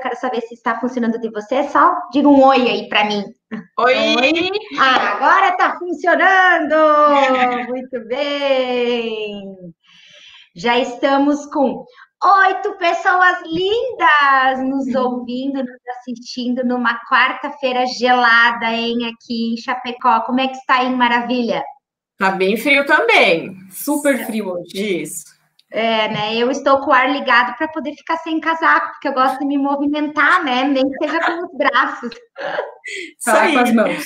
quero 0.00 0.16
saber 0.16 0.40
se 0.42 0.54
está 0.54 0.78
funcionando 0.80 1.20
de 1.20 1.30
você. 1.30 1.68
Só 1.68 1.94
diga 2.12 2.28
um 2.28 2.42
oi 2.42 2.68
aí 2.68 2.88
para 2.88 3.04
mim. 3.04 3.24
Oi! 3.78 3.94
oi. 4.16 4.50
Ah, 4.78 5.12
agora 5.12 5.48
está 5.50 5.78
funcionando! 5.78 6.74
Muito 7.68 8.06
bem! 8.06 9.54
Já 10.54 10.78
estamos 10.78 11.46
com 11.46 11.84
oito 12.22 12.76
pessoas 12.76 13.38
lindas 13.46 14.68
nos 14.68 14.94
ouvindo, 14.94 15.58
nos 15.58 15.80
assistindo 15.98 16.64
numa 16.64 17.00
quarta-feira 17.08 17.86
gelada, 17.86 18.66
hein, 18.66 18.96
aqui 19.06 19.54
em 19.54 19.56
Chapecó. 19.56 20.20
Como 20.22 20.40
é 20.40 20.48
que 20.48 20.56
está 20.56 20.80
aí, 20.80 20.94
Maravilha? 20.94 21.62
Tá 22.18 22.32
bem 22.32 22.56
frio 22.56 22.84
também. 22.84 23.56
Super 23.70 24.26
frio 24.26 24.50
hoje, 24.52 25.02
isso. 25.02 25.39
É, 25.72 26.08
né? 26.08 26.36
Eu 26.36 26.50
estou 26.50 26.80
com 26.80 26.90
o 26.90 26.92
ar 26.92 27.10
ligado 27.12 27.56
para 27.56 27.68
poder 27.68 27.94
ficar 27.94 28.16
sem 28.18 28.40
casaco, 28.40 28.90
porque 28.92 29.08
eu 29.08 29.12
gosto 29.12 29.38
de 29.38 29.46
me 29.46 29.56
movimentar, 29.56 30.44
né? 30.44 30.64
Nem 30.64 30.82
que 30.82 31.06
seja 31.06 31.20
com 31.20 31.46
os 31.46 31.56
braços. 31.56 32.10
Só 33.20 33.32
com 33.52 33.58
as 33.58 33.72
mãos. 33.72 34.04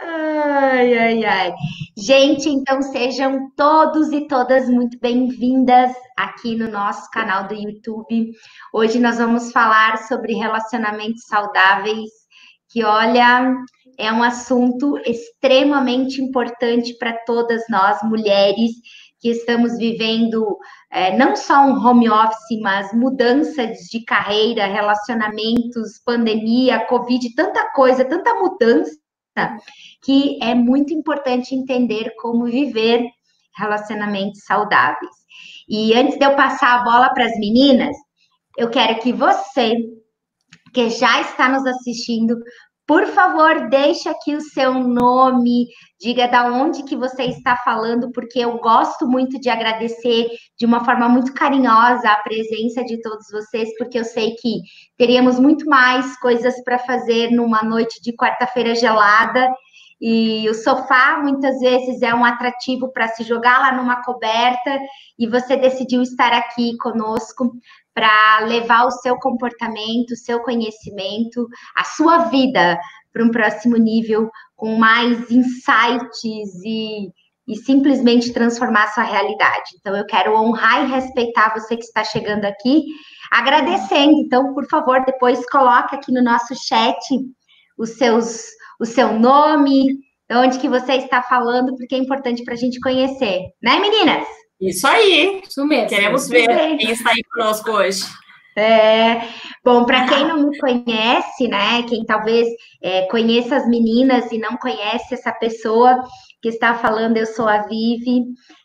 Ai, 0.00 0.98
ai, 0.98 1.24
ai. 1.24 1.54
Gente, 1.96 2.48
então 2.48 2.82
sejam 2.82 3.50
todos 3.56 4.12
e 4.12 4.26
todas 4.26 4.68
muito 4.68 4.98
bem-vindas 5.00 5.92
aqui 6.16 6.56
no 6.56 6.68
nosso 6.68 7.08
canal 7.10 7.46
do 7.48 7.54
YouTube. 7.54 8.32
Hoje 8.72 8.98
nós 8.98 9.18
vamos 9.18 9.52
falar 9.52 9.98
sobre 9.98 10.34
relacionamentos 10.34 11.22
saudáveis, 11.26 12.10
que 12.68 12.84
olha, 12.84 13.54
é 13.98 14.12
um 14.12 14.22
assunto 14.22 14.98
extremamente 15.06 16.20
importante 16.20 16.96
para 16.98 17.16
todas 17.24 17.62
nós 17.70 17.98
mulheres 18.02 18.72
que 19.24 19.30
estamos 19.30 19.78
vivendo 19.78 20.58
é, 20.92 21.16
não 21.16 21.34
só 21.34 21.64
um 21.64 21.82
home 21.82 22.10
office, 22.10 22.60
mas 22.60 22.92
mudanças 22.92 23.78
de 23.90 24.04
carreira, 24.04 24.66
relacionamentos, 24.66 25.98
pandemia, 26.04 26.84
Covid, 26.84 27.34
tanta 27.34 27.72
coisa, 27.72 28.04
tanta 28.04 28.34
mudança, 28.34 28.94
que 30.02 30.38
é 30.42 30.54
muito 30.54 30.92
importante 30.92 31.54
entender 31.54 32.14
como 32.20 32.44
viver 32.44 33.02
relacionamentos 33.56 34.44
saudáveis. 34.44 35.14
E 35.66 35.94
antes 35.94 36.18
de 36.18 36.26
eu 36.26 36.36
passar 36.36 36.80
a 36.80 36.84
bola 36.84 37.08
para 37.14 37.24
as 37.24 37.38
meninas, 37.38 37.96
eu 38.58 38.68
quero 38.68 39.00
que 39.00 39.10
você, 39.10 39.74
que 40.74 40.90
já 40.90 41.22
está 41.22 41.48
nos 41.48 41.64
assistindo, 41.64 42.36
por 42.86 43.06
favor, 43.06 43.68
deixe 43.70 44.08
aqui 44.08 44.34
o 44.34 44.40
seu 44.40 44.74
nome, 44.74 45.68
diga 45.98 46.28
da 46.28 46.44
onde 46.52 46.82
que 46.82 46.94
você 46.94 47.24
está 47.24 47.56
falando, 47.56 48.12
porque 48.12 48.40
eu 48.40 48.58
gosto 48.58 49.06
muito 49.06 49.40
de 49.40 49.48
agradecer 49.48 50.28
de 50.58 50.66
uma 50.66 50.84
forma 50.84 51.08
muito 51.08 51.32
carinhosa 51.32 52.10
a 52.10 52.22
presença 52.22 52.84
de 52.84 53.00
todos 53.00 53.26
vocês, 53.32 53.70
porque 53.78 53.98
eu 53.98 54.04
sei 54.04 54.34
que 54.34 54.60
teríamos 54.98 55.38
muito 55.38 55.66
mais 55.66 56.18
coisas 56.18 56.62
para 56.62 56.78
fazer 56.78 57.30
numa 57.30 57.62
noite 57.62 58.02
de 58.02 58.14
quarta-feira 58.14 58.74
gelada. 58.74 59.50
E 60.00 60.46
o 60.50 60.54
sofá 60.54 61.18
muitas 61.22 61.60
vezes 61.60 62.02
é 62.02 62.14
um 62.14 62.24
atrativo 62.24 62.92
para 62.92 63.08
se 63.08 63.22
jogar 63.22 63.60
lá 63.60 63.72
numa 63.72 64.02
coberta, 64.02 64.78
e 65.18 65.26
você 65.26 65.56
decidiu 65.56 66.02
estar 66.02 66.32
aqui 66.32 66.76
conosco 66.76 67.52
para 67.94 68.40
levar 68.40 68.86
o 68.86 68.90
seu 68.90 69.16
comportamento, 69.16 70.10
o 70.10 70.16
seu 70.16 70.40
conhecimento, 70.40 71.46
a 71.76 71.84
sua 71.84 72.24
vida 72.24 72.78
para 73.12 73.24
um 73.24 73.30
próximo 73.30 73.76
nível 73.76 74.28
com 74.56 74.76
mais 74.76 75.30
insights 75.30 76.54
e, 76.64 77.08
e 77.46 77.56
simplesmente 77.56 78.32
transformar 78.32 78.88
sua 78.88 79.04
realidade. 79.04 79.70
Então, 79.78 79.96
eu 79.96 80.04
quero 80.04 80.34
honrar 80.34 80.84
e 80.84 80.90
respeitar 80.90 81.54
você 81.54 81.76
que 81.76 81.84
está 81.84 82.02
chegando 82.02 82.44
aqui, 82.44 82.84
agradecendo. 83.30 84.14
Então, 84.18 84.52
por 84.52 84.66
favor, 84.66 85.04
depois 85.04 85.48
coloque 85.48 85.94
aqui 85.94 86.12
no 86.12 86.22
nosso 86.22 86.54
chat 86.56 86.98
os 87.78 87.90
seus, 87.90 88.46
o 88.80 88.84
seu 88.84 89.18
nome, 89.18 89.86
de 90.28 90.36
onde 90.36 90.58
que 90.58 90.68
você 90.68 90.94
está 90.94 91.22
falando, 91.22 91.76
porque 91.76 91.94
é 91.94 91.98
importante 91.98 92.42
para 92.42 92.54
a 92.54 92.56
gente 92.56 92.80
conhecer, 92.80 93.42
né, 93.62 93.78
meninas? 93.78 94.26
Isso 94.60 94.86
aí, 94.86 95.42
isso 95.46 95.66
mesmo. 95.66 95.88
Queremos 95.88 96.28
ver 96.28 96.46
quem 96.78 96.90
está 96.90 97.10
aí 97.10 97.22
conosco 97.24 97.70
hoje. 97.70 98.04
É, 98.56 99.28
bom, 99.64 99.84
para 99.84 100.06
quem 100.06 100.28
não 100.28 100.48
me 100.48 100.58
conhece, 100.58 101.48
né? 101.48 101.82
Quem 101.88 102.04
talvez 102.04 102.46
é, 102.80 103.02
conheça 103.06 103.56
as 103.56 103.68
meninas 103.68 104.30
e 104.30 104.38
não 104.38 104.56
conhece 104.56 105.14
essa 105.14 105.32
pessoa 105.32 106.00
que 106.40 106.48
está 106.48 106.74
falando, 106.74 107.16
eu 107.16 107.26
sou 107.26 107.48
a 107.48 107.62
Vivi. 107.62 108.22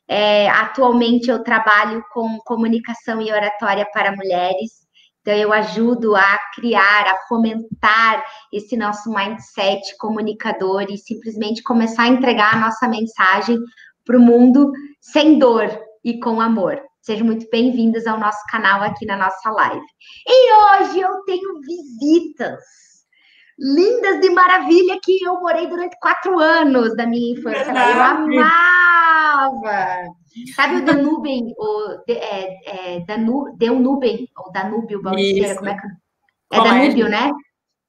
É, 0.07 0.47
atualmente 0.49 1.29
eu 1.29 1.43
trabalho 1.43 2.03
com 2.13 2.37
comunicação 2.45 3.21
e 3.21 3.31
oratória 3.31 3.85
para 3.91 4.15
mulheres. 4.15 4.87
Então, 5.21 5.33
eu 5.33 5.51
ajudo 5.51 6.15
a 6.15 6.39
criar, 6.55 7.05
a 7.07 7.17
fomentar 7.27 8.23
esse 8.53 8.77
nosso 8.77 9.11
mindset 9.11 9.97
comunicador 9.97 10.85
e 10.89 10.97
simplesmente 10.97 11.61
começar 11.61 12.03
a 12.03 12.07
entregar 12.07 12.55
a 12.55 12.59
nossa 12.59 12.87
mensagem 12.87 13.57
para 14.09 14.17
o 14.17 14.21
mundo 14.21 14.71
sem 14.99 15.37
dor 15.37 15.69
e 16.03 16.19
com 16.19 16.41
amor. 16.41 16.81
Sejam 16.99 17.27
muito 17.27 17.47
bem-vindos 17.51 18.07
ao 18.07 18.19
nosso 18.19 18.39
canal 18.49 18.81
aqui 18.81 19.05
na 19.05 19.15
nossa 19.15 19.51
live. 19.51 19.85
E 20.27 20.51
hoje 20.51 20.99
eu 20.99 21.23
tenho 21.25 21.61
visitas 21.61 22.59
lindas 23.59 24.19
de 24.19 24.31
maravilha 24.31 24.97
que 25.03 25.23
eu 25.23 25.39
morei 25.39 25.67
durante 25.67 25.95
quatro 25.99 26.39
anos 26.39 26.95
da 26.95 27.05
minha 27.05 27.33
infância. 27.33 27.69
Eu 27.69 28.01
amava! 28.01 28.47
Sabe 30.55 30.77
o 30.77 30.85
Danubem, 30.85 31.53
o 31.55 32.01
é, 32.09 32.95
é, 32.95 32.99
Danu, 33.01 33.55
Deunubem, 33.57 34.27
ou 34.35 34.51
Danúbio 34.51 35.03
Balesteira, 35.03 35.55
como 35.55 35.69
é 35.69 35.77
que... 35.77 35.87
É, 36.51 36.57
é 36.57 36.63
Danúbio, 36.63 37.05
é? 37.05 37.09
né? 37.09 37.31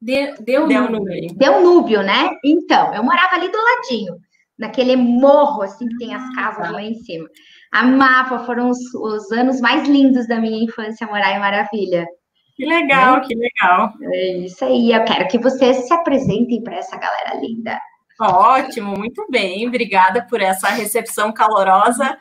De, 0.03 0.35
Deunúbio. 0.43 1.35
Deunúbio, 1.35 2.03
né? 2.03 2.37
Então, 2.45 2.93
eu 2.93 3.03
morava 3.03 3.37
ali 3.37 3.51
do 3.51 3.57
ladinho 3.57 4.21
naquele 4.61 4.95
morro, 4.95 5.63
assim, 5.63 5.89
que 5.89 5.97
tem 5.97 6.15
as 6.15 6.23
ah, 6.23 6.33
casas 6.35 6.67
tá. 6.67 6.71
lá 6.71 6.83
em 6.83 6.95
cima. 6.95 7.29
Amava, 7.73 8.45
foram 8.45 8.69
os, 8.69 8.79
os, 8.95 9.33
anos 9.33 9.61
mais 9.61 9.89
lindos 9.89 10.29
da 10.29 10.39
minha 10.39 10.63
infância 10.63 11.07
morar 11.07 11.35
em 11.35 11.41
Maravilha. 11.41 12.07
Que 12.55 12.67
legal, 12.67 13.17
né? 13.17 13.23
que 13.27 13.35
legal. 13.35 13.93
É 14.13 14.37
isso 14.39 14.65
aí, 14.65 14.93
eu 14.93 15.05
quero 15.05 15.27
que 15.29 15.39
vocês 15.39 15.89
se 15.89 15.95
apresentem 15.95 16.63
para 16.63 16.77
essa 16.77 16.97
galera 16.97 17.41
linda. 17.41 17.81
Ótimo, 18.21 18.99
muito 18.99 19.27
bem, 19.31 19.67
obrigada 19.67 20.27
por 20.29 20.43
essa 20.43 20.69
recepção 20.69 21.33
calorosa. 21.33 22.19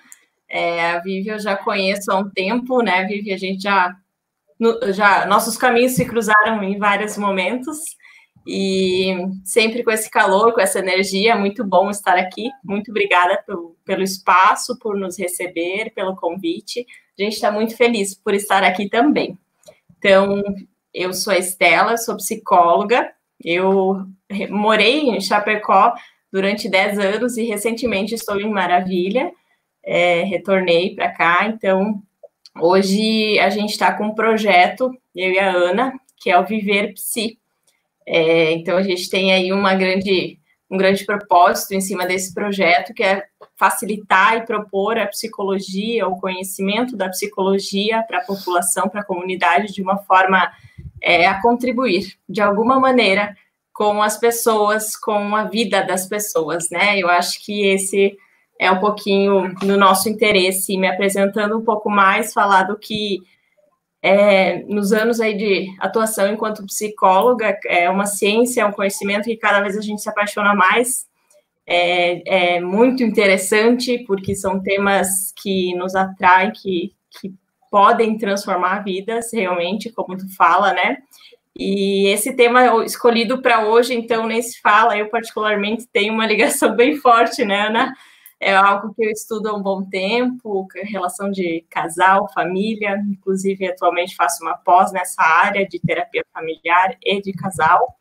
É, 0.50 0.92
a 0.92 1.00
Vivi 1.00 1.28
eu 1.28 1.40
já 1.40 1.58
conheço 1.58 2.10
há 2.12 2.16
um 2.16 2.30
tempo, 2.30 2.82
né, 2.82 3.04
Vivi? 3.04 3.34
A 3.34 3.38
gente 3.38 3.62
já, 3.62 3.94
já. 4.94 5.26
Nossos 5.26 5.58
caminhos 5.58 5.92
se 5.92 6.06
cruzaram 6.06 6.64
em 6.64 6.78
vários 6.78 7.18
momentos. 7.18 7.78
E 8.46 9.16
sempre 9.44 9.84
com 9.84 9.92
esse 9.92 10.10
calor, 10.10 10.54
com 10.54 10.62
essa 10.62 10.80
energia, 10.80 11.36
muito 11.36 11.64
bom 11.64 11.90
estar 11.90 12.18
aqui. 12.18 12.50
Muito 12.64 12.92
obrigada 12.92 13.42
pelo, 13.46 13.76
pelo 13.86 14.04
espaço, 14.04 14.78
por 14.80 14.98
nos 14.98 15.18
receber, 15.20 15.92
pelo 15.94 16.16
convite. 16.16 16.86
A 17.18 17.24
gente 17.24 17.34
está 17.34 17.52
muito 17.52 17.76
feliz 17.76 18.16
por 18.16 18.34
estar 18.34 18.64
aqui 18.64 18.90
também. 18.90 19.38
Então, 19.98 20.42
eu 20.94 21.14
sou 21.14 21.34
a 21.34 21.38
Estela, 21.38 21.98
sou 21.98 22.16
psicóloga. 22.16 23.12
Eu 23.44 24.06
morei 24.50 25.10
em 25.10 25.22
Chapecó 25.22 25.94
durante 26.32 26.70
10 26.70 27.00
anos 27.00 27.38
e 27.38 27.44
recentemente 27.44 28.16
estou 28.16 28.40
em 28.40 28.50
Maravilha. 28.50 29.32
É, 29.84 30.24
retornei 30.24 30.94
para 30.94 31.10
cá, 31.10 31.46
então 31.46 32.04
hoje 32.60 33.40
a 33.40 33.50
gente 33.50 33.72
está 33.72 33.94
com 33.94 34.08
um 34.08 34.14
projeto, 34.14 34.92
eu 35.16 35.32
e 35.32 35.40
a 35.40 35.50
Ana, 35.50 35.94
que 36.18 36.30
é 36.30 36.38
o 36.38 36.46
Viver 36.46 36.94
Psi 36.94 37.40
é, 38.12 38.54
então 38.54 38.76
a 38.76 38.82
gente 38.82 39.08
tem 39.08 39.32
aí 39.32 39.54
uma 39.54 39.76
grande, 39.76 40.40
um 40.68 40.76
grande 40.76 41.06
propósito 41.06 41.76
em 41.76 41.80
cima 41.80 42.08
desse 42.08 42.34
projeto, 42.34 42.92
que 42.92 43.04
é 43.04 43.24
facilitar 43.56 44.38
e 44.38 44.46
propor 44.48 44.98
a 44.98 45.06
psicologia, 45.06 46.08
o 46.08 46.20
conhecimento 46.20 46.98
da 46.98 47.08
psicologia 47.08 48.02
para 48.08 48.18
a 48.18 48.26
população, 48.26 48.90
para 48.90 49.02
a 49.02 49.06
comunidade, 49.06 49.72
de 49.72 49.84
uma 49.84 50.00
forma 50.00 50.52
é, 51.00 51.28
a 51.28 51.40
contribuir, 51.40 52.18
de 52.28 52.42
alguma 52.42 52.80
maneira, 52.80 53.38
com 53.72 54.02
as 54.02 54.18
pessoas, 54.18 54.98
com 54.98 55.36
a 55.36 55.44
vida 55.44 55.84
das 55.84 56.08
pessoas, 56.08 56.68
né? 56.72 56.98
Eu 56.98 57.10
acho 57.10 57.46
que 57.46 57.68
esse 57.68 58.18
é 58.60 58.72
um 58.72 58.80
pouquinho 58.80 59.54
no 59.62 59.78
nosso 59.78 60.10
interesse, 60.10 60.76
me 60.78 60.88
apresentando 60.88 61.56
um 61.56 61.64
pouco 61.64 61.92
mais, 61.92 62.34
falar 62.34 62.64
do 62.64 62.76
que 62.76 63.20
é, 64.02 64.64
nos 64.64 64.94
anos 64.94 65.20
aí 65.20 65.36
de 65.36 65.68
atuação 65.80 66.32
enquanto 66.32 66.66
psicóloga, 66.66 67.58
é 67.66 67.90
uma 67.90 68.06
ciência, 68.06 68.62
é 68.62 68.66
um 68.66 68.72
conhecimento 68.72 69.26
que 69.26 69.38
cada 69.38 69.62
vez 69.62 69.78
a 69.78 69.82
gente 69.82 70.02
se 70.02 70.10
apaixona 70.10 70.54
mais. 70.56 71.08
É, 71.68 72.56
é 72.56 72.62
muito 72.62 73.04
interessante, 73.04 74.00
porque 74.08 74.36
são 74.36 74.60
temas 74.60 75.32
que 75.36 75.76
nos 75.76 75.96
atraem, 75.96 76.52
que, 76.52 76.94
que 77.20 77.34
podem 77.70 78.18
transformar 78.18 78.84
vidas, 78.84 79.32
realmente, 79.32 79.92
como 79.92 80.18
tu 80.18 80.28
fala, 80.36 80.74
né? 80.74 80.98
E 81.56 82.08
esse 82.08 82.34
tema 82.34 82.86
escolhido 82.86 83.42
para 83.42 83.68
hoje, 83.68 83.94
então, 83.94 84.26
nesse 84.26 84.62
Fala, 84.62 84.98
eu 84.98 85.10
particularmente 85.10 85.86
tenho 85.92 86.14
uma 86.14 86.26
ligação 86.26 86.74
bem 86.76 86.96
forte, 86.96 87.44
né, 87.44 87.68
Ana? 87.68 87.94
É 88.40 88.56
algo 88.56 88.94
que 88.94 89.04
eu 89.04 89.10
estudo 89.10 89.50
há 89.50 89.54
um 89.54 89.62
bom 89.62 89.84
tempo, 89.84 90.66
relação 90.84 91.30
de 91.30 91.66
casal, 91.70 92.32
família, 92.34 92.98
inclusive 93.10 93.68
atualmente 93.68 94.16
faço 94.16 94.42
uma 94.44 94.56
pós 94.56 94.94
nessa 94.94 95.22
área 95.22 95.68
de 95.68 95.78
terapia 95.80 96.24
familiar 96.34 96.96
e 97.04 97.22
de 97.22 97.34
casal. 97.34 97.96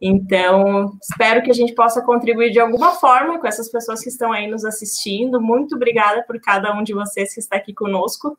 Então, 0.00 0.92
espero 1.00 1.42
que 1.42 1.50
a 1.50 1.54
gente 1.54 1.72
possa 1.72 2.02
contribuir 2.02 2.50
de 2.50 2.58
alguma 2.58 2.92
forma 2.92 3.38
com 3.38 3.46
essas 3.46 3.70
pessoas 3.70 4.02
que 4.02 4.08
estão 4.08 4.32
aí 4.32 4.48
nos 4.48 4.64
assistindo. 4.64 5.40
Muito 5.40 5.76
obrigada 5.76 6.22
por 6.24 6.40
cada 6.40 6.74
um 6.74 6.82
de 6.82 6.92
vocês 6.92 7.32
que 7.32 7.40
está 7.40 7.56
aqui 7.56 7.72
conosco. 7.72 8.36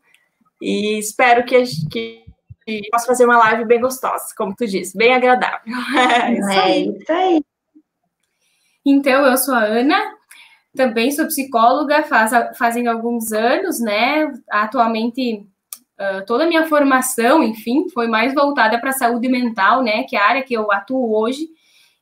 E 0.61 0.99
espero 0.99 1.45
que, 1.45 1.63
que 1.89 2.25
possa 2.91 3.07
fazer 3.07 3.25
uma 3.25 3.37
live 3.37 3.65
bem 3.65 3.79
gostosa, 3.79 4.25
como 4.37 4.53
tu 4.53 4.67
disse, 4.67 4.97
bem 4.97 5.13
agradável. 5.13 5.61
É 5.97 6.33
isso 6.33 6.49
é 6.49 6.59
aí. 6.59 6.87
É 6.87 6.91
isso 6.91 7.11
aí. 7.11 7.41
Então, 8.85 9.25
eu 9.25 9.37
sou 9.37 9.53
a 9.53 9.63
Ana, 9.63 10.16
também 10.75 11.11
sou 11.11 11.25
psicóloga, 11.25 12.03
faz, 12.03 12.31
fazem 12.57 12.87
alguns 12.87 13.31
anos, 13.31 13.79
né? 13.79 14.31
Atualmente 14.49 15.45
Uh, 15.99 16.23
toda 16.27 16.43
a 16.43 16.47
minha 16.47 16.67
formação, 16.67 17.41
enfim, 17.41 17.89
foi 17.89 18.07
mais 18.07 18.31
voltada 18.31 18.79
para 18.79 18.91
a 18.91 18.93
saúde 18.93 19.27
mental, 19.27 19.81
né, 19.81 20.03
que 20.03 20.15
é 20.15 20.19
a 20.19 20.27
área 20.27 20.43
que 20.43 20.53
eu 20.53 20.71
atuo 20.71 21.17
hoje. 21.17 21.49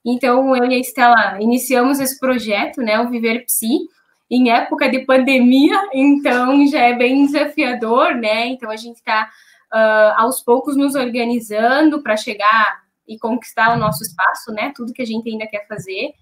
Então, 0.03 0.53
eu 0.53 0.65
e 0.65 0.75
a 0.75 0.77
Estela 0.77 1.37
iniciamos 1.39 2.01
esse 2.01 2.19
projeto, 2.19 2.81
né, 2.81 2.99
o 2.99 3.09
Viver 3.09 3.45
Psi, 3.45 3.87
em 4.29 4.51
época 4.51 4.89
de 4.89 5.05
pandemia, 5.05 5.79
então 5.93 6.67
já 6.67 6.81
é 6.81 6.93
bem 6.93 7.25
desafiador, 7.25 8.15
né? 8.15 8.47
Então, 8.47 8.69
a 8.69 8.75
gente 8.75 8.97
está 8.97 9.29
uh, 9.73 10.21
aos 10.21 10.41
poucos 10.41 10.75
nos 10.75 10.93
organizando 10.93 12.03
para 12.03 12.17
chegar 12.17 12.83
e 13.07 13.17
conquistar 13.17 13.73
o 13.73 13.79
nosso 13.79 14.03
espaço, 14.03 14.51
né? 14.51 14.73
Tudo 14.75 14.91
que 14.91 15.01
a 15.01 15.05
gente 15.05 15.29
ainda 15.29 15.47
quer 15.47 15.65
fazer. 15.67 16.13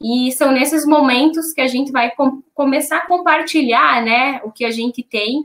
E 0.00 0.30
são 0.32 0.52
nesses 0.52 0.86
momentos 0.86 1.52
que 1.52 1.60
a 1.60 1.66
gente 1.66 1.90
vai 1.90 2.10
com 2.12 2.42
começar 2.54 2.98
a 2.98 3.06
compartilhar, 3.06 4.02
né, 4.02 4.40
o 4.44 4.52
que 4.52 4.64
a 4.64 4.70
gente 4.70 5.02
tem. 5.02 5.40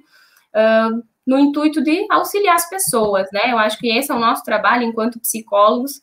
Uh, 0.53 1.03
no 1.25 1.39
intuito 1.39 1.81
de 1.81 2.05
auxiliar 2.09 2.55
as 2.55 2.69
pessoas, 2.69 3.27
né? 3.31 3.51
Eu 3.51 3.57
acho 3.57 3.77
que 3.79 3.88
esse 3.88 4.11
é 4.11 4.15
o 4.15 4.19
nosso 4.19 4.44
trabalho 4.44 4.83
enquanto 4.83 5.19
psicólogos. 5.19 6.01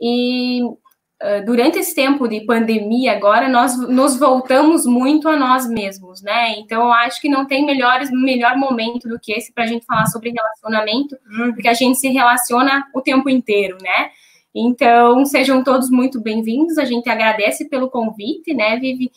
E 0.00 0.62
uh, 0.62 1.44
durante 1.44 1.78
esse 1.78 1.94
tempo 1.94 2.28
de 2.28 2.42
pandemia 2.42 3.12
agora, 3.12 3.48
nós 3.48 3.76
nos 3.88 4.18
voltamos 4.18 4.84
muito 4.84 5.28
a 5.28 5.36
nós 5.36 5.66
mesmos, 5.66 6.22
né? 6.22 6.58
Então, 6.58 6.84
eu 6.84 6.92
acho 6.92 7.20
que 7.20 7.28
não 7.28 7.46
tem 7.46 7.64
melhores, 7.64 8.10
melhor 8.10 8.56
momento 8.56 9.08
do 9.08 9.18
que 9.18 9.32
esse 9.32 9.52
para 9.52 9.64
a 9.64 9.66
gente 9.66 9.86
falar 9.86 10.06
sobre 10.06 10.30
relacionamento, 10.30 11.16
uhum. 11.26 11.52
porque 11.52 11.68
a 11.68 11.74
gente 11.74 11.98
se 11.98 12.08
relaciona 12.08 12.86
o 12.94 13.00
tempo 13.00 13.28
inteiro, 13.28 13.78
né? 13.80 14.10
Então, 14.54 15.24
sejam 15.24 15.62
todos 15.62 15.90
muito 15.90 16.20
bem-vindos. 16.20 16.78
A 16.78 16.84
gente 16.84 17.08
agradece 17.08 17.68
pelo 17.68 17.90
convite, 17.90 18.54
né, 18.54 18.76
Vivi? 18.78 19.10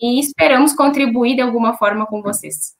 E 0.00 0.20
esperamos 0.20 0.72
contribuir 0.72 1.34
de 1.36 1.42
alguma 1.42 1.74
forma 1.76 2.06
com 2.06 2.22
vocês. 2.22 2.76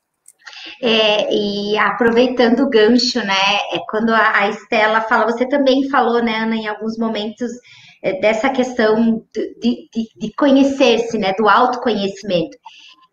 É, 0.82 1.32
e 1.32 1.76
aproveitando 1.78 2.60
o 2.60 2.70
gancho, 2.70 3.18
né? 3.20 3.56
É 3.72 3.78
quando 3.88 4.10
a, 4.10 4.38
a 4.38 4.48
Estela 4.48 5.00
fala, 5.02 5.26
você 5.26 5.46
também 5.46 5.88
falou, 5.88 6.22
né, 6.22 6.36
Ana, 6.36 6.56
em 6.56 6.66
alguns 6.66 6.96
momentos 6.98 7.50
é, 8.02 8.20
dessa 8.20 8.48
questão 8.50 9.22
de, 9.32 9.88
de, 9.92 10.08
de 10.16 10.32
conhecer-se, 10.34 11.18
né? 11.18 11.32
Do 11.36 11.48
autoconhecimento. 11.48 12.56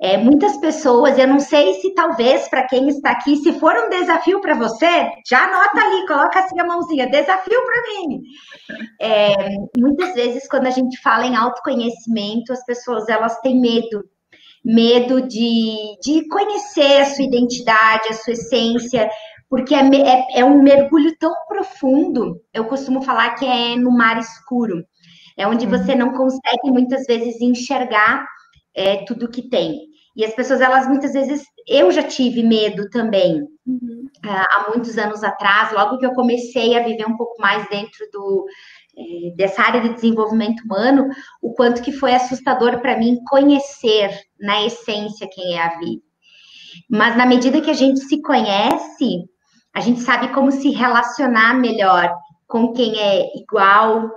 É, 0.02 0.18
muitas 0.18 0.58
pessoas, 0.58 1.18
eu 1.18 1.28
não 1.28 1.40
sei 1.40 1.76
se 1.76 1.94
talvez 1.94 2.50
para 2.50 2.68
quem 2.68 2.90
está 2.90 3.12
aqui, 3.12 3.38
se 3.38 3.58
for 3.60 3.74
um 3.74 3.90
desafio 3.90 4.42
para 4.42 4.54
você, 4.54 5.10
já 5.26 5.46
anota 5.46 5.80
ali, 5.80 6.06
coloca 6.06 6.40
assim 6.40 6.60
a 6.60 6.66
mãozinha, 6.66 7.10
desafio 7.10 7.60
para 7.66 7.82
mim. 7.82 8.22
É, 9.00 9.34
muitas 9.78 10.14
vezes, 10.14 10.48
quando 10.50 10.68
a 10.68 10.72
gente 10.72 11.02
fala 11.02 11.26
em 11.26 11.36
autoconhecimento, 11.36 12.52
as 12.52 12.66
pessoas 12.66 13.08
elas 13.08 13.40
têm 13.40 13.60
medo 13.60 14.04
medo 14.66 15.22
de, 15.22 15.96
de 16.02 16.28
conhecer 16.28 17.02
a 17.02 17.06
sua 17.06 17.24
identidade, 17.24 18.10
a 18.10 18.14
sua 18.14 18.34
essência, 18.34 19.08
porque 19.48 19.76
é, 19.76 19.80
é, 19.80 20.40
é, 20.40 20.44
um 20.44 20.64
mergulho 20.64 21.16
tão 21.20 21.32
profundo, 21.48 22.42
eu 22.52 22.66
costumo 22.66 23.04
falar 23.04 23.36
que 23.36 23.46
é 23.46 23.76
no 23.76 23.92
mar 23.92 24.18
escuro, 24.18 24.84
é 25.38 25.48
onde 25.48 25.68
você 25.68 25.92
uhum. 25.92 26.00
não 26.00 26.14
consegue 26.14 26.72
muitas 26.72 27.06
vezes 27.06 27.40
enxergar 27.40 28.26
é, 28.76 29.06
tudo 29.06 29.30
que 29.30 29.50
tem. 29.50 29.80
E 30.16 30.24
as 30.24 30.34
pessoas, 30.34 30.62
elas 30.62 30.88
muitas 30.88 31.14
vezes, 31.14 31.44
eu 31.68 31.92
já 31.92 32.04
tive 32.04 32.42
medo 32.42 32.90
também, 32.90 33.42
uhum. 33.68 34.08
há 34.24 34.68
muitos 34.70 34.98
anos 34.98 35.24
atrás, 35.24 35.74
logo 35.74 35.98
que 35.98 36.06
eu 36.06 36.14
comecei 36.14 36.78
a 36.78 36.84
viver 36.84 37.06
um 37.06 37.18
pouco 37.18 37.42
mais 37.42 37.68
dentro 37.70 38.06
do, 38.14 38.46
é, 38.98 39.36
dessa 39.36 39.62
área 39.62 39.82
de 39.82 39.94
desenvolvimento 39.94 40.62
humano, 40.64 41.10
o 41.42 41.54
quanto 41.54 41.82
que 41.82 41.92
foi 41.92 42.14
assustador 42.14 42.80
para 42.80 42.98
mim 42.98 43.20
conhecer 43.28 44.10
na 44.40 44.66
essência 44.66 45.28
quem 45.30 45.58
é 45.58 45.62
a 45.62 45.78
vida. 45.80 46.02
Mas 46.90 47.18
na 47.18 47.26
medida 47.26 47.62
que 47.62 47.70
a 47.70 47.76
gente 47.76 48.00
se 48.02 48.22
conhece, 48.22 49.26
a 49.74 49.82
gente 49.82 50.00
sabe 50.00 50.34
como 50.34 50.52
se 50.52 50.70
relacionar 50.70 51.56
melhor 51.56 52.14
com 52.48 52.72
quem 52.72 52.98
é 52.98 53.38
igual, 53.38 54.10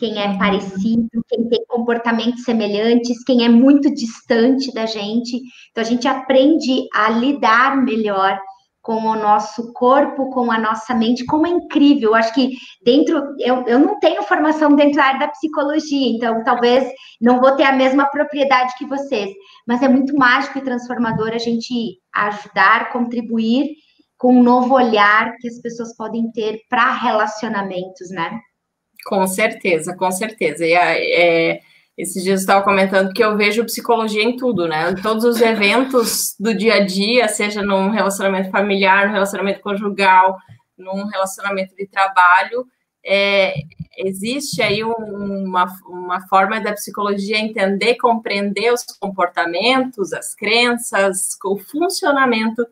quem 0.00 0.18
é 0.18 0.28
uhum. 0.28 0.38
parecido, 0.38 1.24
quem 1.28 1.46
tem 1.48 1.62
comportamentos 1.68 2.42
semelhantes, 2.42 3.22
quem 3.22 3.44
é 3.44 3.48
muito 3.50 3.94
distante 3.94 4.72
da 4.72 4.86
gente. 4.86 5.36
Então 5.70 5.84
a 5.84 5.86
gente 5.86 6.08
aprende 6.08 6.88
a 6.94 7.10
lidar 7.10 7.76
melhor 7.76 8.40
com 8.80 8.96
o 8.96 9.14
nosso 9.14 9.74
corpo, 9.74 10.30
com 10.30 10.50
a 10.50 10.58
nossa 10.58 10.94
mente, 10.94 11.26
como 11.26 11.46
é 11.46 11.50
incrível. 11.50 12.10
Eu 12.10 12.14
acho 12.14 12.32
que 12.32 12.56
dentro, 12.82 13.22
eu, 13.38 13.66
eu 13.66 13.78
não 13.78 14.00
tenho 14.00 14.22
formação 14.22 14.74
dentro 14.74 14.96
da 14.96 15.04
área 15.04 15.20
da 15.20 15.28
psicologia, 15.28 16.16
então 16.16 16.42
talvez 16.44 16.90
não 17.20 17.38
vou 17.38 17.54
ter 17.56 17.64
a 17.64 17.72
mesma 17.72 18.06
propriedade 18.06 18.72
que 18.78 18.86
vocês, 18.86 19.30
mas 19.68 19.82
é 19.82 19.88
muito 19.88 20.16
mágico 20.16 20.58
e 20.58 20.64
transformador 20.64 21.28
a 21.34 21.38
gente 21.38 21.98
ajudar, 22.14 22.90
contribuir 22.90 23.66
com 24.16 24.34
um 24.36 24.42
novo 24.42 24.74
olhar 24.74 25.36
que 25.38 25.48
as 25.48 25.60
pessoas 25.60 25.94
podem 25.94 26.30
ter 26.32 26.60
para 26.70 26.90
relacionamentos, 26.90 28.10
né? 28.10 28.30
Com 29.06 29.26
certeza, 29.26 29.96
com 29.96 30.10
certeza. 30.10 30.66
E 30.66 30.72
é, 30.72 31.60
esses 31.96 32.22
dias 32.22 32.40
eu 32.40 32.42
estava 32.42 32.64
comentando 32.64 33.12
que 33.12 33.22
eu 33.22 33.36
vejo 33.36 33.64
psicologia 33.64 34.22
em 34.22 34.36
tudo, 34.36 34.66
né? 34.66 34.90
Em 34.90 34.94
todos 34.96 35.24
os 35.24 35.40
eventos 35.40 36.34
do 36.38 36.54
dia 36.54 36.74
a 36.74 36.84
dia, 36.84 37.28
seja 37.28 37.62
num 37.62 37.90
relacionamento 37.90 38.50
familiar, 38.50 39.06
num 39.06 39.12
relacionamento 39.12 39.60
conjugal, 39.60 40.38
num 40.78 41.06
relacionamento 41.06 41.74
de 41.76 41.86
trabalho, 41.86 42.66
é, 43.04 43.54
existe 43.96 44.62
aí 44.62 44.84
um, 44.84 45.44
uma, 45.46 45.66
uma 45.86 46.26
forma 46.28 46.60
da 46.60 46.72
psicologia 46.72 47.38
entender, 47.38 47.96
compreender 47.96 48.72
os 48.72 48.84
comportamentos, 48.98 50.12
as 50.12 50.34
crenças, 50.34 51.36
o 51.44 51.58
funcionamento 51.58 52.66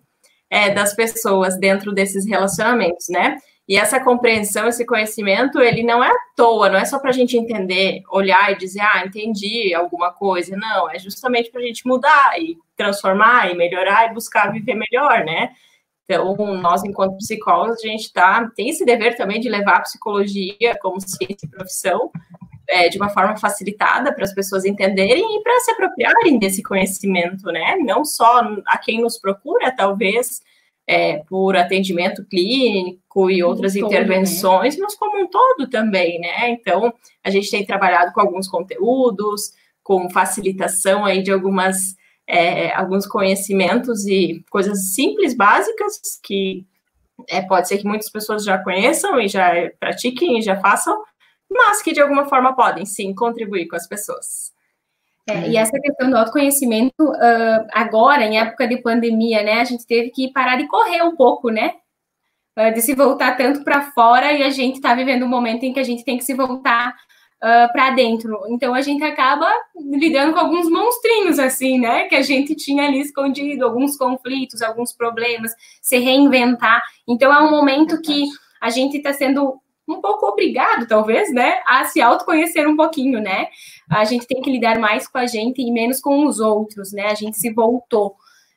é, 0.50 0.70
das 0.70 0.94
pessoas 0.94 1.58
dentro 1.58 1.92
desses 1.92 2.26
relacionamentos, 2.26 3.06
né? 3.08 3.36
E 3.68 3.76
essa 3.76 4.02
compreensão, 4.02 4.66
esse 4.66 4.86
conhecimento, 4.86 5.60
ele 5.60 5.82
não 5.82 6.02
é 6.02 6.08
à 6.08 6.18
toa, 6.34 6.70
não 6.70 6.78
é 6.78 6.86
só 6.86 6.98
para 6.98 7.10
a 7.10 7.12
gente 7.12 7.36
entender, 7.36 8.02
olhar 8.10 8.50
e 8.50 8.56
dizer, 8.56 8.80
ah, 8.80 9.04
entendi 9.04 9.74
alguma 9.74 10.10
coisa. 10.10 10.56
Não, 10.56 10.90
é 10.90 10.98
justamente 10.98 11.50
para 11.50 11.60
a 11.60 11.64
gente 11.64 11.86
mudar 11.86 12.40
e 12.40 12.56
transformar 12.74 13.50
e 13.50 13.54
melhorar 13.54 14.10
e 14.10 14.14
buscar 14.14 14.50
viver 14.50 14.74
melhor, 14.74 15.22
né? 15.22 15.50
Então, 16.04 16.34
nós, 16.56 16.82
enquanto 16.82 17.18
psicólogos, 17.18 17.84
a 17.84 17.86
gente 17.86 18.10
tá, 18.10 18.50
tem 18.56 18.70
esse 18.70 18.86
dever 18.86 19.14
também 19.14 19.38
de 19.38 19.50
levar 19.50 19.76
a 19.76 19.82
psicologia 19.82 20.74
como 20.80 20.98
ciência 20.98 21.44
e 21.44 21.48
profissão 21.48 22.10
é, 22.66 22.88
de 22.88 22.96
uma 22.96 23.10
forma 23.10 23.36
facilitada 23.36 24.14
para 24.14 24.24
as 24.24 24.34
pessoas 24.34 24.64
entenderem 24.64 25.36
e 25.36 25.42
para 25.42 25.60
se 25.60 25.70
apropriarem 25.72 26.38
desse 26.38 26.62
conhecimento, 26.62 27.52
né? 27.52 27.76
Não 27.76 28.02
só 28.02 28.40
a 28.66 28.78
quem 28.78 29.02
nos 29.02 29.18
procura, 29.18 29.70
talvez, 29.70 30.40
é, 30.88 31.18
por 31.28 31.54
atendimento 31.54 32.24
clínico 32.24 33.30
e 33.30 33.42
outras 33.42 33.74
todo, 33.74 33.86
intervenções, 33.86 34.74
né? 34.74 34.82
mas 34.82 34.94
como 34.94 35.22
um 35.22 35.28
todo 35.28 35.68
também, 35.68 36.18
né? 36.18 36.48
Então, 36.48 36.94
a 37.22 37.28
gente 37.28 37.50
tem 37.50 37.64
trabalhado 37.64 38.10
com 38.14 38.22
alguns 38.22 38.48
conteúdos, 38.48 39.52
com 39.82 40.08
facilitação 40.08 41.04
aí 41.04 41.22
de 41.22 41.30
algumas 41.30 41.94
é, 42.26 42.74
alguns 42.74 43.06
conhecimentos 43.06 44.06
e 44.06 44.44
coisas 44.50 44.94
simples, 44.94 45.34
básicas, 45.34 46.00
que 46.22 46.66
é, 47.28 47.42
pode 47.42 47.68
ser 47.68 47.78
que 47.78 47.86
muitas 47.86 48.10
pessoas 48.10 48.44
já 48.44 48.58
conheçam 48.58 49.20
e 49.20 49.28
já 49.28 49.50
pratiquem 49.80 50.38
e 50.38 50.42
já 50.42 50.56
façam, 50.60 51.02
mas 51.50 51.82
que 51.82 51.92
de 51.92 52.00
alguma 52.00 52.26
forma 52.26 52.54
podem 52.54 52.84
sim 52.84 53.14
contribuir 53.14 53.66
com 53.66 53.76
as 53.76 53.86
pessoas. 53.86 54.52
É, 55.28 55.50
e 55.50 55.56
essa 55.56 55.78
questão 55.78 56.08
do 56.08 56.16
autoconhecimento, 56.16 57.02
uh, 57.02 57.66
agora, 57.72 58.24
em 58.24 58.38
época 58.38 58.66
de 58.66 58.78
pandemia, 58.78 59.42
né, 59.42 59.60
a 59.60 59.64
gente 59.64 59.86
teve 59.86 60.10
que 60.10 60.32
parar 60.32 60.56
de 60.56 60.66
correr 60.66 61.02
um 61.02 61.14
pouco, 61.14 61.50
né? 61.50 61.74
Uh, 62.58 62.72
de 62.72 62.80
se 62.80 62.94
voltar 62.94 63.36
tanto 63.36 63.62
para 63.62 63.92
fora 63.92 64.32
e 64.32 64.42
a 64.42 64.50
gente 64.50 64.76
está 64.76 64.94
vivendo 64.94 65.24
um 65.24 65.28
momento 65.28 65.64
em 65.64 65.72
que 65.72 65.78
a 65.80 65.84
gente 65.84 66.02
tem 66.04 66.16
que 66.16 66.24
se 66.24 66.34
voltar 66.34 66.94
uh, 67.42 67.70
para 67.72 67.90
dentro. 67.90 68.40
Então 68.48 68.74
a 68.74 68.80
gente 68.80 69.04
acaba 69.04 69.46
lidando 69.76 70.32
com 70.32 70.40
alguns 70.40 70.68
monstrinhos, 70.70 71.38
assim, 71.38 71.78
né? 71.78 72.04
Que 72.04 72.16
a 72.16 72.22
gente 72.22 72.54
tinha 72.54 72.86
ali 72.86 73.00
escondido, 73.00 73.66
alguns 73.66 73.96
conflitos, 73.96 74.62
alguns 74.62 74.92
problemas, 74.92 75.52
se 75.82 75.98
reinventar. 75.98 76.82
Então 77.06 77.32
é 77.32 77.40
um 77.40 77.50
momento 77.50 78.00
que 78.00 78.24
a 78.60 78.70
gente 78.70 78.96
está 78.96 79.12
sendo 79.12 79.60
um 79.88 80.00
pouco 80.00 80.26
obrigado, 80.26 80.86
talvez, 80.86 81.32
né, 81.32 81.60
a 81.66 81.84
se 81.84 82.00
autoconhecer 82.00 82.68
um 82.68 82.76
pouquinho, 82.76 83.20
né? 83.20 83.48
A 83.90 84.04
gente 84.04 84.26
tem 84.26 84.40
que 84.40 84.50
lidar 84.50 84.78
mais 84.78 85.08
com 85.08 85.18
a 85.18 85.26
gente 85.26 85.62
e 85.62 85.70
menos 85.70 86.00
com 86.00 86.26
os 86.26 86.40
outros, 86.40 86.92
né? 86.92 87.06
A 87.06 87.14
gente 87.14 87.38
se 87.38 87.52
voltou, 87.52 88.16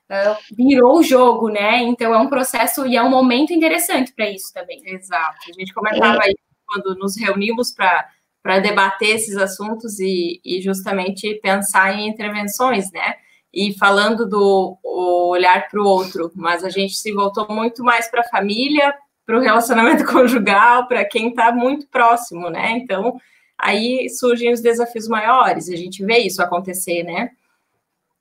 uh, 0.10 0.56
virou 0.56 1.00
o 1.00 1.04
jogo, 1.04 1.50
né? 1.50 1.82
Então 1.84 2.14
é 2.14 2.18
um 2.18 2.30
processo 2.30 2.86
e 2.86 2.96
é 2.96 3.04
um 3.04 3.10
momento 3.10 3.54
interessante 3.54 4.14
para 4.14 4.30
isso 4.30 4.54
também. 4.54 4.82
Exato. 4.86 5.38
A 5.50 5.54
gente 5.54 5.74
comentava 5.74 6.20
é. 6.24 6.28
aí 6.28 6.36
quando 6.66 6.96
nos 6.96 7.18
reunimos 7.18 7.72
para 7.72 8.10
para 8.44 8.58
debater 8.58 9.10
esses 9.10 9.38
assuntos 9.38 10.00
e, 10.00 10.42
e 10.44 10.60
justamente 10.62 11.40
pensar 11.44 11.94
em 11.94 12.08
intervenções, 12.08 12.92
né? 12.92 13.14
e 13.54 13.74
falando 13.78 14.28
do 14.28 14.78
olhar 14.84 15.68
para 15.68 15.82
o 15.82 15.86
outro, 15.86 16.32
mas 16.36 16.64
a 16.64 16.70
gente 16.70 16.94
se 16.96 17.12
voltou 17.12 17.48
muito 17.50 17.84
mais 17.84 18.10
para 18.10 18.22
a 18.22 18.30
família, 18.30 18.94
para 19.26 19.38
o 19.38 19.42
relacionamento 19.42 20.06
conjugal, 20.12 20.88
para 20.88 21.04
quem 21.04 21.30
está 21.30 21.52
muito 21.52 21.88
próximo, 21.88 22.50
né? 22.50 22.72
Então, 22.72 23.20
aí 23.62 24.10
surgem 24.10 24.52
os 24.52 24.62
desafios 24.62 25.08
maiores, 25.08 25.70
a 25.70 25.76
gente 25.76 26.04
vê 26.04 26.20
isso 26.20 26.42
acontecer, 26.42 27.04
né? 27.04 27.30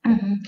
Uhum. 0.07 0.39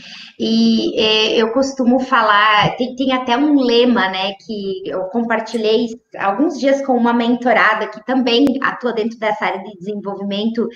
E 0.40 0.98
é, 0.98 1.36
eu 1.36 1.52
costumo 1.52 2.00
falar, 2.00 2.74
tem, 2.76 2.96
tem, 2.96 3.12
até 3.12 3.36
um 3.36 3.60
lema, 3.60 4.08
né, 4.08 4.32
que 4.46 4.82
eu 4.86 5.02
compartilhei 5.04 5.88
alguns 6.18 6.58
dias 6.58 6.84
com 6.86 6.96
uma 6.96 7.12
mentorada 7.12 7.86
que 7.86 8.02
também 8.06 8.58
atua 8.62 8.94
dentro 8.94 9.18
dessa 9.18 9.44
área 9.44 9.62
de 9.62 9.76
desenvolvimento 9.76 10.66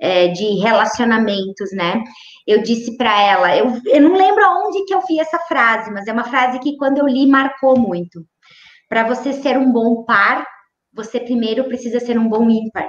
é, 0.00 0.28
de 0.28 0.60
relacionamentos, 0.60 1.70
né? 1.72 2.02
Eu 2.46 2.62
disse 2.62 2.96
para 2.96 3.22
ela, 3.22 3.56
eu, 3.56 3.66
eu 3.86 4.00
não 4.00 4.14
lembro 4.16 4.42
aonde 4.44 4.84
que 4.86 4.94
eu 4.94 5.02
vi 5.06 5.20
essa 5.20 5.38
frase, 5.40 5.90
mas 5.90 6.06
é 6.06 6.12
uma 6.12 6.24
frase 6.24 6.58
que 6.58 6.76
quando 6.76 6.98
eu 6.98 7.06
li 7.06 7.26
marcou 7.26 7.78
muito. 7.78 8.24
Para 8.88 9.04
você 9.06 9.32
ser 9.34 9.58
um 9.58 9.70
bom 9.70 10.04
par, 10.04 10.44
você 10.92 11.20
primeiro 11.20 11.64
precisa 11.64 12.00
ser 12.00 12.18
um 12.18 12.28
bom 12.28 12.48
ímpar. 12.50 12.88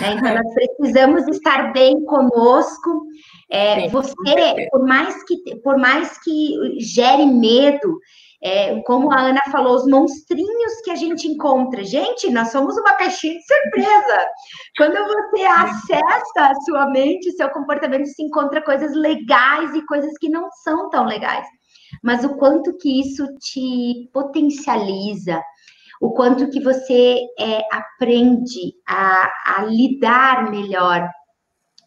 Né? 0.00 0.14
Então, 0.14 0.34
nós 0.34 0.54
precisamos 0.54 1.26
estar 1.28 1.72
bem 1.72 2.04
conosco. 2.04 3.06
É, 3.50 3.88
você, 3.88 4.68
por 4.70 4.86
mais 4.86 5.24
que, 5.24 5.56
por 5.62 5.78
mais 5.78 6.18
que 6.22 6.78
gere 6.80 7.26
medo, 7.26 7.98
é, 8.42 8.80
como 8.82 9.12
a 9.12 9.20
Ana 9.20 9.40
falou, 9.50 9.76
os 9.76 9.86
monstrinhos 9.86 10.80
que 10.82 10.90
a 10.90 10.94
gente 10.94 11.28
encontra. 11.28 11.84
Gente, 11.84 12.30
nós 12.30 12.50
somos 12.50 12.76
uma 12.76 12.94
caixinha 12.94 13.34
de 13.34 13.44
surpresa. 13.44 14.28
Quando 14.76 14.94
você 14.94 15.42
acessa 15.42 16.50
a 16.50 16.54
sua 16.62 16.90
mente, 16.90 17.32
seu 17.32 17.50
comportamento 17.50 18.06
se 18.06 18.22
encontra 18.22 18.62
coisas 18.62 18.94
legais 18.94 19.74
e 19.74 19.84
coisas 19.84 20.12
que 20.18 20.30
não 20.30 20.50
são 20.62 20.88
tão 20.88 21.04
legais. 21.04 21.46
Mas 22.02 22.24
o 22.24 22.36
quanto 22.36 22.76
que 22.78 23.00
isso 23.00 23.26
te 23.38 24.08
potencializa, 24.12 25.42
o 26.00 26.10
quanto 26.12 26.48
que 26.48 26.60
você 26.60 27.18
é, 27.38 27.62
aprende 27.70 28.72
a, 28.88 29.30
a 29.58 29.64
lidar 29.64 30.50
melhor 30.50 31.06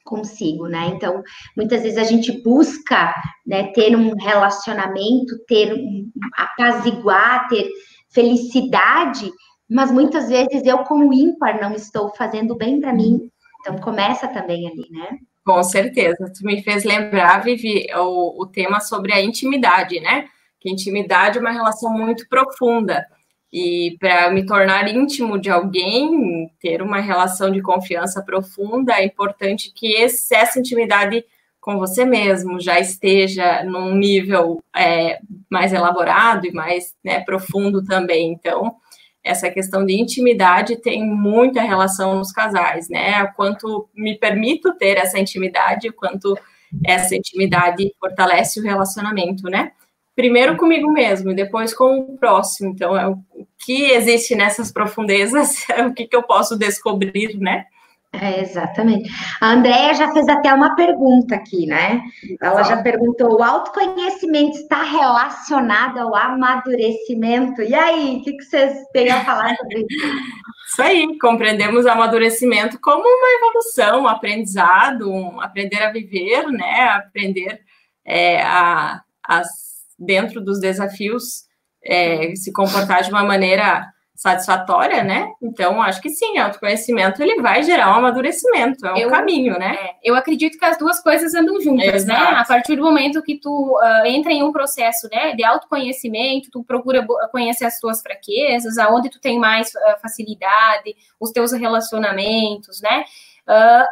consigo, 0.05 0.67
né? 0.67 0.91
Então, 0.93 1.23
muitas 1.57 1.81
vezes 1.81 1.97
a 1.97 2.03
gente 2.03 2.31
busca 2.43 3.11
né, 3.45 3.71
ter 3.71 3.95
um 3.95 4.15
relacionamento, 4.15 5.43
ter 5.47 5.73
um, 5.73 6.11
apaziguar, 6.37 7.47
ter 7.47 7.67
felicidade, 8.11 9.31
mas 9.67 9.91
muitas 9.91 10.29
vezes 10.29 10.63
eu, 10.65 10.79
como 10.79 11.11
ímpar, 11.11 11.59
não 11.59 11.73
estou 11.73 12.13
fazendo 12.15 12.55
bem 12.55 12.79
para 12.79 12.93
mim. 12.93 13.31
Então, 13.61 13.77
começa 13.79 14.27
também 14.27 14.67
ali, 14.67 14.87
né? 14.91 15.17
Com 15.43 15.63
certeza. 15.63 16.31
Tu 16.37 16.45
me 16.45 16.61
fez 16.61 16.83
lembrar, 16.83 17.43
Vivi, 17.43 17.87
o, 17.95 18.43
o 18.43 18.45
tema 18.45 18.79
sobre 18.79 19.11
a 19.11 19.21
intimidade, 19.21 19.99
né? 19.99 20.27
Que 20.59 20.69
intimidade 20.69 21.37
é 21.37 21.41
uma 21.41 21.51
relação 21.51 21.91
muito 21.91 22.27
profunda. 22.29 23.05
E 23.53 23.95
para 23.99 24.31
me 24.31 24.47
tornar 24.47 24.87
íntimo 24.87 25.39
de 25.39 25.47
alguém, 25.47 26.49
ter 26.59 26.81
uma 26.81 26.99
relação 26.99 27.51
de 27.51 27.61
confiança 27.61 28.23
profunda, 28.23 28.93
é 28.93 29.05
importante 29.05 29.71
que 29.71 29.93
esse, 29.93 30.33
essa 30.33 30.59
intimidade 30.59 31.23
com 31.61 31.77
você 31.77 32.03
mesmo 32.03 32.59
já 32.59 32.79
esteja 32.79 33.63
num 33.63 33.93
nível 33.93 34.59
é, 34.75 35.19
mais 35.51 35.71
elaborado 35.71 36.47
e 36.47 36.51
mais 36.51 36.95
né, 37.05 37.19
profundo 37.21 37.85
também. 37.85 38.31
Então, 38.33 38.75
essa 39.23 39.51
questão 39.51 39.85
de 39.85 39.93
intimidade 39.93 40.75
tem 40.77 41.05
muita 41.05 41.61
relação 41.61 42.15
nos 42.15 42.31
casais, 42.31 42.89
né? 42.89 43.23
O 43.23 43.33
quanto 43.33 43.87
me 43.95 44.17
permito 44.17 44.73
ter 44.73 44.97
essa 44.97 45.19
intimidade, 45.19 45.89
o 45.89 45.93
quanto 45.93 46.35
essa 46.83 47.15
intimidade 47.15 47.93
fortalece 47.99 48.59
o 48.59 48.63
relacionamento, 48.63 49.47
né? 49.47 49.71
Primeiro 50.15 50.57
comigo 50.57 50.91
mesmo 50.91 51.31
e 51.31 51.35
depois 51.35 51.73
com 51.73 51.99
o 51.99 52.17
próximo. 52.17 52.71
Então, 52.71 52.97
é 52.97 53.07
o 53.07 53.17
que 53.57 53.91
existe 53.91 54.35
nessas 54.35 54.71
profundezas, 54.71 55.67
é 55.69 55.85
o 55.85 55.93
que, 55.93 56.07
que 56.07 56.15
eu 56.15 56.23
posso 56.23 56.57
descobrir, 56.57 57.37
né? 57.37 57.65
É, 58.13 58.41
exatamente. 58.41 59.09
A 59.41 59.53
Andrea 59.53 59.91
já 59.95 60.11
fez 60.13 60.27
até 60.29 60.53
uma 60.53 60.75
pergunta 60.75 61.33
aqui, 61.33 61.65
né? 61.65 61.99
Ela 62.39 62.61
já 62.61 62.77
perguntou: 62.77 63.39
o 63.39 63.43
autoconhecimento 63.43 64.55
está 64.55 64.83
relacionado 64.83 65.97
ao 65.97 66.15
amadurecimento? 66.15 67.63
E 67.63 67.73
aí, 67.73 68.17
o 68.17 68.23
que, 68.23 68.33
que 68.33 68.43
vocês 68.43 68.85
têm 68.93 69.09
a 69.09 69.25
falar 69.25 69.55
sobre 69.55 69.87
isso? 69.89 70.07
Isso 70.71 70.81
aí, 70.81 71.19
compreendemos 71.19 71.85
amadurecimento 71.85 72.79
como 72.79 73.03
uma 73.03 73.37
evolução, 73.37 74.03
um 74.03 74.07
aprendizado, 74.07 75.11
um 75.11 75.39
aprender 75.41 75.83
a 75.83 75.91
viver, 75.91 76.47
né? 76.47 76.89
Aprender 76.95 77.61
é, 78.05 78.41
a, 78.41 79.01
as 79.27 79.72
dentro 79.97 80.41
dos 80.41 80.59
desafios, 80.59 81.43
é, 81.83 82.35
se 82.35 82.51
comportar 82.51 83.03
de 83.03 83.09
uma 83.09 83.23
maneira 83.23 83.85
satisfatória, 84.15 85.03
né? 85.03 85.31
Então, 85.41 85.81
acho 85.81 86.01
que 86.01 86.09
sim, 86.09 86.37
autoconhecimento 86.37 87.21
ele 87.21 87.41
vai 87.41 87.63
gerar 87.63 87.91
um 87.91 87.95
amadurecimento, 87.95 88.85
é 88.85 88.93
um 88.93 88.97
eu, 88.97 89.09
caminho, 89.09 89.57
né? 89.57 89.75
É, 89.75 89.95
eu 90.03 90.15
acredito 90.15 90.57
que 90.57 90.63
as 90.63 90.77
duas 90.77 91.01
coisas 91.01 91.33
andam 91.33 91.59
juntas, 91.59 92.05
né? 92.05 92.13
Exato. 92.13 92.31
né? 92.31 92.39
A 92.39 92.45
partir 92.45 92.75
do 92.75 92.83
momento 92.83 93.23
que 93.23 93.39
tu 93.39 93.77
uh, 93.77 94.05
entra 94.05 94.31
em 94.31 94.43
um 94.43 94.51
processo, 94.51 95.09
né, 95.11 95.35
de 95.35 95.43
autoconhecimento, 95.43 96.49
tu 96.51 96.63
procura 96.63 97.05
conhecer 97.31 97.65
as 97.65 97.79
tuas 97.79 98.01
fraquezas, 98.01 98.77
aonde 98.77 99.09
tu 99.09 99.19
tem 99.19 99.39
mais 99.39 99.69
uh, 99.69 100.01
facilidade, 100.01 100.95
os 101.19 101.31
teus 101.31 101.51
relacionamentos, 101.51 102.81
né? 102.81 103.03
Uh, 103.47 103.83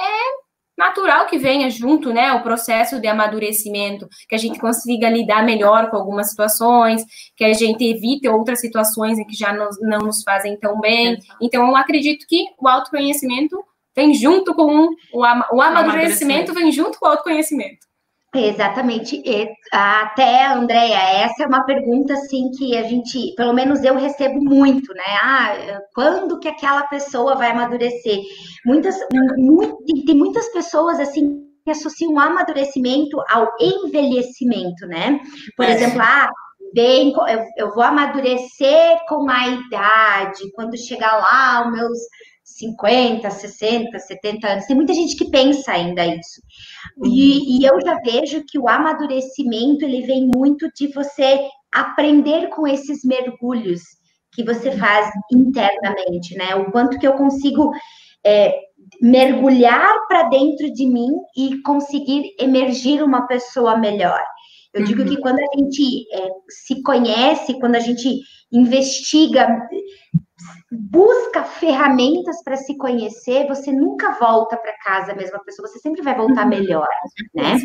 é 0.00 0.51
natural 0.82 1.26
que 1.26 1.38
venha 1.38 1.70
junto, 1.70 2.12
né, 2.12 2.32
o 2.32 2.42
processo 2.42 3.00
de 3.00 3.06
amadurecimento, 3.06 4.08
que 4.28 4.34
a 4.34 4.38
gente 4.38 4.58
consiga 4.58 5.08
lidar 5.08 5.44
melhor 5.44 5.90
com 5.90 5.96
algumas 5.96 6.30
situações, 6.30 7.04
que 7.36 7.44
a 7.44 7.52
gente 7.52 7.84
evite 7.84 8.28
outras 8.28 8.60
situações 8.60 9.18
em 9.18 9.24
que 9.24 9.36
já 9.36 9.52
não, 9.52 9.68
não 9.80 10.00
nos 10.00 10.22
fazem 10.22 10.56
tão 10.58 10.80
bem. 10.80 11.16
Então, 11.40 11.66
eu 11.68 11.76
acredito 11.76 12.26
que 12.28 12.44
o 12.60 12.68
autoconhecimento 12.68 13.62
vem 13.94 14.14
junto 14.14 14.54
com 14.54 14.88
o, 15.12 15.20
o 15.52 15.62
amadurecimento, 15.62 16.52
vem 16.52 16.72
junto 16.72 16.98
com 16.98 17.06
o 17.06 17.10
autoconhecimento. 17.10 17.91
Exatamente. 18.34 19.22
E, 19.24 19.48
até, 19.70 20.46
Andréia, 20.46 21.24
essa 21.24 21.44
é 21.44 21.46
uma 21.46 21.64
pergunta 21.64 22.14
assim 22.14 22.50
que 22.56 22.76
a 22.76 22.82
gente, 22.84 23.34
pelo 23.36 23.52
menos 23.52 23.84
eu 23.84 23.94
recebo 23.94 24.42
muito, 24.42 24.92
né? 24.94 25.18
Ah, 25.22 25.80
quando 25.94 26.38
que 26.38 26.48
aquela 26.48 26.82
pessoa 26.84 27.34
vai 27.34 27.50
amadurecer? 27.50 28.20
Muitas, 28.64 28.96
muito, 29.36 29.76
tem 30.06 30.16
muitas 30.16 30.48
pessoas 30.50 30.98
assim 30.98 31.42
que 31.62 31.70
associam 31.70 32.14
o 32.14 32.18
amadurecimento 32.18 33.22
ao 33.28 33.48
envelhecimento, 33.60 34.86
né? 34.86 35.20
Por 35.54 35.66
é. 35.66 35.72
exemplo, 35.72 36.00
ah, 36.00 36.30
bem, 36.74 37.12
eu, 37.12 37.44
eu 37.58 37.74
vou 37.74 37.84
amadurecer 37.84 38.98
com 39.08 39.28
a 39.28 39.46
idade, 39.46 40.50
quando 40.54 40.76
chegar 40.76 41.18
lá, 41.18 41.66
os 41.66 41.72
meus 41.72 41.98
50, 42.44 43.30
60, 43.30 43.98
70 43.98 44.48
anos. 44.48 44.66
Tem 44.66 44.76
muita 44.76 44.94
gente 44.94 45.16
que 45.16 45.30
pensa 45.30 45.72
ainda 45.72 46.06
isso. 46.06 46.40
E, 47.04 47.08
uhum. 47.08 47.44
e, 47.46 47.64
eu 47.64 47.80
já 47.80 47.98
vejo 48.04 48.44
que 48.46 48.58
o 48.58 48.68
amadurecimento 48.68 49.84
ele 49.84 50.02
vem 50.02 50.28
muito 50.34 50.68
de 50.74 50.88
você 50.88 51.40
aprender 51.72 52.48
com 52.48 52.66
esses 52.66 53.04
mergulhos 53.04 53.82
que 54.32 54.44
você 54.44 54.70
uhum. 54.70 54.78
faz 54.78 55.10
internamente, 55.32 56.36
né? 56.36 56.54
O 56.54 56.70
quanto 56.70 56.98
que 56.98 57.06
eu 57.06 57.14
consigo 57.14 57.70
é, 58.24 58.54
mergulhar 59.00 60.06
para 60.08 60.24
dentro 60.24 60.72
de 60.72 60.86
mim 60.86 61.10
e 61.36 61.60
conseguir 61.62 62.34
emergir 62.38 63.02
uma 63.02 63.26
pessoa 63.26 63.76
melhor. 63.76 64.20
Eu 64.72 64.80
uhum. 64.80 64.86
digo 64.86 65.04
que 65.04 65.18
quando 65.18 65.38
a 65.38 65.58
gente 65.58 66.06
é, 66.12 66.28
se 66.48 66.82
conhece, 66.82 67.58
quando 67.60 67.76
a 67.76 67.80
gente 67.80 68.20
investiga 68.50 69.48
busca 70.70 71.44
ferramentas 71.44 72.42
para 72.42 72.56
se 72.56 72.76
conhecer, 72.76 73.46
você 73.46 73.72
nunca 73.72 74.12
volta 74.18 74.56
para 74.56 74.76
casa 74.78 75.12
a 75.12 75.16
mesma 75.16 75.38
pessoa, 75.44 75.68
você 75.68 75.78
sempre 75.78 76.02
vai 76.02 76.16
voltar 76.16 76.44
uhum. 76.44 76.48
melhor, 76.48 76.88
né? 77.34 77.56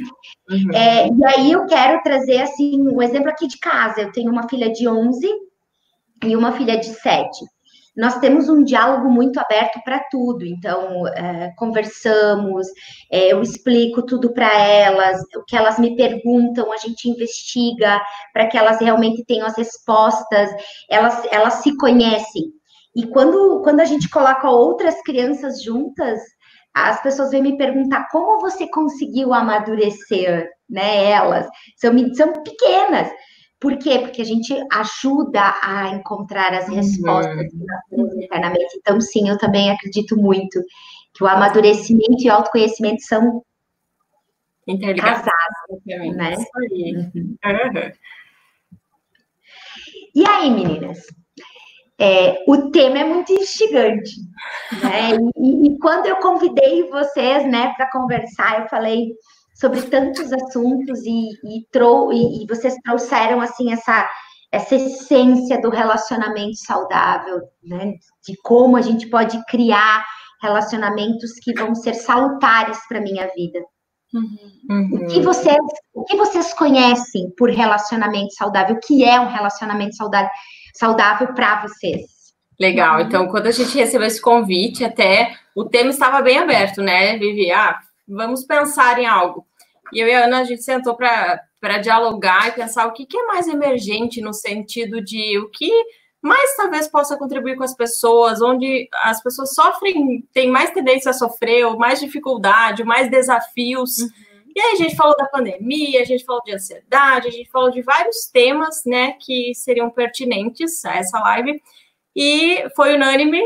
Uhum. 0.50 0.74
É, 0.74 1.08
e 1.08 1.26
aí 1.26 1.52
eu 1.52 1.66
quero 1.66 2.02
trazer, 2.04 2.42
assim, 2.42 2.82
um 2.82 3.02
exemplo 3.02 3.30
aqui 3.30 3.48
de 3.48 3.60
casa. 3.60 4.02
Eu 4.02 4.12
tenho 4.12 4.32
uma 4.32 4.48
filha 4.50 4.72
de 4.72 4.88
11 4.88 5.28
e 6.26 6.36
uma 6.36 6.52
filha 6.52 6.78
de 6.78 6.88
7. 6.88 7.30
Nós 7.98 8.20
temos 8.20 8.48
um 8.48 8.64
diálogo 8.64 9.10
muito 9.10 9.40
aberto 9.40 9.82
para 9.84 10.00
tudo, 10.12 10.46
então 10.46 11.08
é, 11.08 11.52
conversamos, 11.58 12.68
é, 13.12 13.34
eu 13.34 13.42
explico 13.42 14.06
tudo 14.06 14.32
para 14.32 14.56
elas, 14.56 15.20
o 15.36 15.44
que 15.44 15.58
elas 15.58 15.80
me 15.80 15.96
perguntam, 15.96 16.72
a 16.72 16.78
gente 16.78 17.10
investiga 17.10 18.00
para 18.32 18.46
que 18.46 18.56
elas 18.56 18.80
realmente 18.80 19.26
tenham 19.26 19.48
as 19.48 19.58
respostas, 19.58 20.52
elas, 20.88 21.28
elas 21.32 21.56
se 21.56 21.76
conhecem, 21.76 22.54
E 22.98 23.06
quando, 23.06 23.62
quando 23.62 23.80
a 23.80 23.86
gente 23.86 24.10
coloca 24.10 24.50
outras 24.50 25.00
crianças 25.04 25.62
juntas, 25.62 26.20
as 26.74 27.00
pessoas 27.04 27.30
vêm 27.30 27.44
me 27.44 27.56
perguntar 27.56 28.08
como 28.10 28.42
você 28.42 28.68
conseguiu 28.72 29.36
amadurecer, 29.36 30.50
né? 30.68 31.12
Elas 31.12 31.48
são, 31.76 31.94
são 32.16 32.34
pequenas. 32.42 33.08
Por 33.60 33.78
quê? 33.78 34.00
Porque 34.00 34.24
a 34.24 34.26
gente 34.26 34.52
ajuda 34.72 35.60
a 35.62 35.90
encontrar 35.90 36.52
as 36.56 36.68
respostas 36.68 37.54
uhum. 37.92 38.24
internamente. 38.24 38.78
Então, 38.78 39.00
sim, 39.00 39.30
eu 39.30 39.38
também 39.38 39.70
acredito 39.70 40.18
muito 40.18 40.60
que 41.14 41.24
o 41.24 41.28
amadurecimento 41.28 42.24
e 42.24 42.30
o 42.30 42.34
autoconhecimento 42.34 43.04
são 43.04 43.44
casados, 45.00 46.16
né? 46.16 46.36
Uhum. 46.36 47.36
Uhum. 47.46 47.92
E 50.16 50.28
aí, 50.28 50.50
meninas? 50.50 51.06
É, 52.00 52.44
o 52.48 52.70
tema 52.70 53.00
é 53.00 53.04
muito 53.04 53.34
instigante, 53.34 54.12
né? 54.84 55.18
E, 55.36 55.68
e, 55.68 55.80
quando 55.80 56.06
eu 56.06 56.18
convidei 56.18 56.88
vocês, 56.90 57.44
né, 57.50 57.74
para 57.76 57.90
conversar, 57.90 58.62
eu 58.62 58.68
falei 58.68 59.14
sobre 59.56 59.82
tantos 59.82 60.32
assuntos 60.32 61.00
e, 61.04 61.30
e, 61.44 61.66
trou 61.72 62.14
e, 62.14 62.44
e 62.44 62.48
vocês 62.48 62.76
trouxeram 62.84 63.42
assim 63.42 63.72
essa 63.72 64.08
essa 64.52 64.76
essência 64.76 65.60
do 65.60 65.70
relacionamento 65.70 66.56
saudável, 66.56 67.42
né? 67.62 67.94
De 68.26 68.36
como 68.44 68.78
a 68.78 68.82
gente 68.82 69.10
pode 69.10 69.44
criar 69.46 70.06
relacionamentos 70.42 71.34
que 71.42 71.54
vão 71.54 71.76
ser 71.76 71.94
salutares 71.94 72.80
para 72.88 73.02
minha 73.02 73.28
vida. 73.36 73.60
Uhum. 74.14 75.04
O, 75.04 75.08
que 75.08 75.22
vocês, 75.22 75.58
o 75.94 76.06
que 76.06 76.16
vocês 76.16 76.54
conhecem 76.54 77.30
por 77.38 77.50
relacionamento 77.50 78.34
saudável? 78.36 78.76
O 78.76 78.80
que 78.80 79.04
é 79.04 79.20
um 79.20 79.28
relacionamento 79.28 79.96
saudável? 79.96 80.30
Saudável 80.78 81.34
para 81.34 81.62
vocês. 81.62 82.06
Legal. 82.60 83.02
Então, 83.02 83.28
quando 83.28 83.48
a 83.48 83.52
gente 83.52 83.78
recebeu 83.78 84.08
esse 84.08 84.22
convite, 84.22 84.84
até 84.84 85.36
o 85.56 85.66
tema 85.66 85.90
estava 85.90 86.22
bem 86.22 86.40
aberto, 86.40 86.82
né, 86.82 87.18
Vivi? 87.18 87.52
Ah, 87.52 87.78
vamos 88.08 88.46
pensar 88.46 89.00
em 89.00 89.06
algo. 89.06 89.46
E 89.94 90.00
eu 90.00 90.08
e 90.08 90.14
a 90.14 90.26
Ana, 90.26 90.40
a 90.40 90.44
gente 90.44 90.64
sentou 90.64 90.96
para 90.96 91.78
dialogar 91.82 92.48
e 92.48 92.52
pensar 92.52 92.88
o 92.88 92.94
que, 92.94 93.06
que 93.06 93.18
é 93.18 93.26
mais 93.26 93.48
emergente 93.48 94.22
no 94.22 94.34
sentido 94.34 95.02
de 95.02 95.38
o 95.40 95.50
que 95.50 95.72
mais 96.22 96.56
talvez 96.56 96.88
possa 96.88 97.16
contribuir 97.16 97.56
com 97.56 97.64
as 97.64 97.76
pessoas, 97.76 98.42
onde 98.42 98.90
as 99.04 99.22
pessoas 99.22 99.54
sofrem, 99.54 100.28
têm 100.34 100.50
mais 100.50 100.72
tendência 100.72 101.12
a 101.12 101.14
sofrer, 101.14 101.66
ou 101.66 101.78
mais 101.78 102.00
dificuldade, 102.00 102.84
mais 102.84 103.10
desafios. 103.10 104.00
Uhum. 104.00 104.10
E 104.58 104.60
aí 104.60 104.72
a 104.74 104.76
gente 104.76 104.96
falou 104.96 105.16
da 105.16 105.28
pandemia, 105.28 106.02
a 106.02 106.04
gente 106.04 106.26
falou 106.26 106.42
de 106.44 106.52
ansiedade, 106.52 107.28
a 107.28 107.32
gente 107.32 107.48
falou 107.48 107.70
de 107.70 107.84
vários 107.84 108.26
temas, 108.26 108.82
né, 108.88 109.12
que 109.12 109.54
seriam 109.54 109.88
pertinentes 109.88 110.84
a 110.84 110.96
essa 110.96 111.20
live. 111.20 111.62
E 112.16 112.68
foi 112.76 112.96
unânime 112.96 113.40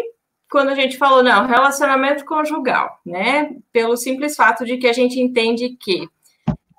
quando 0.49 0.69
a 0.69 0.73
gente 0.73 0.97
falou, 0.97 1.21
não, 1.21 1.47
relacionamento 1.47 2.23
conjugal, 2.23 2.97
né? 3.05 3.57
Pelo 3.73 3.97
simples 3.97 4.37
fato 4.37 4.63
de 4.63 4.77
que 4.77 4.87
a 4.87 4.93
gente 4.93 5.19
entende 5.19 5.75
que 5.77 6.07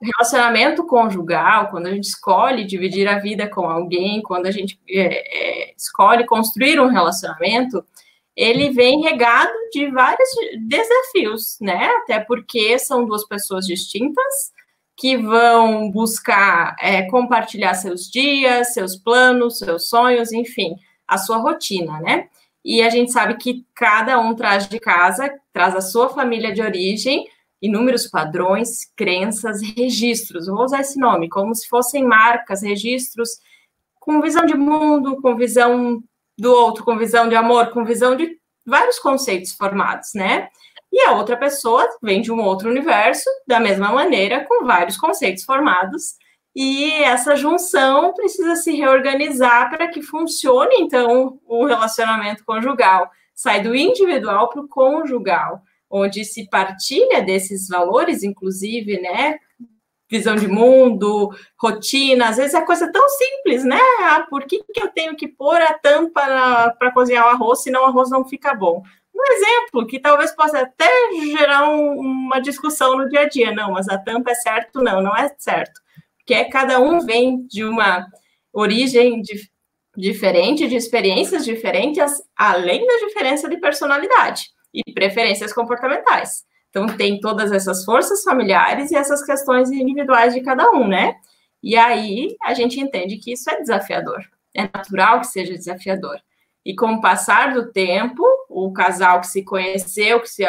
relacionamento 0.03 0.87
conjugal, 0.87 1.69
quando 1.69 1.89
a 1.89 1.91
gente 1.91 2.05
escolhe 2.05 2.65
dividir 2.65 3.07
a 3.07 3.19
vida 3.19 3.47
com 3.47 3.69
alguém, 3.69 4.23
quando 4.23 4.47
a 4.47 4.51
gente 4.51 4.81
é, 4.89 5.69
é, 5.69 5.75
escolhe 5.77 6.25
construir 6.25 6.81
um 6.81 6.89
relacionamento, 6.89 7.85
ele 8.37 8.71
vem 8.71 9.03
regado 9.03 9.53
de 9.73 9.91
vários 9.91 10.29
desafios, 10.67 11.59
né? 11.61 11.87
Até 12.03 12.21
porque 12.21 12.79
são 12.79 13.05
duas 13.05 13.27
pessoas 13.27 13.67
distintas 13.67 14.53
que 14.97 15.17
vão 15.17 15.91
buscar 15.91 16.77
é, 16.81 17.03
compartilhar 17.03 17.75
seus 17.75 18.11
dias, 18.11 18.73
seus 18.73 18.97
planos, 18.97 19.59
seus 19.59 19.89
sonhos, 19.89 20.33
enfim, 20.33 20.77
a 21.07 21.19
sua 21.19 21.39
rotina, 21.39 22.01
né? 22.01 22.29
E 22.65 22.83
a 22.83 22.89
gente 22.89 23.11
sabe 23.11 23.35
que 23.35 23.67
cada 23.75 24.19
um 24.21 24.35
traz 24.35 24.69
de 24.69 24.79
casa, 24.79 25.33
traz 25.53 25.75
a 25.75 25.81
sua 25.81 26.09
família 26.09 26.53
de 26.53 26.63
origem, 26.63 27.27
inúmeros 27.61 28.07
padrões, 28.07 28.85
crenças, 28.97 29.61
registros. 29.77 30.47
vou 30.47 30.65
usar 30.65 30.81
esse 30.81 30.99
nome, 30.99 31.29
como 31.29 31.55
se 31.55 31.69
fossem 31.69 32.05
marcas, 32.05 32.63
registros 32.63 33.41
com 33.99 34.21
visão 34.21 34.45
de 34.45 34.57
mundo, 34.57 35.21
com 35.23 35.37
visão 35.37 36.03
do 36.43 36.53
outro 36.53 36.85
com 36.85 36.99
visão 36.99 37.29
de 37.29 37.37
amor, 37.37 37.71
com 37.71 37.85
visão 37.85 38.17
de 38.17 38.37
vários 38.67 38.99
conceitos 38.99 39.53
formados, 39.53 40.11
né? 40.13 40.49
E 40.93 41.01
a 41.03 41.13
outra 41.13 41.37
pessoa 41.37 41.89
vem 42.03 42.21
de 42.21 42.33
um 42.33 42.41
outro 42.41 42.69
universo, 42.69 43.31
da 43.47 43.61
mesma 43.61 43.93
maneira, 43.93 44.45
com 44.45 44.65
vários 44.65 44.97
conceitos 44.97 45.45
formados. 45.45 46.17
E 46.53 46.95
essa 47.05 47.37
junção 47.37 48.13
precisa 48.13 48.57
se 48.57 48.73
reorganizar 48.73 49.71
para 49.71 49.87
que 49.87 50.03
funcione, 50.03 50.75
então, 50.81 51.39
o 51.47 51.65
relacionamento 51.65 52.45
conjugal. 52.45 53.09
Sai 53.37 53.63
do 53.63 53.73
individual 53.73 54.49
para 54.49 54.63
o 54.63 54.69
conjugal, 54.69 55.63
onde 55.89 56.25
se 56.25 56.51
partilha 56.51 57.23
desses 57.23 57.69
valores, 57.69 58.25
inclusive, 58.25 59.01
né? 59.01 59.39
Visão 60.13 60.37
de 60.37 60.47
mundo, 60.47 61.31
rotina, 61.59 62.29
às 62.29 62.37
vezes 62.37 62.53
é 62.53 62.61
coisa 62.61 62.93
tão 62.93 63.09
simples, 63.09 63.65
né? 63.65 63.81
Ah, 64.03 64.27
por 64.29 64.45
que, 64.45 64.63
que 64.63 64.83
eu 64.83 64.89
tenho 64.89 65.17
que 65.17 65.27
pôr 65.27 65.57
a 65.57 65.73
tampa 65.73 66.21
para 66.79 66.93
cozinhar 66.93 67.25
o 67.25 67.31
arroz, 67.31 67.63
senão 67.63 67.81
o 67.81 67.87
arroz 67.87 68.11
não 68.11 68.23
fica 68.23 68.53
bom? 68.53 68.83
Um 69.15 69.33
exemplo 69.33 69.87
que 69.87 69.99
talvez 69.99 70.31
possa 70.33 70.61
até 70.61 70.87
gerar 71.35 71.67
um, 71.67 71.99
uma 71.99 72.41
discussão 72.41 72.99
no 72.99 73.09
dia 73.09 73.21
a 73.21 73.29
dia. 73.29 73.53
Não, 73.53 73.73
mas 73.73 73.89
a 73.89 73.97
tampa 73.97 74.33
é 74.33 74.35
certo? 74.35 74.83
Não, 74.83 75.01
não 75.01 75.17
é 75.17 75.35
certo. 75.39 75.81
Porque 76.19 76.35
é, 76.35 76.45
cada 76.45 76.79
um 76.79 77.01
vem 77.01 77.47
de 77.47 77.65
uma 77.65 78.07
origem 78.53 79.23
de, 79.23 79.49
diferente, 79.97 80.69
de 80.69 80.77
experiências 80.77 81.43
diferentes, 81.43 82.23
além 82.37 82.87
da 82.87 83.07
diferença 83.07 83.49
de 83.49 83.57
personalidade 83.57 84.51
e 84.75 84.93
preferências 84.93 85.55
comportamentais. 85.55 86.45
Então, 86.73 86.87
tem 86.87 87.21
todas 87.21 87.53
essas 87.53 87.85
forças 87.85 88.25
familiares 88.25 88.91
e 88.91 88.97
essas 88.97 89.23
questões 89.23 89.71
individuais 89.71 90.33
de 90.33 90.41
cada 90.41 90.71
um, 90.71 90.89
né? 90.89 91.17
E 91.63 91.77
aí 91.77 92.35
a 92.43 92.55
gente 92.55 92.81
entende 92.81 93.19
que 93.19 93.35
isso 93.35 93.51
é 93.51 93.61
desafiador. 93.61 94.25
É 94.55 94.63
natural 94.63 95.21
que 95.21 95.27
seja 95.27 95.53
desafiador. 95.53 96.19
E 96.65 96.75
com 96.75 96.95
o 96.95 97.01
passar 97.01 97.53
do 97.53 97.71
tempo, 97.71 98.23
o 98.49 98.73
casal 98.73 99.21
que 99.21 99.27
se 99.27 99.45
conheceu, 99.45 100.19
que 100.21 100.29
se 100.29 100.45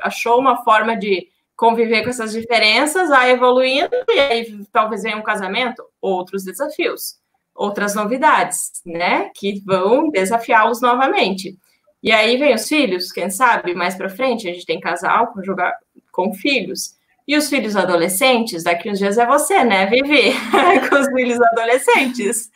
achou 0.00 0.38
uma 0.38 0.62
forma 0.62 0.96
de 0.96 1.26
conviver 1.56 2.04
com 2.04 2.10
essas 2.10 2.32
diferenças, 2.32 3.08
vai 3.08 3.32
evoluindo 3.32 3.90
e 4.08 4.20
aí 4.20 4.66
talvez 4.70 5.02
venha 5.02 5.16
um 5.16 5.22
casamento, 5.22 5.82
outros 6.00 6.44
desafios, 6.44 7.16
outras 7.52 7.96
novidades, 7.96 8.70
né? 8.86 9.30
Que 9.34 9.60
vão 9.64 10.08
desafiá-los 10.08 10.80
novamente. 10.80 11.58
E 12.04 12.12
aí 12.12 12.36
vem 12.36 12.54
os 12.54 12.68
filhos, 12.68 13.10
quem 13.10 13.30
sabe, 13.30 13.74
mais 13.74 13.94
para 13.94 14.10
frente, 14.10 14.46
a 14.46 14.52
gente 14.52 14.66
tem 14.66 14.78
casal 14.78 15.28
com 15.28 15.42
jogar 15.42 15.74
com 16.12 16.34
filhos. 16.34 16.96
E 17.26 17.34
os 17.34 17.48
filhos 17.48 17.74
adolescentes, 17.74 18.62
daqui 18.62 18.90
uns 18.90 18.98
dias 18.98 19.16
é 19.16 19.24
você, 19.24 19.64
né, 19.64 19.86
Vivi? 19.86 20.32
com 20.90 20.96
os 20.96 21.06
filhos 21.06 21.40
adolescentes. 21.40 22.50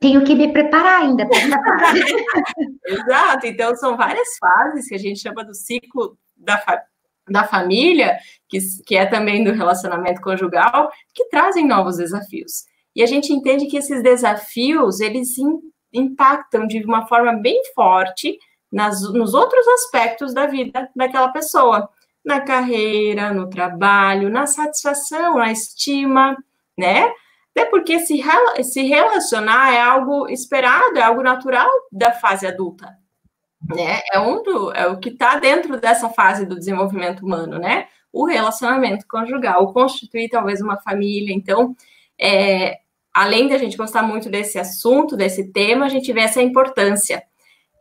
Tenho 0.00 0.24
que 0.24 0.34
me 0.34 0.50
preparar 0.50 1.02
ainda 1.02 1.28
para 1.28 1.92
Exato, 2.88 3.46
então 3.46 3.76
são 3.76 3.94
várias 3.94 4.38
fases 4.38 4.88
que 4.88 4.94
a 4.94 4.98
gente 4.98 5.20
chama 5.20 5.44
do 5.44 5.54
ciclo 5.54 6.16
da, 6.34 6.56
fa 6.56 6.82
da 7.28 7.44
família, 7.44 8.16
que, 8.48 8.58
que 8.86 8.96
é 8.96 9.04
também 9.04 9.44
do 9.44 9.52
relacionamento 9.52 10.22
conjugal, 10.22 10.90
que 11.14 11.28
trazem 11.28 11.66
novos 11.66 11.98
desafios. 11.98 12.64
E 12.96 13.02
a 13.02 13.06
gente 13.06 13.34
entende 13.34 13.66
que 13.66 13.76
esses 13.76 14.02
desafios, 14.02 15.00
eles 15.00 15.34
impactam 15.92 16.66
de 16.66 16.82
uma 16.86 17.06
forma 17.06 17.34
bem 17.34 17.60
forte 17.74 18.38
nas, 18.74 19.00
nos 19.12 19.34
outros 19.34 19.66
aspectos 19.68 20.34
da 20.34 20.46
vida 20.46 20.90
daquela 20.96 21.28
pessoa, 21.28 21.88
na 22.24 22.40
carreira, 22.40 23.32
no 23.32 23.48
trabalho, 23.48 24.28
na 24.28 24.46
satisfação, 24.46 25.38
na 25.38 25.52
estima, 25.52 26.36
né? 26.76 27.12
Até 27.52 27.66
porque 27.66 28.00
se, 28.00 28.20
se 28.64 28.82
relacionar 28.82 29.72
é 29.72 29.80
algo 29.80 30.28
esperado, 30.28 30.98
é 30.98 31.02
algo 31.02 31.22
natural 31.22 31.70
da 31.92 32.10
fase 32.10 32.48
adulta, 32.48 32.92
né? 33.68 34.00
É, 34.12 34.18
um 34.18 34.42
do, 34.42 34.72
é 34.72 34.88
o 34.88 34.98
que 34.98 35.10
está 35.10 35.38
dentro 35.38 35.78
dessa 35.80 36.08
fase 36.08 36.44
do 36.44 36.58
desenvolvimento 36.58 37.24
humano, 37.24 37.60
né? 37.60 37.86
O 38.12 38.26
relacionamento 38.26 39.06
conjugal, 39.06 39.72
constituir 39.72 40.28
talvez 40.28 40.60
uma 40.60 40.80
família. 40.80 41.32
Então, 41.32 41.76
é, 42.20 42.78
além 43.12 43.46
da 43.46 43.56
gente 43.56 43.76
gostar 43.76 44.02
muito 44.02 44.28
desse 44.28 44.58
assunto, 44.58 45.16
desse 45.16 45.52
tema, 45.52 45.86
a 45.86 45.88
gente 45.88 46.12
vê 46.12 46.22
essa 46.22 46.42
importância 46.42 47.22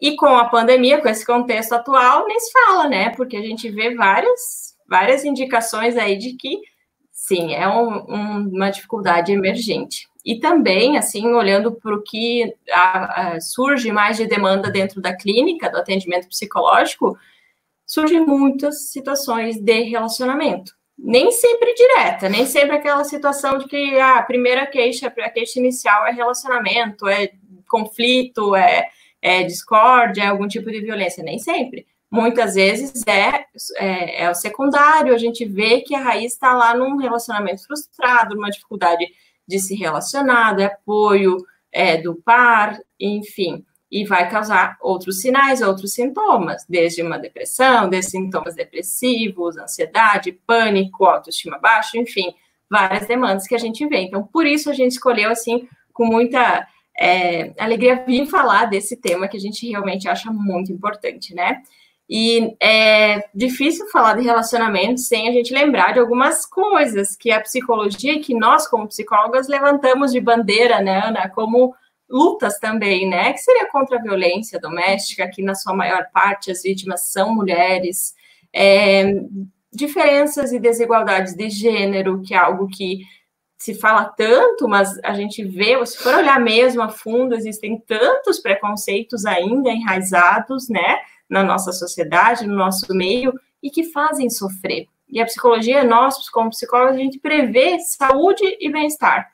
e 0.04 0.18
com 0.18 0.26
a 0.26 0.50
pandemia, 0.50 1.00
com 1.00 1.08
esse 1.08 1.26
contexto 1.26 1.72
atual, 1.72 2.28
nem 2.28 2.38
se 2.38 2.52
fala, 2.52 2.90
né? 2.90 3.12
Porque 3.12 3.38
a 3.38 3.42
gente 3.42 3.70
vê 3.70 3.96
várias, 3.96 4.76
várias 4.86 5.24
indicações 5.24 5.96
aí 5.96 6.18
de 6.18 6.34
que, 6.34 6.60
sim, 7.10 7.54
é 7.54 7.66
um, 7.70 8.04
um, 8.10 8.50
uma 8.50 8.70
dificuldade 8.70 9.32
emergente. 9.32 10.10
E 10.26 10.42
também, 10.42 10.98
assim, 10.98 11.26
olhando 11.28 11.72
para 11.72 11.96
o 11.96 12.04
que 12.04 12.54
a, 12.70 13.36
a, 13.36 13.40
surge 13.40 13.94
mais 13.94 14.18
de 14.18 14.28
demanda 14.28 14.70
dentro 14.70 15.00
da 15.00 15.16
clínica, 15.16 15.70
do 15.70 15.78
atendimento 15.78 16.28
psicológico, 16.28 17.18
surgem 17.86 18.26
muitas 18.26 18.90
situações 18.90 19.58
de 19.58 19.84
relacionamento. 19.84 20.74
Nem 21.00 21.32
sempre 21.32 21.74
direta, 21.74 22.28
nem 22.28 22.46
sempre 22.46 22.76
aquela 22.76 23.06
situação 23.06 23.58
de 23.58 23.70
que 23.70 23.98
ah, 23.98 24.18
a 24.18 24.24
primeira 24.24 24.68
queixa, 24.68 25.08
a 25.08 25.30
queixa 25.30 25.60
inicial 25.60 26.06
é 26.06 26.12
relacionamento, 26.12 27.08
é 27.08 27.32
conflito, 27.70 28.54
é 28.54 28.90
é 29.24 29.42
discórdia, 29.44 30.24
é 30.24 30.28
algum 30.28 30.48
tipo 30.48 30.70
de 30.70 30.82
violência? 30.82 31.24
Nem 31.24 31.40
sempre. 31.40 31.88
Muitas 32.12 32.56
vezes 32.56 33.02
é, 33.08 33.46
é, 33.78 34.24
é 34.26 34.30
o 34.30 34.36
secundário, 34.36 35.16
a 35.16 35.18
gente 35.18 35.46
vê 35.46 35.82
que 35.82 35.96
a 35.96 36.02
raiz 36.02 36.34
está 36.34 36.54
lá 36.54 36.76
num 36.76 36.98
relacionamento 36.98 37.66
frustrado, 37.66 38.36
numa 38.36 38.52
dificuldade 38.52 39.06
de 39.48 39.60
se 39.60 39.76
relacionar, 39.76 40.54
de 40.54 40.66
apoio 40.66 41.38
é, 41.72 41.98
do 41.98 42.16
par, 42.16 42.78
enfim 43.00 43.66
e 43.94 44.04
vai 44.06 44.28
causar 44.28 44.76
outros 44.82 45.22
sinais, 45.22 45.62
outros 45.62 45.94
sintomas, 45.94 46.66
desde 46.68 47.04
uma 47.04 47.20
depressão, 47.20 47.88
desde 47.88 48.10
sintomas 48.10 48.56
depressivos, 48.56 49.56
ansiedade, 49.56 50.32
pânico, 50.32 51.06
autoestima 51.06 51.60
baixa, 51.60 52.00
enfim, 52.00 52.34
várias 52.68 53.06
demandas 53.06 53.46
que 53.46 53.54
a 53.54 53.60
gente 53.60 53.86
vê. 53.86 53.98
Então, 53.98 54.24
por 54.24 54.48
isso 54.48 54.68
a 54.72 54.74
gente 54.74 54.94
escolheu, 54.94 55.30
assim, 55.30 55.70
com 55.94 56.08
muita 56.08 56.68
é, 57.00 57.54
alegria, 57.58 58.04
vir 58.06 58.26
falar 58.28 58.66
desse 58.66 58.96
tema 58.98 59.28
que 59.28 59.38
a 59.38 59.40
gente 59.40 59.68
realmente 59.70 60.08
acha 60.08 60.32
muito 60.32 60.72
importante, 60.72 61.34
né? 61.34 61.62
E 62.10 62.56
é 62.62 63.24
difícil 63.34 63.88
falar 63.90 64.16
de 64.16 64.24
relacionamento 64.24 65.00
sem 65.00 65.28
a 65.28 65.32
gente 65.32 65.54
lembrar 65.54 65.94
de 65.94 66.00
algumas 66.00 66.46
coisas 66.46 67.16
que 67.16 67.32
a 67.32 67.42
psicologia, 67.42 68.20
que 68.22 68.36
nós, 68.36 68.68
como 68.68 68.88
psicólogas, 68.88 69.48
levantamos 69.48 70.12
de 70.12 70.20
bandeira, 70.20 70.82
né, 70.82 71.08
Ana, 71.08 71.30
como 71.30 71.74
lutas 72.10 72.60
também, 72.60 73.10
né? 73.10 73.32
Que 73.34 73.40
seria 73.40 73.70
contra 73.72 73.98
a 73.98 74.02
violência 74.02 74.60
doméstica, 74.60 75.30
que 75.30 75.42
na 75.42 75.56
sua 75.56 75.74
maior 75.74 76.08
parte 76.14 76.52
as 76.52 76.62
vítimas 76.62 77.12
são 77.12 77.34
mulheres, 77.34 78.14
é, 78.54 79.16
diferenças 79.72 80.52
e 80.52 80.60
desigualdades 80.60 81.34
de 81.34 81.50
gênero, 81.50 82.22
que 82.22 82.34
é 82.36 82.38
algo 82.38 82.68
que 82.68 83.00
se 83.64 83.74
fala 83.74 84.04
tanto, 84.04 84.68
mas 84.68 85.00
a 85.06 85.14
gente 85.14 85.42
vê, 85.42 85.84
se 85.86 85.98
for 85.98 86.14
olhar 86.14 86.38
mesmo 86.38 86.82
a 86.82 86.90
fundo, 86.90 87.34
existem 87.34 87.80
tantos 87.80 88.38
preconceitos 88.38 89.26
ainda 89.26 89.70
enraizados, 89.70 90.68
né, 90.68 91.00
na 91.30 91.46
nossa 91.46 91.72
sociedade, 91.72 92.46
no 92.46 92.58
nosso 92.58 92.94
meio, 92.94 93.34
e 93.62 93.70
que 93.70 93.86
fazem 93.86 94.30
sofrer. 94.30 94.88
E 95.08 95.22
a 95.22 95.26
psicologia, 95.26 95.82
nós, 95.82 96.30
como 96.30 96.50
psicólogos, 96.50 96.98
a 96.98 97.00
gente 97.00 97.20
prevê 97.20 97.80
saúde 97.80 98.44
e 98.60 98.70
bem-estar. 98.70 99.32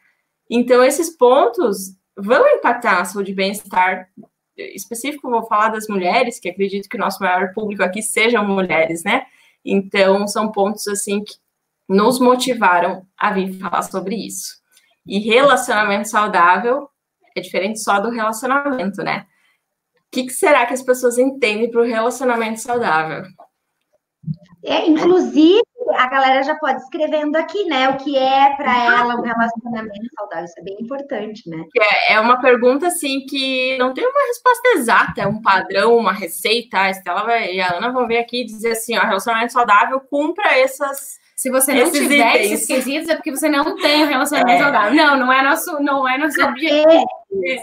Então, 0.47 0.83
esses 0.83 1.09
pontos 1.09 1.95
vão 2.15 2.47
impactar 2.49 2.99
na 2.99 3.05
saúde 3.05 3.31
e 3.31 3.35
bem-estar 3.35 4.09
específico, 4.55 5.27
vou 5.27 5.47
falar 5.47 5.69
das 5.69 5.87
mulheres, 5.87 6.39
que 6.39 6.49
acredito 6.49 6.87
que 6.87 6.97
o 6.97 6.99
nosso 6.99 7.23
maior 7.23 7.51
público 7.51 7.81
aqui 7.81 8.03
sejam 8.03 8.47
mulheres, 8.47 9.03
né? 9.03 9.25
Então, 9.65 10.27
são 10.27 10.51
pontos, 10.51 10.87
assim, 10.87 11.23
que 11.23 11.33
nos 11.89 12.19
motivaram 12.19 13.05
a 13.17 13.31
vir 13.31 13.53
falar 13.59 13.81
sobre 13.81 14.15
isso. 14.15 14.59
E 15.05 15.19
relacionamento 15.19 16.07
saudável 16.07 16.87
é 17.35 17.41
diferente 17.41 17.79
só 17.79 17.99
do 17.99 18.11
relacionamento, 18.11 19.01
né? 19.03 19.25
O 19.95 20.11
que, 20.11 20.23
que 20.23 20.33
será 20.33 20.65
que 20.65 20.73
as 20.73 20.81
pessoas 20.81 21.17
entendem 21.17 21.69
para 21.69 21.81
o 21.81 21.85
relacionamento 21.85 22.59
saudável? 22.59 23.23
É, 24.63 24.87
inclusive, 24.87 25.61
a 25.95 26.07
galera 26.07 26.43
já 26.43 26.55
pode 26.55 26.81
escrevendo 26.81 27.35
aqui, 27.35 27.63
né? 27.65 27.89
O 27.89 27.97
que 27.97 28.17
é 28.17 28.55
para 28.55 28.85
ela 28.85 29.15
um 29.15 29.21
relacionamento 29.21 30.07
saudável. 30.17 30.45
Isso 30.45 30.59
é 30.59 30.63
bem 30.63 30.77
importante, 30.79 31.49
né? 31.49 31.63
É, 31.77 32.13
é 32.13 32.19
uma 32.19 32.39
pergunta 32.39 32.87
assim 32.87 33.25
que 33.25 33.77
não 33.77 33.93
tem 33.93 34.05
uma 34.05 34.27
resposta 34.27 34.69
exata, 34.75 35.21
é 35.21 35.27
um 35.27 35.41
padrão, 35.41 35.97
uma 35.97 36.13
receita. 36.13 36.79
A 36.79 36.89
Estela 36.89 37.23
vai, 37.23 37.53
e 37.53 37.61
a 37.61 37.77
Ana 37.77 37.91
vão 37.91 38.07
vir 38.07 38.17
aqui 38.17 38.41
e 38.41 38.45
dizer 38.45 38.71
assim: 38.71 38.97
ó, 38.97 39.01
relacionamento 39.01 39.53
saudável 39.53 39.99
cumpra 40.01 40.57
essas. 40.57 41.17
Se 41.39 41.49
você 41.49 41.73
não 41.73 41.89
tiver 41.89 42.35
itens. 42.35 42.51
esses 42.51 42.67
quesitos, 42.67 43.07
é 43.07 43.15
porque 43.15 43.31
você 43.31 43.47
não 43.47 43.77
tem 43.77 44.03
um 44.03 44.07
relacionamento 44.09 44.59
é. 44.59 44.61
saudável. 44.61 44.93
Não, 44.93 45.15
não 45.15 45.31
é 45.31 45.41
nosso, 45.41 45.81
não 45.81 46.05
é 46.05 46.17
nosso 46.17 46.43
objetivo. 46.43 47.07
É, 47.45 47.55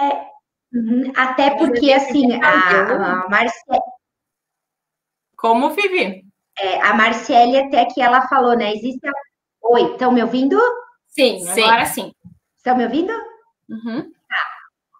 é, 0.00 0.26
uhum, 0.72 1.12
até 1.14 1.50
porque, 1.50 1.92
assim, 1.92 2.40
a, 2.42 3.24
a 3.24 3.28
Marcela. 3.28 3.82
Como, 5.36 5.68
Vivi? 5.72 6.24
É, 6.58 6.80
a 6.80 6.94
Marciele 6.94 7.58
até 7.58 7.84
que 7.84 8.00
ela 8.00 8.26
falou, 8.26 8.56
né? 8.56 8.72
Existe. 8.72 9.06
Oi, 9.62 9.92
estão 9.92 10.10
me 10.10 10.22
ouvindo? 10.22 10.58
Sim, 11.08 11.40
sim, 11.40 11.62
agora 11.62 11.84
sim. 11.84 12.10
Estão 12.56 12.74
me 12.74 12.84
ouvindo? 12.84 13.12
Uhum. 13.68 14.10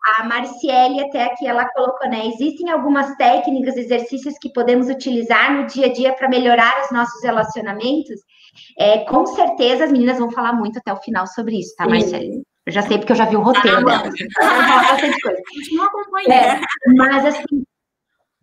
A 0.02 0.24
Marciele 0.24 1.00
até 1.02 1.24
aqui 1.24 1.46
ela 1.46 1.68
colocou, 1.70 2.08
né? 2.08 2.26
Existem 2.26 2.70
algumas 2.70 3.14
técnicas, 3.16 3.76
exercícios 3.76 4.34
que 4.40 4.52
podemos 4.52 4.88
utilizar 4.88 5.54
no 5.54 5.66
dia 5.66 5.86
a 5.86 5.92
dia 5.92 6.12
para 6.14 6.28
melhorar 6.28 6.82
os 6.84 6.90
nossos 6.90 7.22
relacionamentos. 7.22 8.20
É, 8.78 8.98
com 9.04 9.26
certeza 9.26 9.84
as 9.84 9.92
meninas 9.92 10.18
vão 10.18 10.30
falar 10.30 10.52
muito 10.54 10.78
até 10.78 10.92
o 10.92 10.96
final 10.96 11.26
sobre 11.26 11.58
isso, 11.58 11.74
tá, 11.76 11.86
Marciele? 11.86 12.42
Eu 12.66 12.72
já 12.72 12.82
sei 12.82 12.98
porque 12.98 13.12
eu 13.12 13.16
já 13.16 13.24
vi 13.24 13.36
o 13.36 13.40
roteiro 13.40 13.78
ah, 13.78 13.84
dela. 13.84 14.02
Bastante 14.04 15.20
coisa. 15.20 15.42
Continua 15.54 15.86
acompanhando. 15.86 16.32
É, 16.32 16.60
mas 16.96 17.26
assim, 17.26 17.64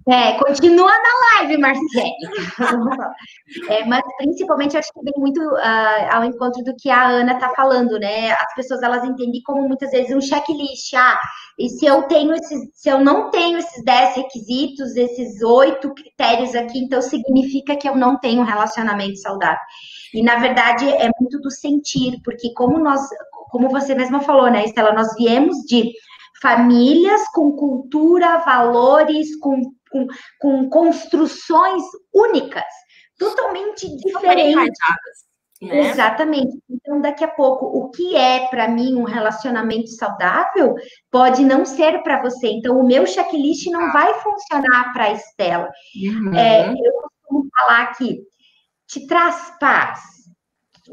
é, 0.10 0.38
continua 0.38 0.90
na 0.90 1.40
live, 1.42 1.58
Marcelo. 1.58 2.14
é, 3.70 3.86
mas 3.86 4.02
principalmente 4.18 4.78
acho 4.78 4.92
que 4.94 5.04
vem 5.04 5.14
muito 5.18 5.42
uh, 5.42 6.14
ao 6.14 6.24
encontro 6.24 6.64
do 6.64 6.76
que 6.78 6.90
a 6.90 7.08
Ana 7.08 7.34
está 7.34 7.50
falando, 7.50 8.00
né? 8.00 8.32
As 8.32 8.56
pessoas 8.56 8.82
elas 8.82 9.04
entendem 9.04 9.42
como 9.44 9.68
muitas 9.68 9.92
vezes 9.92 10.16
um 10.16 10.22
checklist. 10.22 10.94
Ah, 10.96 11.20
e 11.60 11.68
se 11.70 11.86
eu 11.86 12.04
tenho 12.04 12.34
esses, 12.34 12.70
se 12.74 12.88
eu 12.88 13.04
não 13.04 13.30
tenho 13.32 13.58
esses 13.58 13.84
10 13.84 14.16
requisitos, 14.16 14.96
esses 14.96 15.42
oito 15.42 15.94
critérios 15.94 16.56
aqui, 16.56 16.80
então 16.80 17.02
significa 17.02 17.76
que 17.76 17.90
eu 17.90 17.96
não 17.96 18.18
tenho 18.18 18.42
um 18.42 18.46
relacionamento 18.46 19.18
saudável. 19.18 19.60
E 20.14 20.24
na 20.24 20.38
verdade 20.38 20.88
é 20.88 21.10
muito 21.20 21.40
do 21.42 21.52
sentir, 21.52 22.22
porque 22.24 22.54
como 22.54 22.80
nós, 22.80 23.02
como 23.50 23.70
você 23.70 23.94
mesma 23.94 24.22
falou, 24.22 24.50
né, 24.50 24.64
Estela, 24.64 24.94
nós 24.94 25.14
viemos 25.16 25.58
de 25.68 25.92
famílias 26.42 27.22
com 27.34 27.52
cultura, 27.52 28.38
valores, 28.38 29.36
com 29.40 29.60
com, 29.90 30.08
com 30.40 30.70
construções 30.70 31.84
únicas, 32.14 32.64
totalmente 33.18 33.88
diferentes. 33.98 35.28
Né? 35.62 35.90
Exatamente. 35.90 36.60
Então, 36.70 37.02
daqui 37.02 37.24
a 37.24 37.28
pouco, 37.28 37.66
o 37.66 37.90
que 37.90 38.16
é 38.16 38.48
para 38.48 38.68
mim 38.68 38.96
um 38.96 39.04
relacionamento 39.04 39.88
saudável 39.88 40.76
pode 41.10 41.44
não 41.44 41.66
ser 41.66 42.04
para 42.04 42.22
você. 42.22 42.48
Então, 42.48 42.80
o 42.80 42.86
meu 42.86 43.08
checklist 43.08 43.66
não 43.68 43.82
ah. 43.82 43.92
vai 43.92 44.14
funcionar 44.20 44.94
para 44.94 45.06
a 45.06 45.14
Estela. 45.14 45.70
Uhum. 45.96 46.34
É, 46.36 46.70
eu 46.70 46.94
costumo 47.02 47.50
falar 47.56 47.88
que 47.96 48.22
te 48.88 49.08
traz 49.08 49.54
paz. 49.60 50.00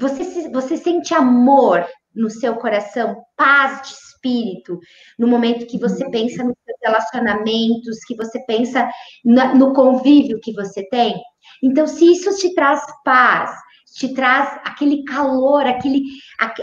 Você, 0.00 0.48
você 0.50 0.76
sente 0.76 1.14
amor 1.14 1.86
no 2.14 2.30
seu 2.30 2.56
coração, 2.56 3.22
paz 3.36 3.82
de 3.82 3.94
espírito, 3.94 4.78
no 5.18 5.26
momento 5.26 5.66
que 5.66 5.78
você 5.78 6.04
uhum. 6.04 6.10
pensa 6.10 6.36
seus 6.36 6.54
relacionamentos, 6.84 7.98
que 8.06 8.14
você 8.16 8.38
pensa 8.46 8.88
no 9.24 9.72
convívio 9.72 10.40
que 10.40 10.52
você 10.52 10.86
tem. 10.88 11.14
Então, 11.62 11.86
se 11.86 12.12
isso 12.12 12.36
te 12.36 12.54
traz 12.54 12.80
paz, 13.04 13.50
te 13.94 14.12
traz 14.12 14.60
aquele 14.64 15.04
calor, 15.04 15.66
aquele, 15.66 16.02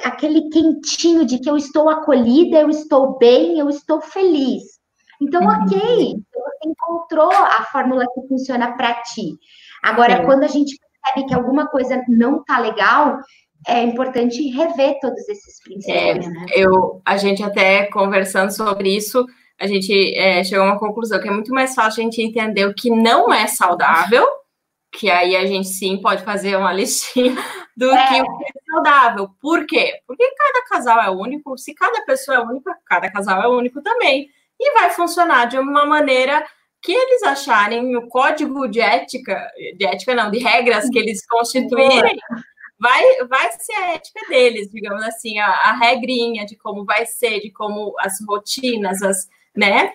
aquele 0.03 0.49
quentinho 0.49 1.25
de 1.25 1.39
que 1.39 1.49
eu 1.49 1.57
estou 1.57 1.89
acolhida, 1.89 2.59
eu 2.59 2.69
estou 2.69 3.17
bem, 3.17 3.57
eu 3.57 3.69
estou 3.69 4.01
feliz. 4.01 4.63
Então, 5.21 5.41
uhum. 5.41 5.49
ok, 5.49 6.15
você 6.33 6.67
encontrou 6.67 7.31
a 7.31 7.63
fórmula 7.71 8.05
que 8.13 8.27
funciona 8.27 8.75
para 8.75 8.95
ti. 9.03 9.37
Agora, 9.83 10.13
é. 10.13 10.25
quando 10.25 10.43
a 10.43 10.47
gente 10.47 10.75
percebe 10.77 11.27
que 11.27 11.33
alguma 11.33 11.67
coisa 11.67 12.03
não 12.07 12.39
está 12.39 12.59
legal, 12.59 13.17
é 13.67 13.83
importante 13.83 14.41
rever 14.49 14.97
todos 14.99 15.27
esses 15.29 15.61
princípios. 15.63 16.25
É, 16.25 16.29
né? 16.29 16.45
eu, 16.55 17.01
a 17.05 17.17
gente 17.17 17.43
até 17.43 17.85
conversando 17.87 18.51
sobre 18.51 18.95
isso, 18.95 19.25
a 19.59 19.67
gente 19.67 20.17
é, 20.17 20.43
chegou 20.43 20.65
a 20.65 20.71
uma 20.71 20.79
conclusão 20.79 21.19
que 21.19 21.27
é 21.27 21.31
muito 21.31 21.53
mais 21.53 21.75
fácil 21.75 22.01
a 22.01 22.03
gente 22.03 22.21
entender 22.21 22.65
o 22.65 22.73
que 22.73 22.89
não 22.89 23.31
é 23.31 23.47
saudável, 23.47 24.27
que 24.91 25.09
aí 25.09 25.35
a 25.35 25.45
gente 25.45 25.67
sim 25.67 26.01
pode 26.01 26.23
fazer 26.23 26.57
uma 26.57 26.73
listinha 26.73 27.35
do 27.75 27.91
é. 27.91 28.07
que 28.07 28.15
é 28.15 28.23
saudável. 28.69 29.29
Por 29.39 29.65
quê? 29.65 30.01
Porque 30.05 30.27
cada 30.35 30.65
casal 30.65 30.99
é 31.01 31.09
único, 31.09 31.57
se 31.57 31.73
cada 31.73 32.01
pessoa 32.03 32.37
é 32.37 32.41
única, 32.41 32.75
cada 32.85 33.11
casal 33.11 33.41
é 33.41 33.47
único 33.47 33.81
também. 33.81 34.29
E 34.59 34.73
vai 34.73 34.89
funcionar 34.91 35.45
de 35.45 35.57
uma 35.57 35.85
maneira 35.85 36.45
que 36.81 36.91
eles 36.91 37.23
acharem 37.23 37.95
o 37.95 38.07
código 38.07 38.67
de 38.67 38.81
ética, 38.81 39.47
de 39.77 39.85
ética 39.85 40.15
não, 40.15 40.31
de 40.31 40.39
regras 40.39 40.89
que 40.89 40.97
eles 40.97 41.25
constituírem, 41.27 42.17
vai, 42.79 43.03
vai 43.27 43.51
ser 43.51 43.73
a 43.73 43.93
ética 43.93 44.19
deles, 44.27 44.71
digamos 44.71 45.03
assim, 45.03 45.37
a, 45.37 45.47
a 45.47 45.73
regrinha 45.77 46.43
de 46.45 46.55
como 46.55 46.83
vai 46.83 47.05
ser, 47.05 47.39
de 47.39 47.51
como 47.51 47.93
as 47.99 48.17
rotinas, 48.27 49.03
as, 49.03 49.29
né? 49.55 49.91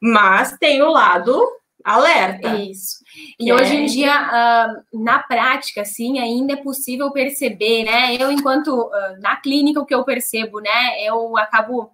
Mas 0.00 0.56
tem 0.58 0.82
o 0.82 0.90
lado 0.90 1.46
alerta. 1.84 2.54
Isso. 2.56 2.98
E 3.38 3.50
é... 3.50 3.54
hoje 3.54 3.76
em 3.76 3.86
dia, 3.86 4.12
uh, 4.12 5.02
na 5.02 5.18
prática, 5.20 5.84
sim, 5.84 6.18
ainda 6.18 6.54
é 6.54 6.56
possível 6.56 7.10
perceber, 7.10 7.84
né? 7.84 8.16
Eu, 8.16 8.30
enquanto 8.30 8.68
uh, 8.68 9.20
na 9.20 9.36
clínica, 9.36 9.80
o 9.80 9.86
que 9.86 9.94
eu 9.94 10.04
percebo, 10.04 10.60
né? 10.60 11.02
Eu 11.04 11.36
acabo. 11.36 11.92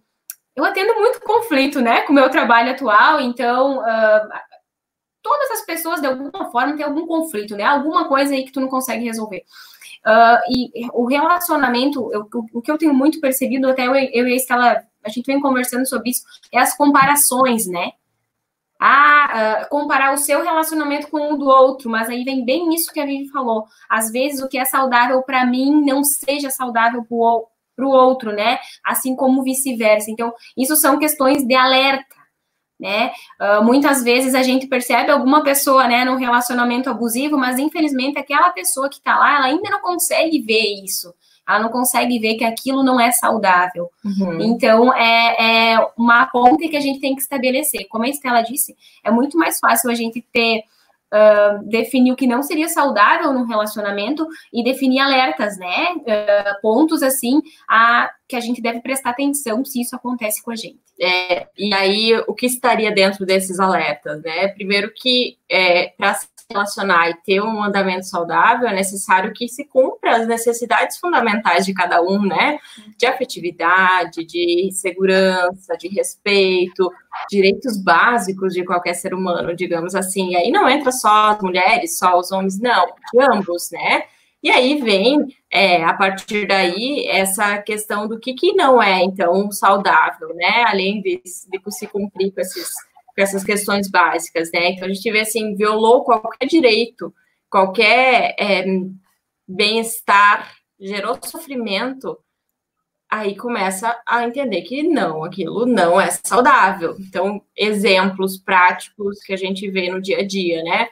Eu 0.55 0.64
atendo 0.64 0.94
muito 0.94 1.20
conflito, 1.20 1.81
né? 1.81 2.02
Com 2.02 2.12
o 2.12 2.14
meu 2.14 2.31
trabalho 2.31 2.72
atual, 2.72 3.20
então. 3.20 3.79
Uh, 3.79 4.29
todas 5.22 5.50
as 5.52 5.66
pessoas, 5.66 6.00
de 6.00 6.07
alguma 6.07 6.50
forma, 6.50 6.76
têm 6.76 6.85
algum 6.85 7.07
conflito, 7.07 7.57
né? 7.57 7.64
Alguma 7.64 8.09
coisa 8.09 8.33
aí 8.33 8.44
que 8.44 8.52
tu 8.52 8.61
não 8.61 8.68
consegue 8.68 9.05
resolver. 9.05 9.44
E 10.48 10.88
o 10.92 11.05
relacionamento, 11.05 12.12
eu, 12.12 12.29
o 12.52 12.62
que 12.62 12.70
eu 12.70 12.79
tenho 12.79 12.94
muito 12.94 13.20
percebido, 13.20 13.68
até 13.68 13.88
eu, 13.88 13.94
eu 13.96 14.29
e 14.29 14.33
a 14.33 14.37
Estela, 14.37 14.85
a 15.06 15.08
gente 15.08 15.26
vem 15.26 15.40
conversando 15.40 15.86
sobre 15.86 16.10
isso, 16.10 16.22
é 16.52 16.58
as 16.58 16.76
comparações, 16.76 17.66
né? 17.66 17.92
Ah, 18.78 19.62
uh, 19.64 19.68
comparar 19.70 20.12
o 20.12 20.18
seu 20.18 20.42
relacionamento 20.42 21.08
com 21.08 21.32
o 21.32 21.38
do 21.38 21.46
outro, 21.46 21.88
mas 21.88 22.10
aí 22.10 22.24
vem 22.24 22.44
bem 22.44 22.74
isso 22.74 22.92
que 22.92 23.00
a 23.00 23.06
Vivi 23.06 23.28
falou. 23.28 23.66
Às 23.88 24.10
vezes 24.10 24.42
o 24.42 24.48
que 24.48 24.58
é 24.58 24.66
saudável 24.66 25.22
para 25.22 25.46
mim 25.46 25.82
não 25.82 26.04
seja 26.04 26.50
saudável 26.50 27.02
para 27.02 27.86
o 27.86 27.88
outro, 27.88 28.32
né? 28.32 28.58
Assim 28.84 29.16
como 29.16 29.42
vice-versa. 29.42 30.10
Então, 30.10 30.34
isso 30.58 30.76
são 30.76 30.98
questões 30.98 31.42
de 31.42 31.54
alerta 31.54 32.16
né? 32.78 33.12
Uh, 33.40 33.64
muitas 33.64 34.02
vezes 34.02 34.34
a 34.34 34.42
gente 34.42 34.66
percebe 34.66 35.10
alguma 35.10 35.42
pessoa, 35.42 35.88
né, 35.88 36.04
num 36.04 36.16
relacionamento 36.16 36.90
abusivo, 36.90 37.36
mas 37.38 37.58
infelizmente 37.58 38.18
aquela 38.18 38.50
pessoa 38.50 38.88
que 38.88 39.00
tá 39.00 39.18
lá, 39.18 39.36
ela 39.36 39.46
ainda 39.46 39.70
não 39.70 39.80
consegue 39.80 40.40
ver 40.40 40.84
isso. 40.84 41.12
Ela 41.48 41.61
não 41.61 41.68
consegue 41.68 42.18
ver 42.18 42.35
que 42.35 42.44
aquilo 42.44 42.82
não 42.82 43.00
é 43.00 43.12
saudável. 43.12 43.90
Uhum. 44.04 44.40
Então, 44.40 44.92
é, 44.94 45.74
é 45.74 45.88
uma 45.96 46.26
ponte 46.26 46.68
que 46.68 46.76
a 46.76 46.80
gente 46.80 47.00
tem 47.00 47.14
que 47.14 47.22
estabelecer. 47.22 47.87
Como 47.88 48.04
a 48.04 48.09
Estela 48.09 48.42
disse, 48.42 48.76
é 49.04 49.11
muito 49.11 49.38
mais 49.38 49.59
fácil 49.59 49.90
a 49.90 49.94
gente 49.94 50.24
ter 50.32 50.62
Uh, 51.06 51.62
definir 51.62 52.11
o 52.11 52.16
que 52.16 52.26
não 52.26 52.42
seria 52.42 52.68
saudável 52.68 53.32
no 53.32 53.44
relacionamento 53.44 54.26
e 54.52 54.64
definir 54.64 54.98
alertas, 54.98 55.56
né? 55.56 55.92
Uh, 55.98 56.61
pontos 56.61 57.00
assim 57.00 57.40
a 57.68 58.11
que 58.26 58.35
a 58.35 58.40
gente 58.40 58.61
deve 58.61 58.80
prestar 58.80 59.11
atenção 59.11 59.64
se 59.64 59.80
isso 59.80 59.94
acontece 59.94 60.42
com 60.42 60.50
a 60.50 60.56
gente. 60.56 60.80
É, 61.00 61.46
e 61.56 61.72
aí, 61.72 62.24
o 62.26 62.35
que 62.35 62.46
estaria 62.46 62.90
dentro 62.90 63.24
desses 63.24 63.61
alertas, 63.61 64.20
né? 64.20 64.48
Primeiro 64.48 64.92
que 64.92 65.38
é, 65.48 65.90
para 65.96 66.18
relacionar 66.50 67.11
e 67.11 67.14
ter 67.22 67.40
um 67.40 67.62
andamento 67.62 68.06
saudável, 68.06 68.68
é 68.68 68.74
necessário 68.74 69.32
que 69.32 69.48
se 69.48 69.64
cumpra 69.64 70.16
as 70.16 70.26
necessidades 70.26 70.96
fundamentais 70.98 71.66
de 71.66 71.74
cada 71.74 72.00
um, 72.00 72.22
né? 72.22 72.59
De 72.96 73.06
afetividade, 73.06 74.24
de 74.24 74.70
segurança, 74.72 75.76
de 75.76 75.88
respeito, 75.88 76.90
direitos 77.30 77.82
básicos 77.82 78.54
de 78.54 78.64
qualquer 78.64 78.94
ser 78.94 79.12
humano, 79.12 79.54
digamos 79.54 79.94
assim. 79.94 80.30
E 80.30 80.37
aí 80.37 80.50
não 80.50 80.68
entra 80.68 80.92
só 80.92 81.32
as 81.32 81.40
mulheres, 81.40 81.98
só 81.98 82.18
os 82.18 82.30
homens, 82.30 82.61
não, 82.61 82.87
de 82.87 83.20
ambos, 83.20 83.70
né? 83.72 84.04
E 84.42 84.50
aí 84.50 84.80
vem, 84.80 85.26
é, 85.50 85.82
a 85.82 85.94
partir 85.94 86.46
daí, 86.46 87.06
essa 87.09 87.59
questão 87.59 88.06
do 88.06 88.20
que, 88.20 88.35
que 88.35 88.52
não 88.52 88.80
é, 88.80 89.02
então, 89.02 89.50
saudável, 89.50 90.32
né? 90.35 90.64
Além 90.68 91.02
de, 91.02 91.20
de 91.24 91.61
se 91.72 91.87
cumprir 91.88 92.32
com, 92.32 92.40
esses, 92.40 92.70
com 93.16 93.22
essas 93.22 93.42
questões 93.42 93.88
básicas, 93.88 94.50
né? 94.52 94.70
Então, 94.70 94.87
a 94.87 94.92
gente 94.92 95.11
vê, 95.11 95.20
assim, 95.20 95.55
violou 95.57 96.05
qualquer 96.05 96.46
direito, 96.46 97.12
qualquer 97.48 98.37
é, 98.38 98.64
bem-estar, 99.48 100.52
gerou 100.79 101.18
sofrimento, 101.24 102.18
aí 103.11 103.35
começa 103.35 103.98
a 104.07 104.24
entender 104.24 104.62
que 104.62 104.83
não, 104.83 105.24
aquilo 105.24 105.64
não 105.64 105.98
é 105.98 106.11
saudável. 106.11 106.94
Então, 107.00 107.40
exemplos 107.57 108.37
práticos 108.37 109.20
que 109.20 109.33
a 109.33 109.37
gente 109.37 109.70
vê 109.70 109.90
no 109.90 110.02
dia 110.02 110.18
a 110.18 110.26
dia, 110.26 110.62
né? 110.62 110.88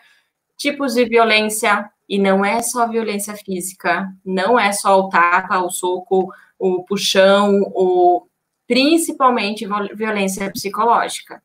Tipos 0.57 0.95
de 0.95 1.05
violência 1.05 1.91
e 2.09 2.19
não 2.19 2.43
é 2.45 2.63
só 2.63 2.89
violência 2.89 3.35
física, 3.35 4.09
não 4.25 4.59
é 4.59 4.73
só 4.73 4.99
o 4.99 5.09
tapa, 5.09 5.59
o 5.61 5.71
soco, 5.71 6.33
o 6.59 6.85
puxão, 6.85 7.61
o 7.75 8.27
principalmente 8.67 9.67
violência 9.95 10.51
psicológica. 10.51 11.43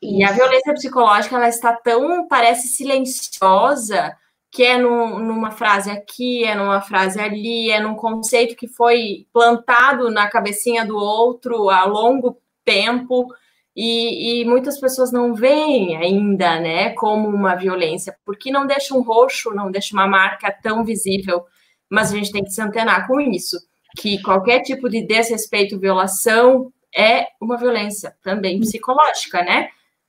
E 0.00 0.22
a 0.22 0.32
violência 0.32 0.72
psicológica 0.74 1.36
ela 1.36 1.48
está 1.48 1.72
tão 1.72 2.26
parece 2.28 2.68
silenciosa 2.68 4.16
que 4.50 4.62
é 4.62 4.76
num, 4.76 5.18
numa 5.18 5.50
frase 5.50 5.90
aqui, 5.90 6.44
é 6.44 6.54
numa 6.54 6.82
frase 6.82 7.18
ali, 7.18 7.70
é 7.70 7.80
num 7.80 7.94
conceito 7.94 8.54
que 8.54 8.68
foi 8.68 9.26
plantado 9.32 10.10
na 10.10 10.28
cabecinha 10.28 10.84
do 10.84 10.94
outro 10.94 11.70
a 11.70 11.84
longo 11.84 12.38
tempo 12.62 13.26
e, 13.74 14.42
e, 14.42 14.44
muitas 14.44 14.78
pessoas 14.78 15.10
não 15.10 15.34
veem 15.34 15.96
ainda, 15.96 16.60
né, 16.60 16.90
como 16.90 17.26
uma 17.28 17.54
violência, 17.54 18.14
porque 18.26 18.50
não 18.50 18.66
deixa 18.66 18.94
um 18.94 19.00
roxo, 19.00 19.54
não 19.54 19.70
deixa 19.70 19.94
uma 19.94 20.06
marca 20.06 20.54
tão 20.62 20.84
visível, 20.84 21.46
mas 21.88 22.12
a 22.12 22.16
gente 22.16 22.30
tem 22.30 22.44
que 22.44 22.50
se 22.50 22.60
antenar 22.60 23.06
com 23.06 23.18
isso, 23.18 23.56
que 23.96 24.20
qualquer 24.20 24.60
tipo 24.60 24.90
de 24.90 25.00
desrespeito, 25.00 25.78
violação, 25.78 26.70
é 26.96 27.26
uma 27.40 27.56
violência 27.56 28.14
também 28.22 28.60
psicológica, 28.60 29.42
né? 29.42 29.68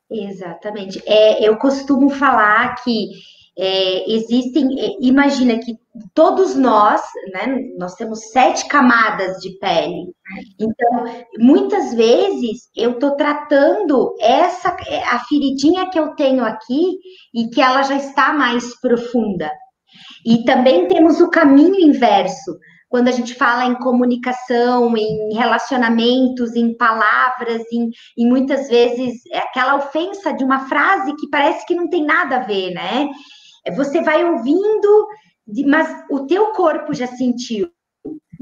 Exatamente. 0.09 1.01
É, 1.05 1.47
eu 1.47 1.57
costumo 1.57 2.09
falar 2.09 2.75
que 2.83 3.07
é, 3.57 4.11
existem, 4.11 4.79
é, 4.79 4.97
imagina 4.99 5.59
que 5.59 5.77
todos 6.13 6.55
nós, 6.55 7.01
né, 7.33 7.55
nós 7.77 7.93
temos 7.95 8.31
sete 8.31 8.67
camadas 8.67 9.37
de 9.37 9.51
pele. 9.59 10.07
Então, 10.59 11.05
muitas 11.37 11.93
vezes 11.93 12.69
eu 12.75 12.91
estou 12.91 13.15
tratando 13.15 14.15
essa 14.19 14.75
é, 14.87 15.03
a 15.03 15.19
feridinha 15.19 15.89
que 15.89 15.99
eu 15.99 16.15
tenho 16.15 16.43
aqui 16.43 16.97
e 17.33 17.47
que 17.49 17.61
ela 17.61 17.83
já 17.83 17.95
está 17.95 18.33
mais 18.33 18.79
profunda. 18.79 19.51
E 20.25 20.43
também 20.45 20.87
temos 20.87 21.21
o 21.21 21.29
caminho 21.29 21.79
inverso. 21.79 22.57
Quando 22.93 23.07
a 23.07 23.11
gente 23.11 23.33
fala 23.33 23.65
em 23.65 23.73
comunicação, 23.73 24.95
em 24.95 25.33
relacionamentos, 25.33 26.55
em 26.55 26.77
palavras, 26.77 27.63
em, 27.71 27.89
em 28.15 28.29
muitas 28.29 28.67
vezes 28.67 29.25
é 29.31 29.39
aquela 29.39 29.77
ofensa 29.77 30.31
de 30.31 30.43
uma 30.43 30.67
frase 30.67 31.15
que 31.15 31.27
parece 31.27 31.65
que 31.65 31.73
não 31.73 31.89
tem 31.89 32.05
nada 32.05 32.35
a 32.35 32.43
ver, 32.43 32.71
né? 32.71 33.09
Você 33.75 34.03
vai 34.03 34.23
ouvindo, 34.23 35.07
mas 35.65 36.05
o 36.11 36.27
teu 36.27 36.51
corpo 36.51 36.93
já 36.93 37.07
sentiu. 37.07 37.67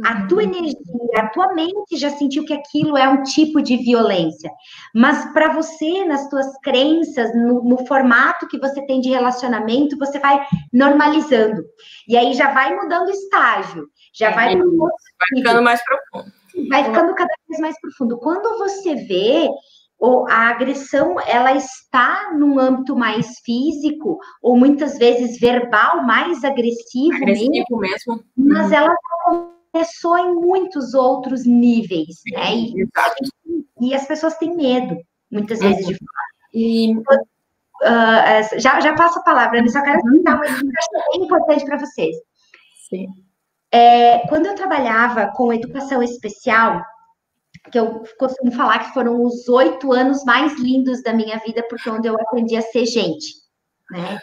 A 0.04 0.26
tua 0.28 0.44
uhum. 0.44 0.50
energia, 0.50 0.76
a 1.18 1.30
tua 1.30 1.54
mente 1.54 1.96
já 1.96 2.10
sentiu 2.10 2.44
que 2.44 2.54
aquilo 2.54 2.98
é 2.98 3.08
um 3.08 3.24
tipo 3.24 3.62
de 3.62 3.78
violência. 3.78 4.52
Mas 4.94 5.32
para 5.32 5.54
você, 5.54 6.04
nas 6.04 6.28
tuas 6.28 6.48
crenças, 6.62 7.34
no, 7.36 7.64
no, 7.64 7.86
formato 7.86 8.48
que 8.48 8.60
você 8.60 8.86
tem 8.86 9.00
de 9.00 9.10
relacionamento, 9.10 9.98
você 9.98 10.20
vai 10.20 10.46
normalizando. 10.74 11.62
E 12.08 12.18
aí 12.18 12.34
já 12.34 12.52
vai 12.52 12.76
mudando 12.76 13.08
o 13.08 13.12
estágio. 13.12 13.88
Já 14.14 14.30
é, 14.30 14.34
vai, 14.34 14.56
vai 14.56 14.66
ficando 15.36 15.62
mais 15.62 15.82
profundo. 15.84 16.32
Vai 16.70 16.84
ficando 16.84 17.16
cada 17.16 17.34
vez 17.48 17.62
mais 17.62 17.80
profundo. 17.80 18.18
Quando 18.18 18.58
você 18.58 18.96
vê, 18.96 19.50
ou 20.02 20.28
a 20.28 20.50
agressão 20.50 21.16
ela 21.22 21.54
está 21.54 22.34
num 22.34 22.60
âmbito 22.60 22.96
mais 22.96 23.40
físico 23.46 24.20
ou 24.42 24.58
muitas 24.58 24.98
vezes 24.98 25.40
verbal, 25.40 26.04
mais 26.04 26.44
agressivo, 26.44 27.16
agressivo 27.18 27.54
mesmo, 27.54 27.80
mesmo. 27.80 28.24
mas 28.36 28.68
uhum. 28.68 28.74
ela 28.74 28.96
começou 29.72 30.18
em 30.18 30.34
muitos 30.34 30.96
outros 30.96 31.46
níveis, 31.46 32.22
né? 32.32 32.56
E, 32.56 32.74
e, 33.80 33.94
as 33.94 34.08
pessoas 34.08 34.36
têm 34.38 34.56
medo 34.56 34.98
muitas 35.32 35.62
uhum. 35.62 35.70
vezes 35.70 35.86
de 35.86 35.94
falar. 35.94 36.28
E 36.54 36.98
uh, 36.98 38.60
já, 38.60 38.80
já 38.82 38.96
passo 38.96 39.20
a 39.20 39.24
palavra, 39.24 39.60
eu 39.60 39.70
só 39.70 39.84
quero 39.84 40.02
dar 40.24 40.36
uma 40.36 40.46
informação 40.46 41.12
bem 41.14 41.24
importante 41.24 41.64
para 41.64 41.78
vocês. 41.78 42.16
Sim. 42.90 43.06
É, 43.74 44.28
quando 44.28 44.48
eu 44.48 44.56
trabalhava 44.56 45.32
com 45.34 45.54
educação 45.54 46.04
especial, 46.04 46.82
que 47.72 47.80
eu 47.80 48.04
costumo 48.18 48.52
falar 48.52 48.80
que 48.80 48.94
foram 48.94 49.24
os 49.24 49.48
oito 49.48 49.94
anos 49.94 50.24
mais 50.26 50.60
lindos 50.60 51.02
da 51.04 51.14
minha 51.14 51.38
vida, 51.40 51.64
porque 51.70 51.90
onde 51.90 52.08
eu 52.08 52.16
aprendi 52.16 52.56
a 52.56 52.62
ser 52.62 52.86
gente, 52.86 53.36
né? 53.92 54.20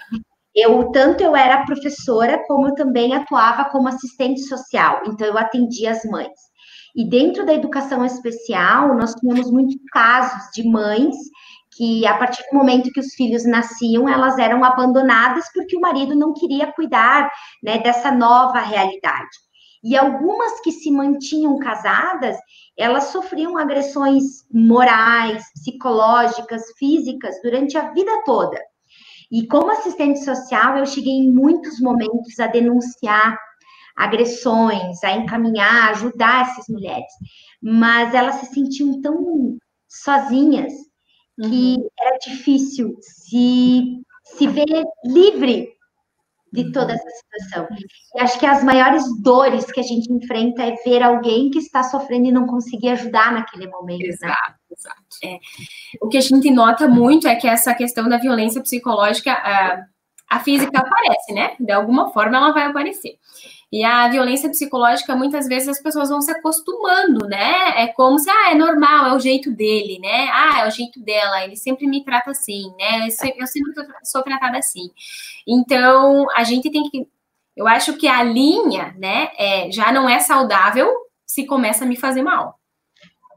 Eu 0.54 0.90
tanto 0.90 1.22
eu 1.22 1.36
era 1.36 1.64
professora, 1.64 2.42
como 2.46 2.68
eu 2.68 2.74
também 2.74 3.14
atuava 3.14 3.66
como 3.66 3.88
assistente 3.88 4.40
social, 4.40 5.02
então 5.06 5.26
eu 5.26 5.38
atendia 5.38 5.92
as 5.92 6.04
mães. 6.04 6.36
E 6.96 7.08
dentro 7.08 7.46
da 7.46 7.54
educação 7.54 8.04
especial, 8.04 8.96
nós 8.96 9.14
tínhamos 9.14 9.50
muitos 9.52 9.76
casos 9.92 10.50
de 10.52 10.68
mães 10.68 11.14
que 11.78 12.04
a 12.04 12.18
partir 12.18 12.42
do 12.50 12.58
momento 12.58 12.90
que 12.90 12.98
os 12.98 13.14
filhos 13.14 13.44
nasciam, 13.46 14.08
elas 14.08 14.36
eram 14.36 14.64
abandonadas 14.64 15.44
porque 15.54 15.76
o 15.76 15.80
marido 15.80 16.16
não 16.16 16.34
queria 16.34 16.72
cuidar, 16.72 17.30
né, 17.62 17.78
dessa 17.78 18.10
nova 18.10 18.58
realidade. 18.58 19.30
E 19.84 19.96
algumas 19.96 20.60
que 20.60 20.72
se 20.72 20.90
mantinham 20.90 21.56
casadas, 21.60 22.36
elas 22.76 23.04
sofriam 23.04 23.56
agressões 23.56 24.24
morais, 24.52 25.44
psicológicas, 25.54 26.64
físicas 26.76 27.36
durante 27.44 27.78
a 27.78 27.92
vida 27.92 28.10
toda. 28.24 28.60
E 29.30 29.46
como 29.46 29.70
assistente 29.70 30.24
social, 30.24 30.78
eu 30.78 30.86
cheguei 30.86 31.12
em 31.12 31.30
muitos 31.32 31.80
momentos 31.80 32.40
a 32.40 32.48
denunciar 32.48 33.38
agressões, 33.96 35.02
a 35.04 35.12
encaminhar, 35.12 35.90
ajudar 35.90 36.42
essas 36.42 36.66
mulheres. 36.68 37.12
Mas 37.62 38.14
elas 38.14 38.36
se 38.36 38.46
sentiam 38.46 39.00
tão 39.00 39.56
sozinhas 39.88 40.87
que 41.40 41.76
uhum. 41.76 41.88
era 42.00 42.18
difícil 42.18 42.96
se, 43.00 44.02
se 44.24 44.46
ver 44.48 44.84
livre 45.04 45.68
de 46.52 46.62
uhum. 46.62 46.72
toda 46.72 46.92
essa 46.92 47.10
situação. 47.10 47.68
E 48.16 48.20
acho 48.20 48.38
que 48.38 48.46
as 48.46 48.64
maiores 48.64 49.04
dores 49.22 49.70
que 49.70 49.80
a 49.80 49.82
gente 49.82 50.12
enfrenta 50.12 50.62
é 50.62 50.74
ver 50.84 51.02
alguém 51.02 51.50
que 51.50 51.58
está 51.58 51.82
sofrendo 51.82 52.28
e 52.28 52.32
não 52.32 52.46
conseguir 52.46 52.90
ajudar 52.90 53.32
naquele 53.32 53.68
momento. 53.68 54.00
Né? 54.00 54.08
Exato, 54.08 54.50
né? 54.50 54.76
exato. 54.76 55.02
É. 55.24 55.38
O 56.00 56.08
que 56.08 56.16
a 56.16 56.22
gente 56.22 56.50
nota 56.50 56.88
muito 56.88 57.28
é 57.28 57.36
que 57.36 57.46
essa 57.46 57.74
questão 57.74 58.08
da 58.08 58.16
violência 58.16 58.62
psicológica, 58.62 59.32
a, 59.32 59.84
a 60.30 60.40
física 60.40 60.78
aparece, 60.78 61.32
né? 61.32 61.54
De 61.60 61.72
alguma 61.72 62.10
forma 62.12 62.36
ela 62.36 62.52
vai 62.52 62.64
aparecer. 62.64 63.18
E 63.70 63.84
a 63.84 64.08
violência 64.08 64.48
psicológica, 64.48 65.14
muitas 65.14 65.46
vezes 65.46 65.68
as 65.68 65.80
pessoas 65.80 66.08
vão 66.08 66.22
se 66.22 66.30
acostumando, 66.30 67.26
né? 67.28 67.82
É 67.82 67.88
como 67.88 68.18
se, 68.18 68.30
ah, 68.30 68.50
é 68.50 68.54
normal, 68.54 69.08
é 69.08 69.14
o 69.14 69.20
jeito 69.20 69.50
dele, 69.50 69.98
né? 70.00 70.28
Ah, 70.32 70.60
é 70.60 70.68
o 70.68 70.70
jeito 70.70 70.98
dela, 71.00 71.44
ele 71.44 71.54
sempre 71.54 71.86
me 71.86 72.02
trata 72.02 72.30
assim, 72.30 72.72
né? 72.78 73.06
Eu 73.36 73.46
sempre 73.46 73.72
sou 74.02 74.22
tratada 74.22 74.56
assim. 74.56 74.90
Então, 75.46 76.26
a 76.34 76.44
gente 76.44 76.70
tem 76.70 76.88
que. 76.88 77.06
Eu 77.54 77.68
acho 77.68 77.94
que 77.94 78.08
a 78.08 78.22
linha, 78.22 78.94
né, 78.98 79.30
é, 79.36 79.70
já 79.70 79.92
não 79.92 80.08
é 80.08 80.20
saudável 80.20 80.90
se 81.26 81.44
começa 81.44 81.84
a 81.84 81.88
me 81.88 81.96
fazer 81.96 82.22
mal. 82.22 82.58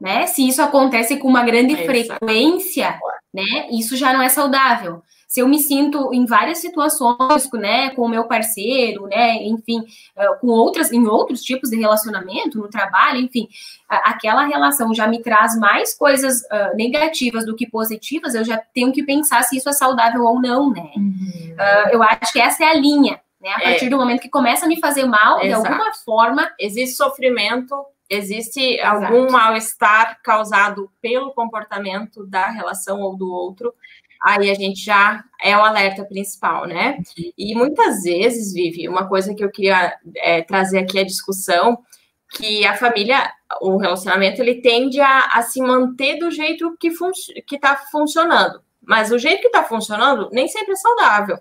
Né? 0.00 0.26
Se 0.26 0.46
isso 0.46 0.62
acontece 0.62 1.16
com 1.16 1.28
uma 1.28 1.44
grande 1.44 1.74
é 1.74 1.84
frequência, 1.84 2.98
né, 3.34 3.68
isso 3.70 3.96
já 3.96 4.12
não 4.12 4.22
é 4.22 4.28
saudável 4.28 5.02
se 5.32 5.40
eu 5.40 5.48
me 5.48 5.58
sinto 5.60 6.12
em 6.12 6.26
várias 6.26 6.58
situações, 6.58 7.50
né, 7.54 7.88
com 7.94 8.02
o 8.02 8.08
meu 8.08 8.24
parceiro, 8.24 9.06
né, 9.06 9.42
enfim, 9.42 9.82
eh, 10.14 10.34
com 10.42 10.48
outras, 10.48 10.92
em 10.92 11.06
outros 11.06 11.40
tipos 11.40 11.70
de 11.70 11.78
relacionamento, 11.78 12.58
no 12.58 12.68
trabalho, 12.68 13.18
enfim, 13.18 13.48
aquela 13.88 14.44
relação 14.44 14.94
já 14.94 15.06
me 15.06 15.22
traz 15.22 15.58
mais 15.58 15.94
coisas 15.96 16.42
uh, 16.42 16.76
negativas 16.76 17.46
do 17.46 17.56
que 17.56 17.66
positivas, 17.66 18.34
eu 18.34 18.44
já 18.44 18.58
tenho 18.74 18.92
que 18.92 19.02
pensar 19.02 19.42
se 19.44 19.56
isso 19.56 19.70
é 19.70 19.72
saudável 19.72 20.22
ou 20.22 20.38
não, 20.38 20.70
né? 20.70 20.90
Uhum. 20.96 21.54
Uh, 21.54 21.88
eu 21.92 22.02
acho 22.02 22.30
que 22.30 22.38
essa 22.38 22.64
é 22.64 22.68
a 22.68 22.74
linha, 22.74 23.18
né? 23.40 23.52
A 23.56 23.60
partir 23.60 23.86
é. 23.86 23.88
do 23.88 23.96
momento 23.96 24.20
que 24.20 24.28
começa 24.28 24.66
a 24.66 24.68
me 24.68 24.78
fazer 24.80 25.06
mal, 25.06 25.42
Exato. 25.42 25.62
de 25.62 25.68
alguma 25.68 25.94
forma. 26.04 26.50
Existe 26.58 26.94
sofrimento, 26.94 27.74
existe 28.08 28.60
Exato. 28.60 29.06
algum 29.06 29.30
mal-estar 29.30 30.18
causado 30.22 30.90
pelo 31.00 31.32
comportamento 31.32 32.26
da 32.26 32.48
relação 32.48 33.00
ou 33.00 33.16
do 33.16 33.32
outro 33.32 33.72
aí 34.22 34.50
a 34.50 34.54
gente 34.54 34.84
já 34.84 35.24
é 35.42 35.56
o 35.56 35.64
alerta 35.64 36.04
principal, 36.04 36.66
né? 36.66 36.98
E 37.36 37.54
muitas 37.54 38.02
vezes, 38.02 38.52
Vivi, 38.52 38.88
uma 38.88 39.08
coisa 39.08 39.34
que 39.34 39.44
eu 39.44 39.50
queria 39.50 39.96
é, 40.16 40.42
trazer 40.42 40.78
aqui 40.78 40.98
a 40.98 41.04
discussão, 41.04 41.78
que 42.34 42.64
a 42.64 42.76
família, 42.76 43.30
o 43.60 43.76
relacionamento, 43.76 44.40
ele 44.40 44.60
tende 44.60 45.00
a, 45.00 45.26
a 45.32 45.42
se 45.42 45.60
manter 45.60 46.18
do 46.18 46.30
jeito 46.30 46.76
que 46.78 46.90
fun 46.90 47.10
está 47.50 47.76
funcionando. 47.90 48.62
Mas 48.80 49.10
o 49.10 49.18
jeito 49.18 49.40
que 49.40 49.48
está 49.48 49.64
funcionando 49.64 50.28
nem 50.32 50.48
sempre 50.48 50.72
é 50.72 50.76
saudável. 50.76 51.38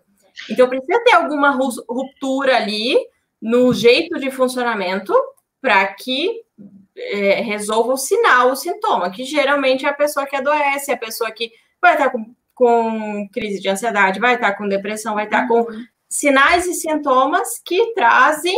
Então 0.50 0.67
precisa 0.67 1.04
ter 1.04 1.13
alguma 1.13 1.52
ruptura 1.52 2.58
ali 2.58 2.98
no 3.41 3.74
jeito 3.74 4.20
de 4.20 4.30
funcionamento 4.32 5.13
para 5.62 5.86
que 5.88 6.41
é, 6.96 7.41
resolva 7.41 7.94
o 7.94 7.98
sinal, 7.98 8.52
o 8.52 8.56
sintoma, 8.56 9.12
que 9.12 9.24
geralmente 9.24 9.86
é 9.86 9.89
a 9.89 9.94
pessoa 9.94 10.26
que 10.26 10.36
adoece, 10.36 10.91
é 10.91 10.94
a 10.94 10.98
pessoa 10.98 11.32
que 11.32 11.52
vai 11.82 11.94
estar 11.94 12.10
com 12.10 12.34
com 12.62 13.28
crise 13.30 13.60
de 13.60 13.67
ansiedade, 13.67 14.19
vai 14.19 14.36
estar 14.36 14.54
com 14.54 14.67
depressão, 14.67 15.15
vai 15.15 15.26
estar 15.26 15.47
com 15.47 15.62
uhum. 15.62 15.84
sinais 16.08 16.67
e 16.67 16.76
sintomas 16.76 17.60
que 17.65 17.91
trazem 17.95 18.56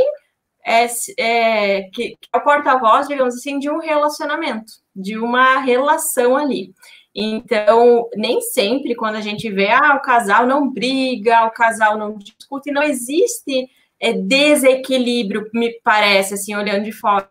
é, 0.65 0.87
é, 1.17 1.83
que, 1.83 2.09
que 2.09 2.27
é 2.33 2.37
o 2.37 2.41
porta-voz, 2.41 3.07
digamos 3.07 3.35
assim, 3.35 3.59
de 3.59 3.69
um 3.69 3.79
relacionamento, 3.79 4.73
de 4.93 5.17
uma 5.17 5.59
relação 5.59 6.35
ali. 6.35 6.73
Então, 7.15 8.09
nem 8.13 8.41
sempre 8.41 8.93
quando 8.93 9.15
a 9.15 9.21
gente 9.21 9.49
vê, 9.49 9.69
ah, 9.69 9.95
o 9.95 10.01
casal 10.01 10.45
não 10.45 10.69
briga, 10.69 11.45
o 11.45 11.51
casal 11.51 11.97
não 11.97 12.17
discute, 12.17 12.71
não 12.71 12.83
existe 12.83 13.69
é, 14.01 14.11
desequilíbrio, 14.11 15.49
me 15.53 15.79
parece, 15.81 16.33
assim, 16.33 16.53
olhando 16.53 16.83
de 16.83 16.91
fora 16.91 17.29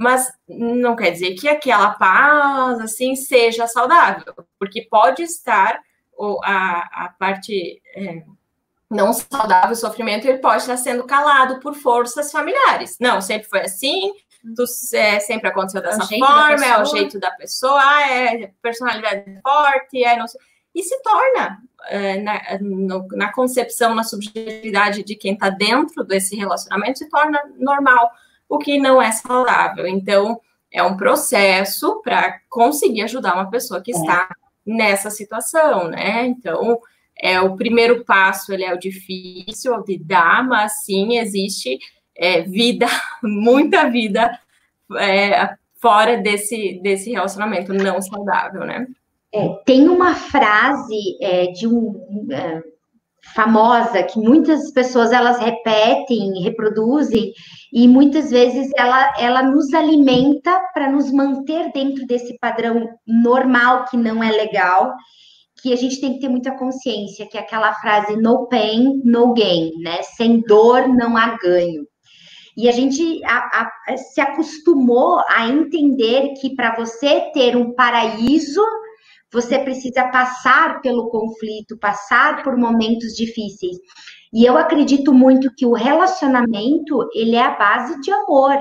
mas 0.00 0.32
não 0.48 0.96
quer 0.96 1.10
dizer 1.10 1.34
que 1.34 1.46
aquela 1.46 1.90
paz 1.90 2.80
assim 2.80 3.14
seja 3.14 3.66
saudável, 3.66 4.34
porque 4.58 4.88
pode 4.90 5.22
estar 5.22 5.78
a, 6.42 7.04
a 7.04 7.08
parte 7.18 7.80
é, 7.94 8.22
não 8.90 9.12
saudável, 9.12 9.72
o 9.72 9.76
sofrimento, 9.76 10.26
ele 10.26 10.38
pode 10.38 10.62
estar 10.62 10.76
sendo 10.76 11.04
calado 11.04 11.60
por 11.60 11.74
forças 11.74 12.32
familiares. 12.32 12.96
Não, 13.00 13.20
sempre 13.20 13.48
foi 13.48 13.60
assim, 13.60 14.12
tu, 14.56 14.64
é, 14.94 15.20
sempre 15.20 15.48
aconteceu 15.48 15.80
dessa 15.80 16.02
é 16.12 16.18
forma, 16.18 16.66
é 16.66 16.82
o 16.82 16.84
jeito 16.84 17.20
da 17.20 17.30
pessoa, 17.30 17.80
ah, 17.80 18.10
é 18.10 18.52
personalidade 18.60 19.40
forte, 19.42 20.02
é 20.02 20.16
não 20.16 20.26
sei. 20.26 20.40
E 20.74 20.82
se 20.82 21.00
torna, 21.02 21.58
é, 21.88 22.20
na, 22.20 22.40
no, 22.60 23.06
na 23.12 23.32
concepção, 23.32 23.94
na 23.94 24.04
subjetividade 24.04 25.02
de 25.02 25.14
quem 25.16 25.34
está 25.34 25.50
dentro 25.50 26.04
desse 26.04 26.36
relacionamento, 26.36 26.98
se 26.98 27.08
torna 27.08 27.40
normal, 27.58 28.10
o 28.48 28.58
que 28.58 28.78
não 28.78 29.00
é 29.00 29.10
saudável. 29.12 29.86
Então, 29.86 30.40
é 30.72 30.82
um 30.82 30.96
processo 30.96 32.00
para 32.02 32.40
conseguir 32.48 33.02
ajudar 33.02 33.34
uma 33.34 33.50
pessoa 33.50 33.80
que 33.80 33.92
é. 33.92 33.96
está 33.96 34.28
nessa 34.70 35.10
situação, 35.10 35.88
né? 35.88 36.26
Então, 36.26 36.80
é 37.18 37.40
o 37.40 37.56
primeiro 37.56 38.04
passo, 38.04 38.52
ele 38.52 38.64
é 38.64 38.72
o 38.72 38.78
difícil 38.78 39.82
de 39.84 39.98
dar, 39.98 40.46
mas 40.46 40.84
sim 40.84 41.18
existe 41.18 41.78
é, 42.16 42.42
vida, 42.42 42.86
muita 43.22 43.90
vida 43.90 44.38
é, 44.98 45.54
fora 45.80 46.16
desse, 46.16 46.80
desse 46.82 47.10
relacionamento 47.10 47.72
não 47.72 48.00
saudável, 48.00 48.64
né? 48.64 48.86
É, 49.32 49.48
tem 49.64 49.88
uma 49.88 50.14
frase 50.14 51.16
é, 51.20 51.46
de 51.52 51.66
um 51.66 52.26
é, 52.32 52.62
famosa 53.34 54.02
que 54.02 54.18
muitas 54.18 54.70
pessoas 54.72 55.12
elas 55.12 55.38
repetem, 55.38 56.42
reproduzem 56.42 57.32
e 57.72 57.86
muitas 57.86 58.30
vezes 58.30 58.70
ela, 58.76 59.12
ela 59.18 59.42
nos 59.42 59.72
alimenta 59.72 60.60
para 60.74 60.90
nos 60.90 61.12
manter 61.12 61.70
dentro 61.72 62.06
desse 62.06 62.38
padrão 62.38 62.88
normal 63.06 63.84
que 63.86 63.96
não 63.96 64.22
é 64.22 64.30
legal, 64.30 64.92
que 65.62 65.72
a 65.72 65.76
gente 65.76 66.00
tem 66.00 66.14
que 66.14 66.20
ter 66.20 66.28
muita 66.28 66.56
consciência, 66.56 67.26
que 67.26 67.36
é 67.36 67.40
aquela 67.40 67.72
frase 67.74 68.16
no 68.16 68.48
pain, 68.48 69.00
no 69.04 69.34
gain, 69.34 69.70
né? 69.82 70.02
Sem 70.02 70.40
dor 70.40 70.88
não 70.88 71.16
há 71.16 71.36
ganho. 71.36 71.86
E 72.56 72.68
a 72.68 72.72
gente 72.72 73.22
a, 73.24 73.70
a, 73.88 73.96
se 73.96 74.20
acostumou 74.20 75.20
a 75.28 75.48
entender 75.48 76.34
que 76.40 76.54
para 76.54 76.74
você 76.74 77.30
ter 77.32 77.56
um 77.56 77.74
paraíso, 77.74 78.62
você 79.32 79.58
precisa 79.58 80.08
passar 80.08 80.80
pelo 80.80 81.08
conflito, 81.08 81.78
passar 81.78 82.42
por 82.42 82.56
momentos 82.56 83.14
difíceis. 83.14 83.76
E 84.32 84.44
eu 84.44 84.56
acredito 84.56 85.12
muito 85.12 85.52
que 85.54 85.66
o 85.66 85.72
relacionamento, 85.72 87.08
ele 87.14 87.36
é 87.36 87.42
a 87.42 87.56
base 87.56 88.00
de 88.00 88.10
amor. 88.10 88.56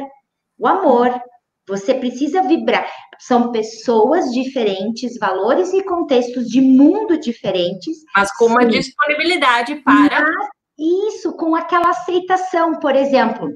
O 0.58 0.68
amor. 0.68 1.20
Você 1.68 1.94
precisa 1.94 2.42
vibrar. 2.44 2.90
São 3.20 3.52
pessoas 3.52 4.32
diferentes, 4.32 5.18
valores 5.20 5.72
e 5.74 5.84
contextos 5.84 6.48
de 6.48 6.62
mundo 6.62 7.20
diferentes. 7.20 7.98
Mas 8.16 8.36
com 8.36 8.46
uma 8.46 8.64
Sim. 8.64 8.70
disponibilidade 8.70 9.76
para. 9.84 10.22
Mas 10.22 10.50
isso, 10.80 11.36
com 11.36 11.56
aquela 11.56 11.90
aceitação. 11.90 12.80
Por 12.80 12.96
exemplo, 12.96 13.50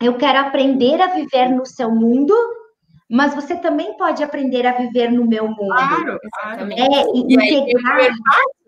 eu 0.00 0.16
quero 0.16 0.38
aprender 0.38 1.00
a 1.00 1.08
viver 1.08 1.48
no 1.48 1.66
seu 1.66 1.90
mundo 1.90 2.34
mas 3.10 3.34
você 3.34 3.56
também 3.56 3.96
pode 3.96 4.22
aprender 4.22 4.64
a 4.64 4.72
viver 4.72 5.10
no 5.10 5.26
meu 5.26 5.48
mundo. 5.48 5.66
Claro, 5.66 6.18
exatamente. 6.22 6.80
É, 6.80 7.04
e 7.12 7.20
integrar... 7.20 7.98
Aí, 7.98 8.10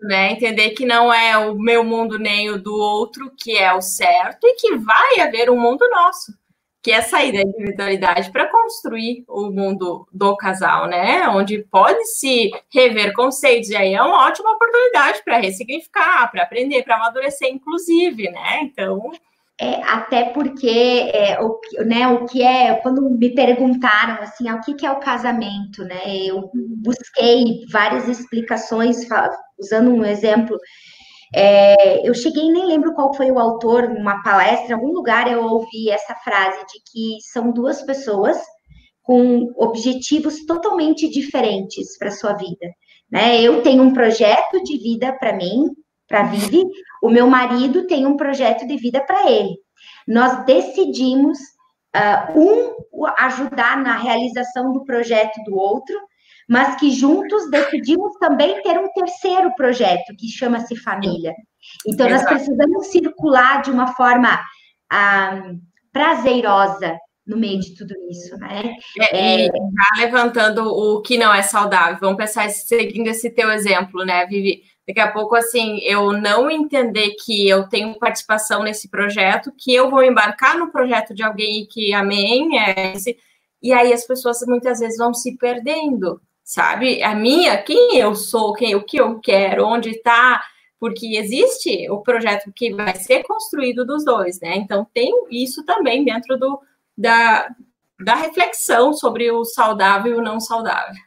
né? 0.01 0.31
Entender 0.33 0.71
que 0.71 0.85
não 0.85 1.13
é 1.13 1.37
o 1.37 1.55
meu 1.55 1.81
mundo 1.81 2.19
nem 2.19 2.49
o 2.49 2.61
do 2.61 2.75
outro 2.75 3.31
que 3.37 3.57
é 3.57 3.73
o 3.73 3.81
certo 3.81 4.45
e 4.45 4.55
que 4.55 4.75
vai 4.75 5.21
haver 5.21 5.49
um 5.49 5.57
mundo 5.57 5.89
nosso, 5.89 6.33
que 6.81 6.91
é 6.91 7.01
sair 7.01 7.31
da 7.31 7.41
individualidade 7.41 8.29
para 8.31 8.51
construir 8.51 9.23
o 9.29 9.49
mundo 9.49 10.05
do 10.11 10.35
casal, 10.35 10.87
né? 10.87 11.25
Onde 11.29 11.59
pode 11.71 12.03
se 12.07 12.51
rever 12.69 13.13
conceitos, 13.13 13.69
e 13.69 13.77
aí 13.77 13.93
é 13.93 14.01
uma 14.01 14.27
ótima 14.27 14.51
oportunidade 14.51 15.23
para 15.23 15.37
ressignificar, 15.37 16.29
para 16.29 16.43
aprender, 16.43 16.83
para 16.83 16.97
amadurecer, 16.97 17.47
inclusive, 17.47 18.29
né? 18.29 18.59
Então, 18.63 19.09
é, 19.59 19.83
até 19.83 20.25
porque 20.31 21.11
é, 21.13 21.39
o, 21.39 21.59
né, 21.85 22.07
o 22.07 22.25
que 22.25 22.41
é, 22.41 22.73
quando 22.75 23.09
me 23.09 23.33
perguntaram 23.35 24.21
assim, 24.23 24.47
ah, 24.49 24.55
o 24.55 24.61
que, 24.61 24.73
que 24.73 24.85
é 24.85 24.91
o 24.91 24.99
casamento, 24.99 25.83
né? 25.83 26.01
Eu 26.25 26.49
busquei 26.53 27.65
várias 27.71 28.07
explicações, 28.07 29.07
usando 29.59 29.91
um 29.91 30.03
exemplo. 30.03 30.57
É, 31.35 32.07
eu 32.07 32.13
cheguei, 32.13 32.51
nem 32.51 32.65
lembro 32.65 32.93
qual 32.93 33.13
foi 33.13 33.31
o 33.31 33.39
autor, 33.39 33.85
uma 33.85 34.21
palestra, 34.23 34.71
em 34.71 34.73
algum 34.73 34.91
lugar 34.91 35.31
eu 35.31 35.43
ouvi 35.43 35.89
essa 35.89 36.15
frase 36.15 36.59
de 36.65 36.79
que 36.91 37.17
são 37.31 37.51
duas 37.51 37.81
pessoas 37.83 38.37
com 39.03 39.51
objetivos 39.57 40.45
totalmente 40.45 41.09
diferentes 41.09 41.97
para 41.97 42.11
sua 42.11 42.33
vida. 42.33 42.67
Né? 43.11 43.41
Eu 43.41 43.61
tenho 43.61 43.83
um 43.83 43.93
projeto 43.93 44.63
de 44.63 44.77
vida 44.77 45.13
para 45.19 45.35
mim, 45.35 45.65
para 46.13 46.25
Vivi, 46.25 46.63
o 47.01 47.09
meu 47.09 47.25
marido 47.25 47.87
tem 47.87 48.05
um 48.05 48.15
projeto 48.15 48.67
de 48.67 48.77
vida 48.77 49.01
para 49.01 49.31
ele. 49.31 49.55
Nós 50.07 50.45
decidimos 50.45 51.39
uh, 51.95 52.39
um 52.39 52.75
ajudar 53.17 53.81
na 53.81 53.97
realização 53.97 54.71
do 54.71 54.85
projeto 54.85 55.43
do 55.43 55.55
outro, 55.55 55.99
mas 56.47 56.75
que 56.75 56.91
juntos 56.91 57.49
decidimos 57.49 58.13
também 58.19 58.61
ter 58.61 58.77
um 58.77 58.91
terceiro 58.93 59.55
projeto 59.55 60.13
que 60.15 60.27
chama-se 60.27 60.75
família. 60.75 61.33
Então 61.87 62.07
nós 62.07 62.23
precisamos 62.23 62.87
circular 62.91 63.63
de 63.63 63.71
uma 63.71 63.95
forma 63.95 64.35
uh, 64.35 65.59
prazerosa 65.91 66.95
no 67.25 67.37
meio 67.37 67.59
de 67.59 67.75
tudo 67.75 67.95
isso, 68.11 68.37
né? 68.37 68.75
É, 68.99 69.45
é... 69.45 69.49
Tá 69.49 69.57
levantando 69.97 70.63
o 70.63 71.01
que 71.01 71.17
não 71.17 71.33
é 71.33 71.41
saudável. 71.41 71.97
Vamos 71.99 72.17
pensar 72.17 72.47
seguindo 72.51 73.07
esse 73.07 73.31
teu 73.31 73.49
exemplo, 73.49 74.05
né, 74.05 74.27
Vivi? 74.27 74.61
Daqui 74.87 74.99
a 74.99 75.11
pouco, 75.11 75.35
assim, 75.35 75.79
eu 75.79 76.11
não 76.11 76.49
entender 76.51 77.15
que 77.23 77.47
eu 77.47 77.67
tenho 77.69 77.97
participação 77.97 78.63
nesse 78.63 78.89
projeto, 78.89 79.53
que 79.57 79.73
eu 79.73 79.89
vou 79.89 80.03
embarcar 80.03 80.57
no 80.57 80.71
projeto 80.71 81.13
de 81.13 81.23
alguém 81.23 81.65
que, 81.65 81.93
amém, 81.93 82.59
é 82.59 82.93
esse, 82.93 83.17
e 83.61 83.71
aí 83.71 83.93
as 83.93 84.05
pessoas 84.05 84.39
muitas 84.45 84.79
vezes 84.79 84.97
vão 84.97 85.13
se 85.13 85.37
perdendo, 85.37 86.21
sabe? 86.43 87.01
A 87.01 87.15
minha, 87.15 87.57
quem 87.63 87.97
eu 87.97 88.13
sou, 88.13 88.53
quem 88.53 88.75
o 88.75 88.83
que 88.83 88.97
eu 88.97 89.19
quero, 89.21 89.65
onde 89.65 89.91
está, 89.91 90.43
porque 90.77 91.15
existe 91.15 91.89
o 91.89 92.01
projeto 92.01 92.51
que 92.53 92.73
vai 92.73 92.93
ser 92.95 93.23
construído 93.23 93.85
dos 93.85 94.03
dois, 94.03 94.37
né? 94.41 94.57
Então 94.57 94.85
tem 94.93 95.13
isso 95.31 95.63
também 95.63 96.03
dentro 96.03 96.37
do, 96.37 96.59
da, 96.97 97.47
da 98.03 98.15
reflexão 98.15 98.91
sobre 98.91 99.31
o 99.31 99.45
saudável 99.45 100.13
e 100.13 100.17
o 100.17 100.21
não 100.21 100.41
saudável. 100.41 101.01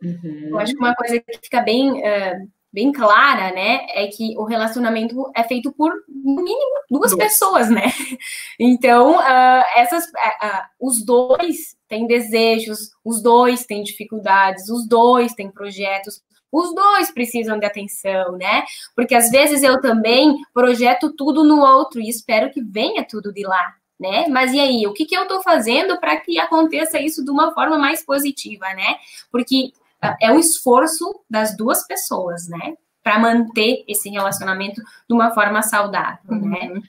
Uhum. 0.00 0.50
Eu 0.50 0.58
acho 0.60 0.74
que 0.74 0.78
uma 0.78 0.94
coisa 0.94 1.18
que 1.18 1.38
fica 1.42 1.60
bem, 1.60 1.90
uh, 1.90 2.48
bem 2.76 2.92
clara, 2.92 3.52
né, 3.52 3.86
é 3.88 4.06
que 4.06 4.36
o 4.36 4.44
relacionamento 4.44 5.30
é 5.34 5.42
feito 5.42 5.72
por, 5.72 5.90
no 6.06 6.42
mínimo, 6.42 6.74
duas 6.90 7.14
pessoas, 7.14 7.70
né? 7.70 7.90
Então, 8.60 9.16
uh, 9.16 9.64
essas, 9.76 10.04
uh, 10.04 10.62
os 10.78 11.02
dois 11.02 11.74
têm 11.88 12.06
desejos, 12.06 12.90
os 13.02 13.22
dois 13.22 13.64
têm 13.64 13.82
dificuldades, 13.82 14.68
os 14.68 14.86
dois 14.86 15.32
têm 15.32 15.50
projetos, 15.50 16.22
os 16.52 16.74
dois 16.74 17.10
precisam 17.10 17.58
de 17.58 17.64
atenção, 17.64 18.32
né? 18.32 18.64
Porque 18.94 19.14
às 19.14 19.30
vezes 19.30 19.62
eu 19.62 19.80
também 19.80 20.36
projeto 20.52 21.14
tudo 21.16 21.44
no 21.44 21.60
outro 21.60 21.98
e 21.98 22.10
espero 22.10 22.50
que 22.50 22.62
venha 22.62 23.04
tudo 23.04 23.32
de 23.32 23.42
lá, 23.46 23.74
né? 23.98 24.26
Mas 24.28 24.52
e 24.52 24.60
aí, 24.60 24.86
o 24.86 24.92
que, 24.92 25.06
que 25.06 25.16
eu 25.16 25.22
estou 25.22 25.42
fazendo 25.42 25.98
para 25.98 26.16
que 26.18 26.38
aconteça 26.38 27.00
isso 27.00 27.24
de 27.24 27.30
uma 27.30 27.54
forma 27.54 27.78
mais 27.78 28.04
positiva, 28.04 28.66
né? 28.74 28.96
Porque 29.30 29.72
é 30.20 30.30
o 30.30 30.38
esforço 30.38 31.24
das 31.28 31.56
duas 31.56 31.86
pessoas, 31.86 32.48
né? 32.48 32.74
Para 33.02 33.18
manter 33.18 33.84
esse 33.88 34.08
relacionamento 34.08 34.80
de 35.08 35.14
uma 35.14 35.32
forma 35.32 35.62
saudável, 35.62 36.30
uhum. 36.30 36.48
né? 36.48 36.82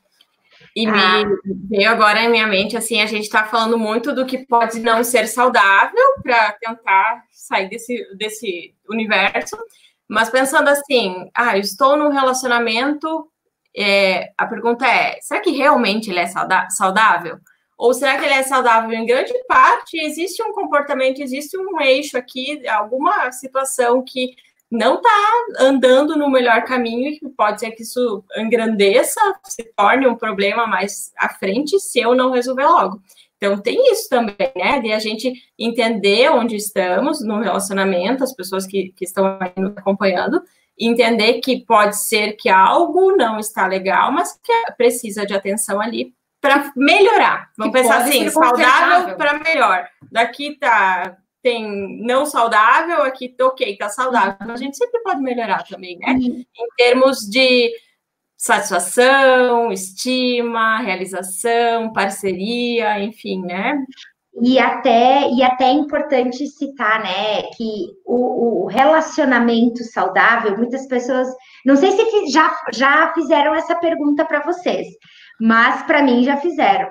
E 0.75 0.87
ah. 0.87 1.23
veio 1.69 1.89
agora 1.89 2.21
em 2.21 2.29
minha 2.29 2.45
mente, 2.45 2.77
assim, 2.77 3.01
a 3.01 3.05
gente 3.05 3.23
está 3.23 3.45
falando 3.45 3.77
muito 3.77 4.13
do 4.13 4.25
que 4.25 4.45
pode 4.45 4.79
não 4.79 5.03
ser 5.03 5.27
saudável 5.27 6.03
para 6.21 6.53
tentar 6.53 7.23
sair 7.31 7.69
desse, 7.69 8.05
desse 8.15 8.75
universo, 8.87 9.57
mas 10.07 10.29
pensando 10.29 10.67
assim, 10.69 11.29
ah, 11.33 11.57
eu 11.57 11.61
estou 11.61 11.97
num 11.97 12.09
relacionamento, 12.09 13.27
é, 13.75 14.31
a 14.37 14.45
pergunta 14.45 14.85
é, 14.87 15.19
será 15.21 15.39
que 15.41 15.51
realmente 15.51 16.09
ele 16.09 16.19
é 16.19 16.27
saudável? 16.69 17.39
Ou 17.77 17.93
será 17.93 18.17
que 18.17 18.25
ele 18.25 18.33
é 18.33 18.43
saudável 18.43 18.91
em 18.91 19.05
grande 19.05 19.33
parte? 19.47 19.99
Existe 19.99 20.41
um 20.41 20.51
comportamento, 20.51 21.21
existe 21.21 21.55
um 21.57 21.79
eixo 21.79 22.17
aqui, 22.17 22.67
alguma 22.67 23.31
situação 23.31 24.03
que 24.03 24.35
não 24.69 24.95
está 24.95 25.09
andando 25.59 26.17
no 26.17 26.29
melhor 26.29 26.63
caminho 26.63 27.11
e 27.11 27.29
pode 27.29 27.59
ser 27.59 27.71
que 27.71 27.83
isso 27.83 28.23
engrandeça, 28.35 29.19
se 29.45 29.63
torne 29.75 30.07
um 30.07 30.15
problema 30.15 30.67
mais 30.67 31.11
à 31.17 31.29
frente 31.29 31.79
se 31.79 31.99
eu 31.99 32.15
não 32.15 32.31
resolver 32.31 32.65
logo. 32.65 33.01
Então, 33.37 33.61
tem 33.61 33.91
isso 33.91 34.09
também, 34.09 34.51
né? 34.55 34.81
De 34.81 34.91
a 34.91 34.99
gente 34.99 35.31
entender 35.57 36.29
onde 36.31 36.55
estamos 36.55 37.23
no 37.23 37.39
relacionamento, 37.39 38.23
as 38.23 38.33
pessoas 38.33 38.65
que, 38.65 38.91
que 38.95 39.05
estão 39.05 39.37
aí 39.39 39.53
nos 39.55 39.77
acompanhando, 39.77 40.41
entender 40.77 41.39
que 41.39 41.63
pode 41.63 41.97
ser 41.97 42.33
que 42.33 42.49
algo 42.49 43.15
não 43.15 43.39
está 43.39 43.67
legal, 43.67 44.11
mas 44.11 44.39
que 44.43 44.51
precisa 44.75 45.25
de 45.25 45.35
atenção 45.35 45.79
ali 45.79 46.13
para 46.41 46.71
melhorar. 46.75 47.49
Vamos 47.57 47.73
que 47.73 47.81
pensar 47.81 47.97
assim, 47.99 48.29
saudável 48.29 49.15
para 49.15 49.39
melhor. 49.39 49.87
Daqui 50.11 50.57
tá 50.57 51.17
tem 51.41 52.01
não 52.01 52.25
saudável, 52.25 53.03
aqui 53.03 53.33
ok, 53.39 53.77
tá 53.77 53.89
saudável. 53.89 54.35
Mas 54.39 54.49
a 54.49 54.57
gente 54.57 54.75
sempre 54.75 55.01
pode 55.01 55.21
melhorar 55.21 55.63
também, 55.63 55.97
né? 55.97 56.11
Uhum. 56.13 56.43
Em 56.43 56.67
termos 56.75 57.19
de 57.19 57.71
satisfação, 58.35 59.71
estima, 59.71 60.79
realização, 60.79 61.91
parceria, 61.93 62.99
enfim, 62.99 63.41
né? 63.41 63.77
E 64.39 64.59
até, 64.59 65.31
e 65.31 65.41
até 65.41 65.65
é 65.65 65.71
importante 65.71 66.45
citar, 66.45 67.01
né, 67.01 67.41
que 67.57 67.87
o, 68.05 68.65
o, 68.65 68.65
relacionamento 68.67 69.83
saudável, 69.83 70.55
muitas 70.55 70.85
pessoas, 70.85 71.27
não 71.65 71.75
sei 71.75 71.91
se 71.91 72.27
já, 72.27 72.55
já 72.71 73.11
fizeram 73.15 73.55
essa 73.55 73.75
pergunta 73.75 74.23
para 74.25 74.43
vocês, 74.43 74.85
mas 75.39 75.83
para 75.83 76.01
mim 76.03 76.23
já 76.23 76.37
fizeram. 76.37 76.89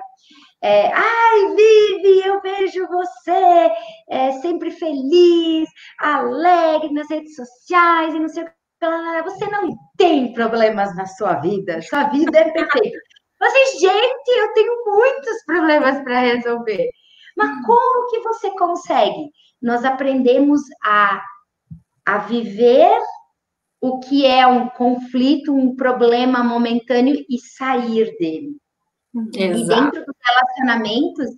É, 0.61 0.91
Ai, 0.91 1.55
Vivi, 1.55 2.27
eu 2.27 2.41
vejo 2.41 2.87
você 2.87 3.71
é, 4.09 4.31
sempre 4.41 4.71
feliz, 4.71 5.69
alegre 5.99 6.91
nas 6.91 7.09
redes 7.09 7.35
sociais 7.35 8.15
e 8.15 8.19
não 8.19 8.27
sei 8.27 8.43
o 8.43 8.45
que. 8.45 8.51
Você 9.23 9.49
não 9.49 9.69
tem 9.97 10.33
problemas 10.33 10.95
na 10.95 11.05
sua 11.07 11.35
vida, 11.35 11.81
sua 11.81 12.03
vida 12.05 12.37
é 12.37 12.51
perfeita. 12.51 12.97
Você, 13.39 13.79
gente, 13.79 14.29
eu 14.29 14.53
tenho 14.53 14.73
muitos 14.85 15.43
problemas 15.45 16.03
para 16.03 16.19
resolver. 16.19 16.89
Mas 17.35 17.65
como 17.65 18.09
que 18.09 18.19
você 18.19 18.49
consegue? 18.51 19.31
Nós 19.61 19.85
aprendemos 19.85 20.61
a, 20.83 21.21
a 22.05 22.17
viver 22.19 22.99
o 23.87 23.99
que 23.99 24.25
é 24.25 24.45
um 24.45 24.67
conflito, 24.69 25.53
um 25.53 25.75
problema 25.75 26.43
momentâneo 26.43 27.15
e 27.29 27.39
sair 27.39 28.15
dele. 28.17 28.55
Exato. 29.33 29.59
E 29.59 29.67
dentro 29.67 30.05
dos 30.05 30.15
relacionamentos 30.25 31.29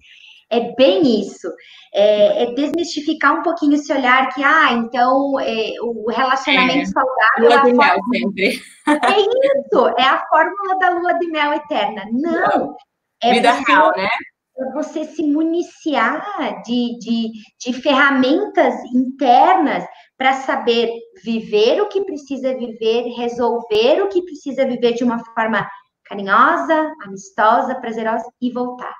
é 0.52 0.74
bem 0.76 1.22
isso, 1.22 1.48
é, 1.94 2.44
é, 2.44 2.54
desmistificar 2.54 3.40
um 3.40 3.44
pouquinho 3.44 3.76
esse 3.76 3.94
olhar 3.94 4.34
que, 4.34 4.44
ah, 4.44 4.74
então 4.74 5.40
é, 5.40 5.74
o 5.82 6.10
relacionamento 6.10 6.82
é. 6.82 6.86
saudável. 6.86 7.40
Lua 7.40 7.54
é 7.54 7.64
de 7.64 7.74
mel 7.74 8.00
sempre. 8.12 8.62
É 8.88 9.20
isso, 9.20 9.88
é 10.00 10.04
a 10.04 10.26
fórmula 10.28 10.80
da 10.80 10.90
lua 10.90 11.14
de 11.14 11.28
mel 11.28 11.54
eterna. 11.54 12.04
Não. 12.12 12.76
É 13.22 13.34
Vida 13.34 13.54
você, 13.54 13.72
real, 13.72 13.92
né? 13.96 14.10
É 14.58 14.72
você 14.74 15.04
se 15.06 15.24
municiar 15.24 16.64
de, 16.64 16.98
de, 16.98 17.32
de 17.60 17.82
ferramentas 17.82 18.74
internas 18.96 19.86
para 20.20 20.34
saber 20.34 20.92
viver 21.24 21.82
o 21.82 21.88
que 21.88 22.04
precisa 22.04 22.54
viver, 22.54 23.04
resolver 23.16 24.02
o 24.02 24.10
que 24.10 24.22
precisa 24.22 24.66
viver 24.66 24.94
de 24.94 25.06
uma 25.06 25.24
forma 25.24 25.66
carinhosa, 26.04 26.94
amistosa, 27.06 27.76
prazerosa 27.76 28.30
e 28.42 28.52
voltar. 28.52 28.94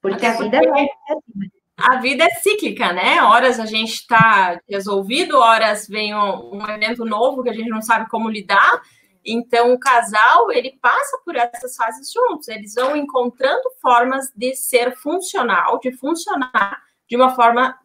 Porque 0.00 0.24
a 0.24 0.32
vida 0.32 0.56
é 0.56 0.60
assim. 0.60 1.50
A 1.76 1.96
vida 1.96 2.24
é 2.24 2.30
cíclica, 2.30 2.90
né? 2.94 3.22
Horas 3.22 3.60
a 3.60 3.66
gente 3.66 3.92
está 3.92 4.58
resolvido, 4.66 5.36
horas 5.36 5.86
vem 5.86 6.14
um, 6.14 6.54
um 6.54 6.70
evento 6.70 7.04
novo 7.04 7.42
que 7.42 7.50
a 7.50 7.52
gente 7.52 7.68
não 7.68 7.82
sabe 7.82 8.08
como 8.08 8.30
lidar. 8.30 8.80
Então, 9.22 9.74
o 9.74 9.78
casal, 9.78 10.50
ele 10.50 10.78
passa 10.80 11.20
por 11.22 11.36
essas 11.36 11.76
fases 11.76 12.10
juntos. 12.10 12.48
Eles 12.48 12.74
vão 12.74 12.96
encontrando 12.96 13.68
formas 13.82 14.32
de 14.34 14.56
ser 14.56 14.96
funcional, 14.96 15.78
de 15.80 15.92
funcionar 15.92 16.80
de 17.08 17.14
uma 17.14 17.34
forma 17.34 17.78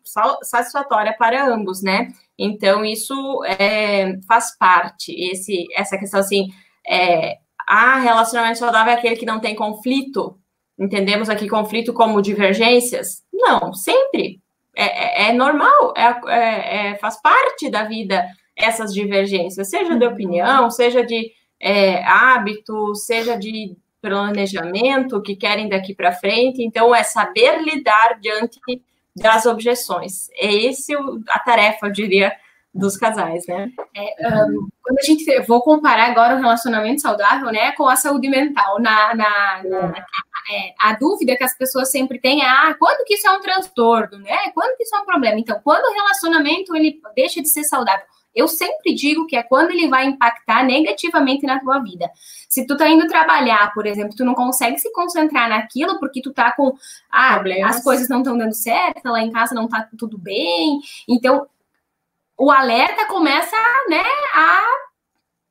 satisfatória 0.44 1.14
para 1.18 1.46
ambos, 1.48 1.82
né? 1.82 2.14
Então, 2.44 2.84
isso 2.84 3.44
é, 3.46 4.18
faz 4.28 4.58
parte, 4.58 5.14
esse, 5.14 5.68
essa 5.76 5.96
questão 5.96 6.20
assim, 6.20 6.48
é, 6.90 7.38
ah, 7.68 8.00
relacionamento 8.00 8.58
saudável 8.58 8.92
é 8.92 8.96
aquele 8.96 9.16
que 9.16 9.26
não 9.26 9.40
tem 9.40 9.56
conflito. 9.56 10.40
Entendemos 10.80 11.30
aqui 11.30 11.48
conflito 11.48 11.94
como 11.94 12.22
divergências? 12.22 13.24
Não, 13.32 13.72
sempre. 13.74 14.42
É, 14.76 15.26
é, 15.26 15.30
é 15.30 15.34
normal, 15.34 15.94
é, 15.96 16.20
é, 16.28 16.88
é, 16.88 16.96
faz 16.96 17.22
parte 17.22 17.70
da 17.70 17.84
vida 17.84 18.26
essas 18.56 18.94
divergências, 18.94 19.70
seja 19.70 19.98
de 19.98 20.06
uhum. 20.06 20.12
opinião, 20.12 20.72
seja 20.72 21.06
de 21.06 21.32
hábito, 22.06 22.96
seja 22.96 23.38
de 23.38 23.76
planejamento 24.02 25.22
que 25.22 25.36
querem 25.36 25.70
daqui 25.70 25.94
para 25.94 26.12
frente. 26.12 26.64
Então, 26.64 26.94
é 26.94 27.04
saber 27.04 27.62
lidar 27.62 28.20
diante 28.20 28.60
das 29.16 29.46
objeções. 29.46 30.30
É 30.36 30.54
esse 30.54 30.94
a 31.30 31.40
tarefa, 31.40 31.88
eu 31.88 31.92
diria, 31.92 32.36
dos 32.74 32.96
casais, 32.96 33.46
né? 33.48 33.70
É, 33.94 34.28
um, 34.28 34.68
quando 34.82 35.00
a 35.00 35.04
gente 35.04 35.42
vou 35.42 35.62
comparar 35.62 36.10
agora 36.10 36.36
o 36.36 36.40
relacionamento 36.40 37.02
saudável, 37.02 37.52
né, 37.52 37.74
com 37.74 37.88
a 37.88 37.98
saúde 37.98 38.30
mental, 38.30 38.80
na, 38.80 39.14
na, 39.14 39.64
na 39.64 39.94
é, 40.52 40.74
a 40.80 40.94
dúvida 40.96 41.36
que 41.36 41.44
as 41.44 41.58
pessoas 41.58 41.92
sempre 41.92 42.20
têm 42.20 42.42
é, 42.42 42.46
ah, 42.46 42.76
quando 42.80 43.06
que 43.06 43.16
isso 43.16 43.28
é 43.28 43.32
um 43.32 43.42
transtorno, 43.42 44.18
né? 44.20 44.50
Quando 44.54 44.76
que 44.76 44.84
isso 44.84 44.96
é 44.96 45.00
um 45.00 45.06
problema? 45.06 45.40
Então, 45.40 45.60
quando 45.64 45.86
o 45.86 45.94
relacionamento 45.94 46.76
ele 46.76 47.00
deixa 47.16 47.42
de 47.42 47.50
ser 47.50 47.64
saudável, 47.64 48.06
eu 48.34 48.48
sempre 48.48 48.94
digo 48.94 49.28
que 49.28 49.36
é 49.36 49.44
quando 49.44 49.72
ele 49.72 49.88
vai 49.88 50.06
impactar 50.06 50.64
negativamente 50.64 51.46
na 51.46 51.60
tua 51.60 51.80
vida. 51.80 52.10
Se 52.48 52.66
tu 52.66 52.78
tá 52.78 52.90
indo 52.90 53.08
trabalhar, 53.08 53.74
por 53.74 53.86
exemplo, 53.86 54.16
tu 54.16 54.24
não 54.24 54.34
consegue 54.34 54.78
se 54.80 54.92
concentrar 54.94 55.50
naquilo 55.50 56.00
porque 56.00 56.22
tu 56.22 56.34
tá 56.34 56.52
com 56.52 56.76
ah, 57.10 57.34
Problemas. 57.36 57.78
as 57.78 57.84
coisas 57.84 58.10
não 58.10 58.20
estão 58.20 58.38
dando 58.38 58.54
certo, 58.54 59.06
lá 59.06 59.22
em 59.22 59.32
casa 59.32 59.54
não 59.54 59.68
tá 59.68 59.88
tudo 59.98 60.18
bem. 60.18 60.80
Então, 61.08 61.48
o 62.38 62.52
alerta 62.52 63.06
começa, 63.06 63.56
né, 63.90 64.04
a 64.34 64.62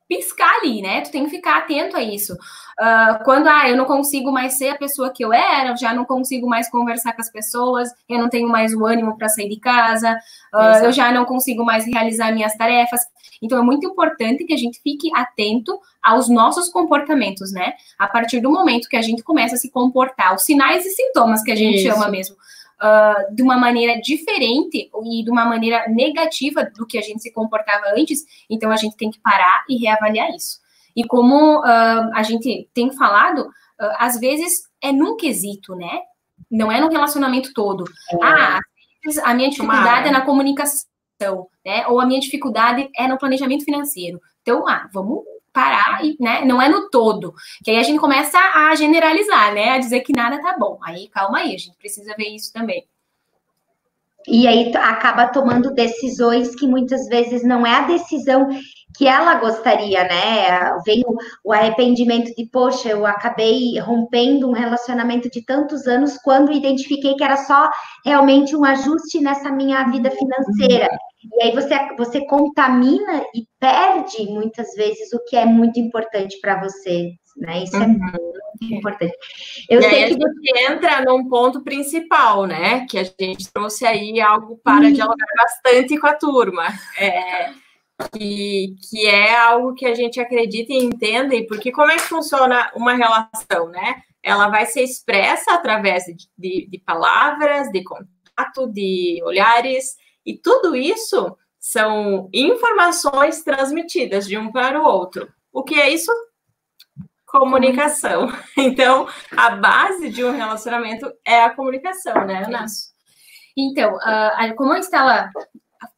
piscar 0.07 0.57
ali, 0.57 0.81
né? 0.81 0.99
Tu 1.01 1.11
tem 1.11 1.23
que 1.23 1.29
ficar 1.29 1.59
atento 1.59 1.95
a 1.95 2.03
isso. 2.03 2.37
Uh, 2.79 3.23
quando 3.23 3.47
ah, 3.47 3.69
eu 3.69 3.75
não 3.75 3.85
consigo 3.85 4.31
mais 4.31 4.57
ser 4.57 4.69
a 4.69 4.77
pessoa 4.77 5.11
que 5.11 5.23
eu 5.23 5.33
era, 5.33 5.69
eu 5.69 5.77
já 5.77 5.93
não 5.93 6.05
consigo 6.05 6.47
mais 6.47 6.69
conversar 6.69 7.13
com 7.13 7.21
as 7.21 7.31
pessoas, 7.31 7.89
eu 8.07 8.17
não 8.17 8.29
tenho 8.29 8.47
mais 8.49 8.73
o 8.73 8.85
ânimo 8.85 9.17
para 9.17 9.29
sair 9.29 9.49
de 9.49 9.59
casa, 9.59 10.17
uh, 10.53 10.85
eu 10.85 10.91
já 10.91 11.11
não 11.11 11.25
consigo 11.25 11.63
mais 11.63 11.85
realizar 11.85 12.31
minhas 12.31 12.55
tarefas. 12.55 13.01
Então 13.41 13.57
é 13.57 13.61
muito 13.61 13.85
importante 13.87 14.45
que 14.45 14.53
a 14.53 14.57
gente 14.57 14.79
fique 14.81 15.09
atento 15.15 15.79
aos 16.01 16.29
nossos 16.29 16.69
comportamentos, 16.69 17.51
né? 17.51 17.73
A 17.97 18.07
partir 18.07 18.39
do 18.39 18.51
momento 18.51 18.87
que 18.87 18.95
a 18.95 19.01
gente 19.01 19.23
começa 19.23 19.55
a 19.55 19.57
se 19.57 19.71
comportar, 19.71 20.35
os 20.35 20.43
sinais 20.43 20.85
e 20.85 20.89
sintomas 20.91 21.41
que 21.41 21.51
a 21.51 21.55
gente 21.55 21.77
Isso. 21.77 21.87
chama 21.87 22.07
mesmo. 22.09 22.35
Uh, 22.81 23.35
de 23.35 23.43
uma 23.43 23.57
maneira 23.57 23.99
diferente 24.01 24.89
e 25.05 25.23
de 25.23 25.29
uma 25.29 25.45
maneira 25.45 25.87
negativa 25.87 26.63
do 26.63 26.85
que 26.85 26.97
a 26.97 27.01
gente 27.01 27.21
se 27.21 27.31
comportava 27.31 27.85
antes, 27.95 28.25
então 28.49 28.71
a 28.71 28.75
gente 28.75 28.97
tem 28.97 29.11
que 29.11 29.19
parar 29.19 29.63
e 29.69 29.77
reavaliar 29.77 30.29
isso. 30.31 30.60
E 30.95 31.05
como 31.05 31.59
uh, 31.59 32.13
a 32.13 32.23
gente 32.23 32.69
tem 32.73 32.91
falado, 32.91 33.41
uh, 33.41 33.95
às 33.97 34.19
vezes 34.19 34.63
é 34.81 34.91
num 34.91 35.15
quesito, 35.15 35.75
né? 35.75 35.99
Não 36.49 36.71
é 36.71 36.79
no 36.79 36.89
relacionamento 36.89 37.53
todo. 37.53 37.85
É. 38.11 38.17
Ah, 38.23 38.59
a 39.23 39.33
minha 39.33 39.49
dificuldade 39.49 40.07
é 40.07 40.11
na 40.11 40.21
comunicação, 40.21 41.47
né? 41.65 41.87
Ou 41.87 41.99
a 41.99 42.05
minha 42.05 42.19
dificuldade 42.19 42.89
é 42.95 43.07
no 43.07 43.17
planejamento 43.17 43.63
financeiro. 43.63 44.19
Então, 44.41 44.67
ah, 44.67 44.89
vamos 44.93 45.23
parar 45.53 46.03
e, 46.03 46.15
né? 46.19 46.43
Não 46.45 46.61
é 46.61 46.69
no 46.69 46.89
todo. 46.89 47.33
Que 47.63 47.71
aí 47.71 47.77
a 47.77 47.83
gente 47.83 47.99
começa 47.99 48.37
a 48.37 48.73
generalizar, 48.75 49.53
né? 49.53 49.69
A 49.69 49.79
dizer 49.79 50.01
que 50.01 50.13
nada 50.13 50.41
tá 50.41 50.57
bom. 50.57 50.79
Aí, 50.83 51.07
calma 51.09 51.39
aí, 51.39 51.55
a 51.55 51.57
gente 51.57 51.77
precisa 51.77 52.15
ver 52.17 52.29
isso 52.29 52.51
também. 52.51 52.85
E 54.27 54.47
aí 54.47 54.75
acaba 54.75 55.27
tomando 55.27 55.73
decisões 55.73 56.55
que 56.55 56.67
muitas 56.67 57.07
vezes 57.07 57.43
não 57.43 57.65
é 57.65 57.75
a 57.75 57.87
decisão 57.87 58.47
que 58.95 59.07
ela 59.07 59.35
gostaria, 59.35 60.03
né? 60.03 60.77
Vem 60.85 61.01
o, 61.05 61.17
o, 61.45 61.53
arrependimento 61.53 62.33
de, 62.35 62.45
poxa, 62.51 62.89
eu 62.89 63.05
acabei 63.05 63.79
rompendo 63.79 64.49
um 64.49 64.53
relacionamento 64.53 65.29
de 65.29 65.43
tantos 65.45 65.87
anos 65.87 66.17
quando 66.17 66.51
identifiquei 66.51 67.15
que 67.15 67.23
era 67.23 67.37
só 67.37 67.69
realmente 68.05 68.55
um 68.55 68.65
ajuste 68.65 69.21
nessa 69.21 69.49
minha 69.51 69.83
vida 69.85 70.11
financeira. 70.11 70.89
E 71.33 71.43
aí 71.43 71.51
você, 71.53 71.75
você 71.97 72.25
contamina 72.25 73.23
e 73.33 73.45
perde 73.59 74.29
muitas 74.29 74.73
vezes 74.75 75.13
o 75.13 75.23
que 75.25 75.35
é 75.35 75.45
muito 75.45 75.79
importante 75.79 76.39
para 76.41 76.59
você, 76.61 77.11
né? 77.37 77.63
Isso 77.63 77.77
é 77.77 77.79
uhum. 77.79 77.87
muito 77.87 78.50
importante. 78.61 79.15
Eu 79.69 79.79
e 79.79 79.83
sei 79.83 80.05
que 80.05 80.17
você 80.17 80.71
entra 80.71 81.03
num 81.03 81.27
ponto 81.27 81.61
principal, 81.61 82.45
né? 82.45 82.85
Que 82.89 82.99
a 82.99 83.03
gente 83.03 83.51
trouxe 83.51 83.85
aí 83.85 84.21
algo 84.21 84.59
para 84.63 84.85
uhum. 84.85 84.93
dialogar 84.93 85.25
bastante 85.37 85.97
com 85.97 86.07
a 86.07 86.13
turma. 86.13 86.67
É 86.97 87.51
que, 88.09 88.75
que 88.89 89.05
é 89.05 89.35
algo 89.35 89.73
que 89.73 89.85
a 89.85 89.93
gente 89.93 90.19
acredita 90.19 90.73
e 90.73 90.83
entende, 90.83 91.43
porque 91.43 91.71
como 91.71 91.91
é 91.91 91.95
que 91.95 92.01
funciona 92.01 92.71
uma 92.75 92.93
relação, 92.93 93.69
né? 93.69 94.01
Ela 94.23 94.49
vai 94.49 94.65
ser 94.65 94.83
expressa 94.83 95.53
através 95.53 96.05
de, 96.05 96.15
de, 96.37 96.67
de 96.69 96.79
palavras, 96.79 97.71
de 97.71 97.83
contato, 97.83 98.71
de 98.71 99.21
olhares, 99.23 99.95
e 100.25 100.37
tudo 100.37 100.75
isso 100.75 101.35
são 101.59 102.29
informações 102.33 103.43
transmitidas 103.43 104.27
de 104.27 104.37
um 104.37 104.51
para 104.51 104.81
o 104.81 104.85
outro. 104.85 105.27
O 105.51 105.63
que 105.63 105.75
é 105.75 105.89
isso? 105.89 106.11
Comunicação. 107.31 108.27
Então, 108.57 109.07
a 109.35 109.51
base 109.51 110.09
de 110.09 110.23
um 110.23 110.31
relacionamento 110.31 111.11
é 111.25 111.45
a 111.45 111.49
comunicação, 111.49 112.25
né, 112.25 112.43
Ana? 112.45 112.65
Então, 113.57 113.95
uh, 113.95 114.55
como 114.55 114.73
a 114.73 114.79
Estela 114.79 115.29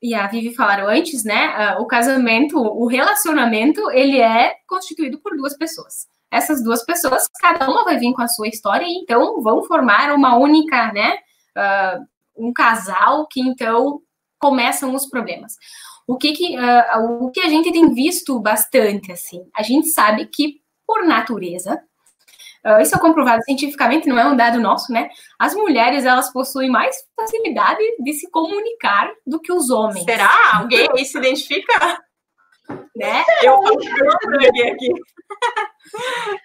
e 0.02 0.14
a 0.14 0.28
Vivi 0.28 0.56
falaram 0.56 0.88
antes, 0.88 1.24
né? 1.24 1.76
Uh, 1.76 1.82
o 1.82 1.88
casamento, 1.88 2.58
o 2.58 2.86
relacionamento, 2.86 3.90
ele 3.92 4.20
é 4.22 4.56
constituído 4.68 5.20
por 5.20 5.36
duas 5.36 5.58
pessoas. 5.58 6.08
Essas 6.32 6.64
duas 6.64 6.86
pessoas, 6.86 7.28
cada 7.42 7.70
uma 7.70 7.84
vai 7.84 7.98
vir 7.98 8.14
com 8.14 8.22
a 8.22 8.28
sua 8.28 8.48
história 8.48 8.86
e 8.86 8.94
então 8.94 9.42
vão 9.42 9.64
formar 9.64 10.14
uma 10.14 10.38
única, 10.38 10.92
né? 10.94 11.18
Uh, 11.58 12.48
um 12.48 12.54
casal 12.54 13.28
que 13.28 13.42
então 13.42 14.00
começam 14.40 14.94
os 14.94 15.08
problemas. 15.08 15.54
O 16.08 16.18
que, 16.18 16.34
que 16.34 16.58
o 17.20 17.32
que 17.32 17.40
a 17.40 17.48
gente 17.48 17.72
tem 17.72 17.94
visto 17.94 18.38
bastante 18.40 19.10
assim, 19.12 19.48
a 19.56 19.64
gente 19.64 19.88
sabe 19.88 20.26
que 20.26 20.63
por 20.94 21.06
natureza 21.06 21.82
Uh, 22.66 22.80
isso 22.82 22.96
é 22.96 23.00
comprovado 23.00 23.44
cientificamente, 23.44 24.08
não 24.08 24.18
é 24.18 24.26
um 24.26 24.38
dado 24.38 24.58
nosso, 24.58 24.90
né? 24.90 25.10
As 25.38 25.54
mulheres, 25.54 26.06
elas 26.06 26.32
possuem 26.32 26.70
mais 26.70 26.96
facilidade 27.14 27.84
de 28.00 28.14
se 28.14 28.32
comunicar 28.32 29.12
do 29.28 29.38
que 29.42 29.52
os 29.52 29.70
homens. 29.70 30.06
Será? 30.06 30.32
Alguém 30.54 30.88
aí 30.90 31.04
se 31.04 31.18
identifica? 31.18 32.02
Né? 32.96 33.22
Eu 33.44 33.60
aqui. 34.72 34.94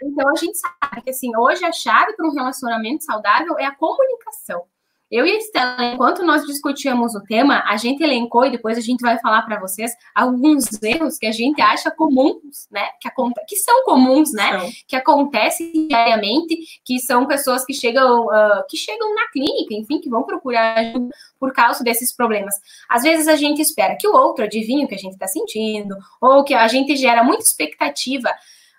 Então, 0.03 0.28
a 0.28 0.34
gente 0.34 0.59
sabe 0.59 1.03
que, 1.03 1.11
assim, 1.11 1.30
hoje 1.36 1.64
a 1.64 1.70
chave 1.70 2.14
para 2.16 2.26
um 2.26 2.34
relacionamento 2.34 3.05
saudável 3.05 3.57
é 3.57 3.64
a 3.64 3.74
comunicação. 3.74 4.64
Eu 5.11 5.24
e 5.24 5.30
a 5.30 5.38
Estela, 5.38 5.84
enquanto 5.86 6.22
nós 6.22 6.44
discutíamos 6.44 7.14
o 7.14 7.22
tema, 7.22 7.64
a 7.66 7.78
gente 7.78 8.02
elencou 8.02 8.44
e 8.44 8.50
depois 8.50 8.76
a 8.76 8.80
gente 8.82 9.00
vai 9.00 9.18
falar 9.18 9.40
para 9.40 9.59
vocês 9.59 9.90
alguns 10.14 10.82
erros 10.82 11.16
que 11.16 11.26
a 11.26 11.32
gente 11.32 11.62
acha 11.62 11.90
comuns, 11.90 12.68
né? 12.70 12.86
Que, 13.00 13.09
que 13.48 13.56
são 13.56 13.84
comuns, 13.84 14.34
né? 14.34 14.59
São. 14.59 14.70
Que 14.86 14.96
acontecem 14.96 15.88
diariamente, 15.88 16.59
que 16.84 16.98
são 17.00 17.26
pessoas 17.26 17.64
que 17.64 17.72
chegam, 17.72 18.26
uh, 18.26 18.62
que 18.68 18.76
chegam 18.76 19.14
na 19.14 19.28
clínica, 19.28 19.74
enfim, 19.74 19.98
que 19.98 20.11
vão 20.11 20.24
procurar 20.24 20.76
ajuda 20.76 21.09
por 21.40 21.54
causa 21.54 21.82
desses 21.82 22.14
problemas. 22.14 22.54
Às 22.86 23.02
vezes 23.02 23.28
a 23.28 23.36
gente 23.36 23.62
espera 23.62 23.96
que 23.98 24.06
o 24.06 24.14
outro 24.14 24.44
adivinhe 24.44 24.84
o 24.84 24.88
que 24.88 24.94
a 24.94 24.98
gente 24.98 25.14
está 25.14 25.26
sentindo, 25.26 25.96
ou 26.20 26.44
que 26.44 26.52
a 26.52 26.68
gente 26.68 26.94
gera 26.96 27.24
muita 27.24 27.44
expectativa. 27.44 28.28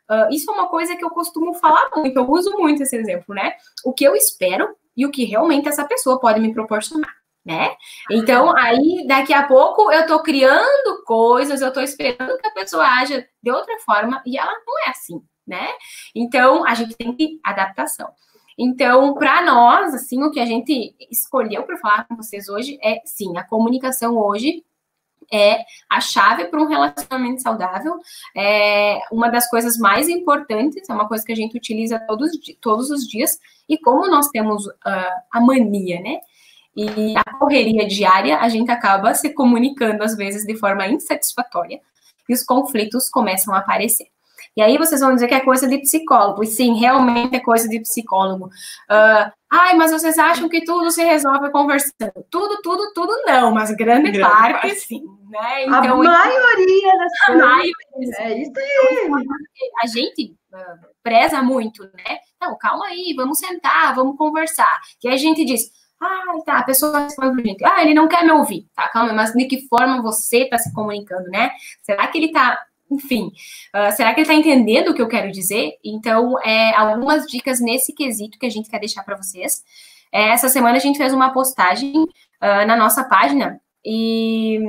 Uh, 0.08 0.32
isso 0.32 0.50
é 0.52 0.54
uma 0.54 0.68
coisa 0.68 0.96
que 0.96 1.04
eu 1.04 1.10
costumo 1.10 1.56
falar 1.56 1.90
muito, 1.96 2.16
eu 2.16 2.30
uso 2.30 2.52
muito 2.52 2.84
esse 2.84 2.96
exemplo, 2.96 3.34
né? 3.34 3.54
O 3.84 3.94
que 3.94 4.04
eu 4.04 4.16
espero 4.16 4.76
e 5.00 5.06
o 5.06 5.12
que 5.12 5.24
realmente 5.24 5.70
essa 5.70 5.86
pessoa 5.86 6.20
pode 6.20 6.42
me 6.42 6.54
proporcionar. 6.54 7.16
Né? 7.46 7.74
Então, 8.12 8.54
aí, 8.56 9.08
daqui 9.08 9.34
a 9.34 9.48
pouco, 9.48 9.90
eu 9.92 10.06
tô 10.06 10.22
criando 10.22 11.04
coisas, 11.06 11.62
eu 11.62 11.72
tô 11.72 11.80
esperando 11.80 12.38
que 12.38 12.48
a 12.48 12.52
pessoa 12.52 12.86
haja 12.86 13.26
de 13.42 13.50
outra 13.50 13.80
forma, 13.80 14.22
e 14.26 14.38
ela 14.38 14.52
não 14.68 14.80
é 14.86 14.90
assim, 14.90 15.20
né? 15.48 15.70
Então, 16.14 16.66
a 16.68 16.76
gente 16.76 16.96
tem 16.96 17.16
que 17.16 17.40
adaptação. 17.44 18.10
Então, 18.58 19.14
para 19.14 19.42
nós, 19.42 19.96
assim, 19.96 20.22
o 20.22 20.30
que 20.30 20.40
a 20.40 20.46
gente 20.46 20.94
escolheu 21.10 21.64
para 21.64 21.78
falar 21.78 22.06
com 22.08 22.18
vocês 22.18 22.50
hoje 22.50 22.78
é, 22.84 23.00
sim, 23.06 23.36
a 23.38 23.44
comunicação 23.44 24.18
hoje 24.18 24.64
é 25.32 25.60
a 25.90 26.02
chave 26.02 26.46
para 26.46 26.62
um 26.62 26.68
relacionamento 26.68 27.42
saudável. 27.42 27.96
É 28.36 29.00
uma 29.12 29.30
das 29.30 29.50
coisas 29.50 29.78
mais 29.78 30.10
importantes, 30.10 30.90
é 30.90 30.94
uma 30.94 31.08
coisa 31.08 31.26
que 31.26 31.32
a 31.32 31.36
gente 31.36 31.58
utiliza 31.58 32.00
todos, 32.00 32.32
todos 32.62 32.90
os 32.90 33.08
dias. 33.08 33.38
E 33.68 33.78
como 33.78 34.08
nós 34.10 34.30
temos 34.30 34.66
uh, 34.66 35.20
a 35.32 35.40
mania, 35.40 36.02
né? 36.02 36.18
E 36.76 37.14
a 37.18 37.34
correria 37.38 37.88
diária, 37.88 38.38
a 38.40 38.48
gente 38.48 38.72
acaba 38.72 39.14
se 39.14 39.34
comunicando, 39.34 40.04
às 40.04 40.16
vezes, 40.16 40.46
de 40.46 40.56
forma 40.56 40.88
insatisfatória. 40.88 41.82
E 42.28 42.34
os 42.34 42.44
conflitos 42.44 43.10
começam 43.10 43.54
a 43.54 43.58
aparecer. 43.58 44.08
E 44.56 44.62
aí 44.62 44.78
vocês 44.78 45.02
vão 45.02 45.14
dizer 45.14 45.28
que 45.28 45.34
é 45.34 45.40
coisa 45.40 45.68
de 45.68 45.78
psicólogo. 45.80 46.44
E 46.44 46.48
sim, 46.48 46.78
realmente 46.80 47.36
é 47.36 47.40
coisa 47.40 47.68
de 47.68 47.80
psicólogo. 47.80 48.46
Uh, 48.46 49.32
ai, 49.50 49.76
mas 49.76 49.92
vocês 49.92 50.18
acham 50.18 50.48
que 50.48 50.64
tudo 50.64 50.92
se 50.92 51.04
resolve 51.04 51.52
conversando? 51.52 52.14
Tudo, 52.30 52.62
tudo, 52.62 52.94
tudo 52.94 53.14
não, 53.26 53.52
mas 53.52 53.72
grande, 53.72 54.12
grande 54.12 54.20
parte, 54.20 54.62
parte, 54.62 54.76
sim. 54.76 55.04
Né? 55.30 55.66
Então, 55.66 55.76
a 55.76 55.86
então, 55.86 55.98
maioria 56.04 56.98
das 56.98 57.12
a 57.12 57.26
coisas. 57.26 57.46
Maioria, 57.46 57.74
é 57.96 58.04
isso 58.04 58.22
aí. 58.22 58.44
Então, 58.44 59.36
a 59.84 59.88
gente 59.88 60.36
uh, 60.54 60.88
preza 61.04 61.42
muito, 61.42 61.84
né? 61.84 62.20
Não, 62.42 62.58
calma 62.58 62.88
aí, 62.88 63.14
vamos 63.16 63.40
sentar, 63.40 63.94
vamos 63.96 64.18
conversar. 64.18 64.80
E 65.04 65.08
a 65.10 65.18
gente 65.18 65.44
diz, 65.46 65.72
ah, 66.00 66.38
tá, 66.46 66.60
a 66.60 66.64
pessoa 66.64 67.00
responde 67.00 67.36
pra 67.36 67.44
gente, 67.44 67.66
ah, 67.66 67.84
ele 67.84 67.94
não 67.94 68.08
quer 68.08 68.24
me 68.24 68.32
ouvir, 68.32 68.66
tá, 68.74 68.88
calma, 68.88 69.14
mas 69.14 69.34
de 69.34 69.46
que 69.46 69.68
forma 69.68 70.02
você 70.02 70.46
tá 70.46 70.58
se 70.58 70.74
comunicando, 70.74 71.30
né? 71.30 71.52
Será 71.82 72.08
que 72.08 72.18
ele 72.18 72.32
tá 72.32 72.58
enfim, 72.90 73.32
uh, 73.76 73.96
será 73.96 74.14
que 74.14 74.22
ele 74.22 74.30
está 74.30 74.34
entendendo 74.34 74.90
o 74.90 74.94
que 74.94 75.02
eu 75.02 75.08
quero 75.08 75.32
dizer? 75.32 75.74
Então, 75.84 76.40
é, 76.44 76.76
algumas 76.76 77.26
dicas 77.26 77.60
nesse 77.60 77.94
quesito 77.94 78.40
que 78.40 78.46
a 78.46 78.50
gente 78.50 78.70
quer 78.70 78.80
deixar 78.80 79.04
para 79.04 79.18
vocês. 79.18 79.64
É, 80.12 80.30
essa 80.30 80.50
semana 80.50 80.78
a 80.78 80.80
gente 80.80 80.98
fez 80.98 81.14
uma 81.14 81.32
postagem 81.32 81.94
uh, 82.02 82.66
na 82.66 82.76
nossa 82.76 83.04
página 83.04 83.62
e 83.86 84.60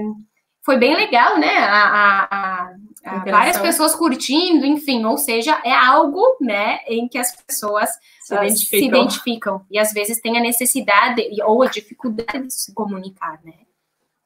foi 0.62 0.76
bem 0.76 0.94
legal, 0.94 1.38
né? 1.38 1.56
A, 1.58 2.28
a, 2.30 2.74
a, 3.04 3.18
várias 3.24 3.58
pessoas 3.58 3.94
curtindo, 3.94 4.66
enfim, 4.66 5.04
ou 5.04 5.16
seja, 5.16 5.60
é 5.64 5.72
algo, 5.72 6.22
né, 6.40 6.80
em 6.86 7.08
que 7.08 7.16
as 7.16 7.34
pessoas 7.34 7.88
se, 8.20 8.34
identificam. 8.34 8.78
se 8.78 8.84
identificam 8.86 9.66
e 9.70 9.78
às 9.78 9.92
vezes 9.92 10.20
têm 10.20 10.36
a 10.36 10.42
necessidade 10.42 11.22
ou 11.44 11.62
a 11.62 11.66
dificuldade 11.66 12.46
de 12.46 12.52
se 12.52 12.74
comunicar, 12.74 13.40
né? 13.42 13.54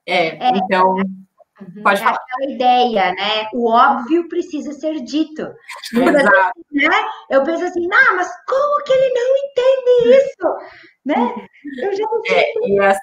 É, 0.06 0.36
é 0.36 0.50
então. 0.56 0.96
Uhum. 1.76 1.82
Pode 1.82 2.00
falar. 2.00 2.16
Aquela 2.16 2.52
ideia, 2.52 3.12
né? 3.14 3.48
O 3.52 3.70
óbvio 3.70 4.28
precisa 4.28 4.72
ser 4.72 5.00
dito. 5.02 5.42
Exato. 5.92 6.60
Né? 6.72 6.88
Eu 7.30 7.42
penso 7.44 7.64
assim, 7.64 7.86
ah, 7.92 8.14
mas 8.14 8.28
como 8.46 8.84
que 8.84 8.92
ele 8.92 9.14
não 9.14 9.36
entende 9.36 10.18
isso? 10.18 10.84
Né? 11.04 11.48
Eu 11.82 11.92
já 11.96 12.04
não 12.04 12.22
sei. 12.24 12.80
É, 12.80 12.94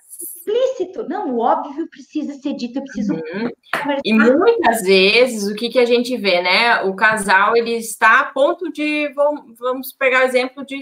explícito. 0.41 1.07
Não, 1.07 1.35
o 1.35 1.39
óbvio 1.39 1.87
precisa 1.89 2.33
ser 2.33 2.53
dito, 2.53 2.79
eu 2.79 2.83
preciso 2.83 3.13
uhum. 3.13 3.49
E 4.03 4.13
muitas 4.13 4.81
vezes 4.81 5.47
o 5.47 5.55
que, 5.55 5.69
que 5.69 5.79
a 5.79 5.85
gente 5.85 6.15
vê, 6.17 6.41
né? 6.41 6.81
O 6.83 6.95
casal 6.95 7.55
ele 7.55 7.73
está 7.75 8.21
a 8.21 8.25
ponto 8.25 8.71
de 8.71 9.09
vamos 9.57 9.93
pegar 9.93 10.21
o 10.21 10.27
exemplo 10.27 10.65
de 10.65 10.81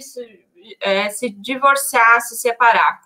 é, 0.82 1.09
se 1.09 1.30
divorciar, 1.30 2.21
se 2.21 2.38
separar. 2.38 2.99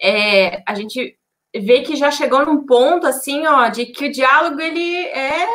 É, 0.00 0.62
a 0.66 0.74
gente 0.74 1.16
vê 1.54 1.82
que 1.82 1.96
já 1.96 2.10
chegou 2.10 2.44
num 2.44 2.64
ponto 2.66 3.06
assim, 3.06 3.46
ó, 3.46 3.68
de 3.68 3.86
que 3.86 4.06
o 4.06 4.12
diálogo 4.12 4.60
ele 4.60 4.96
é 5.06 5.46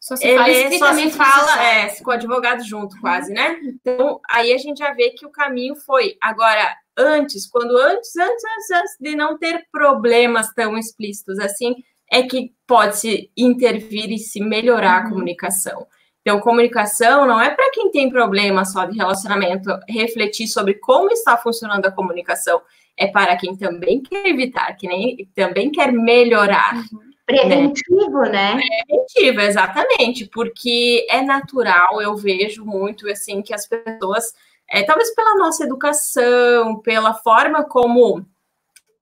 só 0.00 0.16
se 0.16 0.34
fala, 0.34 0.48
ele 0.48 0.78
só 0.78 0.94
se 0.94 1.10
fala 1.10 1.62
é, 1.62 1.94
com 1.96 2.10
o 2.10 2.14
advogado 2.14 2.64
junto, 2.64 2.98
quase, 2.98 3.30
né? 3.30 3.60
Então, 3.62 4.18
aí 4.30 4.54
a 4.54 4.58
gente 4.58 4.78
já 4.78 4.94
vê 4.94 5.10
que 5.10 5.26
o 5.26 5.30
caminho 5.30 5.76
foi. 5.76 6.16
Agora, 6.18 6.74
antes, 6.96 7.46
quando 7.46 7.76
antes, 7.76 8.16
antes, 8.16 8.42
antes, 8.42 8.70
antes 8.70 8.96
de 8.98 9.14
não 9.14 9.36
ter 9.36 9.66
problemas 9.70 10.50
tão 10.54 10.78
explícitos 10.78 11.38
assim, 11.38 11.74
é 12.10 12.22
que 12.22 12.54
pode 12.66 12.96
se 12.96 13.30
intervir 13.36 14.10
e 14.10 14.18
se 14.18 14.40
melhorar 14.40 15.02
a 15.02 15.04
uhum. 15.04 15.10
comunicação. 15.10 15.86
Então, 16.28 16.40
comunicação 16.40 17.24
não 17.24 17.40
é 17.40 17.48
para 17.48 17.70
quem 17.70 17.90
tem 17.90 18.10
problema 18.10 18.62
só 18.62 18.84
de 18.84 18.94
relacionamento 18.94 19.70
refletir 19.88 20.46
sobre 20.46 20.74
como 20.74 21.10
está 21.10 21.38
funcionando 21.38 21.86
a 21.86 21.90
comunicação, 21.90 22.60
é 22.98 23.06
para 23.06 23.34
quem 23.34 23.56
também 23.56 24.02
quer 24.02 24.26
evitar, 24.26 24.76
que 24.76 24.86
nem 24.86 25.26
também 25.34 25.70
quer 25.70 25.90
melhorar. 25.90 26.74
Uhum. 26.92 27.00
Preventivo, 27.24 28.20
né? 28.24 28.56
né? 28.56 28.60
Preventivo, 28.86 29.40
exatamente, 29.40 30.26
porque 30.26 31.06
é 31.08 31.22
natural, 31.22 32.02
eu 32.02 32.14
vejo 32.14 32.62
muito 32.62 33.08
assim 33.08 33.40
que 33.40 33.54
as 33.54 33.66
pessoas, 33.66 34.34
é, 34.68 34.82
talvez 34.82 35.14
pela 35.14 35.34
nossa 35.36 35.64
educação, 35.64 36.78
pela 36.82 37.14
forma 37.14 37.64
como 37.64 38.22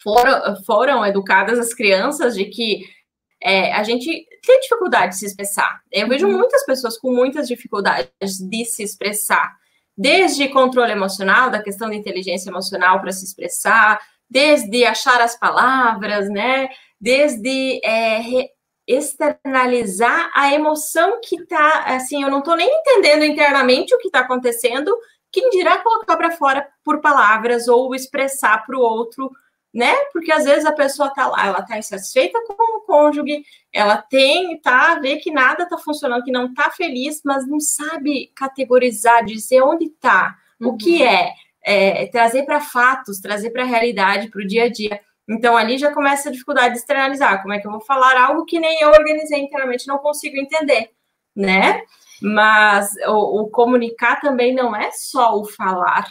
foram, 0.00 0.62
foram 0.64 1.04
educadas 1.04 1.58
as 1.58 1.74
crianças, 1.74 2.36
de 2.36 2.44
que 2.44 2.84
é, 3.42 3.72
a 3.72 3.82
gente 3.82 4.26
tem 4.46 4.60
dificuldade 4.60 5.12
de 5.12 5.18
se 5.18 5.26
expressar. 5.26 5.80
Eu 5.92 6.08
vejo 6.08 6.26
uhum. 6.26 6.38
muitas 6.38 6.64
pessoas 6.64 6.96
com 6.98 7.12
muitas 7.12 7.48
dificuldades 7.48 8.38
de 8.38 8.64
se 8.64 8.82
expressar, 8.82 9.54
desde 9.96 10.48
controle 10.48 10.92
emocional, 10.92 11.50
da 11.50 11.62
questão 11.62 11.88
da 11.88 11.94
inteligência 11.94 12.48
emocional 12.48 13.00
para 13.00 13.12
se 13.12 13.24
expressar, 13.24 14.00
desde 14.28 14.84
achar 14.84 15.20
as 15.20 15.38
palavras, 15.38 16.28
né? 16.30 16.68
desde 17.00 17.80
é, 17.84 18.50
externalizar 18.86 20.30
a 20.34 20.52
emoção 20.54 21.20
que 21.22 21.36
está, 21.36 21.84
assim, 21.84 22.22
eu 22.22 22.30
não 22.30 22.38
estou 22.38 22.56
nem 22.56 22.68
entendendo 22.68 23.24
internamente 23.24 23.94
o 23.94 23.98
que 23.98 24.08
está 24.08 24.20
acontecendo, 24.20 24.96
quem 25.30 25.50
dirá 25.50 25.78
colocar 25.78 26.16
para 26.16 26.30
fora 26.30 26.66
por 26.84 27.00
palavras 27.00 27.68
ou 27.68 27.94
expressar 27.94 28.64
para 28.64 28.76
o 28.76 28.80
outro, 28.80 29.30
né? 29.76 29.94
Porque 30.10 30.32
às 30.32 30.44
vezes 30.44 30.64
a 30.64 30.72
pessoa 30.72 31.08
está 31.08 31.26
lá, 31.26 31.48
ela 31.48 31.58
está 31.58 31.76
insatisfeita 31.76 32.42
com 32.46 32.78
o 32.78 32.80
cônjuge, 32.80 33.44
ela 33.70 33.98
tem, 33.98 34.58
tá, 34.58 34.98
vê 34.98 35.16
que 35.16 35.30
nada 35.30 35.64
está 35.64 35.76
funcionando, 35.76 36.24
que 36.24 36.32
não 36.32 36.46
está 36.46 36.70
feliz, 36.70 37.20
mas 37.22 37.46
não 37.46 37.60
sabe 37.60 38.32
categorizar, 38.34 39.22
dizer 39.22 39.60
onde 39.60 39.84
está, 39.84 40.34
uhum. 40.58 40.70
o 40.70 40.76
que 40.78 41.02
uhum. 41.02 41.08
é, 41.08 41.34
é 41.62 42.06
trazer 42.06 42.44
para 42.44 42.58
fatos, 42.58 43.20
trazer 43.20 43.50
para 43.50 43.64
a 43.64 43.66
realidade, 43.66 44.30
para 44.30 44.40
o 44.40 44.46
dia 44.46 44.64
a 44.64 44.68
dia. 44.70 44.98
Então, 45.28 45.54
ali 45.54 45.76
já 45.76 45.92
começa 45.92 46.30
a 46.30 46.32
dificuldade 46.32 46.72
de 46.72 46.78
externalizar. 46.78 47.42
Como 47.42 47.52
é 47.52 47.58
que 47.58 47.66
eu 47.66 47.70
vou 47.70 47.82
falar 47.82 48.16
algo 48.18 48.46
que 48.46 48.58
nem 48.58 48.80
eu 48.80 48.88
organizei 48.88 49.40
internamente, 49.40 49.86
não 49.86 49.98
consigo 49.98 50.38
entender, 50.38 50.88
né? 51.34 51.82
Mas 52.20 52.90
o, 53.06 53.42
o 53.42 53.50
comunicar 53.50 54.20
também 54.20 54.54
não 54.54 54.74
é 54.74 54.90
só 54.92 55.38
o 55.38 55.44
falar, 55.44 56.06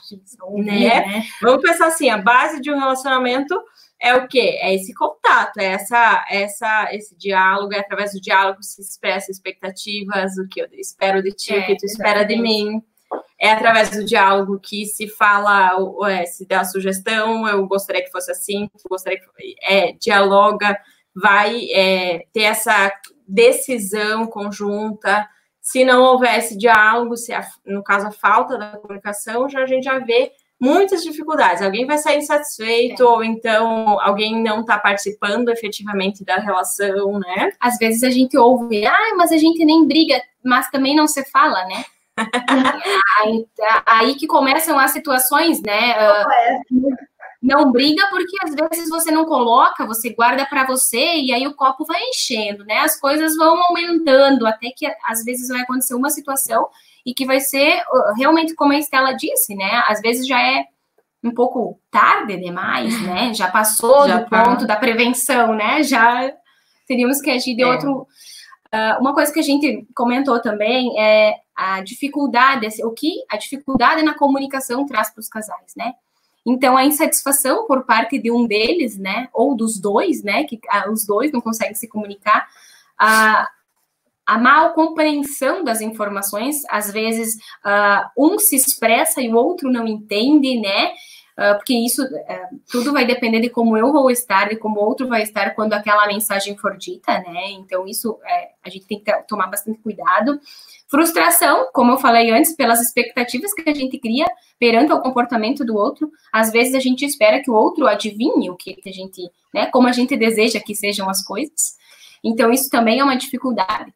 né? 0.54 1.06
né? 1.06 1.24
Vamos 1.42 1.62
pensar 1.62 1.88
assim, 1.88 2.10
a 2.10 2.18
base 2.18 2.62
de 2.62 2.72
um 2.72 2.80
relacionamento 2.80 3.60
é 4.00 4.14
o 4.14 4.28
quê? 4.28 4.58
É 4.62 4.76
esse 4.76 4.94
contato, 4.94 5.58
é 5.58 5.66
essa, 5.66 6.26
essa, 6.30 6.90
esse 6.92 7.18
diálogo, 7.18 7.74
é 7.74 7.80
através 7.80 8.14
do 8.14 8.22
diálogo 8.22 8.62
se 8.62 8.82
expressa 8.82 9.32
expectativas, 9.32 10.38
o 10.38 10.48
que 10.48 10.62
eu 10.62 10.68
espero 10.74 11.24
de 11.24 11.32
ti, 11.32 11.56
é, 11.56 11.60
o 11.60 11.66
que 11.66 11.78
tu 11.78 11.86
espera 11.86 12.24
de 12.24 12.36
mim 12.36 12.84
é 13.40 13.52
através 13.52 13.90
do 13.90 14.06
diálogo 14.06 14.60
que 14.60 14.86
se 14.86 15.08
fala, 15.08 15.72
é, 16.10 16.26
se 16.26 16.46
dá 16.46 16.64
sugestão, 16.64 17.48
eu 17.48 17.66
gostaria 17.68 18.04
que 18.04 18.12
fosse 18.12 18.32
assim, 18.32 18.70
gostaria 18.90 19.20
que 19.20 19.56
é, 19.64 19.94
dialoga, 19.94 20.78
vai 21.16 21.66
é, 21.72 22.26
ter 22.34 22.44
essa 22.44 22.92
decisão 23.28 24.28
conjunta. 24.28 25.28
Se 25.66 25.84
não 25.84 26.04
houvesse 26.04 26.56
diálogo, 26.56 27.18
se 27.18 27.34
a, 27.34 27.44
no 27.66 27.84
caso 27.84 28.06
a 28.06 28.12
falta 28.12 28.56
da 28.56 28.78
comunicação, 28.78 29.50
já 29.50 29.64
a 29.64 29.66
gente 29.66 29.86
já 29.86 29.98
vê 29.98 30.32
muitas 30.62 31.04
dificuldades. 31.04 31.64
Alguém 31.64 31.88
vai 31.88 31.98
sair 31.98 32.20
insatisfeito, 32.20 33.02
é. 33.02 33.06
ou 33.08 33.24
então 33.24 34.00
alguém 34.00 34.44
não 34.44 34.62
está 34.62 34.78
participando 34.78 35.50
efetivamente 35.50 36.24
da 36.24 36.36
relação, 36.36 37.18
né? 37.18 37.52
Às 37.60 37.80
vezes 37.80 38.04
a 38.04 38.12
gente 38.12 38.38
ouve, 38.38 38.86
ah, 38.86 39.16
mas 39.18 39.32
a 39.32 39.38
gente 39.38 39.66
nem 39.66 39.88
briga, 39.88 40.22
mas 40.44 40.70
também 40.70 40.96
não 40.96 41.08
se 41.08 41.26
fala, 41.32 41.66
né? 41.66 41.84
aí, 43.20 43.46
aí, 43.88 44.16
que 44.16 44.28
começam 44.28 44.78
as 44.78 44.92
situações, 44.92 45.64
né? 45.64 45.96
Uh, 45.98 46.96
não 47.46 47.72
briga 47.72 48.08
porque 48.10 48.36
às 48.44 48.56
vezes 48.56 48.90
você 48.90 49.12
não 49.12 49.24
coloca, 49.24 49.86
você 49.86 50.10
guarda 50.10 50.46
para 50.48 50.66
você 50.66 51.18
e 51.18 51.32
aí 51.32 51.46
o 51.46 51.54
copo 51.54 51.86
vai 51.86 52.02
enchendo, 52.10 52.66
né? 52.66 52.80
As 52.80 53.00
coisas 53.00 53.36
vão 53.38 53.62
aumentando 53.66 54.48
até 54.48 54.72
que 54.76 54.88
às 55.06 55.24
vezes 55.24 55.48
vai 55.50 55.62
acontecer 55.62 55.94
uma 55.94 56.10
situação 56.10 56.68
e 57.06 57.14
que 57.14 57.24
vai 57.24 57.40
ser 57.40 57.84
realmente 58.18 58.56
como 58.56 58.74
a 58.74 58.80
Estela 58.80 59.14
disse, 59.14 59.54
né? 59.54 59.84
Às 59.88 60.02
vezes 60.02 60.28
já 60.28 60.42
é 60.42 60.66
um 61.24 61.32
pouco 61.32 61.80
tarde 61.92 62.36
demais, 62.38 63.00
né? 63.04 63.32
Já 63.36 63.50
passou 63.50 64.08
já 64.08 64.18
do 64.18 64.30
tá. 64.30 64.44
ponto 64.44 64.66
da 64.66 64.76
prevenção, 64.76 65.54
né? 65.54 65.84
Já 65.84 66.32
teríamos 66.88 67.22
que 67.22 67.30
agir 67.30 67.56
de 67.56 67.64
é. 67.64 67.68
outro 67.68 68.08
Uh, 68.74 69.00
uma 69.00 69.14
coisa 69.14 69.32
que 69.32 69.40
a 69.40 69.44
gente 69.44 69.88
comentou 69.96 70.42
também 70.42 71.00
é 71.00 71.36
a 71.56 71.82
dificuldade, 71.82 72.68
o 72.84 72.92
que 72.92 73.24
a 73.30 73.38
dificuldade 73.38 74.04
na 74.04 74.14
comunicação 74.14 74.86
traz 74.86 75.10
para 75.12 75.22
os 75.22 75.30
casais, 75.30 75.74
né? 75.78 75.94
Então, 76.46 76.78
a 76.78 76.86
insatisfação 76.86 77.66
por 77.66 77.86
parte 77.86 78.20
de 78.20 78.32
um 78.32 78.46
deles, 78.46 78.98
né, 78.98 79.30
ou 79.34 79.56
dos 79.56 79.80
dois, 79.80 80.22
né, 80.24 80.44
que 80.44 80.56
uh, 80.56 80.92
os 80.92 81.06
dois 81.06 81.32
não 81.32 81.42
conseguem 81.42 81.74
se 81.74 81.88
comunicar, 81.88 82.48
uh, 83.02 83.56
a 84.26 84.38
mal 84.38 84.74
compreensão 84.74 85.64
das 85.64 85.82
informações, 85.82 86.64
às 86.70 86.92
vezes 86.92 87.36
uh, 87.64 88.10
um 88.18 88.40
se 88.40 88.56
expressa 88.56 89.22
e 89.22 89.30
o 89.30 89.36
outro 89.36 89.72
não 89.72 89.88
entende, 89.88 90.60
né? 90.60 90.94
Uh, 91.38 91.56
porque 91.58 91.74
isso 91.74 92.02
uh, 92.02 92.60
tudo 92.72 92.94
vai 92.94 93.06
depender 93.06 93.42
de 93.42 93.50
como 93.50 93.78
eu 93.78 93.92
vou 93.92 94.10
estar, 94.10 94.50
de 94.50 94.56
como 94.56 94.80
o 94.80 94.84
outro 94.84 95.08
vai 95.08 95.22
estar 95.22 95.54
quando 95.54 95.74
aquela 95.74 96.08
mensagem 96.08 96.58
for 96.58 96.78
dita, 96.78 97.20
né? 97.20 97.52
Então, 97.52 97.86
isso 97.86 98.18
é, 98.26 98.52
a 98.64 98.70
gente 98.70 98.88
tem 98.88 99.00
que 99.00 99.12
tomar 99.28 99.48
bastante 99.48 99.78
cuidado. 99.80 100.40
Frustração, 100.88 101.70
como 101.74 101.94
eu 101.94 101.98
falei 101.98 102.32
antes, 102.32 102.56
pelas 102.56 102.80
expectativas 102.80 103.54
que 103.54 103.70
a 103.70 103.74
gente 103.74 103.98
cria 103.98 104.26
perante 104.60 104.94
o 104.94 105.02
comportamento 105.02 105.66
do 105.66 105.76
outro. 105.76 106.12
Às 106.32 106.52
vezes 106.52 106.76
a 106.76 106.80
gente 106.80 107.04
espera 107.04 107.42
que 107.42 107.50
o 107.50 107.56
outro 107.56 107.88
adivinhe 107.88 108.50
o 108.50 108.56
que 108.56 108.78
a 108.86 108.92
gente, 108.92 109.22
né? 109.54 109.66
Como 109.68 109.88
a 109.88 109.92
gente 109.92 110.16
deseja 110.16 110.60
que 110.60 110.76
sejam 110.76 111.10
as 111.10 111.24
coisas. 111.24 111.76
Então, 112.24 112.52
isso 112.52 112.70
também 112.70 113.00
é 113.00 113.04
uma 113.04 113.18
dificuldade. 113.18 113.94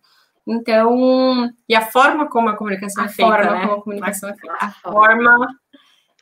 Então. 0.48 1.50
E 1.68 1.76
a 1.76 1.82
forma 1.82 2.28
como 2.28 2.50
a 2.50 2.56
comunicação 2.56 3.04
a 3.04 3.08
é 3.08 3.10
feita. 3.10 3.32
A 3.32 3.38
forma 3.38 3.56
né? 3.56 3.62
como 3.62 3.74
a 3.74 3.84
comunicação 3.84 4.30
é 4.30 4.36
feita. 4.36 4.58
A 4.60 4.72
forma 4.72 5.48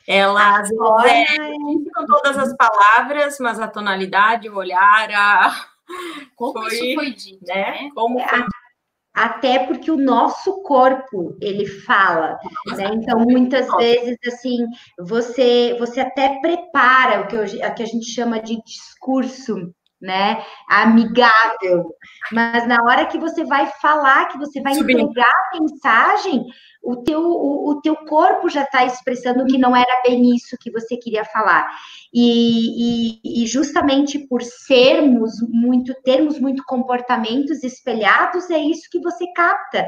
ela 0.06 0.60
às 0.60 0.70
vezes 0.70 1.38
é, 1.38 1.48
com 1.94 2.06
todas 2.06 2.38
as 2.38 2.56
palavras, 2.56 3.38
mas 3.40 3.60
a 3.60 3.68
tonalidade, 3.68 4.48
o 4.48 4.56
olhar, 4.56 5.10
a... 5.12 5.66
como 6.34 6.62
foi, 6.62 6.74
isso 6.74 6.94
foi 6.94 7.10
dito, 7.10 7.46
né? 7.46 7.82
né? 7.82 7.90
Como 7.94 8.18
foi... 8.18 8.44
Até 9.14 9.66
porque 9.66 9.90
o 9.90 9.96
nosso 9.96 10.62
corpo 10.62 11.36
ele 11.40 11.66
fala, 11.66 12.38
né? 12.76 12.90
Então 12.94 13.18
muitas 13.18 13.66
vezes 13.76 14.16
assim 14.26 14.58
você 14.98 15.76
você 15.78 16.00
até 16.00 16.38
prepara 16.40 17.22
o 17.22 17.26
que, 17.26 17.34
eu, 17.34 17.42
o 17.42 17.74
que 17.74 17.82
a 17.82 17.86
gente 17.86 18.06
chama 18.06 18.40
de 18.40 18.62
discurso 18.62 19.72
né? 20.00 20.44
Amigável. 20.68 21.92
Mas 22.32 22.66
na 22.66 22.76
hora 22.84 23.06
que 23.06 23.18
você 23.18 23.44
vai 23.44 23.66
falar, 23.80 24.28
que 24.28 24.38
você 24.38 24.60
vai 24.60 24.74
Subindo. 24.74 25.00
entregar 25.00 25.28
a 25.28 25.60
mensagem, 25.60 26.44
o 26.82 26.96
teu, 26.96 27.20
o, 27.20 27.70
o 27.70 27.80
teu 27.80 27.96
corpo 27.96 28.48
já 28.48 28.62
está 28.62 28.84
expressando 28.84 29.44
que 29.46 29.58
não 29.58 29.76
era 29.76 30.02
bem 30.02 30.34
isso 30.34 30.56
que 30.60 30.70
você 30.70 30.96
queria 30.96 31.24
falar. 31.24 31.68
E, 32.12 33.18
e, 33.20 33.42
e, 33.42 33.46
justamente 33.46 34.18
por 34.26 34.42
sermos 34.42 35.32
muito, 35.48 35.92
termos 36.02 36.38
muito 36.38 36.62
comportamentos 36.64 37.62
espelhados, 37.62 38.50
é 38.50 38.58
isso 38.58 38.88
que 38.90 39.00
você 39.00 39.24
capta. 39.34 39.86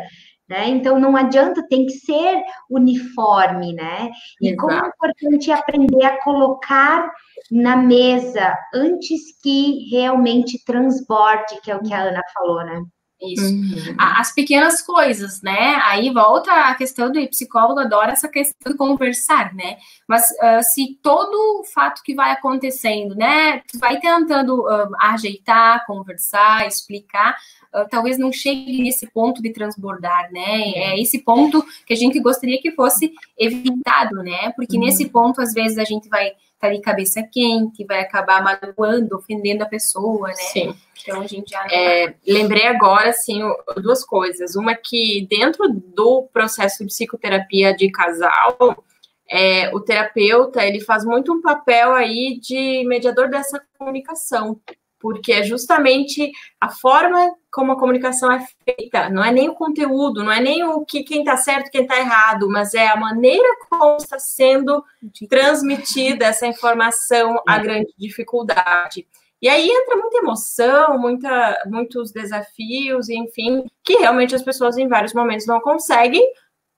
Né? 0.49 0.69
Então 0.69 0.99
não 0.99 1.17
adianta, 1.17 1.65
tem 1.69 1.87
que 1.87 1.93
ser 1.93 2.43
uniforme, 2.69 3.73
né? 3.73 4.11
E 4.43 4.49
Exato. 4.49 4.61
como 4.61 4.85
é 4.85 4.89
importante 4.89 5.53
aprender 5.53 6.05
a 6.05 6.21
colocar 6.25 7.09
na 7.53 7.77
mesa 7.77 8.59
antes 8.75 9.41
que 9.41 9.89
realmente 9.93 10.63
transborde, 10.65 11.61
que 11.63 11.71
é 11.71 11.77
o 11.77 11.83
que 11.83 11.95
a 11.95 12.03
Ana 12.03 12.23
falou, 12.35 12.65
né? 12.65 12.83
Isso. 13.23 13.45
Uhum. 13.45 13.97
As 13.99 14.33
pequenas 14.35 14.81
coisas, 14.81 15.43
né? 15.43 15.79
Aí 15.85 16.11
volta 16.11 16.53
a 16.53 16.75
questão 16.75 17.13
do 17.13 17.29
psicólogo 17.29 17.81
adora 17.81 18.13
essa 18.13 18.29
questão 18.29 18.73
de 18.73 18.79
conversar, 18.79 19.55
né? 19.55 19.77
Mas 20.09 20.23
uh, 20.23 20.63
se 20.63 20.99
todo 21.03 21.61
o 21.61 21.65
fato 21.65 22.03
que 22.03 22.15
vai 22.15 22.31
acontecendo, 22.31 23.15
né, 23.15 23.59
tu 23.71 23.79
vai 23.79 24.01
tentando 24.01 24.63
uh, 24.63 24.91
ajeitar, 25.01 25.85
conversar, 25.87 26.67
explicar, 26.67 27.37
uh, 27.75 27.87
talvez 27.91 28.19
não 28.19 28.33
chegue 28.33 28.83
nesse 28.83 29.07
ponto 29.11 29.43
de 29.43 29.53
transbordar, 29.53 30.33
né? 30.33 30.71
É 30.75 31.01
esse 31.01 31.19
ponto 31.23 31.63
que 31.87 31.93
a 31.93 31.97
gente 31.97 32.19
gostaria 32.21 32.61
que 32.61 32.73
fosse 32.73 33.13
evitado, 33.39 34.17
né? 34.23 34.51
Porque 34.57 34.79
uhum. 34.79 34.85
nesse 34.85 35.09
ponto, 35.11 35.43
às 35.43 35.53
vezes, 35.53 35.77
a 35.77 35.85
gente 35.85 36.09
vai 36.09 36.33
tá 36.61 36.67
ali 36.67 36.81
cabeça 36.81 37.23
quente, 37.23 37.85
vai 37.85 38.01
acabar 38.01 38.43
magoando, 38.43 39.17
ofendendo 39.17 39.65
a 39.65 39.69
pessoa, 39.69 40.29
né? 40.29 40.35
Sim. 40.35 40.75
Então 41.03 41.23
a 41.23 41.27
gente 41.27 41.51
já. 41.51 41.67
É, 41.71 42.15
lembrei 42.27 42.67
agora, 42.67 43.11
assim, 43.11 43.41
duas 43.83 44.05
coisas. 44.05 44.55
Uma 44.55 44.75
que 44.75 45.27
dentro 45.31 45.69
do 45.69 46.29
processo 46.33 46.79
de 46.81 46.87
psicoterapia 46.87 47.75
de 47.75 47.91
casal, 47.91 48.85
é, 49.29 49.75
o 49.75 49.81
terapeuta 49.81 50.65
ele 50.65 50.81
faz 50.81 51.05
muito 51.05 51.33
um 51.33 51.41
papel 51.41 51.95
aí 51.95 52.39
de 52.41 52.85
mediador 52.85 53.31
dessa 53.31 53.63
comunicação 53.79 54.61
porque 55.01 55.33
é 55.33 55.43
justamente 55.43 56.31
a 56.61 56.69
forma 56.69 57.35
como 57.51 57.73
a 57.73 57.79
comunicação 57.79 58.31
é 58.31 58.47
feita, 58.65 59.09
não 59.11 59.25
é 59.25 59.33
nem 59.33 59.49
o 59.49 59.55
conteúdo, 59.55 60.23
não 60.23 60.31
é 60.31 60.41
nem 60.41 60.65
o 60.65 60.85
que 60.85 61.03
quem 61.03 61.21
está 61.21 61.37
certo, 61.37 61.71
quem 61.71 61.83
está 61.83 61.99
errado, 61.99 62.49
mas 62.49 62.75
é 62.75 62.87
a 62.87 62.97
maneira 62.97 63.49
como 63.69 63.97
está 63.97 64.19
sendo 64.19 64.85
transmitida 65.29 66.27
essa 66.27 66.47
informação, 66.47 67.43
a 67.47 67.59
grande 67.59 67.93
dificuldade. 67.99 69.07
E 69.43 69.49
aí 69.49 69.69
entra 69.69 69.97
muita 69.97 70.19
emoção, 70.19 70.99
muita, 70.99 71.63
muitos 71.67 72.13
desafios, 72.13 73.09
enfim, 73.09 73.65
que 73.83 73.95
realmente 73.95 74.35
as 74.35 74.43
pessoas 74.43 74.77
em 74.77 74.87
vários 74.87 75.15
momentos 75.15 75.47
não 75.47 75.61
conseguem 75.61 76.23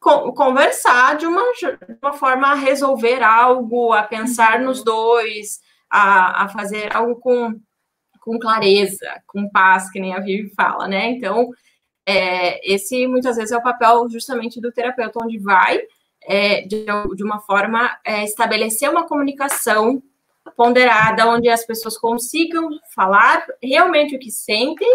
conversar 0.01 1.17
de 1.17 1.27
uma, 1.27 1.43
de 1.53 1.99
uma 2.03 2.13
forma 2.13 2.49
a 2.49 2.55
resolver 2.55 3.23
algo, 3.23 3.93
a 3.93 4.03
pensar 4.03 4.59
nos 4.61 4.83
dois, 4.83 5.61
a, 5.91 6.45
a 6.45 6.49
fazer 6.49 6.95
algo 6.97 7.17
com 7.17 7.61
com 8.23 8.39
clareza, 8.39 9.21
com 9.27 9.51
paz, 9.51 9.91
que 9.91 9.99
nem 10.01 10.15
a 10.15 10.21
Vivi 10.21 10.49
fala, 10.55 10.87
né? 10.87 11.11
Então, 11.11 11.51
é, 12.07 12.73
esse 12.73 13.07
muitas 13.09 13.37
vezes 13.37 13.51
é 13.51 13.57
o 13.57 13.63
papel 13.63 14.09
justamente 14.09 14.61
do 14.61 14.73
terapeuta, 14.73 15.19
onde 15.23 15.39
vai, 15.39 15.81
é, 16.23 16.63
de, 16.63 16.87
de, 17.17 17.25
uma 17.25 17.41
forma, 17.41 17.99
é, 18.05 18.23
estabelecer 18.23 18.89
uma 18.89 19.09
comunicação 19.09 20.01
ponderada, 20.57 21.29
onde 21.29 21.49
as 21.49 21.67
pessoas 21.67 21.99
consigam 21.99 22.71
falar 22.95 23.45
realmente 23.61 24.15
o 24.15 24.21
que 24.21 24.31
sentem, 24.31 24.89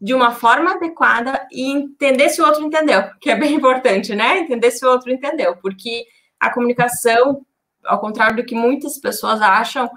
de 0.00 0.12
uma 0.12 0.32
forma 0.32 0.72
adequada 0.72 1.46
e 1.52 1.70
entender 1.70 2.28
se 2.28 2.42
o 2.42 2.44
outro 2.44 2.64
entendeu, 2.64 3.04
que 3.20 3.30
é 3.30 3.36
bem 3.36 3.54
importante, 3.54 4.16
né? 4.16 4.38
Entender 4.38 4.72
se 4.72 4.84
o 4.84 4.90
outro 4.90 5.12
entendeu, 5.12 5.56
porque 5.58 6.04
a 6.40 6.52
comunicação, 6.52 7.46
ao 7.84 8.00
contrário 8.00 8.34
do 8.34 8.44
que 8.44 8.56
muitas 8.56 8.98
pessoas 8.98 9.40
acham, 9.40 9.88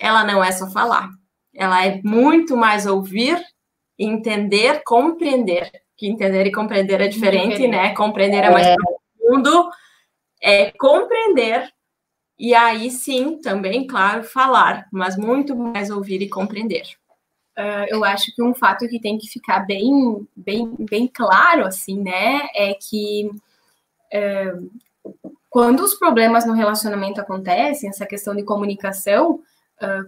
ela 0.00 0.24
não 0.24 0.42
é 0.42 0.50
só 0.50 0.66
falar 0.70 1.10
ela 1.60 1.84
é 1.84 2.00
muito 2.02 2.56
mais 2.56 2.86
ouvir, 2.86 3.38
entender, 3.98 4.82
compreender. 4.82 5.70
Que 5.94 6.08
entender 6.08 6.46
e 6.46 6.52
compreender 6.52 7.02
é 7.02 7.08
diferente, 7.08 7.68
né? 7.68 7.94
Compreender 7.94 8.44
é 8.44 8.50
mais 8.50 8.66
é. 8.66 8.74
profundo, 8.74 9.68
é 10.42 10.70
compreender 10.70 11.70
e 12.38 12.54
aí 12.54 12.90
sim, 12.90 13.38
também, 13.42 13.86
claro, 13.86 14.24
falar, 14.24 14.88
mas 14.90 15.18
muito 15.18 15.54
mais 15.54 15.90
ouvir 15.90 16.22
e 16.22 16.30
compreender. 16.30 16.84
Uh, 17.58 17.84
eu 17.88 18.02
acho 18.02 18.34
que 18.34 18.42
um 18.42 18.54
fato 18.54 18.88
que 18.88 18.98
tem 18.98 19.18
que 19.18 19.28
ficar 19.28 19.66
bem, 19.66 20.26
bem, 20.34 20.74
bem 20.90 21.06
claro, 21.06 21.66
assim, 21.66 22.00
né, 22.00 22.48
é 22.54 22.72
que 22.72 23.30
uh, 24.14 24.70
quando 25.50 25.80
os 25.80 25.92
problemas 25.92 26.46
no 26.46 26.54
relacionamento 26.54 27.20
acontecem, 27.20 27.90
essa 27.90 28.06
questão 28.06 28.34
de 28.34 28.42
comunicação, 28.42 29.42
Uh, 29.42 29.59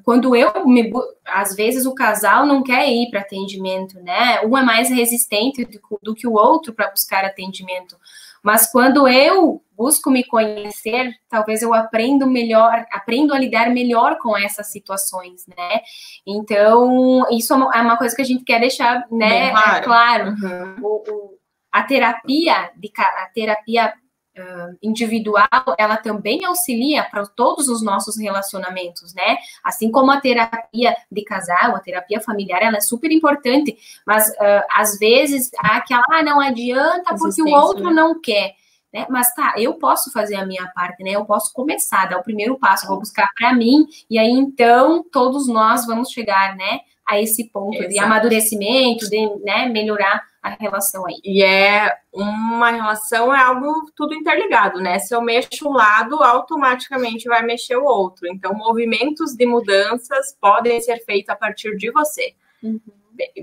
quando 0.05 0.37
eu 0.37 0.66
me, 0.66 0.93
às 1.25 1.55
vezes 1.55 1.87
o 1.87 1.95
casal 1.95 2.47
não 2.47 2.62
quer 2.62 2.89
ir 2.89 3.11
para 3.11 3.20
atendimento, 3.20 3.99
né? 4.01 4.41
Um 4.43 4.57
é 4.57 4.62
mais 4.62 4.91
resistente 4.91 5.64
do, 5.64 5.81
do 6.03 6.14
que 6.14 6.27
o 6.27 6.35
outro 6.35 6.73
para 6.73 6.91
buscar 6.91 7.25
atendimento. 7.25 7.97
Mas 8.43 8.70
quando 8.70 9.07
eu 9.07 9.62
busco 9.77 10.11
me 10.11 10.25
conhecer, 10.25 11.12
talvez 11.29 11.62
eu 11.62 11.73
aprendo 11.73 12.27
melhor, 12.27 12.85
aprendo 12.93 13.33
a 13.33 13.39
lidar 13.39 13.70
melhor 13.70 14.18
com 14.18 14.37
essas 14.37 14.70
situações, 14.70 15.47
né? 15.47 15.81
Então, 16.27 17.25
isso 17.31 17.55
é 17.55 17.57
uma 17.57 17.95
é 17.95 17.97
coisa 17.97 18.14
que 18.14 18.23
a 18.23 18.27
gente 18.27 18.45
quer 18.45 18.61
deixar, 18.61 19.07
né? 19.11 19.51
claro. 19.51 19.77
É 19.77 19.81
claro. 19.81 20.31
Uhum. 20.31 20.77
O, 20.83 21.03
o, 21.09 21.39
a 21.70 21.83
terapia, 21.85 22.70
de, 22.77 22.93
a 22.99 23.31
terapia 23.33 23.95
uh, 24.39 24.76
individual, 24.83 25.49
ela 25.78 25.97
também 25.97 26.45
auxilia 26.45 27.05
para 27.05 27.26
todos 27.26 27.68
os 27.68 27.83
nossos 27.83 28.18
relacionamentos, 28.18 29.14
né? 29.14 29.37
Assim 29.64 29.91
como 29.91 30.11
a 30.11 30.20
terapia 30.20 30.97
de 31.11 31.24
casal, 31.24 31.76
a 31.76 31.80
terapia 31.80 32.20
familiar, 32.20 32.62
ela 32.62 32.78
é 32.78 32.80
super 32.80 33.11
importante, 33.11 33.76
mas 34.07 34.28
uh, 34.28 34.64
às 34.74 34.99
vezes 34.99 35.51
há 35.59 35.76
aquela, 35.76 36.03
ah, 36.11 36.22
não 36.22 36.41
adianta 36.41 37.14
porque 37.16 37.43
o 37.43 37.49
outro 37.49 37.85
né? 37.85 37.93
não 37.93 38.20
quer. 38.20 38.55
Né? 38.93 39.07
Mas 39.09 39.33
tá, 39.35 39.55
eu 39.57 39.74
posso 39.74 40.12
fazer 40.12 40.37
a 40.37 40.45
minha 40.45 40.66
parte, 40.74 41.03
né? 41.03 41.12
Eu 41.12 41.24
posso 41.24 41.53
começar, 41.55 42.11
dar 42.11 42.18
o 42.18 42.22
primeiro 42.22 42.59
passo, 42.59 42.87
vou 42.87 42.99
buscar 42.99 43.26
para 43.39 43.55
mim, 43.55 43.87
e 44.11 44.18
aí 44.18 44.30
então 44.30 45.03
todos 45.11 45.49
nós 45.49 45.87
vamos 45.87 46.11
chegar, 46.11 46.55
né, 46.57 46.80
a 47.09 47.20
esse 47.20 47.45
ponto 47.51 47.76
Exato. 47.76 47.91
de 47.91 47.99
amadurecimento, 47.99 49.09
de 49.09 49.26
né, 49.45 49.66
melhorar 49.66 50.22
a 50.43 50.51
relação 50.51 51.07
aí. 51.07 51.20
E 51.24 51.43
é 51.43 51.95
uma 52.12 52.70
relação, 52.70 53.32
é 53.32 53.38
algo 53.38 53.90
tudo 53.95 54.14
interligado, 54.14 54.80
né? 54.80 54.99
Se 54.99 55.14
eu 55.14 55.22
mexo 55.22 55.68
um 55.68 55.72
lado, 55.72 56.16
automaticamente 56.16 57.28
vai 57.28 57.43
mexer 57.43 57.76
o 57.76 57.84
outro. 57.84 58.26
Então, 58.26 58.53
movimentos 58.53 59.34
de 59.34 59.47
mudanças 59.47 60.36
podem 60.40 60.80
ser 60.80 60.99
feitos 61.05 61.28
a 61.28 61.36
partir 61.36 61.76
de 61.76 61.93
você. 61.93 62.34
Uhum. 62.61 62.80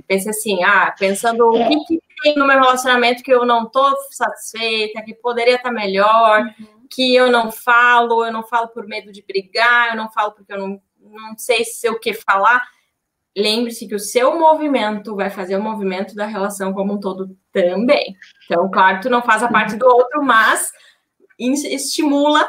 Pense 0.08 0.30
assim, 0.30 0.62
ah, 0.64 0.94
pensando 0.98 1.48
o 1.48 1.68
que, 1.68 1.86
que, 1.86 2.00
tem 2.22 2.36
no 2.36 2.46
meu 2.46 2.60
relacionamento 2.60 3.24
que 3.24 3.32
eu 3.32 3.46
não 3.46 3.64
estou 3.64 3.96
satisfeita, 4.12 5.02
que 5.02 5.14
poderia 5.14 5.56
estar 5.56 5.72
melhor, 5.72 6.42
uhum. 6.42 6.86
que 6.90 7.16
eu 7.16 7.32
não 7.32 7.50
falo, 7.50 8.26
eu 8.26 8.34
não 8.34 8.44
falo 8.44 8.68
por 8.68 8.86
medo 8.86 9.10
de 9.10 9.24
brigar, 9.24 9.92
eu 9.92 9.96
não 9.96 10.12
falo 10.12 10.34
porque 10.34 10.52
eu 10.52 10.58
não, 10.58 10.82
não 11.00 11.38
sei 11.38 11.64
se 11.64 11.88
o 11.88 11.98
que 11.98 12.14
falar 12.14 12.62
lembre-se 13.38 13.88
que 13.88 13.96
o 13.96 14.00
seu 14.00 14.38
movimento 14.38 15.16
vai 15.16 15.30
fazer 15.30 15.56
o 15.56 15.64
movimento 15.64 16.16
da 16.16 16.26
relação 16.26 16.74
como 16.74 16.94
um 16.94 17.00
todo 17.00 17.36
também. 17.52 18.16
Então, 18.46 18.70
claro, 18.70 19.02
tu 19.02 19.10
não 19.10 19.22
faz 19.22 19.44
a 19.44 19.48
parte 19.48 19.76
do 19.76 19.86
outro, 19.86 20.24
mas 20.24 20.72
estimula 21.40 22.48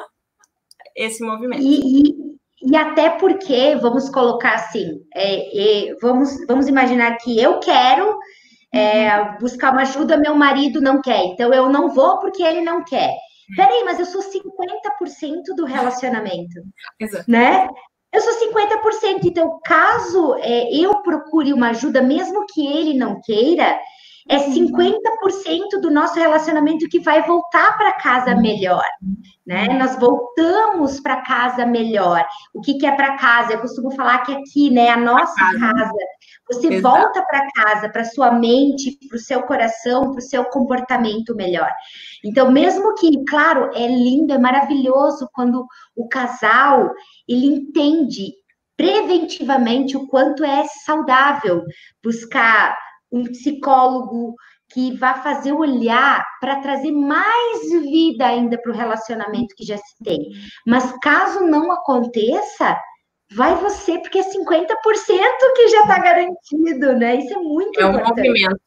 esse 0.96 1.22
movimento. 1.24 1.62
E, 1.62 2.08
e, 2.08 2.14
e 2.62 2.76
até 2.76 3.10
porque, 3.10 3.76
vamos 3.76 4.10
colocar 4.10 4.54
assim, 4.54 5.00
é, 5.14 5.88
é, 5.88 5.94
vamos, 6.00 6.30
vamos 6.46 6.68
imaginar 6.68 7.16
que 7.18 7.40
eu 7.40 7.60
quero 7.60 8.18
é, 8.72 9.20
uhum. 9.20 9.38
buscar 9.38 9.72
uma 9.72 9.82
ajuda, 9.82 10.16
meu 10.16 10.34
marido 10.34 10.80
não 10.80 11.00
quer, 11.00 11.24
então 11.24 11.52
eu 11.52 11.68
não 11.68 11.88
vou 11.90 12.18
porque 12.18 12.42
ele 12.42 12.60
não 12.60 12.84
quer. 12.84 13.14
Peraí, 13.56 13.82
mas 13.84 13.98
eu 13.98 14.06
sou 14.06 14.22
50% 14.22 15.56
do 15.56 15.64
relacionamento, 15.64 16.60
Exato. 17.00 17.28
né? 17.28 17.66
Eu 18.12 18.20
sou 18.20 18.32
50%, 18.48 19.20
então 19.24 19.60
caso 19.64 20.34
é, 20.40 20.74
eu 20.74 21.00
procure 21.02 21.52
uma 21.52 21.70
ajuda, 21.70 22.02
mesmo 22.02 22.44
que 22.52 22.66
ele 22.66 22.94
não 22.94 23.20
queira, 23.20 23.78
é 24.28 24.38
50% 24.38 24.52
uhum. 25.74 25.80
do 25.80 25.90
nosso 25.90 26.14
relacionamento 26.14 26.88
que 26.88 27.00
vai 27.00 27.22
voltar 27.22 27.76
para 27.76 27.92
casa 27.94 28.34
uhum. 28.34 28.40
melhor, 28.40 28.84
né? 29.46 29.66
Uhum. 29.68 29.78
Nós 29.78 29.98
voltamos 29.98 31.00
para 31.00 31.22
casa 31.22 31.66
melhor. 31.66 32.24
O 32.54 32.60
que, 32.60 32.74
que 32.74 32.86
é 32.86 32.92
para 32.92 33.16
casa? 33.16 33.52
Eu 33.52 33.60
costumo 33.60 33.90
falar 33.92 34.18
que 34.18 34.32
aqui, 34.32 34.70
né, 34.70 34.88
a 34.88 34.96
nossa 34.96 35.34
casa. 35.58 35.98
Você 36.50 36.68
Exato. 36.74 36.96
volta 36.96 37.24
para 37.26 37.46
casa, 37.52 37.88
para 37.88 38.04
sua 38.04 38.32
mente, 38.32 38.98
para 39.08 39.16
o 39.16 39.20
seu 39.20 39.42
coração, 39.42 40.10
para 40.10 40.18
o 40.18 40.22
seu 40.22 40.44
comportamento 40.46 41.34
melhor. 41.34 41.70
Então, 42.24 42.50
mesmo 42.50 42.94
que, 42.94 43.24
claro, 43.24 43.70
é 43.74 43.86
lindo, 43.86 44.32
é 44.32 44.38
maravilhoso 44.38 45.28
quando 45.32 45.66
o 45.96 46.08
casal 46.08 46.90
ele 47.28 47.46
entende 47.46 48.32
preventivamente 48.76 49.96
o 49.96 50.06
quanto 50.08 50.42
é 50.42 50.64
saudável 50.84 51.62
buscar 52.02 52.76
um 53.12 53.24
psicólogo 53.24 54.34
que 54.72 54.96
vá 54.96 55.14
fazer 55.14 55.52
olhar 55.52 56.24
para 56.40 56.60
trazer 56.60 56.92
mais 56.92 57.70
vida 57.70 58.24
ainda 58.24 58.56
para 58.60 58.72
o 58.72 58.74
relacionamento 58.74 59.54
que 59.56 59.64
já 59.64 59.76
se 59.76 60.02
tem. 60.02 60.30
Mas 60.66 60.92
caso 61.02 61.40
não 61.40 61.72
aconteça, 61.72 62.78
vai 63.32 63.54
você, 63.56 63.98
porque 63.98 64.18
é 64.18 64.22
50% 64.22 64.66
que 65.56 65.68
já 65.68 65.80
está 65.82 65.98
garantido, 65.98 66.92
né? 66.96 67.16
Isso 67.16 67.32
é 67.32 67.38
muito 67.38 67.80
é 67.80 67.84
importante. 67.84 68.20
É 68.20 68.22
um 68.22 68.26
movimento. 68.26 68.60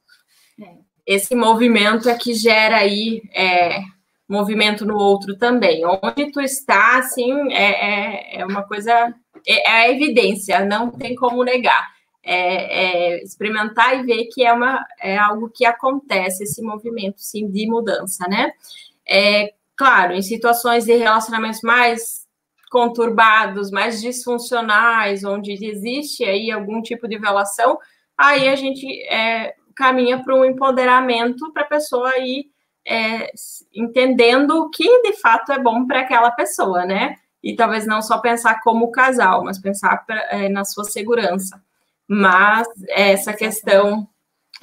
Esse 1.05 1.36
movimento 1.36 2.09
é 2.09 2.18
que 2.18 2.34
gera 2.34 2.78
aí 2.78 3.22
é, 3.34 3.82
movimento 4.28 4.86
no 4.86 4.95
outro 4.95 5.38
também. 5.38 5.84
Onde 5.86 6.32
tu 6.32 6.39
está, 6.39 6.97
assim, 6.97 7.51
é, 7.51 8.38
é, 8.38 8.41
é 8.41 8.45
uma 8.45 8.64
coisa, 8.64 9.14
é, 9.45 9.70
é 9.70 9.72
a 9.72 9.89
evidência, 9.89 10.64
não 10.64 10.89
tem 10.91 11.14
como 11.16 11.43
negar. 11.43 11.93
é, 12.24 13.16
é, 13.18 13.24
experimentar 13.24 13.99
e 13.99 14.03
ver 14.03 14.26
que 14.32 14.45
é, 14.45 14.53
uma, 14.53 14.84
é 15.01 15.18
algo 15.18 15.49
que 15.53 15.66
acontece, 15.66 16.43
esse 16.43 16.61
movimento, 16.61 17.18
sim, 17.18 17.49
de 17.51 17.68
mudança, 17.68 18.26
né? 18.30 18.53
É, 19.05 19.53
claro, 19.76 20.14
em 20.14 20.22
situações 20.22 20.86
de 20.86 20.95
relacionamentos 20.95 21.61
mais 21.61 22.22
conturbados, 22.74 23.69
mais 23.69 24.01
disfuncionais, 24.01 25.24
onde 25.24 25.53
existe 25.63 26.24
aí 26.24 26.49
algum 26.49 26.82
tipo 26.82 27.07
de 27.07 27.19
violação, 27.19 27.78
aí 28.17 28.49
a 28.49 28.55
gente 28.55 28.88
é, 29.03 29.53
caminha 29.76 30.24
para 30.24 30.36
um 30.36 30.43
empoderamento 30.43 31.53
para 31.53 31.61
a 31.61 31.67
pessoa 31.67 32.17
ir 32.17 32.47
é, 32.86 33.32
entendendo 33.76 34.57
o 34.57 34.71
que 34.71 35.03
de 35.03 35.13
fato 35.21 35.51
é 35.51 35.59
bom 35.59 35.86
para 35.86 35.99
aquela 35.99 36.32
pessoa, 36.32 36.84
né? 36.84 37.15
E 37.43 37.55
talvez 37.55 37.86
não 37.86 38.01
só 38.01 38.17
pensar 38.17 38.59
como 38.61 38.91
casal, 38.91 39.43
mas 39.43 39.59
pensar 39.59 40.03
pra, 40.03 40.17
é, 40.32 40.49
na 40.49 40.65
sua 40.65 40.84
segurança. 40.84 41.61
Mas 42.07 42.67
essa 42.89 43.34
questão 43.34 44.07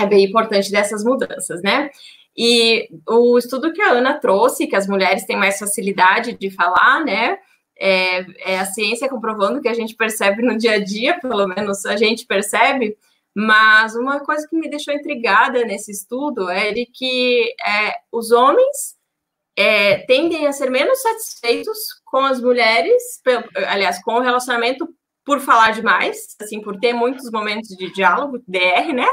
é 0.01 0.05
bem 0.05 0.25
importante 0.25 0.69
dessas 0.73 1.05
mudanças, 1.05 1.63
né? 1.63 1.91
E 2.37 2.89
o 3.09 3.39
estudo 3.39 3.73
que 3.73 3.81
a 3.81 3.93
Ana 3.93 4.19
trouxe, 4.19 4.67
que 4.67 4.75
as 4.75 4.89
mulheres 4.89 5.25
têm 5.27 5.37
mais 5.37 5.61
facilidade 5.61 6.37
de 6.37 6.51
falar, 6.51 7.05
né? 7.05 7.39
É, 7.83 8.53
é, 8.53 8.59
a 8.59 8.67
ciência 8.67 9.09
comprovando 9.09 9.61
que 9.61 9.69
a 9.69 9.73
gente 9.73 9.95
percebe 9.95 10.43
no 10.43 10.59
dia 10.59 10.73
a 10.73 10.85
dia, 10.85 11.19
pelo 11.19 11.47
menos 11.47 11.87
a 11.87 11.97
gente 11.97 12.27
percebe, 12.27 12.95
mas 13.35 13.95
uma 13.95 14.21
coisa 14.21 14.47
que 14.47 14.55
me 14.55 14.69
deixou 14.69 14.93
intrigada 14.93 15.65
nesse 15.65 15.91
estudo 15.91 16.51
é 16.51 16.73
de 16.73 16.85
que 16.85 17.55
é, 17.65 17.95
os 18.13 18.33
homens 18.33 18.97
é, 19.57 19.99
tendem 19.99 20.47
a 20.47 20.53
ser 20.53 20.71
menos 20.71 21.01
satisfeitos 21.01 21.79
com 22.05 22.19
as 22.19 22.41
mulheres, 22.41 23.21
aliás, 23.69 24.03
com 24.03 24.15
o 24.15 24.21
relacionamento 24.21 24.89
por 25.25 25.41
falar 25.41 25.73
demais, 25.73 26.37
assim, 26.41 26.61
por 26.61 26.79
ter 26.79 26.93
muitos 26.93 27.31
momentos 27.31 27.69
de 27.77 27.91
diálogo, 27.93 28.43
DR, 28.47 28.93
né? 28.93 29.07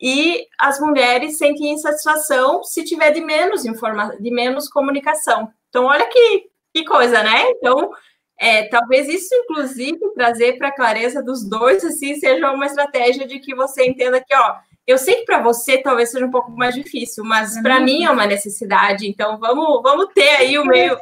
E 0.00 0.46
as 0.58 0.78
mulheres 0.78 1.38
sentem 1.38 1.72
insatisfação 1.72 2.62
se 2.62 2.84
tiver 2.84 3.10
de 3.10 3.20
menos 3.20 3.64
informação, 3.64 4.20
de 4.20 4.30
menos 4.30 4.68
comunicação. 4.68 5.50
Então, 5.68 5.86
olha 5.86 6.06
que, 6.06 6.50
que 6.74 6.84
coisa, 6.84 7.22
né? 7.22 7.50
Então, 7.50 7.90
é, 8.38 8.68
talvez 8.68 9.08
isso, 9.08 9.34
inclusive, 9.34 9.98
trazer 10.14 10.58
para 10.58 10.68
a 10.68 10.74
clareza 10.74 11.22
dos 11.22 11.48
dois, 11.48 11.84
assim, 11.84 12.14
seja 12.16 12.52
uma 12.52 12.66
estratégia 12.66 13.26
de 13.26 13.40
que 13.40 13.54
você 13.54 13.84
entenda 13.84 14.20
que, 14.20 14.34
ó, 14.34 14.56
eu 14.86 14.96
sei 14.96 15.16
que 15.16 15.24
para 15.24 15.42
você 15.42 15.78
talvez 15.78 16.10
seja 16.10 16.24
um 16.24 16.30
pouco 16.30 16.50
mais 16.52 16.74
difícil, 16.74 17.24
mas 17.24 17.60
para 17.60 17.78
mim 17.80 18.04
é 18.04 18.10
uma 18.10 18.26
necessidade. 18.26 19.06
Então, 19.06 19.38
vamos, 19.38 19.82
vamos 19.82 20.08
ter 20.14 20.30
aí 20.36 20.58
o 20.58 20.64
meio 20.64 20.96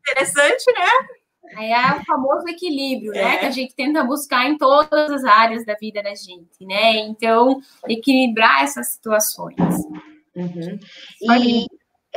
interessante, 0.00 0.64
né? 0.72 0.88
Aí 1.56 1.70
é 1.70 2.00
o 2.00 2.04
famoso 2.04 2.48
equilíbrio, 2.48 3.12
né? 3.12 3.34
é. 3.34 3.38
Que 3.38 3.46
a 3.46 3.50
gente 3.50 3.74
tenta 3.74 4.04
buscar 4.04 4.48
em 4.48 4.56
todas 4.56 5.10
as 5.10 5.24
áreas 5.24 5.64
da 5.64 5.74
vida 5.74 6.02
da 6.02 6.14
gente, 6.14 6.64
né? 6.64 6.96
Então, 6.98 7.60
equilibrar 7.88 8.62
essas 8.62 8.92
situações. 8.92 9.58
Uhum. 10.34 10.78
E, 11.22 11.66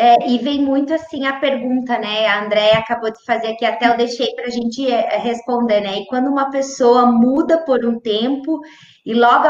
é, 0.02 0.28
e 0.28 0.40
vem 0.40 0.64
muito 0.64 0.92
assim 0.92 1.28
a 1.28 1.40
pergunta, 1.40 1.96
né? 2.00 2.26
A 2.26 2.44
Andréia 2.44 2.80
acabou 2.80 3.12
de 3.12 3.24
fazer 3.24 3.50
aqui, 3.50 3.64
até 3.64 3.88
eu 3.88 3.96
deixei 3.96 4.34
para 4.34 4.48
a 4.48 4.50
gente 4.50 4.90
é, 4.90 5.20
responder, 5.20 5.80
né? 5.80 6.00
E 6.00 6.08
quando 6.08 6.28
uma 6.28 6.50
pessoa 6.50 7.06
muda 7.06 7.60
por 7.60 7.86
um 7.86 8.00
tempo 8.00 8.60
e 9.06 9.14
logo, 9.14 9.46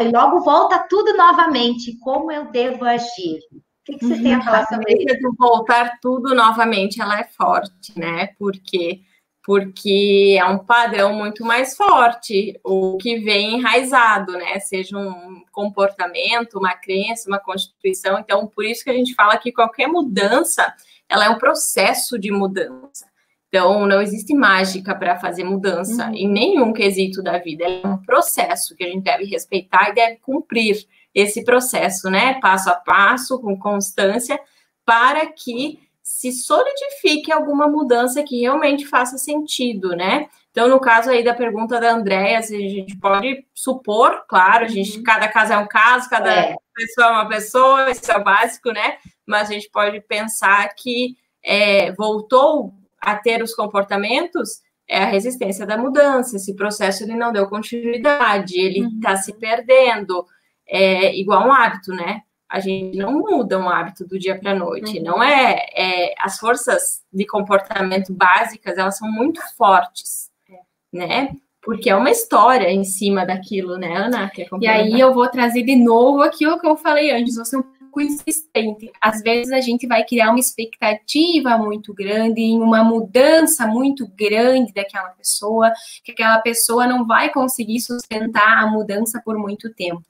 e 0.00 0.08
logo 0.12 0.44
volta 0.44 0.86
tudo 0.88 1.16
novamente, 1.16 1.98
como 1.98 2.30
eu 2.30 2.52
devo 2.52 2.84
agir? 2.84 3.40
O 3.52 3.60
que, 3.84 3.98
que 3.98 4.06
vocês 4.06 4.22
têm 4.22 4.34
a 4.34 4.42
falar 4.42 4.64
sobre 4.66 4.94
isso? 4.94 5.34
Voltar 5.36 5.98
tudo 6.00 6.36
novamente, 6.36 7.02
ela 7.02 7.18
é 7.18 7.24
forte, 7.24 7.98
né? 7.98 8.28
Porque 8.38 9.00
porque 9.46 10.36
é 10.36 10.44
um 10.44 10.58
padrão 10.58 11.14
muito 11.14 11.44
mais 11.44 11.76
forte, 11.76 12.58
o 12.64 12.96
que 12.96 13.20
vem 13.20 13.54
enraizado, 13.54 14.32
né? 14.32 14.58
Seja 14.58 14.98
um 14.98 15.44
comportamento, 15.52 16.58
uma 16.58 16.74
crença, 16.74 17.28
uma 17.28 17.38
constituição. 17.38 18.18
Então, 18.18 18.48
por 18.48 18.64
isso 18.64 18.82
que 18.82 18.90
a 18.90 18.92
gente 18.92 19.14
fala 19.14 19.38
que 19.38 19.52
qualquer 19.52 19.86
mudança, 19.86 20.74
ela 21.08 21.26
é 21.26 21.30
um 21.30 21.38
processo 21.38 22.18
de 22.18 22.32
mudança. 22.32 23.06
Então, 23.46 23.86
não 23.86 24.02
existe 24.02 24.34
mágica 24.34 24.96
para 24.96 25.20
fazer 25.20 25.44
mudança 25.44 26.08
uhum. 26.08 26.14
em 26.14 26.28
nenhum 26.28 26.72
quesito 26.72 27.22
da 27.22 27.38
vida. 27.38 27.64
É 27.64 27.86
um 27.86 27.98
processo 27.98 28.74
que 28.74 28.82
a 28.82 28.88
gente 28.88 29.04
deve 29.04 29.26
respeitar 29.26 29.90
e 29.90 29.94
deve 29.94 30.16
cumprir 30.16 30.84
esse 31.14 31.44
processo, 31.44 32.10
né? 32.10 32.40
Passo 32.40 32.68
a 32.68 32.74
passo, 32.74 33.40
com 33.40 33.56
constância, 33.56 34.40
para 34.84 35.24
que 35.26 35.85
se 36.16 36.32
solidifique 36.32 37.30
alguma 37.30 37.68
mudança 37.68 38.22
que 38.22 38.40
realmente 38.40 38.86
faça 38.86 39.18
sentido, 39.18 39.90
né? 39.90 40.30
Então, 40.50 40.66
no 40.66 40.80
caso 40.80 41.10
aí 41.10 41.22
da 41.22 41.34
pergunta 41.34 41.78
da 41.78 41.92
Andréia, 41.92 42.38
a 42.38 42.42
gente 42.42 42.96
pode 42.96 43.44
supor, 43.52 44.24
claro, 44.26 44.64
a 44.64 44.68
gente, 44.68 44.96
uhum. 44.96 45.02
cada 45.02 45.28
caso 45.28 45.52
é 45.52 45.58
um 45.58 45.68
caso, 45.68 46.08
cada 46.08 46.32
é. 46.32 46.56
pessoa 46.74 47.08
é 47.08 47.10
uma 47.10 47.28
pessoa, 47.28 47.90
isso 47.90 48.10
é 48.10 48.16
o 48.16 48.24
básico, 48.24 48.72
né? 48.72 48.96
Mas 49.26 49.50
a 49.50 49.52
gente 49.52 49.68
pode 49.68 50.00
pensar 50.00 50.66
que 50.74 51.16
é, 51.44 51.92
voltou 51.92 52.72
a 52.98 53.14
ter 53.14 53.42
os 53.42 53.54
comportamentos 53.54 54.62
é 54.88 55.02
a 55.02 55.06
resistência 55.06 55.66
da 55.66 55.76
mudança. 55.76 56.36
Esse 56.36 56.56
processo 56.56 57.04
ele 57.04 57.14
não 57.14 57.30
deu 57.30 57.46
continuidade, 57.46 58.58
ele 58.58 58.86
está 58.86 59.10
uhum. 59.10 59.16
se 59.18 59.34
perdendo, 59.34 60.24
é 60.66 61.14
igual 61.14 61.46
um 61.46 61.52
hábito, 61.52 61.92
né? 61.92 62.22
A 62.48 62.60
gente 62.60 62.96
não 62.96 63.18
muda 63.18 63.58
um 63.58 63.68
hábito 63.68 64.06
do 64.06 64.18
dia 64.18 64.38
para 64.38 64.52
a 64.52 64.54
noite. 64.54 64.98
Uhum. 64.98 65.04
Não 65.04 65.22
é, 65.22 65.66
é, 65.74 66.14
as 66.18 66.38
forças 66.38 67.02
de 67.12 67.26
comportamento 67.26 68.12
básicas 68.12 68.78
elas 68.78 68.96
são 68.96 69.10
muito 69.10 69.40
fortes, 69.56 70.30
é. 70.48 70.96
né? 70.96 71.36
Porque 71.62 71.90
é 71.90 71.96
uma 71.96 72.10
história 72.10 72.70
em 72.70 72.84
cima 72.84 73.26
daquilo, 73.26 73.76
né, 73.76 73.96
Ana? 73.96 74.30
e 74.60 74.68
aí 74.68 75.00
eu 75.00 75.12
vou 75.12 75.28
trazer 75.28 75.64
de 75.64 75.74
novo 75.74 76.22
aquilo 76.22 76.60
que 76.60 76.66
eu 76.66 76.76
falei 76.76 77.10
antes. 77.10 77.34
Você 77.34 77.56
é 77.56 77.58
um 77.58 77.62
pouco 77.64 78.00
insistente. 78.00 78.92
Às 79.00 79.20
vezes 79.20 79.52
a 79.52 79.60
gente 79.60 79.84
vai 79.84 80.04
criar 80.04 80.30
uma 80.30 80.38
expectativa 80.38 81.58
muito 81.58 81.92
grande 81.92 82.40
em 82.40 82.60
uma 82.60 82.84
mudança 82.84 83.66
muito 83.66 84.06
grande 84.06 84.72
daquela 84.72 85.08
pessoa, 85.08 85.72
que 86.04 86.12
aquela 86.12 86.38
pessoa 86.38 86.86
não 86.86 87.04
vai 87.04 87.32
conseguir 87.32 87.80
sustentar 87.80 88.58
a 88.58 88.68
mudança 88.68 89.20
por 89.24 89.36
muito 89.36 89.74
tempo. 89.74 90.04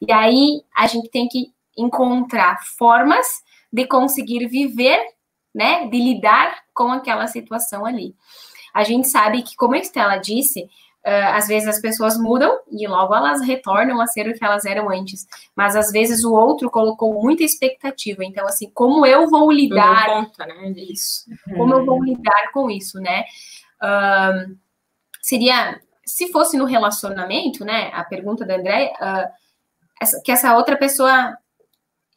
E 0.00 0.12
aí 0.12 0.62
a 0.76 0.86
gente 0.86 1.10
tem 1.10 1.26
que 1.26 1.50
encontrar 1.76 2.58
formas 2.76 3.26
de 3.72 3.86
conseguir 3.86 4.46
viver, 4.46 5.00
né, 5.54 5.88
de 5.88 5.98
lidar 5.98 6.54
com 6.74 6.90
aquela 6.92 7.26
situação 7.26 7.84
ali. 7.86 8.14
A 8.74 8.84
gente 8.84 9.08
sabe 9.08 9.42
que, 9.42 9.54
como 9.56 9.74
a 9.74 9.78
Estela 9.78 10.16
disse, 10.16 10.62
uh, 11.06 11.34
às 11.34 11.46
vezes 11.46 11.68
as 11.68 11.80
pessoas 11.80 12.18
mudam 12.18 12.58
e 12.70 12.86
logo 12.86 13.14
elas 13.14 13.40
retornam 13.42 14.00
a 14.00 14.06
ser 14.06 14.28
o 14.28 14.34
que 14.34 14.44
elas 14.44 14.64
eram 14.64 14.90
antes. 14.90 15.26
Mas 15.54 15.76
às 15.76 15.90
vezes 15.90 16.24
o 16.24 16.32
outro 16.32 16.70
colocou 16.70 17.22
muita 17.22 17.42
expectativa. 17.42 18.24
Então, 18.24 18.46
assim, 18.46 18.70
como 18.72 19.04
eu 19.04 19.28
vou 19.28 19.50
lidar 19.50 20.06
conta, 20.06 20.46
né, 20.46 20.70
disso? 20.70 21.24
Como 21.56 21.74
eu 21.74 21.84
vou 21.84 22.02
lidar 22.02 22.50
com 22.52 22.70
isso, 22.70 22.98
né? 22.98 23.24
Uh, 23.82 24.56
seria, 25.20 25.80
se 26.04 26.32
fosse 26.32 26.56
no 26.56 26.64
relacionamento, 26.64 27.64
né? 27.64 27.90
A 27.92 28.04
pergunta 28.04 28.46
da 28.46 28.56
André, 28.56 28.92
uh, 29.00 29.30
essa, 30.00 30.20
que 30.24 30.32
essa 30.32 30.56
outra 30.56 30.76
pessoa 30.76 31.36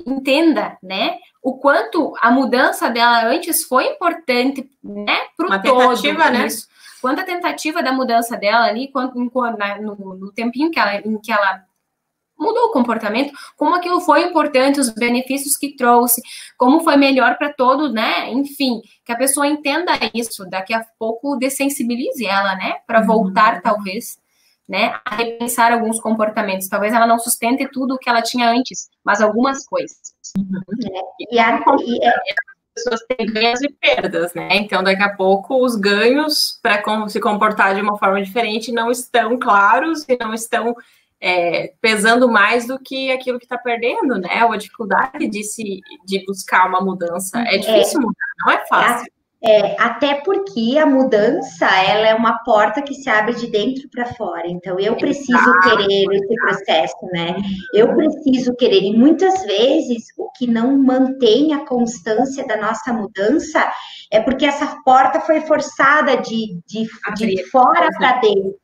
entenda, 0.06 0.78
né, 0.82 1.18
o 1.42 1.58
quanto 1.58 2.14
a 2.22 2.32
mudança 2.32 2.90
dela 2.90 3.26
antes 3.26 3.64
foi 3.64 3.86
importante, 3.88 4.70
né, 4.84 5.18
para 5.38 5.48
o 5.48 5.62
todo. 5.62 5.90
Tentativa, 5.90 6.30
né? 6.30 6.48
Isso. 6.48 6.68
Quanto 7.02 7.22
a 7.22 7.24
tentativa 7.24 7.84
da 7.84 7.92
mudança 7.92 8.36
dela 8.36 8.66
ali, 8.66 8.88
quanto, 8.88 9.16
no, 9.16 10.16
no 10.16 10.32
tempinho 10.32 10.72
que 10.72 10.80
ela, 10.80 10.96
em 10.96 11.20
que 11.20 11.32
ela 11.32 11.64
mudou 12.38 12.66
o 12.66 12.72
comportamento, 12.72 13.34
como 13.56 13.76
aquilo 13.76 14.02
foi 14.02 14.24
importante, 14.24 14.80
os 14.80 14.90
benefícios 14.90 15.56
que 15.56 15.76
trouxe, 15.76 16.22
como 16.58 16.84
foi 16.84 16.98
melhor 16.98 17.38
para 17.38 17.54
todos, 17.54 17.94
né? 17.94 18.32
Enfim, 18.32 18.82
que 19.06 19.12
a 19.12 19.18
pessoa 19.18 19.48
entenda 19.48 19.94
isso, 20.14 20.50
daqui 20.50 20.74
a 20.74 20.86
pouco 21.00 21.38
dessensibilize 21.38 22.26
ela, 22.26 22.56
né? 22.56 22.78
Para 22.88 23.02
uhum. 23.02 23.06
voltar, 23.06 23.56
uhum. 23.56 23.62
talvez, 23.62 24.18
né, 24.68 25.00
a 25.06 25.16
repensar 25.16 25.72
alguns 25.72 26.00
comportamentos. 26.00 26.68
Talvez 26.68 26.94
ela 26.94 27.08
não 27.08 27.20
sustente 27.20 27.70
tudo 27.72 27.96
o 27.96 27.98
que 27.98 28.10
ela 28.10 28.22
tinha 28.22 28.50
antes, 28.50 28.90
mas 29.04 29.22
algumas 29.22 29.66
coisas. 29.66 29.98
Uhum. 30.38 30.62
É, 30.84 31.36
e, 31.36 31.40
a, 31.40 31.64
e 31.80 32.04
é, 32.04 32.10
as 32.10 32.84
pessoas 32.84 33.00
têm 33.08 33.28
ganhos 33.28 33.62
e 33.62 33.70
perdas, 33.70 34.34
né? 34.34 34.50
Então, 34.54 34.84
daqui 34.84 35.04
a 35.04 35.16
pouco, 35.16 35.64
os 35.64 35.76
ganhos 35.76 36.60
para 36.62 36.84
se 37.08 37.20
comportar 37.20 37.76
de 37.76 37.82
uma 37.82 37.98
forma 37.98 38.22
diferente 38.22 38.72
não 38.72 38.90
estão 38.90 39.38
claros 39.38 40.04
e 40.10 40.18
não 40.18 40.34
estão 40.34 40.76
é, 41.22 41.74
pesando 41.80 42.30
mais 42.30 42.68
do 42.68 42.78
que 42.80 43.12
aquilo 43.12 43.40
que 43.40 43.46
está 43.46 43.58
perdendo, 43.58 44.18
né? 44.18 44.44
Ou 44.46 44.52
a 44.52 44.58
dificuldade 44.58 45.28
de 45.28 45.44
se 45.44 45.80
de 46.06 46.26
buscar 46.26 46.68
uma 46.68 46.82
mudança. 46.82 47.40
É, 47.48 47.56
é. 47.56 47.58
difícil 47.60 48.02
mudar, 48.02 48.28
não 48.40 48.52
é 48.52 48.66
fácil. 48.68 49.15
É, 49.48 49.80
até 49.80 50.16
porque 50.22 50.76
a 50.80 50.88
mudança 50.88 51.66
ela 51.66 52.08
é 52.08 52.16
uma 52.16 52.40
porta 52.40 52.82
que 52.82 52.96
se 52.96 53.08
abre 53.10 53.36
de 53.36 53.46
dentro 53.48 53.88
para 53.90 54.14
fora. 54.14 54.48
Então 54.48 54.80
eu 54.80 54.96
preciso 54.98 55.60
querer 55.64 56.08
esse 56.12 56.36
processo, 56.36 57.06
né? 57.14 57.36
Eu 57.74 57.96
preciso 57.96 58.56
querer 58.56 58.82
e 58.82 58.98
muitas 58.98 59.44
vezes 59.44 60.06
o 60.18 60.32
que 60.32 60.48
não 60.48 60.76
mantém 60.78 61.54
a 61.54 61.64
constância 61.66 62.46
da 62.48 62.58
nossa 62.58 62.92
mudança 62.92 63.72
é 64.12 64.20
porque 64.20 64.46
essa 64.46 64.82
porta 64.84 65.20
foi 65.20 65.42
forçada 65.42 66.18
de, 66.18 66.58
de, 66.66 66.88
de 67.16 67.44
fora 67.50 67.90
para 68.00 68.14
dentro. 68.20 68.56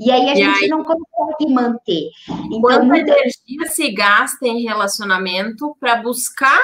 E 0.00 0.10
aí 0.10 0.28
a 0.30 0.32
e 0.32 0.36
gente 0.36 0.64
aí, 0.64 0.68
não 0.68 0.82
consegue 0.82 1.52
manter. 1.52 2.08
Então, 2.50 2.84
muita... 2.84 3.12
energia 3.12 3.66
se 3.66 3.92
gasta 3.92 4.46
em 4.46 4.62
relacionamento 4.62 5.76
para 5.78 5.96
buscar 5.96 6.62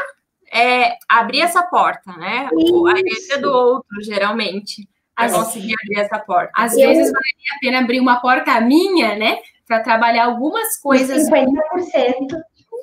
é, 0.53 0.97
abrir 1.09 1.43
essa 1.43 1.63
porta, 1.63 2.13
né? 2.13 2.49
Isso. 2.59 2.87
A 2.87 2.99
energia 2.99 3.39
do 3.39 3.53
outro, 3.53 4.03
geralmente, 4.03 4.89
para 5.15 5.33
conseguir 5.33 5.75
abrir 5.83 6.01
essa 6.01 6.19
porta. 6.19 6.51
Às 6.55 6.73
Eu... 6.73 6.89
vezes 6.89 7.13
valeria 7.13 7.55
a 7.57 7.61
pena 7.61 7.79
abrir 7.79 8.01
uma 8.01 8.21
porta 8.21 8.61
minha, 8.61 9.17
né? 9.17 9.39
Para 9.67 9.81
trabalhar 9.81 10.25
algumas 10.25 10.79
coisas. 10.81 11.29
50%. 11.29 11.55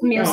Meu, 0.01 0.23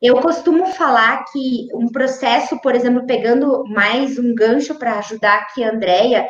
Eu 0.00 0.16
costumo 0.20 0.66
falar 0.68 1.24
que 1.30 1.68
um 1.74 1.88
processo, 1.88 2.58
por 2.60 2.74
exemplo, 2.74 3.06
pegando 3.06 3.64
mais 3.68 4.18
um 4.18 4.34
gancho 4.34 4.74
para 4.74 4.98
ajudar 4.98 5.40
aqui 5.40 5.62
a 5.62 5.70
Andrea, 5.70 6.26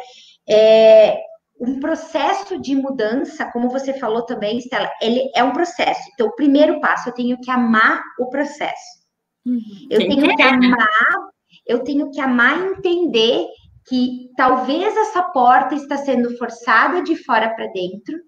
é, 0.48 1.18
um 1.60 1.78
processo 1.78 2.60
de 2.60 2.74
mudança, 2.74 3.44
como 3.52 3.70
você 3.70 3.94
falou 3.94 4.22
também, 4.22 4.58
Estela, 4.58 4.90
ele 5.00 5.30
é 5.34 5.44
um 5.44 5.52
processo. 5.52 6.00
Então, 6.12 6.26
o 6.26 6.34
primeiro 6.34 6.80
passo, 6.80 7.08
eu 7.08 7.14
tenho 7.14 7.40
que 7.40 7.50
amar 7.50 8.02
o 8.18 8.28
processo. 8.28 8.99
Uhum. 9.46 9.60
Eu 9.90 9.98
tenho 9.98 10.36
que 10.36 10.42
amar, 10.42 11.30
eu 11.66 11.78
tenho 11.80 12.10
que 12.10 12.20
amar 12.20 12.60
e 12.60 12.70
entender 12.72 13.46
que 13.88 14.30
talvez 14.36 14.96
essa 14.96 15.22
porta 15.22 15.74
está 15.74 15.96
sendo 15.96 16.36
forçada 16.36 17.02
de 17.02 17.16
fora 17.16 17.48
para 17.54 17.66
dentro, 17.68 18.18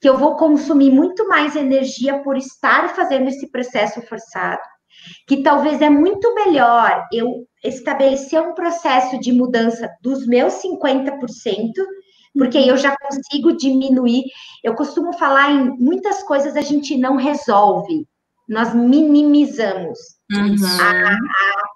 que 0.00 0.08
eu 0.08 0.16
vou 0.16 0.36
consumir 0.36 0.90
muito 0.90 1.26
mais 1.28 1.56
energia 1.56 2.22
por 2.22 2.36
estar 2.36 2.94
fazendo 2.94 3.28
esse 3.28 3.50
processo 3.50 4.02
forçado, 4.02 4.60
que 5.26 5.42
talvez 5.42 5.80
é 5.80 5.88
muito 5.88 6.34
melhor 6.34 7.04
eu 7.12 7.46
estabelecer 7.64 8.40
um 8.40 8.54
processo 8.54 9.18
de 9.18 9.32
mudança 9.32 9.88
dos 10.02 10.26
meus 10.26 10.54
50%, 10.54 11.18
porque 12.36 12.58
eu 12.58 12.76
já 12.76 12.96
consigo 12.96 13.56
diminuir. 13.56 14.24
Eu 14.62 14.74
costumo 14.74 15.12
falar 15.12 15.50
em 15.50 15.70
muitas 15.78 16.22
coisas 16.22 16.56
a 16.56 16.62
gente 16.62 16.96
não 16.96 17.16
resolve, 17.16 18.06
nós 18.48 18.74
minimizamos 18.74 19.98
uhum. 20.32 20.56
a, 20.80 21.12
a, 21.12 21.18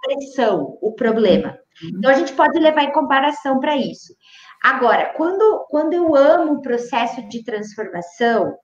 pressão, 0.02 0.78
o 0.80 0.92
problema. 0.92 1.58
Uhum. 1.82 1.98
Então 1.98 2.10
a 2.10 2.14
gente 2.14 2.32
pode 2.32 2.58
levar 2.58 2.82
em 2.82 2.92
comparação 2.92 3.60
para 3.60 3.76
isso. 3.76 4.14
Agora, 4.62 5.12
quando, 5.16 5.66
quando 5.68 5.92
eu 5.92 6.16
amo 6.16 6.54
o 6.54 6.62
processo 6.62 7.22
de 7.28 7.44
transformação, 7.44 8.54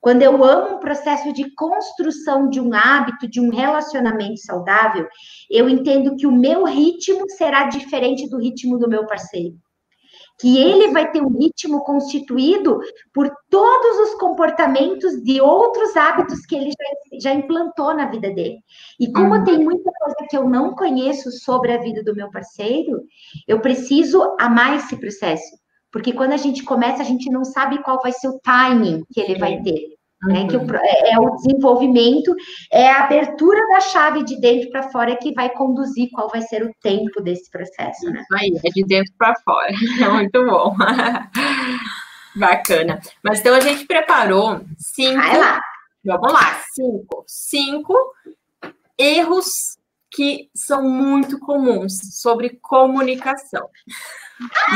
quando 0.00 0.22
eu 0.22 0.44
amo 0.44 0.76
um 0.76 0.80
processo 0.80 1.32
de 1.32 1.52
construção 1.54 2.48
de 2.48 2.60
um 2.60 2.72
hábito, 2.72 3.28
de 3.28 3.40
um 3.40 3.50
relacionamento 3.50 4.38
saudável, 4.38 5.08
eu 5.50 5.68
entendo 5.68 6.16
que 6.16 6.26
o 6.26 6.32
meu 6.32 6.64
ritmo 6.64 7.28
será 7.30 7.64
diferente 7.64 8.28
do 8.28 8.38
ritmo 8.38 8.78
do 8.78 8.88
meu 8.88 9.06
parceiro 9.06 9.56
que 10.38 10.56
ele 10.56 10.92
vai 10.92 11.10
ter 11.10 11.20
um 11.20 11.36
ritmo 11.36 11.82
constituído 11.82 12.78
por 13.12 13.30
todos 13.50 14.08
os 14.08 14.18
comportamentos 14.18 15.22
de 15.22 15.40
outros 15.40 15.96
hábitos 15.96 16.46
que 16.46 16.54
ele 16.54 16.70
já, 16.70 17.30
já 17.30 17.34
implantou 17.34 17.94
na 17.94 18.06
vida 18.06 18.30
dele. 18.30 18.58
E 19.00 19.10
como 19.10 19.34
uhum. 19.34 19.44
tem 19.44 19.58
muita 19.58 19.90
coisa 19.90 20.26
que 20.30 20.36
eu 20.36 20.48
não 20.48 20.74
conheço 20.74 21.30
sobre 21.32 21.72
a 21.72 21.78
vida 21.78 22.04
do 22.04 22.14
meu 22.14 22.30
parceiro, 22.30 23.02
eu 23.46 23.60
preciso 23.60 24.36
amar 24.38 24.76
esse 24.76 24.96
processo. 24.96 25.58
Porque 25.90 26.12
quando 26.12 26.32
a 26.32 26.36
gente 26.36 26.62
começa, 26.62 27.02
a 27.02 27.06
gente 27.06 27.30
não 27.30 27.44
sabe 27.44 27.82
qual 27.82 28.00
vai 28.00 28.12
ser 28.12 28.28
o 28.28 28.38
timing 28.40 29.04
que 29.12 29.20
ele 29.20 29.38
vai 29.38 29.60
ter. 29.62 29.97
Né, 30.24 30.48
que 30.48 30.56
o, 30.56 30.76
é, 30.76 31.12
é, 31.12 31.18
o 31.20 31.36
desenvolvimento, 31.36 32.34
é 32.72 32.90
a 32.90 33.04
abertura 33.04 33.60
da 33.68 33.80
chave 33.80 34.24
de 34.24 34.40
dentro 34.40 34.68
para 34.70 34.90
fora 34.90 35.16
que 35.16 35.32
vai 35.32 35.48
conduzir 35.48 36.10
qual 36.10 36.28
vai 36.28 36.42
ser 36.42 36.64
o 36.64 36.74
tempo 36.82 37.22
desse 37.22 37.48
processo. 37.50 38.10
Né? 38.10 38.20
Isso 38.20 38.34
aí, 38.34 38.60
é 38.64 38.70
de 38.70 38.84
dentro 38.84 39.12
para 39.16 39.34
fora. 39.44 39.70
É 39.70 40.08
muito 40.10 40.44
bom. 40.44 40.74
Bacana. 42.34 43.00
Mas 43.22 43.38
então 43.38 43.54
a 43.54 43.60
gente 43.60 43.86
preparou 43.86 44.60
cinco. 44.76 45.20
Vai 45.20 45.38
lá. 45.38 45.60
Vamos 46.04 46.32
lá, 46.32 46.60
cinco. 46.74 47.24
Cinco 47.26 47.94
erros 48.98 49.77
que 50.10 50.50
são 50.54 50.82
muito 50.82 51.38
comuns 51.38 52.20
sobre 52.20 52.58
comunicação. 52.62 53.68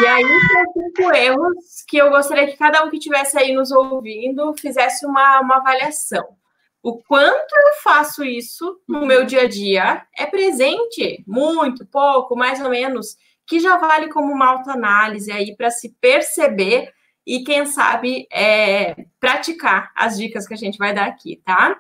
E 0.00 0.06
aí, 0.06 0.24
são 0.24 0.72
cinco 0.72 1.14
erros 1.14 1.84
que 1.86 1.96
eu 1.96 2.10
gostaria 2.10 2.46
que 2.46 2.56
cada 2.56 2.84
um 2.84 2.90
que 2.90 2.96
estivesse 2.96 3.38
aí 3.38 3.52
nos 3.52 3.70
ouvindo 3.70 4.54
fizesse 4.54 5.06
uma, 5.06 5.40
uma 5.40 5.56
avaliação. 5.56 6.36
O 6.82 7.00
quanto 7.00 7.52
eu 7.56 7.82
faço 7.82 8.24
isso 8.24 8.80
no 8.88 9.06
meu 9.06 9.24
dia 9.24 9.42
a 9.42 9.48
dia 9.48 10.04
é 10.16 10.26
presente, 10.26 11.22
muito, 11.26 11.86
pouco, 11.86 12.34
mais 12.34 12.60
ou 12.60 12.68
menos, 12.68 13.16
que 13.46 13.60
já 13.60 13.76
vale 13.76 14.08
como 14.08 14.32
uma 14.32 14.48
autoanálise 14.48 15.30
aí 15.30 15.54
para 15.56 15.70
se 15.70 15.90
perceber 16.00 16.92
e, 17.24 17.44
quem 17.44 17.66
sabe, 17.66 18.26
é, 18.32 18.96
praticar 19.20 19.92
as 19.94 20.18
dicas 20.18 20.46
que 20.48 20.54
a 20.54 20.56
gente 20.56 20.76
vai 20.76 20.92
dar 20.92 21.06
aqui, 21.06 21.40
tá? 21.44 21.78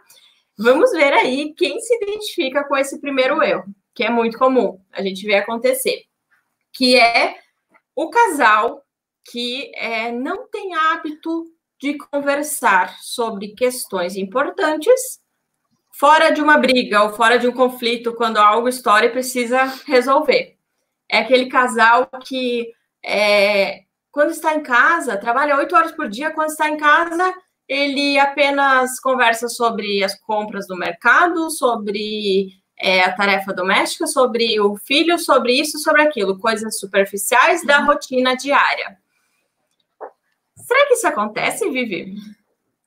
Vamos 0.58 0.90
ver 0.92 1.12
aí 1.12 1.54
quem 1.54 1.80
se 1.80 1.94
identifica 1.96 2.64
com 2.64 2.76
esse 2.76 3.00
primeiro 3.00 3.42
erro, 3.42 3.64
que 3.94 4.04
é 4.04 4.10
muito 4.10 4.38
comum 4.38 4.80
a 4.92 5.02
gente 5.02 5.24
ver 5.24 5.36
acontecer, 5.36 6.04
que 6.72 6.98
é 6.98 7.36
o 7.94 8.10
casal 8.10 8.82
que 9.30 9.70
é, 9.76 10.10
não 10.10 10.48
tem 10.48 10.74
hábito 10.74 11.44
de 11.80 11.96
conversar 11.96 12.96
sobre 13.00 13.54
questões 13.54 14.16
importantes 14.16 15.20
fora 15.92 16.30
de 16.30 16.40
uma 16.40 16.58
briga 16.58 17.02
ou 17.02 17.12
fora 17.12 17.38
de 17.38 17.46
um 17.46 17.52
conflito, 17.52 18.14
quando 18.14 18.38
algo 18.38 18.68
estoura 18.68 19.06
e 19.06 19.10
precisa 19.10 19.64
resolver. 19.86 20.56
É 21.08 21.18
aquele 21.18 21.46
casal 21.46 22.08
que, 22.24 22.72
é, 23.04 23.82
quando 24.10 24.30
está 24.30 24.54
em 24.54 24.62
casa, 24.62 25.16
trabalha 25.16 25.56
oito 25.58 25.76
horas 25.76 25.92
por 25.92 26.08
dia, 26.08 26.30
quando 26.30 26.50
está 26.50 26.68
em 26.68 26.76
casa, 26.76 27.34
ele 27.68 28.18
apenas 28.18 29.00
conversa 29.00 29.48
sobre 29.48 30.02
as 30.02 30.18
compras 30.20 30.66
do 30.66 30.76
mercado, 30.76 31.50
sobre 31.50 32.52
é, 32.78 33.02
a 33.02 33.12
tarefa 33.12 33.52
doméstica, 33.52 34.06
sobre 34.06 34.60
o 34.60 34.76
filho, 34.76 35.18
sobre 35.18 35.52
isso, 35.52 35.78
sobre 35.78 36.02
aquilo, 36.02 36.38
coisas 36.38 36.78
superficiais 36.78 37.64
da 37.64 37.80
uhum. 37.80 37.86
rotina 37.86 38.36
diária. 38.36 38.98
Será 40.56 40.86
que 40.86 40.94
isso 40.94 41.06
acontece, 41.06 41.68
Vivi? 41.70 42.14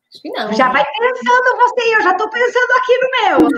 Acho 0.09 0.21
que 0.21 0.29
não. 0.29 0.53
Já 0.53 0.71
vai 0.71 0.83
pensando 0.85 1.57
você, 1.57 1.95
eu 1.95 2.01
já 2.01 2.11
estou 2.11 2.29
pensando 2.29 2.71
aqui 2.77 2.97
no 2.97 3.09
meu. 3.11 3.49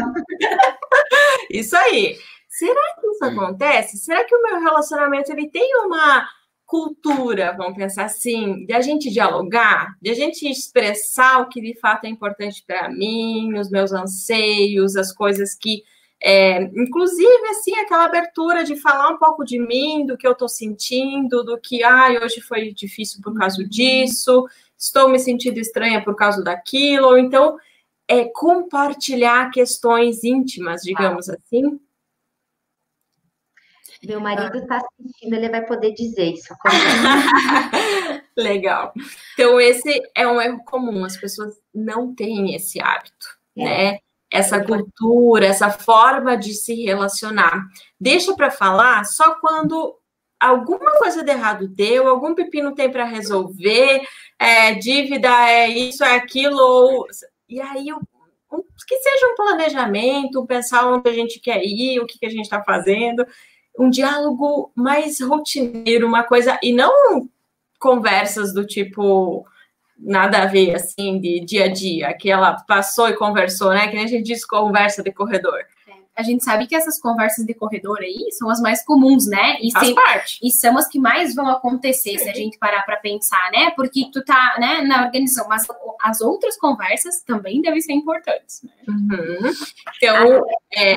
isso 1.51 1.75
aí. 1.75 2.17
Será 2.49 2.81
que 2.99 3.07
isso 3.07 3.25
acontece? 3.25 3.97
Será 3.97 4.23
que 4.23 4.35
o 4.35 4.41
meu 4.41 4.59
relacionamento 4.59 5.31
ele 5.31 5.49
tem 5.49 5.75
uma 5.85 6.27
cultura, 6.67 7.55
vamos 7.57 7.77
pensar 7.77 8.05
assim, 8.05 8.65
de 8.65 8.73
a 8.73 8.81
gente 8.81 9.09
dialogar, 9.09 9.95
de 10.01 10.11
a 10.11 10.13
gente 10.13 10.45
expressar 10.47 11.41
o 11.41 11.47
que 11.47 11.61
de 11.61 11.79
fato 11.79 12.03
é 12.03 12.09
importante 12.09 12.61
para 12.67 12.89
mim, 12.89 13.57
os 13.57 13.71
meus 13.71 13.93
anseios, 13.93 14.97
as 14.97 15.13
coisas 15.13 15.55
que 15.55 15.81
é, 16.21 16.63
inclusive, 16.63 17.47
assim, 17.51 17.75
aquela 17.75 18.05
abertura 18.05 18.63
de 18.63 18.75
falar 18.75 19.09
um 19.09 19.17
pouco 19.17 19.45
de 19.45 19.59
mim, 19.59 20.05
do 20.05 20.17
que 20.17 20.27
eu 20.27 20.31
estou 20.31 20.49
sentindo, 20.49 21.43
do 21.43 21.59
que, 21.59 21.83
ai, 21.83 22.17
hoje 22.17 22.41
foi 22.41 22.73
difícil 22.73 23.21
por 23.21 23.37
causa 23.37 23.63
disso, 23.63 24.45
estou 24.77 25.09
me 25.09 25.19
sentindo 25.19 25.59
estranha 25.59 26.03
por 26.03 26.15
causa 26.15 26.43
daquilo, 26.43 27.07
ou 27.07 27.17
então, 27.17 27.57
é 28.07 28.25
compartilhar 28.25 29.51
questões 29.51 30.23
íntimas, 30.23 30.81
digamos 30.81 31.29
ah. 31.29 31.35
assim. 31.35 31.79
Meu 34.07 34.19
marido 34.19 34.57
está 34.57 34.77
assistindo, 34.77 35.33
ele 35.33 35.49
vai 35.49 35.65
poder 35.65 35.93
dizer 35.93 36.33
isso. 36.33 36.53
Legal. 38.37 38.93
Então, 39.33 39.59
esse 39.59 40.01
é 40.15 40.27
um 40.27 40.39
erro 40.39 40.63
comum, 40.63 41.03
as 41.03 41.17
pessoas 41.17 41.55
não 41.73 42.13
têm 42.13 42.55
esse 42.55 42.81
hábito, 42.81 43.27
é. 43.57 43.63
né? 43.63 43.99
essa 44.31 44.63
cultura, 44.63 45.45
essa 45.45 45.69
forma 45.69 46.37
de 46.37 46.53
se 46.53 46.83
relacionar. 46.83 47.65
Deixa 47.99 48.35
para 48.35 48.51
falar 48.51 49.05
só 49.05 49.35
quando 49.39 49.97
alguma 50.39 50.97
coisa 50.97 51.23
de 51.23 51.31
errado 51.31 51.67
deu, 51.67 52.07
algum 52.07 52.35
pepino 52.35 52.75
tem 52.75 52.91
para 52.91 53.05
resolver, 53.05 54.01
é, 54.37 54.73
dívida 54.75 55.29
é 55.49 55.67
isso, 55.67 56.03
é 56.03 56.15
aquilo, 56.15 56.59
ou... 56.59 57.07
e 57.49 57.59
aí 57.59 57.91
um, 57.91 57.99
que 58.87 58.97
seja 58.97 59.27
um 59.27 59.35
planejamento, 59.35 60.45
pensar 60.45 60.87
onde 60.87 61.09
a 61.09 61.13
gente 61.13 61.39
quer 61.39 61.61
ir, 61.63 61.99
o 61.99 62.05
que, 62.05 62.19
que 62.19 62.25
a 62.25 62.29
gente 62.29 62.43
está 62.43 62.63
fazendo, 62.63 63.25
um 63.77 63.89
diálogo 63.89 64.71
mais 64.75 65.19
rotineiro, 65.21 66.07
uma 66.07 66.23
coisa, 66.23 66.59
e 66.61 66.73
não 66.73 67.29
conversas 67.79 68.53
do 68.53 68.65
tipo 68.65 69.45
nada 69.99 70.43
a 70.43 70.45
ver, 70.45 70.75
assim, 70.75 71.19
de 71.19 71.39
dia 71.39 71.65
a 71.65 71.67
dia, 71.67 72.13
que 72.13 72.29
ela 72.29 72.53
passou 72.67 73.09
e 73.09 73.15
conversou, 73.15 73.71
né? 73.71 73.87
Que 73.87 73.95
nem 73.95 74.05
a 74.05 74.07
gente 74.07 74.23
diz 74.23 74.45
conversa 74.45 75.01
de 75.01 75.11
corredor. 75.11 75.59
A 76.15 76.23
gente 76.23 76.43
sabe 76.43 76.65
que 76.65 76.75
essas 76.75 76.99
conversas 76.99 77.45
de 77.45 77.53
corredor 77.53 77.99
aí 77.99 78.31
são 78.31 78.49
as 78.49 78.59
mais 78.59 78.83
comuns, 78.83 79.27
né? 79.27 79.57
E, 79.61 79.71
Faz 79.71 79.93
parte. 79.93 80.39
e 80.41 80.49
são 80.49 80.75
as 80.75 80.87
que 80.87 80.97
mais 80.97 81.35
vão 81.35 81.47
acontecer 81.47 82.17
se 82.17 82.27
a 82.27 82.33
gente 82.33 82.57
parar 82.57 82.81
para 82.81 82.97
pensar, 82.97 83.51
né? 83.51 83.69
Porque 83.75 84.09
tu 84.11 84.25
tá, 84.25 84.55
né, 84.57 84.81
na 84.81 85.05
organização, 85.05 85.47
mas 85.47 85.67
as 86.01 86.19
outras 86.19 86.57
conversas 86.57 87.21
também 87.21 87.61
devem 87.61 87.81
ser 87.81 87.93
importantes. 87.93 88.63
Né? 88.63 88.71
Uhum. 88.87 89.51
Então, 89.97 90.43
é, 90.73 90.95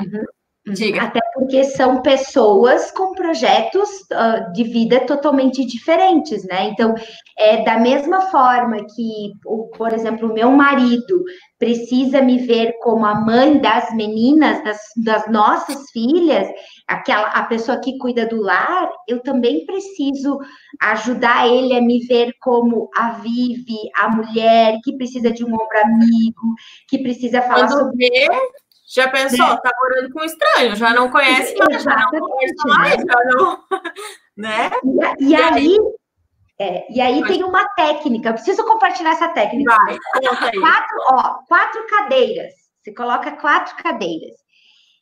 Diga. 0.63 1.01
Até 1.01 1.19
porque 1.33 1.63
são 1.63 2.03
pessoas 2.03 2.91
com 2.91 3.13
projetos 3.13 3.89
uh, 4.11 4.53
de 4.53 4.63
vida 4.63 4.99
totalmente 4.99 5.65
diferentes, 5.65 6.43
né? 6.43 6.65
Então, 6.65 6.93
é 7.35 7.63
da 7.63 7.79
mesma 7.79 8.21
forma 8.29 8.77
que, 8.77 9.31
por 9.75 9.91
exemplo, 9.91 10.29
o 10.29 10.33
meu 10.33 10.51
marido 10.51 11.23
precisa 11.57 12.21
me 12.21 12.37
ver 12.37 12.75
como 12.83 13.07
a 13.07 13.15
mãe 13.15 13.57
das 13.57 13.91
meninas, 13.95 14.63
das, 14.63 14.79
das 15.03 15.27
nossas 15.31 15.89
filhas, 15.89 16.47
aquela 16.87 17.29
a 17.29 17.43
pessoa 17.43 17.79
que 17.79 17.97
cuida 17.97 18.27
do 18.27 18.39
lar, 18.39 18.87
eu 19.07 19.19
também 19.23 19.65
preciso 19.65 20.37
ajudar 20.79 21.47
ele 21.47 21.75
a 21.75 21.81
me 21.81 22.05
ver 22.05 22.35
como 22.39 22.87
a 22.95 23.13
Vive, 23.13 23.89
a 23.95 24.09
mulher 24.09 24.77
que 24.83 24.95
precisa 24.95 25.31
de 25.31 25.43
um 25.43 25.53
ombro 25.53 25.79
amigo, 25.85 26.53
que 26.87 26.99
precisa 26.99 27.41
falar 27.41 27.67
Quando 27.67 27.79
sobre 27.79 28.09
vê, 28.09 28.27
já 28.93 29.09
pensou, 29.09 29.47
né? 29.47 29.57
tá 29.63 29.71
morando 29.81 30.13
com 30.13 30.21
um 30.21 30.25
estranho, 30.25 30.75
já 30.75 30.93
não 30.93 31.09
conhece 31.09 31.55
mais, 31.57 31.83
já 31.83 31.95
não 31.95 32.19
conversa 32.19 32.67
mais, 32.67 32.97
né? 32.97 33.03
já 33.07 33.23
não. 33.25 33.63
né? 34.37 34.71
E, 35.19 35.25
e, 35.25 35.29
e 35.29 35.35
aí, 35.35 35.53
aí 35.53 35.77
é, 36.61 36.85
e 36.91 37.01
aí 37.01 37.23
tem 37.23 37.43
uma 37.43 37.67
técnica, 37.69 38.29
eu 38.29 38.33
preciso 38.33 38.63
compartilhar 38.63 39.11
essa 39.11 39.29
técnica. 39.29 39.75
Vai, 39.75 39.97
quatro, 40.59 40.97
ó, 41.09 41.39
quatro 41.47 41.87
cadeiras. 41.87 42.53
Você 42.83 42.93
coloca 42.93 43.31
quatro 43.37 43.75
cadeiras. 43.77 44.35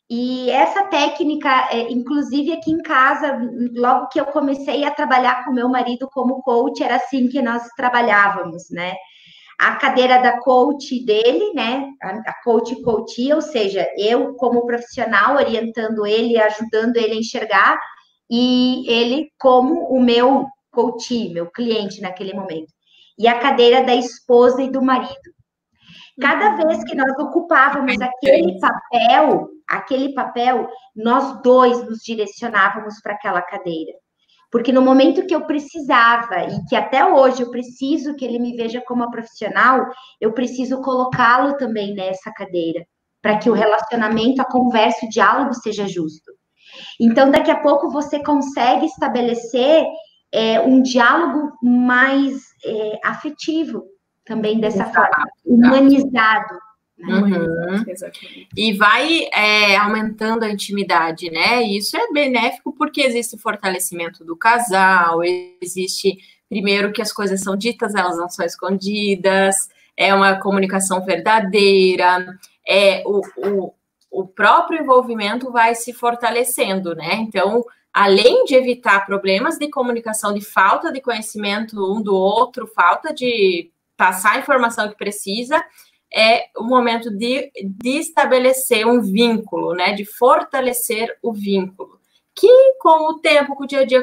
E 0.08 0.50
essa 0.50 0.84
técnica, 0.84 1.68
é, 1.70 1.92
inclusive 1.92 2.52
aqui 2.52 2.70
em 2.70 2.82
casa, 2.82 3.38
logo 3.74 4.08
que 4.08 4.18
eu 4.18 4.24
comecei 4.26 4.84
a 4.84 4.90
trabalhar 4.90 5.44
com 5.44 5.52
meu 5.52 5.68
marido 5.68 6.08
como 6.12 6.42
coach, 6.42 6.82
era 6.82 6.96
assim 6.96 7.28
que 7.28 7.42
nós 7.42 7.68
trabalhávamos, 7.76 8.70
né? 8.70 8.94
A 9.60 9.76
cadeira 9.76 10.22
da 10.22 10.40
coach 10.40 11.04
dele, 11.04 11.52
né? 11.52 11.86
A, 12.02 12.32
coach 12.42 12.80
coach, 12.80 13.30
ou 13.30 13.42
seja, 13.42 13.86
eu 13.98 14.34
como 14.36 14.64
profissional 14.64 15.36
orientando 15.36 16.06
ele, 16.06 16.40
ajudando 16.40 16.96
ele 16.96 17.12
a 17.12 17.18
enxergar, 17.18 17.78
e 18.30 18.90
ele 18.90 19.30
como 19.38 19.94
o 19.94 20.00
meu 20.00 20.46
coach, 20.70 21.28
meu 21.28 21.50
cliente 21.50 22.00
naquele 22.00 22.32
momento. 22.32 22.72
E 23.18 23.28
a 23.28 23.38
cadeira 23.38 23.84
da 23.84 23.94
esposa 23.94 24.62
e 24.62 24.70
do 24.70 24.80
marido. 24.80 25.30
Cada 26.18 26.52
uhum. 26.52 26.68
vez 26.68 26.82
que 26.84 26.96
nós 26.96 27.12
ocupávamos 27.18 28.00
aquele 28.00 28.58
papel, 28.58 29.48
aquele 29.68 30.14
papel, 30.14 30.68
nós 30.96 31.42
dois 31.42 31.86
nos 31.86 31.98
direcionávamos 31.98 32.98
para 33.02 33.12
aquela 33.12 33.42
cadeira. 33.42 33.92
Porque 34.50 34.72
no 34.72 34.82
momento 34.82 35.26
que 35.26 35.34
eu 35.34 35.46
precisava, 35.46 36.44
e 36.44 36.64
que 36.68 36.74
até 36.74 37.04
hoje 37.04 37.42
eu 37.42 37.50
preciso 37.50 38.16
que 38.16 38.24
ele 38.24 38.38
me 38.38 38.56
veja 38.56 38.82
como 38.86 39.02
uma 39.02 39.10
profissional, 39.10 39.86
eu 40.20 40.32
preciso 40.32 40.80
colocá-lo 40.80 41.56
também 41.56 41.94
nessa 41.94 42.32
cadeira, 42.32 42.84
para 43.22 43.38
que 43.38 43.48
o 43.48 43.54
relacionamento, 43.54 44.42
a 44.42 44.44
conversa, 44.44 45.06
o 45.06 45.08
diálogo 45.08 45.54
seja 45.54 45.86
justo. 45.86 46.32
Então, 47.00 47.30
daqui 47.30 47.50
a 47.50 47.60
pouco 47.60 47.90
você 47.90 48.22
consegue 48.22 48.86
estabelecer 48.86 49.84
é, 50.32 50.60
um 50.60 50.82
diálogo 50.82 51.52
mais 51.62 52.40
é, 52.64 53.00
afetivo 53.04 53.84
também 54.24 54.60
dessa 54.60 54.82
Exato. 54.82 54.94
forma, 54.94 55.26
humanizado. 55.44 56.58
Né? 57.00 57.14
Uhum. 57.14 57.84
E 58.56 58.72
vai 58.74 59.26
é, 59.32 59.76
aumentando 59.76 60.44
a 60.44 60.50
intimidade, 60.50 61.30
né? 61.30 61.62
E 61.62 61.78
isso 61.78 61.96
é 61.96 62.12
benéfico 62.12 62.72
porque 62.72 63.00
existe 63.00 63.38
fortalecimento 63.38 64.24
do 64.24 64.36
casal, 64.36 65.20
existe, 65.60 66.18
primeiro, 66.48 66.92
que 66.92 67.00
as 67.00 67.12
coisas 67.12 67.40
são 67.40 67.56
ditas, 67.56 67.94
elas 67.94 68.18
não 68.18 68.28
são 68.28 68.44
escondidas, 68.44 69.56
é 69.96 70.14
uma 70.14 70.38
comunicação 70.38 71.04
verdadeira, 71.04 72.26
é 72.66 73.02
o, 73.06 73.22
o, 73.36 73.74
o 74.10 74.26
próprio 74.26 74.82
envolvimento 74.82 75.50
vai 75.50 75.74
se 75.74 75.92
fortalecendo, 75.92 76.94
né? 76.94 77.14
Então, 77.14 77.64
além 77.92 78.44
de 78.44 78.54
evitar 78.54 79.06
problemas 79.06 79.58
de 79.58 79.68
comunicação, 79.70 80.34
de 80.34 80.44
falta 80.44 80.92
de 80.92 81.00
conhecimento 81.00 81.76
um 81.96 82.02
do 82.02 82.14
outro, 82.14 82.66
falta 82.66 83.12
de 83.12 83.70
passar 83.96 84.32
a 84.32 84.38
informação 84.38 84.88
que 84.88 84.96
precisa, 84.96 85.62
é 86.12 86.46
o 86.56 86.64
momento 86.64 87.10
de, 87.10 87.50
de 87.62 87.98
estabelecer 87.98 88.86
um 88.86 89.00
vínculo, 89.00 89.74
né? 89.74 89.92
De 89.92 90.04
fortalecer 90.04 91.16
o 91.22 91.32
vínculo. 91.32 92.00
Que 92.34 92.74
com 92.80 93.12
o 93.12 93.18
tempo, 93.20 93.54
com 93.54 93.64
o 93.64 93.66
dia 93.66 93.80
a 93.80 93.84
dia, 93.84 94.02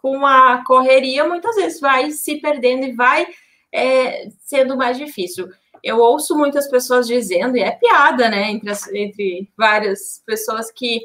com 0.00 0.26
a 0.26 0.64
correria, 0.64 1.26
muitas 1.26 1.56
vezes 1.56 1.80
vai 1.80 2.10
se 2.10 2.40
perdendo 2.40 2.84
e 2.84 2.92
vai 2.92 3.26
é, 3.72 4.28
sendo 4.40 4.76
mais 4.76 4.98
difícil. 4.98 5.48
Eu 5.82 5.98
ouço 5.98 6.36
muitas 6.36 6.68
pessoas 6.68 7.06
dizendo, 7.06 7.56
e 7.56 7.60
é 7.60 7.70
piada, 7.70 8.28
né? 8.28 8.50
Entre, 8.50 8.70
as, 8.70 8.88
entre 8.92 9.48
várias 9.56 10.22
pessoas 10.26 10.70
que, 10.70 11.02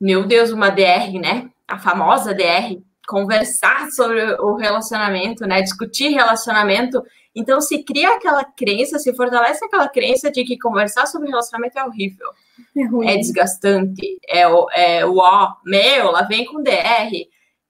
meu 0.00 0.26
Deus, 0.26 0.50
uma 0.50 0.70
DR, 0.70 1.12
né? 1.20 1.50
A 1.68 1.78
famosa 1.78 2.34
DR, 2.34 2.80
conversar 3.06 3.90
sobre 3.90 4.22
o 4.40 4.56
relacionamento, 4.56 5.46
né? 5.46 5.62
Discutir 5.62 6.08
relacionamento 6.08 7.02
então, 7.34 7.60
se 7.60 7.82
cria 7.82 8.14
aquela 8.14 8.44
crença, 8.44 8.98
se 8.98 9.14
fortalece 9.14 9.64
aquela 9.64 9.88
crença 9.88 10.30
de 10.30 10.44
que 10.44 10.56
conversar 10.56 11.06
sobre 11.06 11.28
relacionamento 11.28 11.78
é 11.78 11.84
horrível, 11.84 12.28
é, 13.02 13.14
é 13.14 13.16
desgastante, 13.16 14.18
é 14.28 14.46
o, 14.46 14.68
é 14.70 15.04
ó, 15.04 15.54
meu, 15.64 16.12
lá 16.12 16.22
vem 16.22 16.44
com 16.44 16.62
DR. 16.62 17.10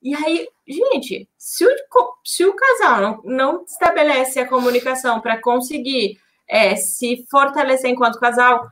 E 0.02 0.14
aí, 0.14 0.46
gente, 0.68 1.28
se 1.38 1.64
o, 1.64 1.70
se 2.22 2.44
o 2.44 2.54
casal 2.54 3.00
não, 3.00 3.22
não 3.24 3.64
estabelece 3.64 4.38
a 4.38 4.46
comunicação 4.46 5.18
para 5.20 5.40
conseguir 5.40 6.18
é, 6.46 6.76
se 6.76 7.24
fortalecer 7.30 7.90
enquanto 7.90 8.20
casal 8.20 8.66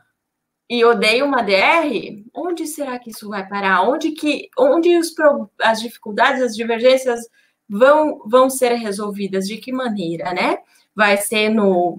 e 0.69 0.85
odeia 0.85 1.25
uma 1.25 1.43
DR, 1.43 2.23
onde 2.35 2.67
será 2.67 2.99
que 2.99 3.11
isso 3.11 3.29
vai 3.29 3.49
parar? 3.49 3.83
Onde 3.83 4.13
que, 4.13 4.51
onde 4.59 4.97
os, 4.99 5.15
as 5.61 5.81
dificuldades, 5.81 6.43
as 6.43 6.55
divergências 6.55 7.21
vão, 7.69 8.21
vão 8.27 8.51
ser 8.51 8.75
resolvidas? 8.75 9.47
De 9.47 9.57
que 9.57 9.73
maneira, 9.73 10.33
né? 10.35 10.59
Vai 10.95 11.17
ser 11.17 11.49
no, 11.49 11.99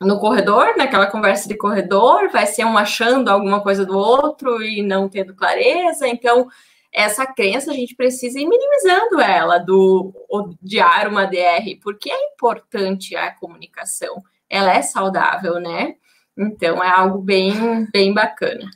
no 0.00 0.18
corredor, 0.18 0.76
naquela 0.76 1.06
conversa 1.06 1.48
de 1.48 1.56
corredor, 1.56 2.30
vai 2.30 2.46
ser 2.46 2.64
um 2.64 2.76
achando 2.76 3.28
alguma 3.28 3.62
coisa 3.62 3.84
do 3.84 3.96
outro 3.96 4.62
e 4.62 4.82
não 4.82 5.08
tendo 5.08 5.34
clareza. 5.34 6.06
Então, 6.06 6.48
essa 6.92 7.26
crença 7.26 7.70
a 7.70 7.74
gente 7.74 7.94
precisa 7.94 8.38
ir 8.40 8.46
minimizando 8.46 9.20
ela 9.20 9.58
do 9.58 10.12
odiar 10.30 11.08
uma 11.08 11.26
DR, 11.26 11.78
porque 11.82 12.10
é 12.10 12.32
importante 12.32 13.14
a 13.14 13.30
comunicação. 13.34 14.22
Ela 14.48 14.74
é 14.74 14.82
saudável, 14.82 15.60
né? 15.60 15.96
Então 16.38 16.82
é 16.82 16.88
algo 16.88 17.18
bem, 17.18 17.86
bem 17.92 18.12
bacana 18.14 18.70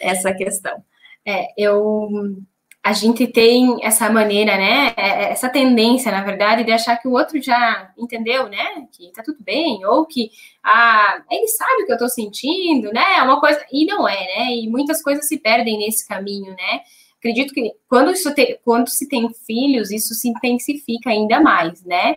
essa 0.00 0.32
questão. 0.34 0.84
É, 1.26 1.48
eu 1.56 2.36
a 2.84 2.92
gente 2.92 3.26
tem 3.26 3.78
essa 3.82 4.10
maneira, 4.10 4.58
né, 4.58 4.92
é, 4.94 5.08
é, 5.08 5.32
essa 5.32 5.48
tendência, 5.48 6.12
na 6.12 6.22
verdade, 6.22 6.64
de 6.64 6.70
achar 6.70 6.98
que 6.98 7.08
o 7.08 7.12
outro 7.12 7.40
já 7.40 7.90
entendeu, 7.96 8.46
né, 8.50 8.86
que 8.92 9.10
tá 9.10 9.22
tudo 9.22 9.38
bem, 9.40 9.82
ou 9.86 10.04
que 10.04 10.30
ah, 10.62 11.22
ele 11.30 11.48
sabe 11.48 11.82
o 11.82 11.86
que 11.86 11.92
eu 11.94 11.98
tô 11.98 12.10
sentindo, 12.10 12.92
né, 12.92 13.16
é 13.16 13.22
uma 13.22 13.40
coisa, 13.40 13.64
e 13.72 13.86
não 13.86 14.06
é, 14.06 14.20
né, 14.36 14.54
e 14.54 14.68
muitas 14.68 15.02
coisas 15.02 15.26
se 15.26 15.38
perdem 15.38 15.78
nesse 15.78 16.06
caminho, 16.06 16.50
né, 16.50 16.80
acredito 17.16 17.54
que 17.54 17.72
quando, 17.88 18.10
isso 18.10 18.34
te, 18.34 18.60
quando 18.62 18.90
se 18.90 19.08
tem 19.08 19.32
filhos, 19.46 19.90
isso 19.90 20.12
se 20.12 20.28
intensifica 20.28 21.08
ainda 21.08 21.40
mais, 21.40 21.82
né, 21.86 22.16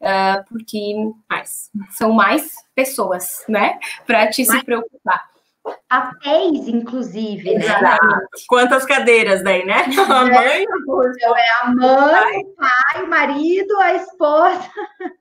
uh, 0.00 0.44
porque 0.48 0.96
mais, 1.30 1.70
são 1.90 2.12
mais 2.12 2.54
pessoas, 2.74 3.44
né, 3.48 3.78
para 4.04 4.26
te 4.26 4.44
se 4.44 4.64
preocupar 4.64 5.30
papéis, 5.92 6.68
inclusive, 6.68 7.54
né? 7.54 7.98
Quantas 8.48 8.86
cadeiras 8.86 9.44
daí, 9.44 9.62
né? 9.66 9.84
A 10.08 10.24
mãe, 10.24 10.64
então, 10.64 11.36
é 11.36 11.50
a 11.60 11.74
mãe, 11.74 12.38
o 12.38 12.56
pai, 12.56 13.02
o 13.02 13.06
marido, 13.10 13.78
a 13.78 13.94
esposa. 13.94 14.70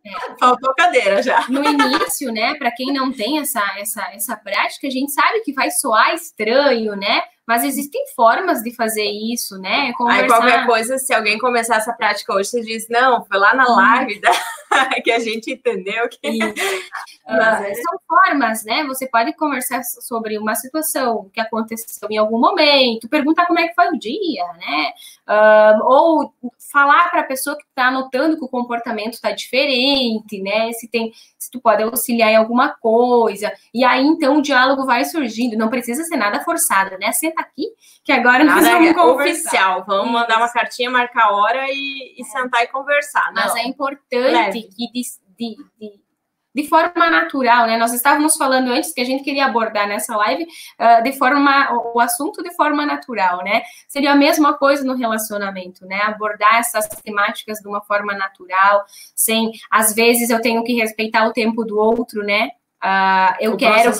É. 0.05 0.39
Faltou 0.39 0.73
cadeira 0.75 1.21
já. 1.21 1.45
No 1.49 1.61
início, 1.61 2.31
né? 2.31 2.55
Para 2.55 2.71
quem 2.71 2.93
não 2.93 3.11
tem 3.11 3.39
essa, 3.39 3.61
essa, 3.77 4.01
essa 4.13 4.37
prática, 4.37 4.87
a 4.87 4.91
gente 4.91 5.11
sabe 5.11 5.41
que 5.41 5.51
vai 5.51 5.69
soar 5.71 6.13
estranho, 6.13 6.95
né? 6.95 7.21
Mas 7.45 7.65
existem 7.65 8.01
formas 8.15 8.61
de 8.61 8.73
fazer 8.73 9.03
isso, 9.03 9.57
né? 9.57 9.91
Conversar... 9.97 10.21
Aí 10.21 10.27
qualquer 10.27 10.65
coisa, 10.65 10.97
se 10.97 11.13
alguém 11.13 11.37
começar 11.37 11.77
essa 11.77 11.91
prática 11.91 12.33
hoje, 12.33 12.49
você 12.49 12.61
diz, 12.61 12.87
não, 12.87 13.25
foi 13.25 13.37
lá 13.37 13.53
na 13.53 13.65
live 13.65 14.21
da... 14.21 14.31
que 15.03 15.11
a 15.11 15.19
gente 15.19 15.51
entendeu 15.51 16.07
que. 16.07 16.39
Mas... 17.27 17.77
São 17.81 17.99
formas, 18.07 18.63
né? 18.63 18.83
Você 18.85 19.07
pode 19.07 19.35
conversar 19.35 19.83
sobre 19.83 20.37
uma 20.37 20.55
situação 20.61 21.29
que 21.33 21.41
aconteceu 21.41 22.07
em 22.09 22.17
algum 22.17 22.39
momento, 22.39 23.09
perguntar 23.09 23.45
como 23.45 23.59
é 23.59 23.67
que 23.67 23.75
foi 23.75 23.89
o 23.89 23.99
dia, 23.99 24.45
né? 24.53 24.93
Uh, 25.27 25.83
ou 25.83 26.33
falar 26.71 27.09
para 27.11 27.21
a 27.21 27.25
pessoa 27.25 27.57
que 27.57 27.63
está 27.63 27.91
notando 27.91 28.37
que 28.37 28.45
o 28.45 28.47
comportamento 28.47 29.13
está 29.13 29.31
diferente, 29.31 30.41
né? 30.41 30.71
Se 30.73 30.87
tem, 30.87 31.11
se 31.37 31.51
tu 31.51 31.59
pode 31.59 31.83
auxiliar 31.83 32.31
em 32.31 32.37
alguma 32.37 32.69
coisa. 32.69 33.51
E 33.73 33.83
aí 33.83 34.05
então 34.05 34.37
o 34.37 34.41
diálogo 34.41 34.85
vai 34.85 35.03
surgindo. 35.03 35.57
Não 35.57 35.69
precisa 35.69 36.03
ser 36.03 36.15
nada 36.15 36.39
forçado, 36.41 36.97
né? 36.97 37.11
Senta 37.11 37.41
aqui 37.41 37.67
que 38.03 38.11
agora 38.11 38.43
nós 38.43 38.63
nada 38.63 38.75
vamos 38.75 38.89
é 38.89 38.93
conversar. 38.93 39.31
oficial. 39.31 39.85
Vamos 39.85 40.05
Isso. 40.05 40.13
mandar 40.13 40.37
uma 40.37 40.49
cartinha, 40.49 40.89
marcar 40.89 41.25
a 41.25 41.35
hora 41.35 41.65
e, 41.69 42.15
e 42.17 42.23
sentar 42.25 42.63
e 42.63 42.67
conversar. 42.67 43.33
Não. 43.33 43.43
Mas 43.43 43.55
é 43.55 43.63
importante 43.67 44.61
que 44.61 44.91
de, 44.91 45.01
de, 45.37 45.55
de 45.79 46.01
de 46.53 46.67
forma 46.67 47.09
natural, 47.09 47.65
né? 47.65 47.77
Nós 47.77 47.93
estávamos 47.93 48.35
falando 48.35 48.69
antes 48.69 48.93
que 48.93 49.01
a 49.01 49.05
gente 49.05 49.23
queria 49.23 49.45
abordar 49.45 49.87
nessa 49.87 50.15
live 50.17 50.43
uh, 50.43 51.03
de 51.03 51.13
forma 51.13 51.71
o 51.93 51.99
assunto 51.99 52.43
de 52.43 52.53
forma 52.55 52.85
natural, 52.85 53.43
né? 53.43 53.63
Seria 53.87 54.11
a 54.11 54.15
mesma 54.15 54.53
coisa 54.57 54.83
no 54.83 54.95
relacionamento, 54.95 55.85
né? 55.85 56.01
Abordar 56.03 56.55
essas 56.55 56.87
temáticas 56.87 57.59
de 57.59 57.67
uma 57.67 57.81
forma 57.81 58.13
natural, 58.13 58.83
sem 59.15 59.51
às 59.69 59.93
vezes 59.93 60.29
eu 60.29 60.41
tenho 60.41 60.63
que 60.63 60.73
respeitar 60.73 61.25
o 61.25 61.33
tempo 61.33 61.63
do 61.63 61.77
outro, 61.77 62.21
né? 62.21 62.49
Uh, 62.83 63.35
eu 63.39 63.53
o 63.53 63.57
quero 63.57 63.91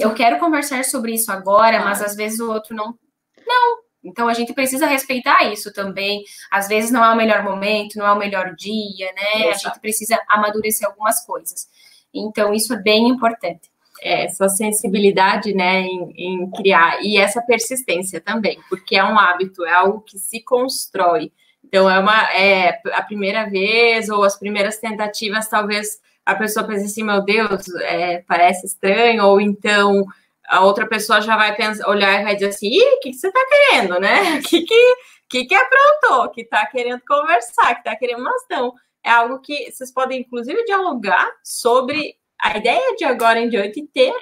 eu 0.00 0.14
quero 0.14 0.38
conversar 0.38 0.84
sobre 0.84 1.12
isso 1.12 1.30
agora, 1.30 1.78
ah. 1.78 1.84
mas 1.84 2.02
às 2.02 2.16
vezes 2.16 2.40
o 2.40 2.50
outro 2.50 2.74
não 2.74 2.98
não 3.46 3.80
então 4.02 4.28
a 4.28 4.34
gente 4.34 4.54
precisa 4.54 4.86
respeitar 4.86 5.44
isso 5.44 5.72
também. 5.72 6.24
Às 6.50 6.66
vezes 6.66 6.90
não 6.90 7.04
é 7.04 7.12
o 7.12 7.16
melhor 7.16 7.42
momento, 7.42 7.98
não 7.98 8.06
é 8.06 8.12
o 8.12 8.18
melhor 8.18 8.54
dia, 8.54 9.12
né? 9.12 9.48
Exato. 9.48 9.66
A 9.66 9.70
gente 9.70 9.80
precisa 9.80 10.18
amadurecer 10.28 10.88
algumas 10.88 11.24
coisas. 11.24 11.68
Então, 12.14 12.52
isso 12.52 12.74
é 12.74 12.76
bem 12.76 13.08
importante. 13.08 13.70
É, 14.02 14.24
essa 14.24 14.48
sensibilidade, 14.48 15.52
né, 15.54 15.82
em, 15.82 16.12
em, 16.16 16.50
criar, 16.50 17.02
e 17.02 17.18
essa 17.18 17.42
persistência 17.42 18.20
também, 18.20 18.58
porque 18.68 18.96
é 18.96 19.04
um 19.04 19.18
hábito, 19.18 19.64
é 19.64 19.72
algo 19.72 20.00
que 20.00 20.18
se 20.18 20.42
constrói. 20.42 21.30
Então, 21.64 21.88
é 21.88 21.98
uma, 21.98 22.32
é 22.32 22.80
a 22.92 23.02
primeira 23.02 23.48
vez, 23.48 24.08
ou 24.08 24.24
as 24.24 24.38
primeiras 24.38 24.78
tentativas, 24.78 25.48
talvez 25.48 26.00
a 26.24 26.34
pessoa 26.34 26.66
pense 26.66 26.86
assim, 26.86 27.02
meu 27.02 27.22
Deus, 27.22 27.68
é, 27.82 28.22
parece 28.26 28.66
estranho, 28.66 29.24
ou 29.24 29.40
então 29.40 30.04
a 30.48 30.64
outra 30.64 30.86
pessoa 30.86 31.20
já 31.20 31.36
vai 31.36 31.54
pensar, 31.54 31.88
olhar 31.88 32.20
e 32.20 32.24
vai 32.24 32.34
dizer 32.34 32.48
assim, 32.48 32.68
o 32.68 33.00
que, 33.00 33.10
que 33.10 33.16
você 33.16 33.28
está 33.28 33.40
querendo, 33.48 34.00
né? 34.00 34.38
O 34.38 34.42
que, 34.48 34.62
que, 34.62 34.96
que, 35.28 35.44
que 35.44 35.54
aprontou? 35.54 36.30
Que 36.30 36.40
está 36.42 36.66
querendo 36.66 37.00
conversar, 37.06 37.74
que 37.74 37.80
está 37.80 37.94
querendo, 37.96 38.22
mas 38.22 38.42
não 38.50 38.72
é 39.04 39.10
algo 39.10 39.40
que 39.40 39.70
vocês 39.70 39.92
podem, 39.92 40.20
inclusive, 40.20 40.64
dialogar 40.64 41.30
sobre 41.42 42.16
a 42.40 42.56
ideia 42.56 42.96
de 42.96 43.04
agora 43.04 43.40
em 43.40 43.48
diante 43.48 43.86
ter 43.92 44.12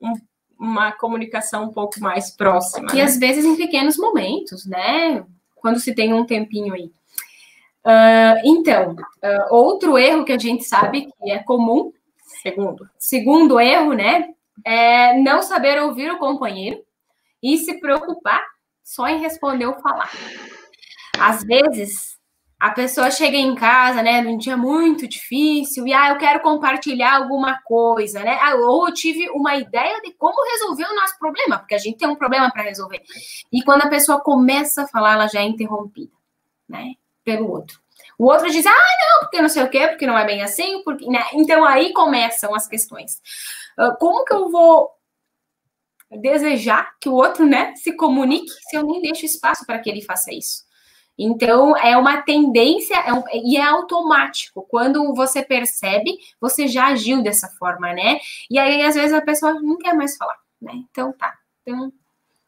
um, 0.00 0.12
uma 0.58 0.92
comunicação 0.92 1.64
um 1.64 1.72
pouco 1.72 2.00
mais 2.00 2.30
próxima. 2.30 2.88
Que 2.88 2.96
né? 2.96 3.02
às 3.02 3.18
vezes 3.18 3.44
em 3.44 3.56
pequenos 3.56 3.96
momentos, 3.96 4.66
né? 4.66 5.24
Quando 5.54 5.78
se 5.80 5.94
tem 5.94 6.12
um 6.12 6.24
tempinho 6.24 6.74
aí. 6.74 6.90
Uh, 7.84 8.40
então, 8.44 8.92
uh, 8.94 9.54
outro 9.54 9.96
erro 9.96 10.24
que 10.24 10.32
a 10.32 10.38
gente 10.38 10.64
sabe 10.64 11.06
que 11.06 11.30
é 11.30 11.38
comum, 11.38 11.92
segundo, 12.42 12.88
segundo 12.98 13.60
erro, 13.60 13.92
né? 13.92 14.30
É 14.64 15.18
não 15.20 15.42
saber 15.42 15.80
ouvir 15.80 16.10
o 16.10 16.18
companheiro 16.18 16.82
e 17.42 17.58
se 17.58 17.78
preocupar 17.78 18.42
só 18.82 19.06
em 19.06 19.20
responder 19.20 19.66
ou 19.66 19.78
falar. 19.80 20.10
Às 21.18 21.44
vezes, 21.44 22.15
a 22.58 22.70
pessoa 22.70 23.10
chega 23.10 23.36
em 23.36 23.54
casa, 23.54 24.02
né, 24.02 24.22
num 24.22 24.38
dia 24.38 24.56
muito 24.56 25.06
difícil, 25.06 25.86
e 25.86 25.92
ah, 25.92 26.08
eu 26.10 26.18
quero 26.18 26.40
compartilhar 26.40 27.16
alguma 27.16 27.60
coisa, 27.62 28.20
né? 28.20 28.38
Ah, 28.40 28.54
ou 28.54 28.88
eu 28.88 28.94
tive 28.94 29.28
uma 29.30 29.56
ideia 29.56 30.00
de 30.00 30.12
como 30.14 30.42
resolver 30.52 30.84
o 30.84 30.94
nosso 30.94 31.18
problema, 31.18 31.58
porque 31.58 31.74
a 31.74 31.78
gente 31.78 31.98
tem 31.98 32.08
um 32.08 32.16
problema 32.16 32.50
para 32.50 32.62
resolver. 32.62 33.02
E 33.52 33.62
quando 33.62 33.82
a 33.82 33.88
pessoa 33.88 34.20
começa 34.20 34.82
a 34.82 34.88
falar, 34.88 35.14
ela 35.14 35.26
já 35.26 35.40
é 35.40 35.44
interrompida, 35.44 36.12
né, 36.66 36.94
pelo 37.22 37.50
outro. 37.50 37.78
O 38.18 38.24
outro 38.26 38.50
diz, 38.50 38.64
ah, 38.64 38.70
não, 38.72 39.20
porque 39.20 39.42
não 39.42 39.48
sei 39.48 39.62
o 39.62 39.68
quê, 39.68 39.88
porque 39.88 40.06
não 40.06 40.18
é 40.18 40.24
bem 40.24 40.42
assim, 40.42 40.82
porque, 40.82 41.06
né? 41.06 41.22
Então 41.34 41.64
aí 41.64 41.92
começam 41.92 42.54
as 42.54 42.66
questões. 42.66 43.20
Uh, 43.78 43.94
como 43.98 44.24
que 44.24 44.32
eu 44.32 44.50
vou 44.50 44.90
desejar 46.10 46.94
que 46.98 47.08
o 47.08 47.14
outro, 47.14 47.44
né, 47.44 47.74
se 47.76 47.94
comunique 47.94 48.50
se 48.70 48.76
eu 48.76 48.84
nem 48.84 49.02
deixo 49.02 49.26
espaço 49.26 49.66
para 49.66 49.78
que 49.78 49.90
ele 49.90 50.00
faça 50.00 50.32
isso? 50.32 50.65
Então, 51.18 51.76
é 51.76 51.96
uma 51.96 52.22
tendência 52.22 52.94
é 52.96 53.12
um, 53.12 53.22
e 53.32 53.56
é 53.56 53.62
automático. 53.62 54.66
Quando 54.68 55.14
você 55.14 55.42
percebe, 55.42 56.18
você 56.40 56.68
já 56.68 56.88
agiu 56.88 57.22
dessa 57.22 57.48
forma, 57.58 57.92
né? 57.92 58.18
E 58.50 58.58
aí, 58.58 58.82
às 58.82 58.94
vezes, 58.94 59.12
a 59.12 59.22
pessoa 59.22 59.54
não 59.54 59.78
quer 59.78 59.94
mais 59.94 60.16
falar, 60.16 60.36
né? 60.60 60.72
Então, 60.90 61.12
tá. 61.12 61.34
Então, 61.62 61.92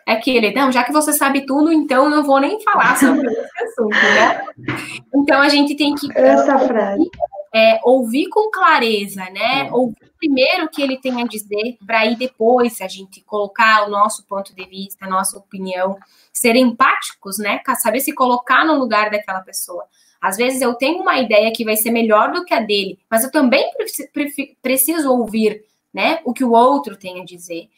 é 0.07 0.13
aquele, 0.13 0.53
não, 0.55 0.73
já 0.73 0.85
que 0.85 0.93
você 0.93 1.13
sabe 1.13 1.45
tudo, 1.45 1.71
então 1.71 2.09
não 2.09 2.23
vou 2.23 2.41
nem 2.41 2.59
falar 2.63 2.97
sobre 2.97 3.31
esse 3.31 3.65
assunto, 3.65 3.91
né? 3.91 4.43
Então, 5.15 5.41
a 5.41 5.49
gente 5.49 5.77
tem 5.77 5.95
que... 5.95 6.09
Essa 6.19 6.59
frase. 6.59 7.11
É, 7.55 7.81
ouvir 7.83 8.29
com 8.29 8.51
clareza, 8.51 9.25
né? 9.31 9.71
Ouvir 9.73 10.09
primeiro 10.19 10.67
o 10.67 10.69
que 10.69 10.83
ele 10.83 10.99
tem 10.99 11.23
a 11.23 11.27
dizer, 11.27 11.79
para 11.87 12.01
aí 12.01 12.17
depois 12.17 12.81
a 12.81 12.89
gente 12.89 13.21
colocar 13.23 13.87
o 13.87 13.91
nosso 13.91 14.27
ponto 14.27 14.55
de 14.55 14.65
vista, 14.67 15.07
a 15.07 15.09
nossa 15.09 15.39
opinião, 15.39 15.97
ser 16.33 16.57
empáticos, 16.57 17.39
né? 17.39 17.61
Saber 17.79 18.01
se 18.01 18.13
colocar 18.13 18.65
no 18.67 18.75
lugar 18.75 19.11
daquela 19.11 19.41
pessoa. 19.41 19.85
Às 20.21 20.37
vezes 20.37 20.61
eu 20.61 20.75
tenho 20.75 21.01
uma 21.01 21.19
ideia 21.19 21.53
que 21.53 21.65
vai 21.65 21.77
ser 21.77 21.91
melhor 21.91 22.33
do 22.33 22.45
que 22.45 22.53
a 22.53 22.61
dele, 22.61 22.99
mas 23.09 23.23
eu 23.23 23.31
também 23.31 23.71
preciso 24.61 25.11
ouvir, 25.11 25.65
né? 25.95 26.21
O 26.25 26.33
que 26.33 26.45
o 26.45 26.53
outro 26.53 26.97
tem 26.97 27.21
a 27.21 27.25
dizer. 27.25 27.69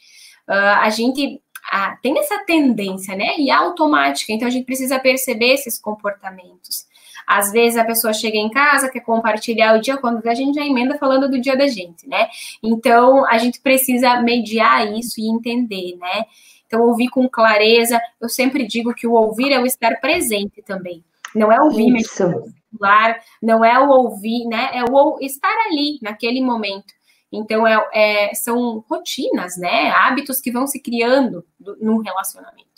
Uh, 0.48 0.80
a 0.80 0.90
gente 0.90 1.40
ah, 1.70 1.96
tem 2.02 2.18
essa 2.18 2.38
tendência, 2.44 3.14
né? 3.14 3.38
E 3.38 3.50
automática, 3.50 4.32
então 4.32 4.48
a 4.48 4.50
gente 4.50 4.64
precisa 4.64 4.98
perceber 4.98 5.52
esses 5.52 5.78
comportamentos. 5.78 6.86
Às 7.26 7.52
vezes 7.52 7.78
a 7.78 7.84
pessoa 7.84 8.12
chega 8.12 8.36
em 8.36 8.50
casa, 8.50 8.90
quer 8.90 9.00
compartilhar 9.00 9.76
o 9.76 9.80
dia, 9.80 9.96
quando 9.96 10.26
a 10.26 10.34
gente 10.34 10.54
já 10.54 10.64
emenda 10.64 10.98
falando 10.98 11.28
do 11.28 11.40
dia 11.40 11.56
da 11.56 11.66
gente, 11.66 12.08
né? 12.08 12.28
Então 12.62 13.26
a 13.26 13.38
gente 13.38 13.60
precisa 13.60 14.20
mediar 14.20 14.92
isso 14.92 15.20
e 15.20 15.28
entender, 15.28 15.96
né? 15.96 16.24
Então, 16.70 16.82
ouvir 16.82 17.08
com 17.08 17.28
clareza. 17.28 18.00
Eu 18.20 18.28
sempre 18.28 18.64
digo 18.64 18.94
que 18.94 19.04
o 19.04 19.14
ouvir 19.14 19.50
é 19.50 19.58
o 19.58 19.66
estar 19.66 20.00
presente 20.00 20.62
também. 20.62 21.04
Não 21.34 21.50
é 21.50 21.60
ouvir 21.60 22.00
celular, 22.04 23.18
não 23.42 23.64
é 23.64 23.76
o 23.80 23.88
ouvir, 23.88 24.46
né? 24.46 24.70
É 24.72 24.84
o 24.88 25.18
estar 25.20 25.52
ali 25.66 25.98
naquele 26.00 26.40
momento. 26.40 26.94
Então, 27.32 27.66
é, 27.66 27.88
é, 27.92 28.34
são 28.34 28.84
rotinas, 28.88 29.56
né? 29.56 29.90
Hábitos 29.90 30.40
que 30.40 30.52
vão 30.52 30.64
se 30.68 30.80
criando 30.80 31.44
do, 31.58 31.76
num 31.80 31.98
relacionamento. 31.98 32.70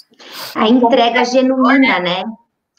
A 0.54 0.66
entrega 0.66 1.22
genuína, 1.24 2.00
né? 2.00 2.22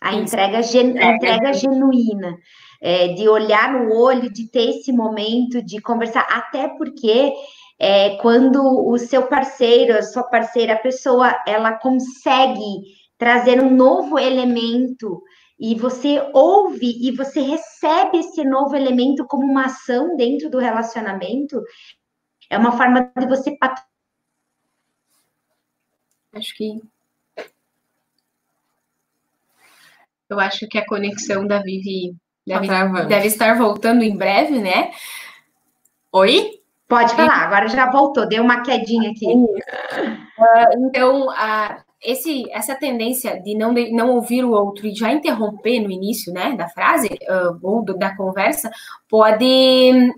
A 0.03 0.13
entrega, 0.13 0.61
gen, 0.61 0.97
a 0.99 1.15
entrega 1.15 1.53
genuína. 1.53 2.37
É, 2.81 3.13
de 3.13 3.29
olhar 3.29 3.71
no 3.71 3.95
olho, 3.95 4.29
de 4.29 4.49
ter 4.51 4.71
esse 4.71 4.91
momento 4.91 5.63
de 5.63 5.79
conversar, 5.79 6.27
até 6.29 6.67
porque 6.67 7.33
é, 7.79 8.17
quando 8.17 8.61
o 8.61 8.97
seu 8.97 9.25
parceiro, 9.27 9.97
a 9.97 10.03
sua 10.03 10.23
parceira, 10.23 10.73
a 10.73 10.79
pessoa, 10.79 11.33
ela 11.47 11.77
consegue 11.79 12.81
trazer 13.17 13.61
um 13.61 13.73
novo 13.73 14.19
elemento 14.19 15.23
e 15.57 15.75
você 15.75 16.29
ouve 16.33 17.07
e 17.07 17.15
você 17.15 17.39
recebe 17.39 18.17
esse 18.17 18.43
novo 18.43 18.75
elemento 18.75 19.25
como 19.25 19.45
uma 19.45 19.67
ação 19.67 20.17
dentro 20.17 20.49
do 20.49 20.59
relacionamento, 20.59 21.61
é 22.49 22.57
uma 22.57 22.73
forma 22.73 23.09
de 23.17 23.27
você 23.27 23.55
acho 26.33 26.55
que 26.57 26.81
eu 30.33 30.39
acho 30.39 30.67
que 30.67 30.77
a 30.77 30.85
conexão 30.85 31.47
da 31.47 31.59
Vivi 31.59 32.15
deve, 32.45 32.67
tá 32.67 32.85
deve 33.03 33.27
estar 33.27 33.57
voltando 33.57 34.03
em 34.03 34.15
breve, 34.15 34.59
né? 34.59 34.91
Oi? 36.11 36.59
Pode 36.87 37.15
falar, 37.15 37.45
agora 37.45 37.67
já 37.67 37.89
voltou, 37.89 38.27
deu 38.27 38.43
uma 38.43 38.61
quedinha 38.61 39.11
aqui. 39.11 39.25
Uh, 39.25 40.87
então, 40.87 41.27
uh, 41.27 41.81
esse, 42.03 42.45
essa 42.51 42.75
tendência 42.75 43.41
de 43.41 43.55
não, 43.55 43.73
de 43.73 43.91
não 43.91 44.11
ouvir 44.11 44.43
o 44.43 44.51
outro 44.51 44.85
e 44.85 44.93
já 44.93 45.11
interromper 45.11 45.79
no 45.79 45.89
início 45.89 46.31
né, 46.33 46.55
da 46.55 46.67
frase 46.67 47.07
uh, 47.07 47.57
ou 47.63 47.83
do, 47.83 47.97
da 47.97 48.15
conversa 48.15 48.69
pode 49.09 50.13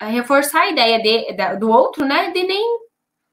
reforçar 0.00 0.60
a 0.60 0.70
ideia 0.70 1.02
de, 1.02 1.32
da, 1.32 1.54
do 1.54 1.70
outro, 1.70 2.04
né, 2.04 2.30
de 2.30 2.44
nem 2.44 2.80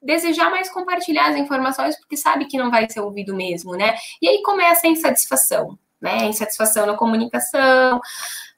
desejar 0.01 0.49
mais 0.49 0.69
compartilhar 0.69 1.29
as 1.29 1.35
informações 1.35 1.99
porque 1.99 2.17
sabe 2.17 2.45
que 2.45 2.57
não 2.57 2.71
vai 2.71 2.89
ser 2.89 3.01
ouvido 3.01 3.35
mesmo, 3.35 3.75
né? 3.75 3.95
E 4.21 4.27
aí 4.27 4.41
começa 4.41 4.87
a 4.87 4.89
insatisfação, 4.89 5.77
né? 6.03 6.25
Insatisfação 6.25 6.85
na 6.85 6.95
comunicação, 6.95 7.99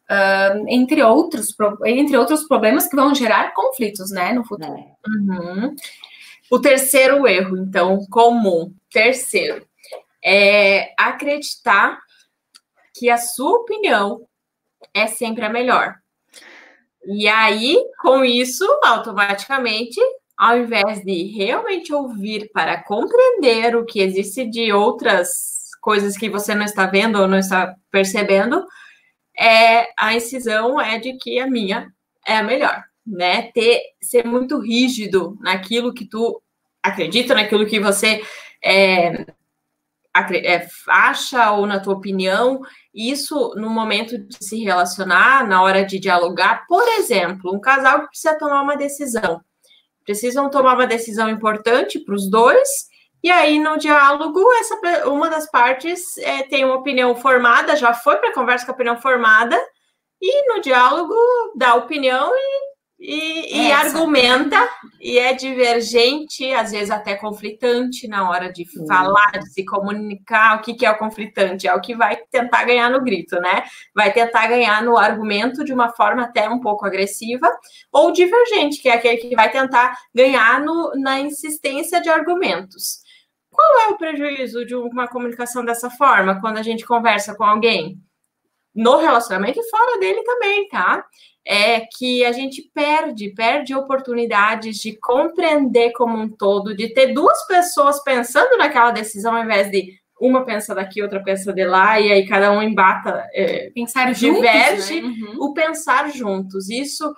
Uh, 0.08 0.62
entre, 0.68 1.02
outros, 1.02 1.56
entre 1.84 2.16
outros 2.16 2.44
problemas 2.44 2.88
que 2.88 2.96
vão 2.96 3.16
gerar 3.16 3.56
conflitos, 3.56 4.12
né, 4.12 4.34
no 4.34 4.46
futuro. 4.46 4.78
É. 4.78 4.94
Uhum. 5.10 5.76
O 6.52 6.60
terceiro 6.60 7.28
erro, 7.28 7.58
então, 7.58 8.06
comum, 8.12 8.72
terceiro, 8.92 9.66
é 10.24 10.94
acreditar 10.96 12.00
que 12.94 13.10
a 13.10 13.18
sua 13.18 13.58
opinião 13.58 14.28
é 14.94 15.08
sempre 15.08 15.44
a 15.44 15.50
melhor. 15.50 15.96
E 17.04 17.28
aí, 17.28 17.76
com 18.00 18.24
isso, 18.24 18.64
automaticamente, 18.84 20.00
ao 20.38 20.58
invés 20.58 21.04
de 21.04 21.24
realmente 21.36 21.92
ouvir 21.92 22.52
para 22.54 22.84
compreender 22.84 23.76
o 23.76 23.86
que 23.86 24.02
existe 24.02 24.46
de 24.46 24.72
outras 24.72 25.55
coisas 25.86 26.18
que 26.18 26.28
você 26.28 26.56
não 26.56 26.66
está 26.66 26.88
vendo 26.88 27.22
ou 27.22 27.28
não 27.28 27.38
está 27.38 27.76
percebendo, 27.92 28.66
é 29.38 29.88
a 29.96 30.16
incisão 30.16 30.82
é 30.82 30.98
de 30.98 31.14
que 31.14 31.40
a 31.40 31.46
minha 31.46 31.94
é 32.26 32.38
a 32.38 32.44
melhor, 32.44 32.84
né? 33.06 33.52
Ter 33.54 33.80
ser 34.02 34.26
muito 34.26 34.58
rígido 34.60 35.38
naquilo 35.40 35.94
que 35.94 36.06
tu 36.06 36.42
acredita, 36.82 37.36
naquilo 37.36 37.68
que 37.68 37.80
você 37.80 38.24
é, 38.64 39.28
é, 40.44 40.68
acha 40.88 41.52
ou 41.52 41.68
na 41.68 41.80
tua 41.80 41.94
opinião 41.94 42.62
isso 42.92 43.54
no 43.56 43.70
momento 43.70 44.18
de 44.18 44.44
se 44.44 44.64
relacionar, 44.64 45.48
na 45.48 45.62
hora 45.62 45.86
de 45.86 46.00
dialogar, 46.00 46.66
por 46.66 46.88
exemplo, 46.98 47.54
um 47.54 47.60
casal 47.60 48.02
que 48.02 48.08
precisa 48.08 48.40
tomar 48.40 48.64
uma 48.64 48.76
decisão. 48.76 49.40
Precisam 50.04 50.50
tomar 50.50 50.74
uma 50.74 50.88
decisão 50.88 51.30
importante 51.30 52.00
para 52.00 52.16
os 52.16 52.28
dois, 52.28 52.70
e 53.26 53.32
aí 53.32 53.58
no 53.60 53.78
diálogo, 53.78 54.40
essa, 54.60 55.10
uma 55.10 55.30
das 55.30 55.50
partes 55.50 56.16
é, 56.20 56.44
tem 56.44 56.64
uma 56.64 56.76
opinião 56.76 57.16
formada, 57.16 57.76
já 57.76 57.94
foi 57.94 58.18
para 58.18 58.30
a 58.30 58.34
conversa 58.34 58.66
com 58.66 58.72
a 58.72 58.76
opinião 58.76 59.02
formada, 59.02 59.60
e 60.22 60.54
no 60.54 60.62
diálogo 60.62 61.16
dá 61.56 61.74
opinião 61.76 62.32
e 62.36 62.76
e, 62.98 63.68
e 63.68 63.72
argumenta 63.72 64.58
e 65.02 65.20
é 65.20 65.34
divergente, 65.34 66.52
às 66.54 66.72
vezes 66.72 66.90
até 66.90 67.16
conflitante 67.16 68.08
na 68.08 68.30
hora 68.30 68.52
de 68.52 68.66
falar, 68.88 69.32
de 69.34 69.52
se 69.52 69.66
comunicar. 69.66 70.58
O 70.58 70.62
que, 70.62 70.74
que 70.74 70.86
é 70.86 70.92
o 70.92 70.98
conflitante? 70.98 71.68
É 71.68 71.74
o 71.74 71.82
que 71.82 71.96
vai 71.96 72.16
tentar 72.32 72.64
ganhar 72.64 72.90
no 72.90 73.04
grito, 73.04 73.40
né? 73.40 73.64
Vai 73.94 74.14
tentar 74.14 74.48
ganhar 74.48 74.82
no 74.82 74.98
argumento 74.98 75.64
de 75.64 75.74
uma 75.74 75.90
forma 75.94 76.24
até 76.24 76.50
um 76.50 76.60
pouco 76.60 76.86
agressiva, 76.86 77.48
ou 77.92 78.12
divergente, 78.12 78.82
que 78.82 78.90
é 78.90 78.94
aquele 78.94 79.18
que 79.18 79.36
vai 79.36 79.52
tentar 79.52 79.96
ganhar 80.14 80.62
no, 80.62 80.94
na 80.96 81.20
insistência 81.20 82.02
de 82.02 82.10
argumentos. 82.10 83.05
Qual 83.56 83.88
é 83.88 83.88
o 83.90 83.98
prejuízo 83.98 84.66
de 84.66 84.76
uma 84.76 85.08
comunicação 85.08 85.64
dessa 85.64 85.90
forma, 85.90 86.42
quando 86.42 86.58
a 86.58 86.64
gente 86.64 86.86
conversa 86.86 87.36
com 87.36 87.44
alguém? 87.44 88.00
No 88.74 88.98
relacionamento 88.98 89.60
e 89.60 89.70
fora 89.70 90.00
dele 90.00 90.22
também, 90.24 90.68
tá? 90.68 91.06
é 91.46 91.82
que 91.82 92.26
a 92.26 92.32
gente 92.32 92.64
perde, 92.74 93.30
perde 93.30 93.76
oportunidades 93.76 94.78
de 94.78 94.98
compreender 94.98 95.92
como 95.92 96.18
um 96.18 96.28
todo, 96.28 96.76
de 96.76 96.92
ter 96.92 97.14
duas 97.14 97.46
pessoas 97.46 98.04
pensando 98.04 98.58
naquela 98.58 98.90
decisão, 98.90 99.36
ao 99.36 99.44
invés 99.44 99.70
de 99.70 99.94
uma 100.20 100.44
pensa 100.44 100.74
daqui, 100.74 101.04
outra 101.04 101.22
pensa 101.22 101.54
de 101.54 101.64
lá, 101.64 102.00
e 102.00 102.12
aí 102.12 102.26
cada 102.26 102.52
um 102.52 102.64
embata, 102.64 103.28
é, 103.32 103.70
pensar 103.76 104.12
diverge 104.12 105.02
juntos, 105.02 105.20
né? 105.20 105.28
uhum. 105.28 105.38
o 105.40 105.54
pensar 105.54 106.10
juntos. 106.10 106.70
Isso 106.70 107.14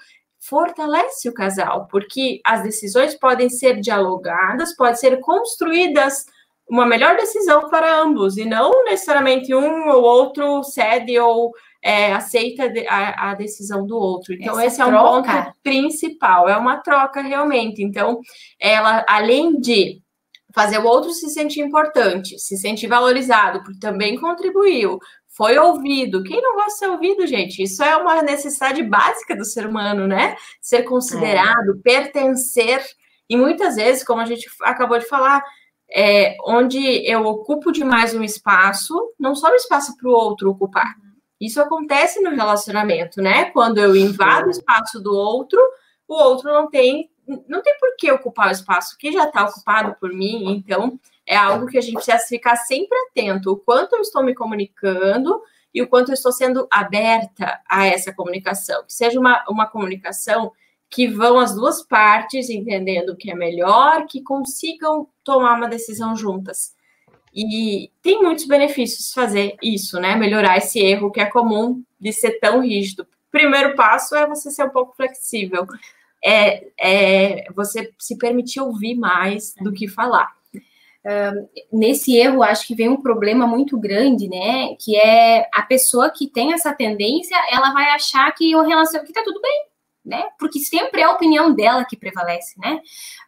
fortalece 0.48 1.28
o 1.28 1.34
casal, 1.34 1.88
porque 1.90 2.40
as 2.46 2.64
decisões 2.64 3.16
podem 3.16 3.50
ser 3.50 3.80
dialogadas, 3.80 4.76
podem 4.76 4.96
ser 4.96 5.20
construídas 5.20 6.26
uma 6.70 6.86
melhor 6.86 7.16
decisão 7.16 7.70
para 7.70 8.02
ambos, 8.02 8.38
e 8.38 8.44
não 8.44 8.84
necessariamente 8.84 9.54
um 9.56 9.88
ou 9.88 10.04
outro 10.04 10.64
cede 10.64 11.18
ou 11.18 11.54
é, 11.82 12.12
aceita 12.14 12.72
a, 12.90 13.32
a, 13.32 13.36
decisão 13.36 13.86
do 13.86 13.96
outro. 13.96 14.34
Então, 14.34 14.60
Essa 14.60 14.66
esse 14.68 14.82
é 14.82 14.86
um 14.86 14.92
ponto 14.92 15.30
principal, 15.64 16.50
é 16.50 16.58
uma 16.58 16.78
troca 16.78 17.22
realmente. 17.22 17.82
Então, 17.82 18.20
ela, 18.60 19.06
além 19.08 19.60
de 19.60 20.02
fazer 20.54 20.80
o 20.80 20.86
outro 20.86 21.12
se 21.12 21.30
sentir 21.30 21.62
importante, 21.62 22.38
se 22.40 22.58
sentir 22.58 22.88
valorizado, 22.88 23.64
porque 23.64 23.80
também 23.80 24.20
contribuiu, 24.20 25.00
foi 25.38 25.56
ouvido. 25.60 26.24
Quem 26.24 26.42
não 26.42 26.56
gosta 26.56 26.72
de 26.72 26.78
ser 26.80 26.88
ouvido, 26.88 27.28
gente? 27.28 27.62
Isso 27.62 27.84
é 27.84 27.96
uma 27.96 28.24
necessidade 28.24 28.82
básica 28.82 29.36
do 29.36 29.46
ser 29.46 29.68
humano, 29.68 30.08
né? 30.08 30.36
Ser 30.60 30.82
considerado, 30.82 31.78
é. 31.78 31.82
pertencer. 31.84 32.84
E 33.30 33.38
muitas 33.38 33.76
vezes, 33.76 34.04
como 34.04 34.20
a 34.20 34.26
gente 34.26 34.50
acabou 34.64 34.98
de 34.98 35.06
falar, 35.06 35.44
é, 35.94 36.36
onde 36.44 36.80
eu 37.08 37.24
ocupo 37.24 37.72
demais 37.72 38.16
um 38.16 38.24
espaço, 38.24 39.14
não 39.20 39.36
só 39.36 39.52
o 39.52 39.56
espaço 39.56 39.96
para 39.96 40.10
o 40.10 40.14
outro 40.14 40.50
ocupar, 40.50 40.96
isso 41.40 41.62
acontece 41.62 42.20
no 42.20 42.32
relacionamento, 42.32 43.22
né? 43.22 43.46
Quando 43.52 43.78
eu 43.78 43.96
invado 43.96 44.48
o 44.48 44.52
espaço 44.52 45.00
do 45.00 45.14
outro, 45.14 45.60
o 46.08 46.16
outro 46.16 46.52
não 46.52 46.68
tem 46.68 47.12
não 47.48 47.62
tem 47.62 47.78
por 47.78 47.96
que 47.98 48.10
ocupar 48.10 48.48
o 48.48 48.52
espaço 48.52 48.98
que 48.98 49.12
já 49.12 49.26
está 49.26 49.44
ocupado 49.44 49.96
por 50.00 50.14
mim. 50.14 50.50
Então, 50.50 50.98
é 51.28 51.36
algo 51.36 51.68
que 51.68 51.78
a 51.78 51.82
gente 51.82 51.96
precisa 51.96 52.18
ficar 52.20 52.56
sempre 52.56 52.98
atento. 53.10 53.52
O 53.52 53.58
quanto 53.58 53.98
eu 53.98 54.02
estou 54.02 54.24
me 54.24 54.34
comunicando 54.34 55.42
e 55.74 55.82
o 55.82 55.88
quanto 55.88 56.10
eu 56.10 56.14
estou 56.14 56.32
sendo 56.32 56.66
aberta 56.72 57.60
a 57.68 57.86
essa 57.86 58.14
comunicação. 58.14 58.86
Que 58.86 58.94
seja 58.94 59.20
uma, 59.20 59.44
uma 59.50 59.68
comunicação 59.68 60.54
que 60.90 61.06
vão 61.06 61.38
as 61.38 61.54
duas 61.54 61.84
partes 61.84 62.50
entendendo 62.50 63.10
o 63.10 63.16
que 63.18 63.30
é 63.30 63.36
melhor, 63.36 64.06
que 64.08 64.24
consigam 64.24 65.10
tomar 65.22 65.58
uma 65.58 65.68
decisão 65.68 66.16
juntas. 66.16 66.74
E 67.36 67.92
tem 68.02 68.24
muitos 68.24 68.46
benefícios 68.46 69.12
fazer 69.14 69.58
isso, 69.62 70.00
né? 70.00 70.16
Melhorar 70.16 70.58
esse 70.58 70.80
erro 70.80 71.12
que 71.12 71.20
é 71.20 71.26
comum 71.26 71.84
de 72.00 72.14
ser 72.14 72.40
tão 72.40 72.62
rígido. 72.62 73.06
Primeiro 73.30 73.76
passo 73.76 74.16
é 74.16 74.26
você 74.26 74.50
ser 74.50 74.64
um 74.64 74.70
pouco 74.70 74.96
flexível. 74.96 75.68
É, 76.26 76.68
é 76.80 77.52
você 77.54 77.94
se 78.00 78.18
permitir 78.18 78.62
ouvir 78.62 78.96
mais 78.96 79.54
do 79.62 79.74
que 79.74 79.90
falar. 79.90 80.37
Nesse 81.72 82.18
erro, 82.18 82.44
acho 82.44 82.68
que 82.68 82.76
vem 82.76 82.90
um 82.90 83.02
problema 83.02 83.48
muito 83.48 83.80
grande, 83.80 84.28
né? 84.28 84.76
Que 84.80 84.96
é 84.96 85.48
a 85.54 85.62
pessoa 85.62 86.10
que 86.10 86.28
tem 86.28 86.54
essa 86.54 86.74
tendência, 86.74 87.38
ela 87.52 87.72
vai 87.72 87.90
achar 87.92 88.30
que 88.34 88.56
o 88.56 88.62
relacionamento 88.62 89.14
que 89.14 89.20
tá 89.20 89.24
tudo 89.24 89.42
bem, 89.42 89.67
né? 90.08 90.24
Porque 90.40 90.60
sempre 90.60 91.02
é 91.02 91.04
a 91.04 91.12
opinião 91.12 91.54
dela 91.54 91.84
que 91.84 91.98
prevalece, 91.98 92.58
né? 92.58 92.80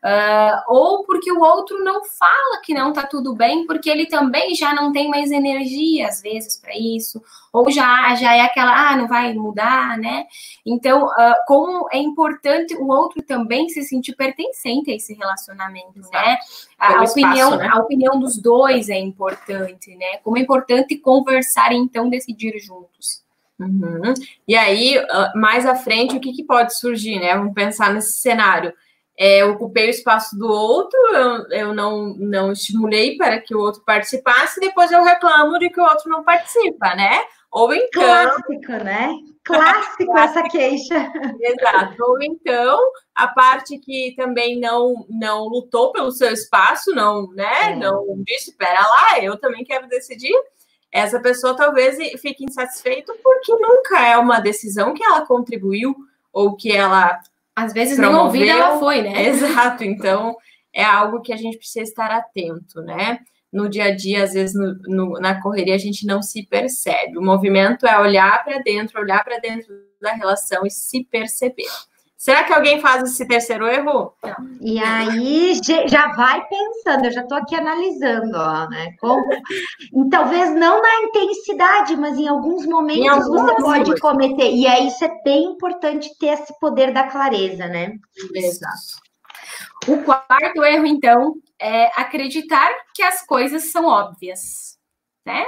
Uh, 0.03 0.73
ou 0.73 1.03
porque 1.03 1.30
o 1.31 1.41
outro 1.41 1.84
não 1.84 2.06
fala 2.06 2.61
que 2.64 2.73
não 2.73 2.93
tá 2.93 3.06
tudo 3.06 3.35
bem, 3.35 3.65
porque 3.68 3.89
ele 3.89 4.06
também 4.06 4.56
já 4.56 4.73
não 4.73 4.91
tem 4.93 5.10
mais 5.10 5.30
energia, 5.30 6.07
às 6.07 6.22
vezes, 6.22 6.57
para 6.57 6.72
isso, 6.73 7.22
ou 7.51 7.69
já, 7.69 8.15
já 8.15 8.34
é 8.34 8.41
aquela, 8.41 8.91
ah, 8.91 8.95
não 8.95 9.07
vai 9.07 9.34
mudar, 9.34 9.97
né? 9.97 10.26
Então, 10.65 11.06
uh, 11.06 11.35
como 11.45 11.89
é 11.91 11.97
importante 11.97 12.76
o 12.76 12.88
outro 12.88 13.22
também 13.22 13.68
se 13.68 13.84
sentir 13.84 14.15
pertencente 14.15 14.89
a 14.89 14.95
esse 14.95 15.14
relacionamento, 15.14 15.99
Exato. 15.99 16.15
né? 16.15 16.38
A, 16.80 17.03
opinião, 17.03 17.57
né? 17.57 17.68
a 17.69 17.80
opinião 17.80 18.18
dos 18.18 18.38
dois 18.41 18.88
é 18.88 18.97
importante, 18.97 19.93
né? 19.95 20.18
Como 20.23 20.38
é 20.38 20.41
importante 20.41 20.97
conversar 20.97 21.73
e 21.73 21.76
então 21.76 22.10
decidir 22.10 22.57
juntos. 22.60 23.27
Uhum. 23.60 24.14
E 24.48 24.56
aí, 24.56 24.98
ah, 24.98 25.34
mais 25.36 25.65
à 25.65 25.76
frente, 25.76 26.15
o 26.15 26.19
que, 26.19 26.31
que 26.31 26.45
pode 26.45 26.77
surgir, 26.77 27.19
né? 27.19 27.36
Vamos 27.36 27.53
pensar 27.53 27.94
nesse 27.94 28.14
cenário. 28.14 28.73
É, 29.18 29.41
eu 29.41 29.52
ocupei 29.52 29.88
o 29.88 29.90
espaço 29.90 30.38
do 30.38 30.48
outro, 30.48 30.98
eu, 31.14 31.49
eu 31.49 31.73
não, 31.73 32.15
não 32.18 32.53
estimulei 32.53 33.18
para 33.18 33.41
que 33.41 33.53
o 33.53 33.60
outro 33.60 33.84
participasse, 33.86 34.61
depois 34.61 34.94
eu 34.94 35.03
reclamo 35.03 35.60
de 35.60 35.69
que 35.69 35.81
o 35.81 35.84
outro 35.84 36.10
não 36.10 36.23
participa, 36.23 36.95
né? 36.95 37.19
Ou 37.52 37.73
então. 37.73 38.02
Clássico, 38.02 38.72
né? 38.84 39.11
Clássico 39.44 40.15
essa 40.18 40.44
queixa. 40.44 41.11
Exato. 41.41 41.95
Ou 42.02 42.23
então, 42.23 42.80
a 43.14 43.27
parte 43.27 43.77
que 43.80 44.14
também 44.15 44.60
não, 44.60 45.06
não 45.10 45.48
lutou 45.48 45.91
pelo 45.91 46.11
seu 46.11 46.31
espaço, 46.31 46.91
não, 46.94 47.30
né? 47.34 47.73
É. 47.73 47.76
Não 47.76 48.23
disse, 48.26 48.52
espera 48.52 48.80
lá, 48.80 49.19
eu 49.22 49.38
também 49.38 49.65
quero 49.65 49.88
decidir 49.90 50.34
essa 50.91 51.19
pessoa 51.19 51.55
talvez 51.55 51.97
fique 52.19 52.43
insatisfeita 52.43 53.13
porque 53.23 53.51
nunca 53.53 54.05
é 54.05 54.17
uma 54.17 54.39
decisão 54.39 54.93
que 54.93 55.03
ela 55.03 55.25
contribuiu 55.25 55.95
ou 56.33 56.55
que 56.55 56.71
ela 56.71 57.19
às 57.55 57.73
vezes 57.73 57.97
promoveu. 57.97 58.17
não 58.17 58.25
ouvida 58.25 58.51
ela 58.51 58.79
foi, 58.79 59.01
né? 59.01 59.25
Exato. 59.27 59.83
Então 59.83 60.35
é 60.73 60.83
algo 60.83 61.21
que 61.21 61.33
a 61.33 61.37
gente 61.37 61.57
precisa 61.57 61.83
estar 61.83 62.11
atento, 62.11 62.81
né? 62.81 63.19
No 63.51 63.67
dia 63.67 63.85
a 63.85 63.95
dia, 63.95 64.23
às 64.23 64.33
vezes 64.33 64.55
no, 64.55 64.75
no, 64.87 65.19
na 65.19 65.41
correria 65.41 65.75
a 65.75 65.79
gente 65.79 66.05
não 66.05 66.21
se 66.21 66.45
percebe. 66.45 67.17
O 67.17 67.21
movimento 67.21 67.85
é 67.85 67.99
olhar 67.99 68.43
para 68.43 68.59
dentro, 68.59 69.01
olhar 69.01 69.23
para 69.23 69.39
dentro 69.39 69.73
da 69.99 70.13
relação 70.13 70.65
e 70.65 70.71
se 70.71 71.03
perceber. 71.03 71.67
Será 72.19 72.43
que 72.43 72.51
alguém 72.51 72.81
faz 72.81 73.01
esse 73.03 73.25
terceiro 73.25 73.65
erro? 73.65 74.13
Não. 74.21 74.35
E 74.59 74.77
aí 74.77 75.53
já 75.87 76.09
vai 76.09 76.45
pensando, 76.49 77.05
eu 77.05 77.11
já 77.11 77.21
estou 77.21 77.37
aqui 77.37 77.55
analisando, 77.55 78.35
ó, 78.35 78.67
né? 78.67 78.93
Como... 78.99 79.25
E 79.31 80.09
talvez 80.09 80.53
não 80.53 80.81
na 80.81 81.03
intensidade, 81.03 81.95
mas 81.95 82.17
em 82.17 82.27
alguns 82.27 82.65
momentos 82.65 83.25
em 83.25 83.29
você 83.29 83.55
pode 83.55 83.99
cometer. 84.01 84.51
E 84.51 84.67
aí 84.67 84.87
isso 84.87 85.05
é 85.05 85.21
bem 85.23 85.45
importante 85.45 86.09
ter 86.19 86.33
esse 86.33 86.59
poder 86.59 86.91
da 86.91 87.07
clareza, 87.07 87.67
né? 87.67 87.93
Exato. 88.35 88.99
O 89.87 90.03
quarto 90.03 90.61
erro, 90.65 90.85
então, 90.85 91.35
é 91.57 91.85
acreditar 91.95 92.69
que 92.93 93.01
as 93.01 93.25
coisas 93.25 93.71
são 93.71 93.85
óbvias, 93.85 94.77
né? 95.25 95.45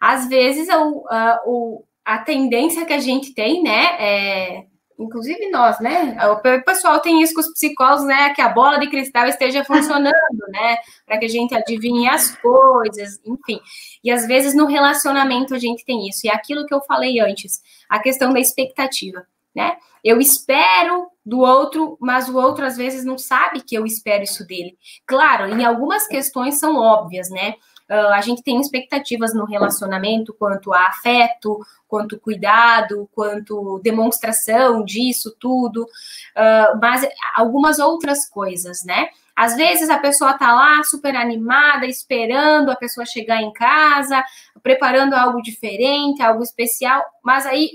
Às 0.00 0.28
vezes, 0.28 0.68
o, 0.68 1.04
a, 1.10 1.40
o, 1.44 1.84
a 2.04 2.18
tendência 2.18 2.86
que 2.86 2.92
a 2.92 3.00
gente 3.00 3.34
tem, 3.34 3.64
né, 3.64 3.96
é 3.98 4.71
inclusive 4.98 5.50
nós, 5.50 5.78
né? 5.80 6.16
O 6.30 6.62
pessoal 6.62 7.00
tem 7.00 7.22
isso 7.22 7.34
com 7.34 7.40
os 7.40 7.52
psicólogos, 7.52 8.04
né? 8.04 8.30
Que 8.34 8.40
a 8.40 8.48
bola 8.48 8.78
de 8.78 8.88
cristal 8.88 9.26
esteja 9.26 9.64
funcionando, 9.64 10.12
né? 10.48 10.76
Para 11.06 11.18
que 11.18 11.26
a 11.26 11.28
gente 11.28 11.54
adivinhe 11.54 12.08
as 12.08 12.36
coisas, 12.36 13.20
enfim. 13.24 13.60
E 14.02 14.10
às 14.10 14.26
vezes 14.26 14.54
no 14.54 14.66
relacionamento 14.66 15.54
a 15.54 15.58
gente 15.58 15.84
tem 15.84 16.08
isso. 16.08 16.26
E 16.26 16.30
é 16.30 16.34
aquilo 16.34 16.66
que 16.66 16.74
eu 16.74 16.80
falei 16.82 17.20
antes, 17.20 17.62
a 17.88 17.98
questão 17.98 18.32
da 18.32 18.40
expectativa, 18.40 19.26
né? 19.54 19.76
Eu 20.04 20.20
espero 20.20 21.08
do 21.24 21.38
outro, 21.40 21.96
mas 22.00 22.28
o 22.28 22.36
outro 22.36 22.64
às 22.66 22.76
vezes 22.76 23.04
não 23.04 23.16
sabe 23.16 23.60
que 23.60 23.76
eu 23.76 23.86
espero 23.86 24.24
isso 24.24 24.44
dele. 24.46 24.76
Claro, 25.06 25.46
em 25.52 25.64
algumas 25.64 26.08
questões 26.08 26.58
são 26.58 26.76
óbvias, 26.76 27.30
né? 27.30 27.54
Uh, 27.92 28.14
a 28.14 28.22
gente 28.22 28.42
tem 28.42 28.58
expectativas 28.58 29.34
no 29.34 29.44
relacionamento 29.44 30.32
quanto 30.32 30.72
a 30.72 30.86
afeto, 30.86 31.60
quanto 31.86 32.18
cuidado, 32.18 33.06
quanto 33.12 33.80
demonstração 33.80 34.82
disso 34.82 35.36
tudo, 35.38 35.82
uh, 35.82 36.80
mas 36.80 37.06
algumas 37.34 37.78
outras 37.78 38.26
coisas, 38.26 38.82
né? 38.82 39.08
Às 39.36 39.56
vezes 39.56 39.90
a 39.90 39.98
pessoa 39.98 40.32
tá 40.32 40.54
lá 40.54 40.82
super 40.84 41.14
animada, 41.14 41.84
esperando 41.84 42.70
a 42.70 42.76
pessoa 42.76 43.04
chegar 43.04 43.42
em 43.42 43.52
casa, 43.52 44.24
preparando 44.62 45.12
algo 45.12 45.42
diferente, 45.42 46.22
algo 46.22 46.42
especial, 46.42 47.04
mas 47.22 47.44
aí, 47.44 47.72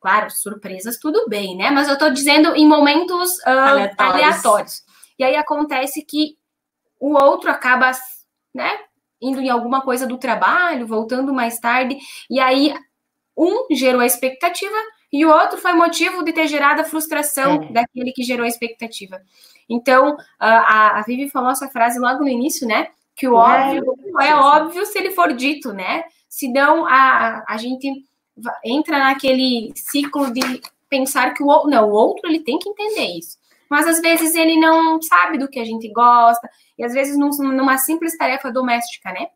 claro, 0.00 0.30
surpresas 0.30 0.96
tudo 0.96 1.28
bem, 1.28 1.56
né? 1.56 1.72
Mas 1.72 1.88
eu 1.88 1.98
tô 1.98 2.08
dizendo 2.08 2.54
em 2.54 2.68
momentos 2.68 3.36
uh, 3.38 3.48
aleatórios. 3.48 4.14
aleatórios. 4.14 4.82
E 5.18 5.24
aí 5.24 5.34
acontece 5.34 6.04
que 6.04 6.36
o 7.00 7.14
outro 7.14 7.50
acaba, 7.50 7.90
né, 8.54 8.78
indo 9.24 9.40
em 9.40 9.48
alguma 9.48 9.80
coisa 9.80 10.06
do 10.06 10.18
trabalho, 10.18 10.86
voltando 10.86 11.32
mais 11.32 11.58
tarde, 11.58 11.96
e 12.30 12.38
aí 12.38 12.74
um 13.36 13.66
gerou 13.74 14.00
a 14.00 14.06
expectativa 14.06 14.76
e 15.12 15.24
o 15.24 15.30
outro 15.30 15.58
foi 15.58 15.72
motivo 15.74 16.24
de 16.24 16.32
ter 16.32 16.46
gerado 16.48 16.80
a 16.80 16.84
frustração 16.84 17.62
é. 17.62 17.72
daquele 17.72 18.12
que 18.12 18.22
gerou 18.22 18.44
a 18.44 18.48
expectativa. 18.48 19.20
Então, 19.68 20.16
a, 20.38 20.98
a 20.98 21.02
Vivi 21.02 21.30
falou 21.30 21.50
essa 21.50 21.68
frase 21.68 21.98
logo 21.98 22.22
no 22.22 22.28
início, 22.28 22.66
né? 22.66 22.88
Que 23.14 23.28
o 23.28 23.40
é, 23.40 23.70
óbvio 23.72 23.94
é 24.20 24.34
óbvio 24.34 24.84
se 24.84 24.98
ele 24.98 25.12
for 25.12 25.32
dito, 25.32 25.72
né? 25.72 26.04
Senão 26.28 26.84
a, 26.84 27.44
a 27.46 27.56
gente 27.56 27.88
entra 28.64 28.98
naquele 28.98 29.72
ciclo 29.76 30.32
de 30.32 30.60
pensar 30.90 31.32
que 31.32 31.42
o 31.42 31.46
outro. 31.46 31.70
Não, 31.70 31.88
o 31.88 31.92
outro 31.92 32.28
ele 32.28 32.40
tem 32.40 32.58
que 32.58 32.68
entender 32.68 33.16
isso. 33.16 33.38
Mas 33.74 33.88
às 33.88 34.00
vezes 34.00 34.36
ele 34.36 34.56
não 34.56 35.02
sabe 35.02 35.36
do 35.36 35.48
que 35.48 35.58
a 35.58 35.64
gente 35.64 35.90
gosta, 35.92 36.48
e 36.78 36.84
às 36.84 36.92
vezes 36.92 37.18
num, 37.18 37.30
numa 37.52 37.76
simples 37.76 38.16
tarefa 38.16 38.52
doméstica, 38.52 39.12
né? 39.12 39.26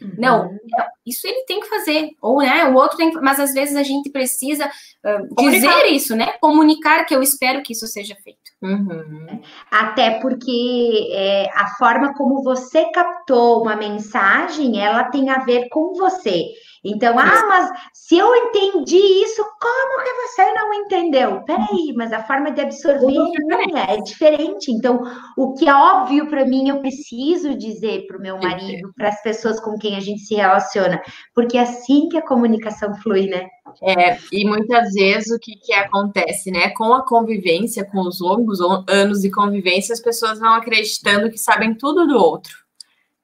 Uhum. 0.00 0.14
Não, 0.16 0.58
isso 1.06 1.26
ele 1.26 1.44
tem 1.44 1.60
que 1.60 1.68
fazer, 1.68 2.08
ou 2.22 2.38
né, 2.38 2.64
o 2.64 2.74
outro 2.74 2.96
tem 2.96 3.10
que, 3.10 3.20
mas 3.20 3.38
às 3.38 3.52
vezes 3.52 3.76
a 3.76 3.82
gente 3.82 4.10
precisa 4.10 4.66
uh, 4.66 5.50
dizer 5.50 5.88
isso, 5.88 6.16
né? 6.16 6.32
Comunicar 6.40 7.04
que 7.04 7.14
eu 7.14 7.22
espero 7.22 7.62
que 7.62 7.74
isso 7.74 7.86
seja 7.86 8.16
feito. 8.24 8.40
Uhum. 8.62 9.42
Até 9.70 10.18
porque 10.20 11.10
é, 11.12 11.50
a 11.52 11.76
forma 11.76 12.14
como 12.14 12.42
você 12.42 12.90
captou 12.92 13.60
uma 13.60 13.76
mensagem, 13.76 14.82
ela 14.82 15.04
tem 15.04 15.28
a 15.28 15.40
ver 15.40 15.68
com 15.68 15.92
você. 15.92 16.46
Então, 16.82 17.18
ah, 17.18 17.46
mas 17.46 17.70
se 17.92 18.16
eu 18.16 18.34
entendi 18.34 18.96
isso, 18.96 19.44
como 19.60 20.02
que 20.02 20.12
você 20.26 20.52
não 20.52 20.72
entendeu? 20.72 21.42
Peraí, 21.44 21.92
mas 21.94 22.10
a 22.12 22.22
forma 22.22 22.50
de 22.50 22.62
absorver 22.62 23.14
é, 23.76 23.94
é 23.94 24.00
diferente. 24.00 24.72
Então, 24.72 25.02
o 25.36 25.52
que 25.54 25.68
é 25.68 25.74
óbvio 25.74 26.28
para 26.28 26.46
mim, 26.46 26.68
eu 26.68 26.80
preciso 26.80 27.54
dizer 27.54 28.06
para 28.06 28.16
o 28.16 28.20
meu 28.20 28.38
marido, 28.38 28.92
para 28.96 29.08
as 29.08 29.22
pessoas 29.22 29.60
com 29.60 29.76
quem 29.78 29.94
a 29.94 30.00
gente 30.00 30.20
se 30.20 30.34
relaciona, 30.34 31.02
porque 31.34 31.58
é 31.58 31.62
assim 31.62 32.08
que 32.08 32.16
a 32.16 32.26
comunicação 32.26 32.94
flui, 32.94 33.26
né? 33.26 33.46
É, 33.82 34.16
e 34.32 34.48
muitas 34.48 34.94
vezes 34.94 35.30
o 35.30 35.38
que, 35.38 35.56
que 35.56 35.72
acontece, 35.74 36.50
né? 36.50 36.70
Com 36.70 36.94
a 36.94 37.06
convivência, 37.06 37.84
com 37.84 38.00
os 38.00 38.20
longos 38.20 38.58
anos 38.88 39.20
de 39.20 39.30
convivência, 39.30 39.92
as 39.92 40.00
pessoas 40.00 40.38
vão 40.40 40.54
acreditando 40.54 41.30
que 41.30 41.38
sabem 41.38 41.74
tudo 41.74 42.06
do 42.06 42.16
outro 42.16 42.69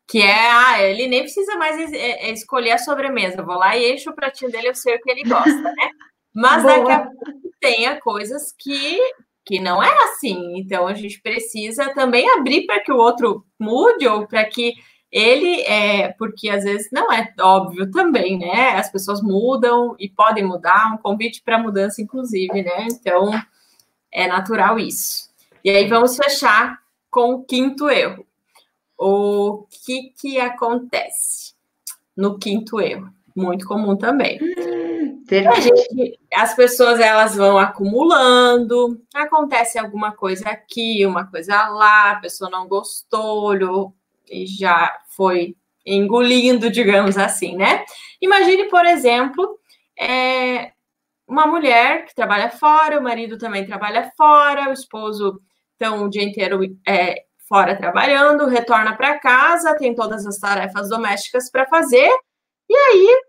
que 0.06 0.22
é, 0.22 0.50
ah, 0.50 0.82
ele 0.82 1.08
nem 1.08 1.22
precisa 1.22 1.56
mais 1.56 1.92
é, 1.92 2.28
é, 2.28 2.30
escolher 2.30 2.72
a 2.72 2.78
sobremesa, 2.78 3.42
vou 3.42 3.56
lá 3.56 3.76
e 3.76 3.92
encho 3.92 4.10
o 4.10 4.14
pratinho 4.14 4.50
dele, 4.50 4.68
eu 4.68 4.74
sei 4.74 4.96
o 4.96 5.00
que 5.00 5.10
ele 5.10 5.24
gosta, 5.24 5.50
né? 5.50 5.90
Mas 6.32 6.62
Boa. 6.62 6.78
daqui 6.78 6.92
a 6.92 7.00
pouco 7.00 7.50
tenha 7.60 8.00
coisas 8.00 8.54
que, 8.56 8.98
que 9.44 9.58
não 9.58 9.82
é 9.82 9.92
assim, 10.04 10.58
então 10.58 10.86
a 10.86 10.94
gente 10.94 11.20
precisa 11.20 11.92
também 11.94 12.30
abrir 12.30 12.66
para 12.66 12.80
que 12.80 12.92
o 12.92 12.96
outro 12.96 13.44
mude 13.58 14.06
ou 14.06 14.26
para 14.28 14.44
que 14.44 14.74
ele 15.10 15.62
é, 15.62 16.12
porque 16.12 16.50
às 16.50 16.62
vezes 16.62 16.88
não 16.92 17.10
é 17.10 17.32
óbvio 17.40 17.90
também, 17.90 18.38
né? 18.38 18.76
As 18.76 18.90
pessoas 18.90 19.22
mudam 19.22 19.96
e 19.98 20.08
podem 20.08 20.44
mudar, 20.44 20.92
um 20.92 20.98
convite 20.98 21.42
para 21.42 21.58
mudança, 21.58 22.02
inclusive, 22.02 22.62
né? 22.62 22.86
Então 22.90 23.30
é 24.12 24.26
natural 24.28 24.78
isso. 24.78 25.30
E 25.64 25.70
aí 25.70 25.88
vamos 25.88 26.16
fechar 26.16 26.78
com 27.10 27.34
o 27.34 27.44
quinto 27.44 27.88
erro 27.88 28.25
o 28.98 29.66
que 29.84 30.12
que 30.18 30.40
acontece 30.40 31.54
no 32.16 32.38
quinto 32.38 32.80
erro? 32.80 33.10
Muito 33.34 33.66
comum 33.66 33.96
também. 33.96 34.38
Hum, 34.40 35.22
gente, 35.28 36.18
as 36.32 36.54
pessoas 36.54 37.00
elas 37.00 37.36
vão 37.36 37.58
acumulando, 37.58 39.00
acontece 39.14 39.78
alguma 39.78 40.12
coisa 40.12 40.48
aqui, 40.48 41.04
uma 41.04 41.26
coisa 41.26 41.68
lá, 41.68 42.12
a 42.12 42.20
pessoa 42.20 42.48
não 42.48 42.66
gostou, 42.66 43.44
olhou 43.44 43.94
e 44.30 44.46
já 44.46 44.96
foi 45.08 45.54
engolindo, 45.84 46.70
digamos 46.70 47.18
assim, 47.18 47.56
né? 47.56 47.84
Imagine, 48.20 48.68
por 48.68 48.84
exemplo, 48.86 49.58
é, 49.98 50.72
uma 51.28 51.46
mulher 51.46 52.06
que 52.06 52.14
trabalha 52.14 52.50
fora, 52.50 52.98
o 52.98 53.02
marido 53.02 53.36
também 53.36 53.66
trabalha 53.66 54.10
fora, 54.16 54.70
o 54.70 54.72
esposo 54.72 55.40
então 55.76 56.04
o 56.04 56.08
dia 56.08 56.24
inteiro 56.24 56.60
é, 56.88 57.24
fora 57.48 57.76
trabalhando, 57.76 58.46
retorna 58.46 58.96
para 58.96 59.18
casa, 59.18 59.76
tem 59.76 59.94
todas 59.94 60.26
as 60.26 60.38
tarefas 60.38 60.88
domésticas 60.88 61.50
para 61.50 61.66
fazer, 61.66 62.10
e 62.68 62.76
aí 62.76 63.22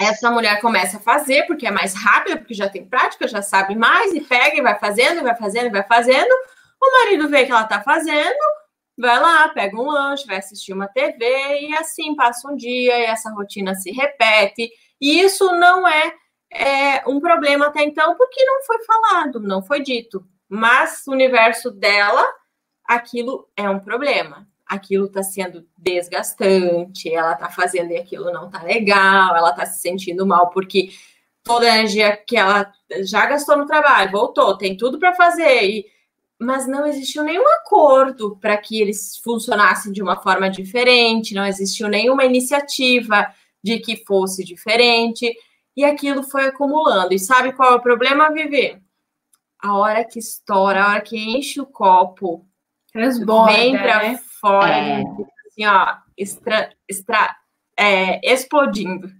essa 0.00 0.30
mulher 0.30 0.60
começa 0.60 0.98
a 0.98 1.00
fazer, 1.00 1.44
porque 1.46 1.66
é 1.66 1.70
mais 1.70 1.94
rápida, 1.94 2.36
porque 2.36 2.54
já 2.54 2.68
tem 2.68 2.88
prática, 2.88 3.26
já 3.26 3.42
sabe 3.42 3.74
mais, 3.74 4.12
e 4.14 4.20
pega 4.20 4.56
e 4.56 4.62
vai 4.62 4.78
fazendo, 4.78 5.18
e 5.18 5.22
vai 5.22 5.34
fazendo, 5.34 5.66
e 5.66 5.70
vai 5.70 5.82
fazendo. 5.82 6.32
O 6.80 6.92
marido 6.98 7.28
vê 7.28 7.44
que 7.44 7.50
ela 7.50 7.62
está 7.62 7.82
fazendo, 7.82 8.38
vai 8.96 9.18
lá, 9.18 9.48
pega 9.48 9.76
um 9.76 9.90
lanche, 9.90 10.26
vai 10.26 10.36
assistir 10.36 10.72
uma 10.72 10.86
TV, 10.86 11.62
e 11.62 11.76
assim 11.76 12.14
passa 12.14 12.48
um 12.48 12.54
dia, 12.54 12.96
e 12.96 13.04
essa 13.06 13.30
rotina 13.30 13.74
se 13.74 13.90
repete. 13.90 14.70
E 15.00 15.20
isso 15.20 15.50
não 15.56 15.86
é, 15.88 16.14
é 16.52 17.02
um 17.08 17.18
problema 17.18 17.66
até 17.66 17.82
então, 17.82 18.16
porque 18.16 18.44
não 18.44 18.62
foi 18.62 18.78
falado, 18.84 19.40
não 19.40 19.62
foi 19.64 19.80
dito. 19.80 20.24
Mas 20.48 21.02
o 21.08 21.12
universo 21.12 21.72
dela 21.72 22.24
aquilo 22.88 23.46
é 23.54 23.68
um 23.68 23.78
problema. 23.78 24.48
Aquilo 24.66 25.06
está 25.06 25.22
sendo 25.22 25.66
desgastante, 25.76 27.12
ela 27.12 27.34
está 27.34 27.50
fazendo 27.50 27.92
e 27.92 27.98
aquilo 27.98 28.32
não 28.32 28.46
está 28.46 28.62
legal, 28.62 29.36
ela 29.36 29.50
está 29.50 29.66
se 29.66 29.80
sentindo 29.80 30.26
mal 30.26 30.50
porque 30.50 30.90
toda 31.42 31.66
a 31.66 31.78
energia 31.78 32.16
que 32.16 32.36
ela 32.36 32.70
já 33.02 33.26
gastou 33.26 33.56
no 33.56 33.66
trabalho, 33.66 34.10
voltou, 34.10 34.56
tem 34.56 34.76
tudo 34.76 34.98
para 34.98 35.14
fazer, 35.14 35.64
e, 35.64 35.86
mas 36.38 36.66
não 36.66 36.86
existiu 36.86 37.22
nenhum 37.22 37.46
acordo 37.54 38.36
para 38.36 38.56
que 38.58 38.80
eles 38.80 39.16
funcionassem 39.18 39.92
de 39.92 40.02
uma 40.02 40.20
forma 40.20 40.50
diferente, 40.50 41.34
não 41.34 41.46
existiu 41.46 41.88
nenhuma 41.88 42.24
iniciativa 42.24 43.26
de 43.62 43.78
que 43.78 44.04
fosse 44.04 44.44
diferente, 44.44 45.34
e 45.74 45.84
aquilo 45.84 46.22
foi 46.22 46.46
acumulando. 46.46 47.14
E 47.14 47.18
sabe 47.18 47.52
qual 47.52 47.72
é 47.72 47.76
o 47.76 47.82
problema, 47.82 48.30
Vivi? 48.30 48.80
A 49.58 49.76
hora 49.76 50.04
que 50.04 50.18
estoura, 50.18 50.82
a 50.82 50.88
hora 50.90 51.00
que 51.00 51.16
enche 51.16 51.60
o 51.60 51.66
copo, 51.66 52.47
Transborda, 52.92 53.52
vem 53.52 53.76
para 53.76 54.02
né? 54.02 54.20
fora, 54.40 54.76
é. 54.76 55.02
assim, 55.46 55.66
ó, 55.66 55.96
extra, 56.16 56.72
extra, 56.88 57.36
é, 57.76 58.20
explodindo. 58.32 59.10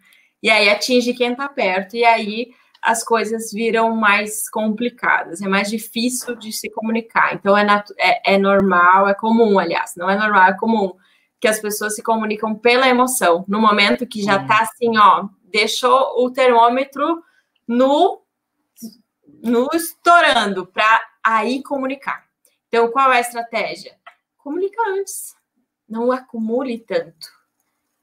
E 0.42 0.50
aí 0.50 0.68
atinge 0.70 1.14
quem 1.14 1.32
está 1.32 1.48
perto, 1.48 1.96
e 1.96 2.04
aí 2.04 2.48
as 2.82 3.02
coisas 3.02 3.52
viram 3.52 3.94
mais 3.94 4.48
complicadas, 4.48 5.42
é 5.42 5.48
mais 5.48 5.68
difícil 5.68 6.36
de 6.36 6.52
se 6.52 6.70
comunicar. 6.70 7.34
Então 7.34 7.56
é, 7.56 7.84
é, 7.98 8.34
é 8.34 8.38
normal, 8.38 9.08
é 9.08 9.14
comum, 9.14 9.58
aliás, 9.58 9.94
não 9.96 10.08
é 10.08 10.16
normal, 10.16 10.50
é 10.50 10.56
comum 10.56 10.94
que 11.40 11.48
as 11.48 11.60
pessoas 11.60 11.94
se 11.94 12.02
comunicam 12.02 12.54
pela 12.54 12.88
emoção, 12.88 13.44
no 13.46 13.60
momento 13.60 14.06
que 14.06 14.22
já 14.22 14.42
está 14.42 14.60
assim, 14.60 14.96
ó, 14.98 15.28
deixou 15.44 16.24
o 16.24 16.30
termômetro 16.30 17.22
no, 17.66 18.22
no 19.42 19.68
estourando 19.72 20.66
para 20.66 21.00
aí 21.22 21.62
comunicar. 21.62 22.27
Então, 22.68 22.90
qual 22.90 23.12
é 23.12 23.16
a 23.16 23.20
estratégia? 23.20 23.96
Comunica 24.36 24.80
antes. 24.90 25.34
Não 25.88 26.12
acumule 26.12 26.78
tanto. 26.78 27.28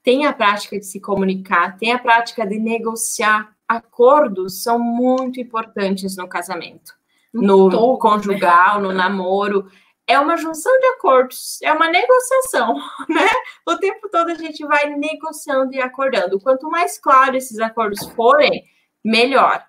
Tenha 0.02 0.30
a 0.30 0.32
prática 0.32 0.78
de 0.78 0.86
se 0.86 1.00
comunicar, 1.00 1.76
tenha 1.78 1.96
a 1.96 2.00
prática 2.00 2.46
de 2.46 2.58
negociar. 2.58 3.54
Acordos 3.66 4.62
são 4.62 4.78
muito 4.78 5.40
importantes 5.40 6.16
no 6.16 6.28
casamento, 6.28 6.92
no, 7.34 7.68
no 7.68 7.92
né? 7.92 7.98
conjugal, 8.00 8.80
no 8.80 8.92
namoro. 8.92 9.68
É 10.06 10.20
uma 10.20 10.36
junção 10.36 10.72
de 10.78 10.86
acordos, 10.86 11.60
é 11.62 11.72
uma 11.72 11.88
negociação, 11.88 12.74
né? 13.08 13.28
O 13.66 13.76
tempo 13.76 14.08
todo 14.08 14.30
a 14.30 14.34
gente 14.34 14.64
vai 14.64 14.94
negociando 14.94 15.74
e 15.74 15.80
acordando. 15.80 16.38
Quanto 16.38 16.70
mais 16.70 16.96
claro 16.96 17.36
esses 17.36 17.58
acordos 17.58 18.06
forem, 18.14 18.64
melhor. 19.04 19.64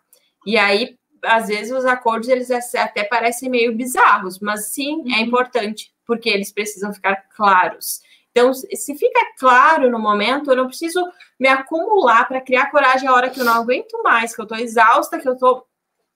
E 0.46 0.58
aí, 0.58 0.98
às 1.24 1.48
vezes 1.48 1.72
os 1.72 1.86
acordos 1.86 2.30
eles 2.30 2.50
até 2.76 3.04
parecem 3.04 3.50
meio 3.50 3.76
bizarros, 3.76 4.40
mas 4.40 4.74
sim 4.74 5.04
é 5.14 5.18
uhum. 5.18 5.26
importante 5.26 5.94
porque 6.06 6.30
eles 6.30 6.52
precisam 6.52 6.94
ficar 6.94 7.16
claros. 7.36 8.02
Então, 8.32 8.54
se 8.54 8.96
fica 8.96 9.20
claro 9.38 9.90
no 9.90 10.00
momento, 10.00 10.52
eu 10.52 10.56
não 10.56 10.68
preciso 10.68 11.04
me 11.40 11.50
acumular 11.50 12.28
para 12.28 12.40
criar 12.40 12.70
coragem 12.70 13.10
a 13.10 13.14
hora 13.14 13.30
que 13.30 13.40
eu 13.40 13.46
não 13.46 13.54
aguento 13.54 14.02
mais, 14.04 14.36
que 14.36 14.40
eu 14.40 14.44
estou 14.44 14.58
exausta, 14.58 15.20
que 15.20 15.28
eu 15.28 15.34
estou 15.34 15.66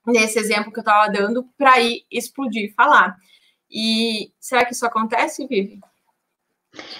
nesse 0.05 0.39
exemplo 0.39 0.71
que 0.71 0.79
eu 0.79 0.83
estava 0.83 1.11
dando 1.11 1.43
para 1.57 1.79
ir 1.79 2.05
explodir 2.11 2.65
e 2.69 2.73
falar. 2.73 3.17
E 3.69 4.31
será 4.39 4.65
que 4.65 4.73
isso 4.73 4.85
acontece, 4.85 5.47
Vivi? 5.47 5.79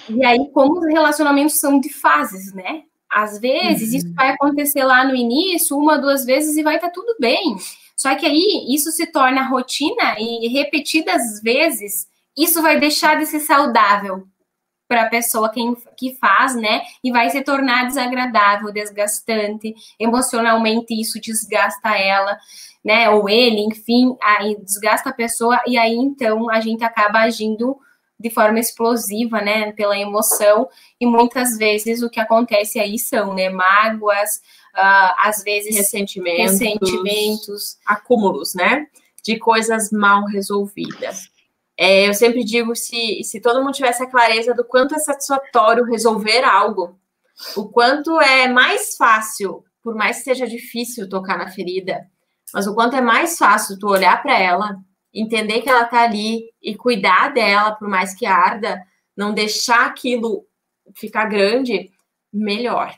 E 0.10 0.26
aí, 0.26 0.50
como 0.54 0.80
os 0.80 0.88
relacionamentos 0.88 1.60
são 1.60 1.80
de 1.80 1.94
fases, 1.94 2.54
né? 2.54 2.84
Às 3.10 3.40
vezes, 3.40 3.92
uhum. 3.92 3.98
isso 3.98 4.14
vai 4.16 4.30
acontecer 4.30 4.84
lá 4.84 5.06
no 5.06 5.16
início, 5.16 5.78
uma, 5.78 5.98
duas 5.98 6.26
vezes, 6.26 6.58
e 6.58 6.64
vai 6.64 6.76
estar 6.76 6.88
tá 6.88 6.94
tudo 6.94 7.16
bem. 7.20 7.58
Só 8.02 8.16
que 8.16 8.26
aí 8.26 8.66
isso 8.68 8.92
se 8.92 9.06
torna 9.06 9.48
rotina 9.48 10.16
e 10.18 10.48
repetidas 10.48 11.40
vezes 11.44 12.08
isso 12.36 12.60
vai 12.60 12.80
deixar 12.80 13.20
de 13.20 13.28
ser 13.28 13.42
saudável 13.42 14.24
para 14.88 15.04
a 15.04 15.08
pessoa 15.08 15.52
quem, 15.52 15.78
que 15.96 16.16
faz, 16.16 16.56
né? 16.56 16.82
E 17.04 17.12
vai 17.12 17.30
se 17.30 17.44
tornar 17.44 17.86
desagradável, 17.86 18.74
desgastante, 18.74 19.76
emocionalmente 20.00 21.00
isso 21.00 21.22
desgasta 21.22 21.96
ela, 21.96 22.40
né? 22.84 23.08
Ou 23.12 23.30
ele, 23.30 23.62
enfim, 23.62 24.18
aí 24.20 24.58
desgasta 24.60 25.12
a 25.12 25.14
pessoa 25.14 25.62
e 25.68 25.78
aí 25.78 25.94
então 25.94 26.50
a 26.50 26.60
gente 26.60 26.84
acaba 26.84 27.20
agindo 27.20 27.78
de 28.20 28.32
forma 28.32 28.60
explosiva, 28.60 29.40
né? 29.42 29.74
Pela 29.74 29.96
emoção 29.96 30.68
e 31.00 31.06
muitas 31.06 31.56
vezes 31.56 32.02
o 32.02 32.10
que 32.10 32.20
acontece 32.20 32.80
aí 32.80 32.98
são, 32.98 33.36
né? 33.36 33.48
Mágoas, 33.48 34.42
uh, 34.76 35.14
às 35.18 35.44
vezes 35.44 35.76
ressentimentos, 35.76 36.60
ressentimentos, 36.60 37.78
acúmulos, 37.86 38.54
né? 38.54 38.88
De 39.24 39.38
coisas 39.38 39.92
mal 39.92 40.26
resolvidas. 40.26 41.30
É, 41.78 42.08
eu 42.08 42.14
sempre 42.14 42.44
digo 42.44 42.76
se, 42.76 43.24
se 43.24 43.40
todo 43.40 43.64
mundo 43.64 43.74
tivesse 43.74 44.04
a 44.04 44.10
clareza 44.10 44.54
do 44.54 44.64
quanto 44.64 44.94
é 44.94 45.00
satisfatório 45.00 45.84
resolver 45.86 46.44
algo, 46.44 47.00
o 47.56 47.70
quanto 47.70 48.20
é 48.20 48.48
mais 48.48 48.96
fácil, 48.96 49.64
por 49.82 49.96
mais 49.96 50.18
que 50.18 50.24
seja 50.24 50.46
difícil 50.46 51.10
tocar 51.10 51.38
na 51.38 51.50
ferida, 51.50 52.08
mas 52.54 52.68
o 52.68 52.76
quanto 52.76 52.96
é 52.96 53.02
mais 53.02 53.38
fácil 53.38 53.80
tu 53.80 53.88
olhar 53.88 54.22
para 54.22 54.38
ela, 54.38 54.76
entender 55.14 55.62
que 55.62 55.70
ela 55.70 55.86
tá 55.86 56.04
ali 56.04 56.44
e 56.62 56.76
cuidar 56.76 57.34
dela, 57.34 57.72
por 57.72 57.88
mais 57.88 58.14
que 58.14 58.26
arda, 58.26 58.82
não 59.16 59.34
deixar 59.34 59.86
aquilo 59.88 60.46
ficar 60.96 61.26
grande, 61.26 61.90
melhor. 62.32 62.94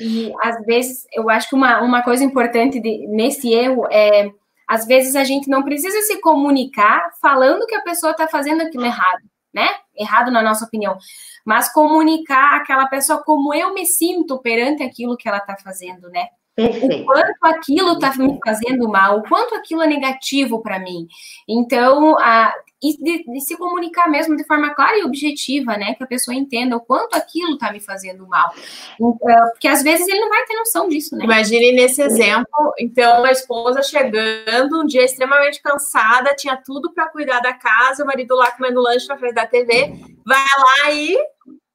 E 0.00 0.32
às 0.42 0.64
vezes 0.64 1.06
eu 1.12 1.28
acho 1.30 1.48
que 1.48 1.54
uma, 1.54 1.80
uma 1.80 2.02
coisa 2.02 2.24
importante 2.24 2.80
de, 2.80 3.06
nesse 3.08 3.52
erro 3.52 3.86
é 3.90 4.30
às 4.68 4.86
vezes 4.86 5.16
a 5.16 5.24
gente 5.24 5.48
não 5.48 5.62
precisa 5.62 5.98
se 6.02 6.20
comunicar 6.20 7.10
falando 7.22 7.66
que 7.66 7.74
a 7.74 7.80
pessoa 7.80 8.12
está 8.12 8.28
fazendo 8.28 8.60
aquilo 8.60 8.84
errado, 8.84 9.22
né? 9.52 9.66
Errado 9.96 10.30
na 10.30 10.42
nossa 10.42 10.66
opinião. 10.66 10.98
Mas 11.42 11.72
comunicar 11.72 12.56
aquela 12.56 12.86
pessoa 12.86 13.22
como 13.24 13.54
eu 13.54 13.72
me 13.72 13.86
sinto 13.86 14.38
perante 14.38 14.82
aquilo 14.82 15.16
que 15.16 15.26
ela 15.26 15.38
está 15.38 15.56
fazendo, 15.56 16.10
né? 16.10 16.26
Perfeito. 16.54 17.02
O 17.02 17.06
quanto 17.06 17.44
aquilo 17.44 17.92
está 17.92 18.14
me 18.16 18.38
fazendo 18.44 18.88
mal, 18.88 19.18
o 19.18 19.22
quanto 19.22 19.54
aquilo 19.54 19.80
é 19.80 19.86
negativo 19.86 20.60
para 20.60 20.78
mim. 20.78 21.06
Então, 21.48 22.18
a, 22.18 22.52
e 22.82 22.96
de, 22.96 23.24
de, 23.24 23.40
se 23.40 23.56
comunicar 23.56 24.08
mesmo 24.08 24.36
de 24.36 24.44
forma 24.44 24.72
clara 24.74 24.98
e 24.98 25.04
objetiva, 25.04 25.76
né? 25.76 25.94
Que 25.94 26.04
a 26.04 26.06
pessoa 26.06 26.34
entenda 26.34 26.76
o 26.76 26.80
quanto 26.80 27.14
aquilo 27.16 27.54
está 27.54 27.72
me 27.72 27.80
fazendo 27.80 28.26
mal. 28.26 28.52
Então, 28.94 29.48
porque 29.50 29.66
às 29.66 29.82
vezes 29.82 30.06
ele 30.06 30.20
não 30.20 30.28
vai 30.28 30.44
ter 30.44 30.54
noção 30.54 30.88
disso, 30.88 31.16
né? 31.16 31.24
Imagine 31.24 31.72
nesse 31.72 32.00
exemplo, 32.00 32.72
então, 32.78 33.24
a 33.24 33.32
esposa 33.32 33.82
chegando 33.82 34.80
um 34.80 34.86
dia 34.86 35.04
extremamente 35.04 35.60
cansada, 35.60 36.36
tinha 36.36 36.56
tudo 36.56 36.92
para 36.92 37.08
cuidar 37.08 37.40
da 37.40 37.52
casa, 37.52 38.04
o 38.04 38.06
marido 38.06 38.36
lá 38.36 38.50
comendo 38.52 38.80
lanche 38.80 39.08
na 39.08 39.18
frente 39.18 39.34
da 39.34 39.46
TV, 39.46 39.94
vai 40.24 40.38
lá 40.38 40.92
e 40.92 41.18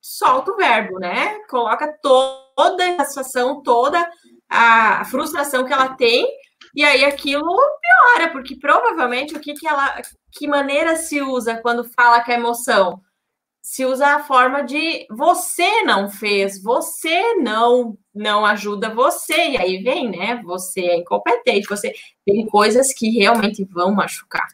solta 0.01 0.51
o 0.51 0.55
verbo, 0.55 0.99
né? 0.99 1.39
Coloca 1.49 1.87
toda 2.01 2.95
a 2.97 3.05
situação, 3.05 3.61
toda 3.61 4.09
a 4.49 5.03
frustração 5.05 5.65
que 5.65 5.73
ela 5.73 5.89
tem, 5.95 6.27
e 6.75 6.83
aí 6.83 7.05
aquilo 7.05 7.43
piora, 7.45 8.31
porque 8.31 8.55
provavelmente 8.55 9.35
o 9.35 9.39
que, 9.39 9.53
que 9.53 9.67
ela. 9.67 10.01
Que 10.31 10.47
maneira 10.47 10.95
se 10.95 11.21
usa 11.21 11.57
quando 11.57 11.83
fala 11.83 12.21
que 12.21 12.31
é 12.31 12.35
emoção? 12.35 12.99
Se 13.61 13.85
usa 13.85 14.15
a 14.15 14.23
forma 14.23 14.63
de 14.63 15.05
você 15.09 15.83
não 15.83 16.09
fez, 16.09 16.61
você 16.61 17.35
não 17.35 17.97
não 18.13 18.45
ajuda 18.45 18.93
você, 18.93 19.49
e 19.49 19.57
aí 19.57 19.81
vem, 19.81 20.09
né? 20.09 20.39
Você 20.43 20.81
é 20.81 20.97
incompetente, 20.97 21.67
você 21.67 21.93
tem 22.25 22.45
coisas 22.45 22.93
que 22.93 23.09
realmente 23.09 23.63
vão 23.65 23.91
machucar, 23.91 24.47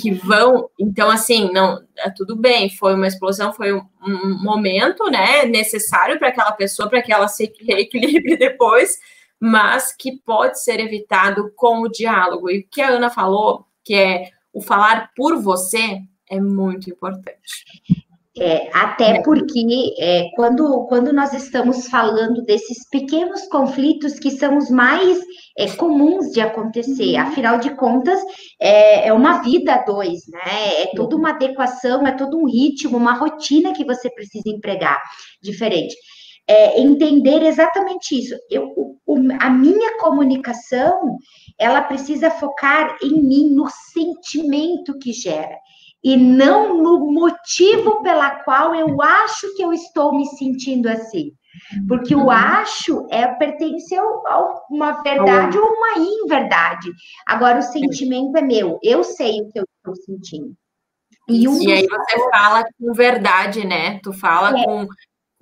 que 0.00 0.12
vão. 0.12 0.70
Então, 0.78 1.10
assim, 1.10 1.52
não, 1.52 1.82
é 1.98 2.10
tudo 2.10 2.36
bem, 2.36 2.70
foi 2.70 2.94
uma 2.94 3.06
explosão, 3.06 3.52
foi 3.52 3.72
um, 3.74 3.82
um 4.06 4.42
momento, 4.42 5.10
né? 5.10 5.44
Necessário 5.44 6.18
para 6.18 6.28
aquela 6.28 6.52
pessoa, 6.52 6.88
para 6.88 7.02
que 7.02 7.12
ela 7.12 7.28
se 7.28 7.52
reequilibre 7.60 8.36
depois 8.38 8.96
mas 9.42 9.92
que 9.92 10.20
pode 10.24 10.62
ser 10.62 10.78
evitado 10.78 11.50
com 11.56 11.80
o 11.80 11.88
diálogo. 11.88 12.48
E 12.48 12.60
o 12.60 12.66
que 12.70 12.80
a 12.80 12.90
Ana 12.90 13.10
falou, 13.10 13.66
que 13.82 13.92
é 13.92 14.30
o 14.52 14.60
falar 14.60 15.10
por 15.16 15.42
você, 15.42 15.98
é 16.30 16.40
muito 16.40 16.88
importante. 16.88 17.34
É, 18.38 18.70
até 18.72 19.16
é. 19.16 19.22
porque 19.22 19.66
é, 19.98 20.30
quando, 20.36 20.86
quando 20.86 21.12
nós 21.12 21.32
estamos 21.32 21.88
falando 21.88 22.42
desses 22.44 22.88
pequenos 22.88 23.42
conflitos 23.48 24.16
que 24.20 24.30
são 24.30 24.56
os 24.56 24.70
mais 24.70 25.18
é, 25.58 25.68
comuns 25.72 26.30
de 26.30 26.40
acontecer, 26.40 27.16
uhum. 27.16 27.20
afinal 27.20 27.58
de 27.58 27.70
contas, 27.74 28.20
é, 28.60 29.08
é 29.08 29.12
uma 29.12 29.42
vida 29.42 29.74
a 29.74 29.84
dois, 29.84 30.20
né? 30.28 30.82
É 30.82 30.86
toda 30.94 31.16
uma 31.16 31.30
adequação, 31.30 32.06
é 32.06 32.12
todo 32.12 32.38
um 32.38 32.46
ritmo, 32.46 32.96
uma 32.96 33.14
rotina 33.14 33.74
que 33.74 33.84
você 33.84 34.08
precisa 34.08 34.48
empregar 34.48 35.02
diferente 35.42 35.96
é, 36.48 36.80
entender 36.80 37.42
exatamente 37.42 38.18
isso. 38.18 38.34
Eu, 38.50 38.72
o, 39.06 39.18
a 39.40 39.50
minha 39.50 39.98
comunicação, 39.98 41.18
ela 41.58 41.82
precisa 41.82 42.30
focar 42.30 42.96
em 43.02 43.22
mim, 43.22 43.50
no 43.50 43.68
sentimento 43.92 44.98
que 44.98 45.12
gera, 45.12 45.56
e 46.02 46.16
não 46.16 46.82
no 46.82 47.10
motivo 47.12 48.02
pela 48.02 48.30
qual 48.42 48.74
eu 48.74 49.00
acho 49.00 49.54
que 49.54 49.62
eu 49.62 49.72
estou 49.72 50.14
me 50.14 50.26
sentindo 50.26 50.88
assim. 50.88 51.32
Porque 51.86 52.14
o 52.14 52.30
acho 52.30 53.06
é 53.10 53.26
pertence 53.26 53.94
a 53.94 54.02
uma 54.70 55.02
verdade 55.02 55.58
ou 55.58 55.66
uma 55.66 55.98
inverdade. 55.98 56.90
Agora, 57.26 57.58
o 57.58 57.62
sentimento 57.62 58.36
é 58.36 58.42
meu, 58.42 58.78
eu 58.82 59.04
sei 59.04 59.42
o 59.42 59.48
que 59.50 59.58
eu 59.58 59.64
estou 59.76 59.94
sentindo. 59.94 60.54
E, 61.28 61.46
um 61.46 61.60
e 61.62 61.72
aí 61.72 61.86
você 61.86 62.30
fala 62.30 62.64
com 62.78 62.92
verdade, 62.92 63.66
né? 63.66 64.00
Tu 64.02 64.12
fala 64.12 64.58
é. 64.58 64.64
com 64.64 64.86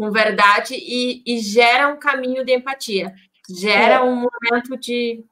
com 0.01 0.11
verdade 0.11 0.75
e, 0.75 1.23
e 1.27 1.41
gera 1.41 1.93
um 1.93 1.99
caminho 1.99 2.43
de 2.43 2.55
empatia, 2.55 3.13
gera 3.55 3.97
é. 3.97 4.03
um 4.03 4.15
momento 4.15 4.81
de 4.81 5.23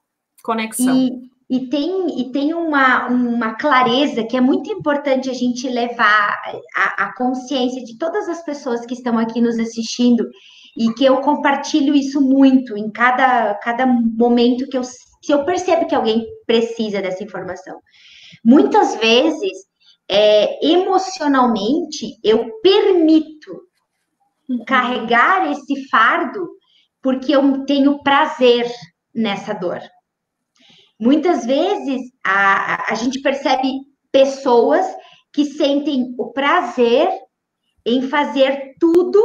conexão. 0.45 0.95
E, 0.95 1.11
e 1.49 1.71
tem, 1.71 2.21
e 2.21 2.31
tem 2.33 2.53
uma, 2.53 3.07
uma 3.07 3.55
clareza 3.55 4.25
que 4.25 4.37
é 4.37 4.43
muito 4.43 4.71
importante 4.71 5.31
a 5.31 5.33
gente 5.33 5.67
levar 5.67 6.39
a, 6.77 7.05
a 7.05 7.15
consciência 7.17 7.83
de 7.83 7.97
todas 7.97 8.29
as 8.29 8.45
pessoas 8.45 8.85
que 8.85 8.93
estão 8.93 9.17
aqui 9.17 9.41
nos 9.41 9.59
assistindo 9.59 10.29
e 10.77 10.93
que 10.93 11.07
eu 11.07 11.23
compartilho 11.23 11.95
isso 11.95 12.21
muito 12.21 12.77
em 12.77 12.91
cada, 12.91 13.55
cada 13.55 13.87
momento 13.87 14.69
que 14.69 14.77
eu, 14.77 14.85
se 14.85 15.33
eu 15.33 15.47
percebo 15.47 15.87
que 15.87 15.95
alguém 15.95 16.27
precisa 16.47 17.01
dessa 17.01 17.25
informação. 17.25 17.79
Muitas 18.45 18.97
vezes, 18.97 19.67
é, 20.11 20.63
emocionalmente, 20.63 22.19
eu 22.23 22.51
permito 22.61 23.67
Uhum. 24.49 24.65
carregar 24.65 25.51
esse 25.53 25.89
fardo 25.89 26.49
porque 27.03 27.37
eu 27.37 27.67
tenho 27.67 28.03
prazer 28.03 28.67
nessa 29.15 29.53
dor. 29.53 29.81
Muitas 30.99 31.45
vezes 31.45 32.01
a, 32.25 32.91
a 32.91 32.95
gente 32.95 33.21
percebe 33.21 33.69
pessoas 34.11 34.87
que 35.33 35.45
sentem 35.45 36.15
o 36.19 36.33
prazer 36.33 37.09
em 37.87 38.09
fazer 38.09 38.75
tudo 38.81 39.23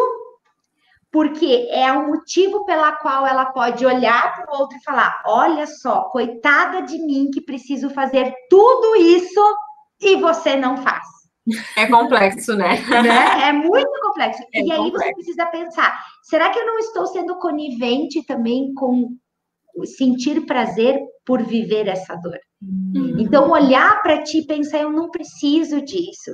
porque 1.11 1.67
é 1.71 1.91
o 1.91 2.07
motivo 2.07 2.65
pela 2.65 2.91
qual 2.93 3.25
ela 3.25 3.45
pode 3.45 3.85
olhar 3.85 4.33
para 4.33 4.51
o 4.51 4.59
outro 4.59 4.77
e 4.77 4.83
falar: 4.83 5.21
olha 5.25 5.65
só, 5.67 6.09
coitada 6.09 6.81
de 6.81 6.97
mim 6.97 7.29
que 7.31 7.39
preciso 7.39 7.89
fazer 7.91 8.33
tudo 8.49 8.95
isso 8.95 9.41
e 10.01 10.15
você 10.17 10.55
não 10.55 10.77
faz. 10.77 11.05
É 11.75 11.85
complexo, 11.87 12.55
né? 12.55 12.81
né? 12.89 13.49
É 13.49 13.51
muito 13.51 13.91
complexo. 14.13 14.43
É 14.53 14.61
e 14.61 14.71
aí 14.71 14.91
você 14.91 15.13
precisa 15.13 15.45
pensar: 15.47 15.99
será 16.23 16.49
que 16.49 16.59
eu 16.59 16.65
não 16.65 16.79
estou 16.79 17.07
sendo 17.07 17.37
conivente 17.39 18.23
também 18.25 18.73
com 18.73 19.15
sentir 19.85 20.45
prazer 20.45 20.99
por 21.25 21.43
viver 21.43 21.87
essa 21.87 22.15
dor? 22.15 22.39
Hum. 22.61 23.17
Então, 23.19 23.49
olhar 23.49 24.01
para 24.01 24.23
ti 24.23 24.39
e 24.39 24.47
pensar: 24.47 24.79
eu 24.79 24.91
não 24.91 25.09
preciso 25.09 25.81
disso. 25.81 26.31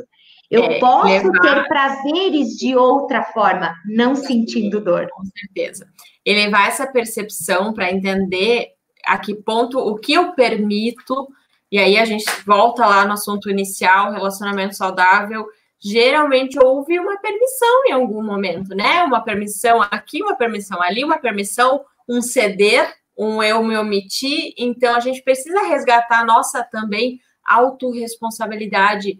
Eu 0.52 0.64
é, 0.64 0.80
posso 0.80 1.08
levar... 1.08 1.42
ter 1.42 1.68
prazeres 1.68 2.58
de 2.58 2.76
outra 2.76 3.24
forma, 3.24 3.74
não 3.86 4.16
sentindo 4.16 4.82
dor. 4.84 5.08
Com 5.12 5.24
certeza. 5.26 5.88
E 6.26 6.34
levar 6.34 6.68
essa 6.68 6.88
percepção 6.88 7.72
para 7.72 7.92
entender 7.92 8.70
a 9.06 9.18
que 9.20 9.36
ponto 9.36 9.78
o 9.78 9.96
que 9.96 10.14
eu 10.14 10.34
permito 10.34 11.28
e 11.72 11.78
aí 11.78 11.98
a 11.98 12.06
gente 12.06 12.26
volta 12.46 12.86
lá 12.86 13.06
no 13.06 13.14
assunto 13.14 13.50
inicial, 13.50 14.12
relacionamento 14.12 14.76
saudável. 14.76 15.46
Geralmente 15.82 16.60
houve 16.62 17.00
uma 17.00 17.18
permissão 17.20 17.86
em 17.86 17.92
algum 17.94 18.22
momento, 18.22 18.76
né? 18.76 19.04
Uma 19.04 19.22
permissão 19.22 19.82
aqui, 19.82 20.22
uma 20.22 20.36
permissão 20.36 20.82
ali, 20.82 21.04
uma 21.04 21.18
permissão, 21.18 21.86
um 22.08 22.22
ceder, 22.22 22.94
um 23.18 23.42
eu 23.42 23.64
me 23.64 23.78
omitir. 23.78 24.54
Então 24.58 24.96
a 24.96 25.00
gente 25.00 25.22
precisa 25.22 25.62
resgatar 25.62 26.20
a 26.20 26.26
nossa 26.26 26.64
também 26.64 27.20
autorresponsabilidade 27.46 29.20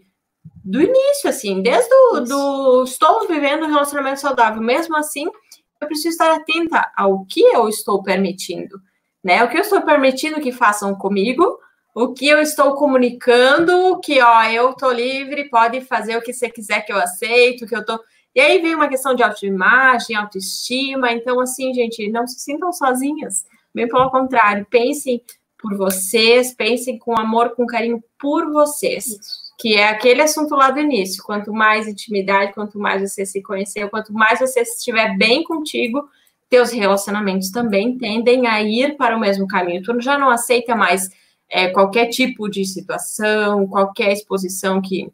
do 0.64 0.80
início, 0.80 1.28
assim, 1.28 1.62
desde 1.62 1.92
o 1.92 2.20
do 2.20 2.84
estou 2.84 3.26
vivendo 3.26 3.64
um 3.64 3.70
relacionamento 3.70 4.20
saudável. 4.20 4.62
Mesmo 4.62 4.96
assim, 4.96 5.26
eu 5.80 5.86
preciso 5.86 6.10
estar 6.10 6.34
atenta 6.34 6.90
ao 6.96 7.24
que 7.24 7.40
eu 7.40 7.68
estou 7.68 8.02
permitindo, 8.02 8.78
né? 9.24 9.42
O 9.42 9.48
que 9.48 9.56
eu 9.56 9.62
estou 9.62 9.80
permitindo 9.82 10.40
que 10.40 10.52
façam 10.52 10.94
comigo, 10.94 11.58
o 11.94 12.12
que 12.12 12.28
eu 12.28 12.40
estou 12.40 12.74
comunicando, 12.74 13.98
que 14.00 14.20
ó, 14.20 14.44
eu 14.44 14.72
tô 14.74 14.90
livre, 14.90 15.48
pode 15.48 15.80
fazer 15.80 16.16
o 16.16 16.22
que 16.22 16.32
você 16.32 16.48
quiser 16.48 16.82
que 16.82 16.92
eu 16.92 16.98
aceito, 16.98 17.66
que 17.66 17.74
eu 17.74 17.84
tô. 17.84 17.98
E 18.34 18.40
aí 18.40 18.60
vem 18.60 18.74
uma 18.74 18.88
questão 18.88 19.14
de 19.14 19.22
autoimagem, 19.22 20.14
autoestima. 20.14 21.10
Então, 21.12 21.40
assim, 21.40 21.74
gente, 21.74 22.08
não 22.10 22.26
se 22.26 22.38
sintam 22.38 22.72
sozinhas. 22.72 23.44
Bem 23.74 23.88
pelo 23.88 24.10
contrário, 24.10 24.66
pensem 24.70 25.22
por 25.58 25.76
vocês, 25.76 26.54
pensem 26.54 26.98
com 26.98 27.18
amor, 27.18 27.50
com 27.50 27.66
carinho 27.66 28.02
por 28.18 28.50
vocês. 28.50 29.06
Isso. 29.06 29.50
Que 29.58 29.76
é 29.76 29.88
aquele 29.88 30.22
assunto 30.22 30.54
lá 30.54 30.70
do 30.70 30.80
início. 30.80 31.22
Quanto 31.24 31.52
mais 31.52 31.86
intimidade, 31.86 32.54
quanto 32.54 32.78
mais 32.78 33.02
você 33.02 33.26
se 33.26 33.42
conhecer, 33.42 33.90
quanto 33.90 34.12
mais 34.12 34.38
você 34.38 34.60
estiver 34.60 35.16
bem 35.18 35.42
contigo, 35.44 36.08
teus 36.48 36.70
relacionamentos 36.70 37.50
também 37.50 37.98
tendem 37.98 38.46
a 38.46 38.62
ir 38.62 38.96
para 38.96 39.16
o 39.16 39.20
mesmo 39.20 39.46
caminho. 39.46 39.82
Tu 39.82 40.00
já 40.00 40.16
não 40.16 40.30
aceita 40.30 40.74
mais 40.74 41.10
é, 41.50 41.68
qualquer 41.68 42.06
tipo 42.06 42.48
de 42.48 42.64
situação, 42.64 43.66
qualquer 43.66 44.12
exposição 44.12 44.80
que, 44.80 45.10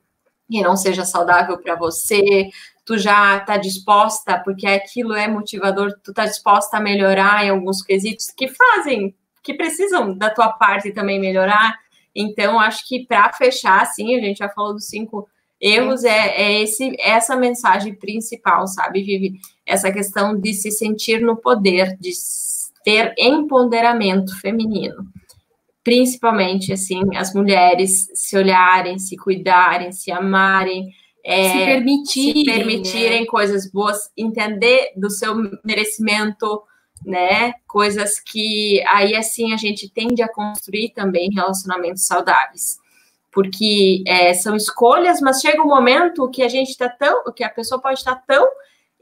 que 0.50 0.62
não 0.62 0.76
seja 0.76 1.04
saudável 1.04 1.56
para 1.58 1.74
você, 1.74 2.50
tu 2.84 2.98
já 2.98 3.38
está 3.38 3.56
disposta, 3.56 4.38
porque 4.44 4.66
aquilo 4.66 5.14
é 5.14 5.26
motivador, 5.26 5.92
tu 6.04 6.10
está 6.10 6.26
disposta 6.26 6.76
a 6.76 6.80
melhorar 6.80 7.44
em 7.44 7.50
alguns 7.50 7.82
quesitos 7.82 8.26
que 8.26 8.48
fazem, 8.48 9.14
que 9.42 9.54
precisam 9.54 10.16
da 10.16 10.28
tua 10.28 10.50
parte 10.50 10.92
também 10.92 11.18
melhorar. 11.18 11.74
Então, 12.14 12.60
acho 12.60 12.86
que 12.86 13.06
para 13.06 13.32
fechar, 13.32 13.82
assim, 13.82 14.14
a 14.14 14.20
gente 14.20 14.38
já 14.38 14.48
falou 14.48 14.74
dos 14.74 14.86
cinco 14.86 15.28
erros, 15.60 16.04
é, 16.04 16.28
é 16.36 16.62
esse, 16.62 16.94
essa 17.00 17.34
mensagem 17.34 17.94
principal, 17.94 18.66
sabe, 18.66 19.02
Vivi? 19.02 19.40
Essa 19.64 19.90
questão 19.90 20.38
de 20.38 20.52
se 20.52 20.70
sentir 20.70 21.20
no 21.20 21.36
poder, 21.36 21.96
de 21.98 22.10
ter 22.84 23.14
empoderamento 23.18 24.38
feminino 24.38 25.06
principalmente 25.86 26.72
assim 26.72 27.00
as 27.14 27.32
mulheres 27.32 28.10
se 28.12 28.36
olharem, 28.36 28.98
se 28.98 29.16
cuidarem, 29.16 29.92
se 29.92 30.10
amarem, 30.10 30.88
é, 31.24 31.52
se 31.52 31.64
permitirem, 31.64 32.44
se 32.44 32.44
permitirem 32.44 33.20
né? 33.20 33.26
coisas 33.26 33.70
boas, 33.70 34.10
entender 34.16 34.90
do 34.96 35.08
seu 35.08 35.32
merecimento, 35.64 36.60
né? 37.04 37.52
Coisas 37.68 38.18
que 38.18 38.82
aí 38.88 39.14
assim 39.14 39.52
a 39.52 39.56
gente 39.56 39.88
tende 39.88 40.24
a 40.24 40.28
construir 40.28 40.88
também 40.88 41.30
relacionamentos 41.32 42.04
saudáveis. 42.04 42.78
Porque 43.30 44.02
é, 44.08 44.34
são 44.34 44.56
escolhas, 44.56 45.20
mas 45.20 45.40
chega 45.40 45.62
um 45.62 45.68
momento 45.68 46.28
que 46.28 46.42
a 46.42 46.48
gente 46.48 46.70
está 46.70 46.88
tão, 46.88 47.22
que 47.32 47.44
a 47.44 47.48
pessoa 47.48 47.80
pode 47.80 48.00
estar 48.00 48.16
tão 48.26 48.44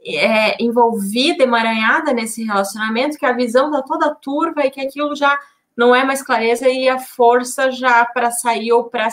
é, 0.05 0.63
envolvida, 0.63 1.41
emaranhada 1.41 2.13
nesse 2.13 2.43
relacionamento, 2.43 3.17
que 3.17 3.25
a 3.25 3.33
visão 3.33 3.71
está 3.71 3.81
toda 3.81 4.13
turva 4.13 4.63
e 4.63 4.69
que 4.69 4.81
aquilo 4.81 5.15
já 5.15 5.35
não 5.77 5.95
é 5.95 6.03
mais 6.03 6.21
clareza 6.21 6.69
e 6.69 6.87
a 6.87 6.99
força 6.99 7.71
já 7.71 8.05
para 8.05 8.31
sair 8.31 8.71
ou 8.71 8.85
para 8.85 9.09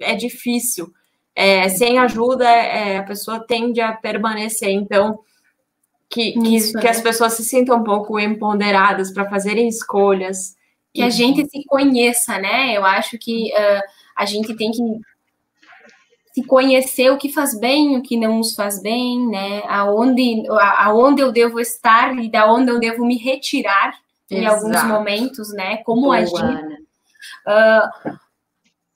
é 0.00 0.14
difícil. 0.14 0.92
É, 1.34 1.68
sem 1.68 1.98
ajuda, 1.98 2.48
é, 2.48 2.98
a 2.98 3.02
pessoa 3.02 3.40
tende 3.46 3.80
a 3.80 3.92
permanecer. 3.92 4.70
Então, 4.70 5.20
que, 6.08 6.36
Isso, 6.38 6.72
que, 6.72 6.80
que 6.80 6.88
as 6.88 6.98
né? 6.98 7.02
pessoas 7.04 7.34
se 7.34 7.44
sintam 7.44 7.78
um 7.78 7.84
pouco 7.84 8.18
empoderadas 8.18 9.12
para 9.12 9.30
fazerem 9.30 9.68
escolhas. 9.68 10.56
Que 10.92 11.02
e... 11.02 11.04
a 11.04 11.10
gente 11.10 11.48
se 11.48 11.64
conheça, 11.64 12.36
né? 12.38 12.76
Eu 12.76 12.84
acho 12.84 13.16
que 13.16 13.52
uh, 13.52 13.82
a 14.16 14.26
gente 14.26 14.56
tem 14.56 14.72
que 14.72 14.82
se 16.32 16.44
conhecer 16.44 17.10
o 17.10 17.16
que 17.18 17.32
faz 17.32 17.58
bem, 17.58 17.96
o 17.96 18.02
que 18.02 18.16
não 18.16 18.38
nos 18.38 18.54
faz 18.54 18.82
bem, 18.82 19.26
né? 19.28 19.62
Aonde, 19.68 20.42
aonde 20.48 21.22
eu 21.22 21.30
devo 21.30 21.60
estar 21.60 22.18
e 22.18 22.28
da 22.28 22.52
onde 22.52 22.70
eu 22.70 22.80
devo 22.80 23.06
me 23.06 23.16
retirar 23.16 23.96
em 24.30 24.46
alguns 24.46 24.82
momentos, 24.84 25.52
né? 25.52 25.78
Como 25.78 26.02
Boa, 26.02 26.18
agir. 26.18 26.80
Uh, 27.46 28.18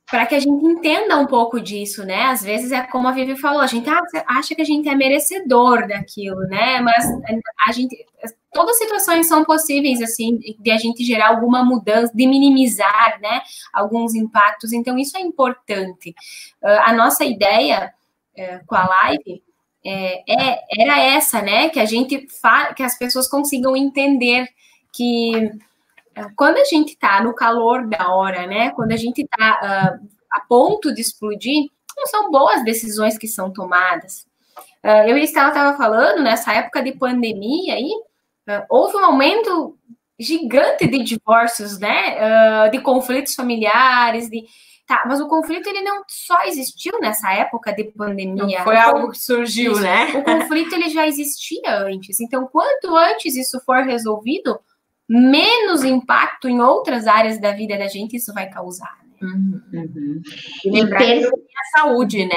para 0.06 0.26
que 0.26 0.34
a 0.34 0.40
gente 0.40 0.64
entenda 0.64 1.18
um 1.18 1.26
pouco 1.26 1.58
disso, 1.60 2.04
né? 2.04 2.26
Às 2.26 2.42
vezes 2.42 2.70
é 2.70 2.82
como 2.82 3.08
a 3.08 3.12
Vivi 3.12 3.36
falou, 3.36 3.60
a 3.60 3.66
gente 3.66 3.88
acha 4.26 4.54
que 4.54 4.62
a 4.62 4.64
gente 4.64 4.88
é 4.88 4.94
merecedor 4.94 5.88
daquilo, 5.88 6.40
né? 6.42 6.80
Mas 6.80 7.04
a 7.66 7.72
gente, 7.72 7.96
todas 8.52 8.76
as 8.76 8.78
situações 8.78 9.26
são 9.26 9.44
possíveis, 9.44 10.00
assim, 10.02 10.38
de 10.60 10.70
a 10.70 10.76
gente 10.76 11.02
gerar 11.02 11.28
alguma 11.28 11.64
mudança, 11.64 12.12
de 12.14 12.26
minimizar, 12.26 13.18
né? 13.20 13.42
Alguns 13.72 14.14
impactos. 14.14 14.72
Então 14.72 14.96
isso 14.98 15.16
é 15.16 15.20
importante. 15.20 16.10
Uh, 16.62 16.80
a 16.84 16.92
nossa 16.92 17.24
ideia 17.24 17.92
uh, 18.38 18.66
com 18.66 18.76
a 18.76 18.86
live 18.86 19.42
é, 19.84 20.22
é, 20.32 20.60
era 20.78 21.00
essa, 21.00 21.42
né? 21.42 21.68
Que 21.70 21.80
a 21.80 21.84
gente 21.84 22.26
que 22.76 22.82
as 22.82 22.96
pessoas 22.96 23.28
consigam 23.28 23.76
entender 23.76 24.48
que 24.94 25.50
é, 26.14 26.24
quando 26.36 26.58
a 26.58 26.64
gente 26.64 26.92
está 26.92 27.22
no 27.22 27.34
calor 27.34 27.86
da 27.88 28.14
hora, 28.14 28.46
né? 28.46 28.70
Quando 28.70 28.92
a 28.92 28.96
gente 28.96 29.22
está 29.22 29.60
uh, 29.60 29.66
ah, 29.66 29.98
a 30.32 30.40
ponto 30.48 30.94
de 30.94 31.00
explodir, 31.00 31.68
não 31.96 32.06
são 32.06 32.30
boas 32.30 32.64
decisões 32.64 33.18
que 33.18 33.26
são 33.26 33.52
tomadas. 33.52 34.26
Uh, 34.84 35.08
eu 35.08 35.18
e 35.18 35.24
Estela 35.24 35.48
estava 35.48 35.76
falando, 35.76 36.22
nessa 36.22 36.52
época 36.52 36.82
de 36.82 36.92
pandemia 36.92 37.74
aí, 37.74 37.90
uh, 38.48 38.64
houve 38.68 38.96
um 38.96 39.04
aumento 39.04 39.76
gigante 40.18 40.86
de 40.86 41.02
divórcios, 41.02 41.80
né? 41.80 42.68
de 42.70 42.80
conflitos 42.80 43.34
familiares, 43.34 44.30
de 44.30 44.44
Tá, 44.86 45.02
mas 45.06 45.18
o 45.18 45.26
conflito 45.26 45.66
ele 45.66 45.80
não 45.80 46.02
só 46.06 46.44
existiu 46.44 47.00
nessa 47.00 47.32
época 47.32 47.72
de 47.72 47.84
pandemia. 47.84 48.58
Não 48.58 48.64
foi 48.64 48.76
algo 48.76 49.10
que 49.10 49.18
surgiu, 49.18 49.80
né? 49.80 50.12
O 50.14 50.22
conflito 50.22 50.74
ele 50.74 50.90
já 50.90 51.06
existia 51.06 51.78
antes. 51.78 52.20
Então, 52.20 52.46
quanto 52.46 52.94
antes 52.94 53.34
isso 53.34 53.58
for 53.64 53.78
resolvido, 53.78 54.60
menos 55.08 55.84
impacto 55.84 56.48
em 56.48 56.60
outras 56.60 57.06
áreas 57.06 57.40
da 57.40 57.52
vida 57.52 57.76
da 57.76 57.86
gente 57.86 58.16
isso 58.16 58.32
vai 58.32 58.48
causar. 58.48 58.98
Né? 59.04 59.14
Uhum. 59.22 59.62
Uhum. 59.72 60.22
E 60.64 60.70
lembrar 60.70 61.02
e 61.02 61.20
que 61.20 61.26
é 61.26 61.78
saúde, 61.78 62.24
né? 62.24 62.36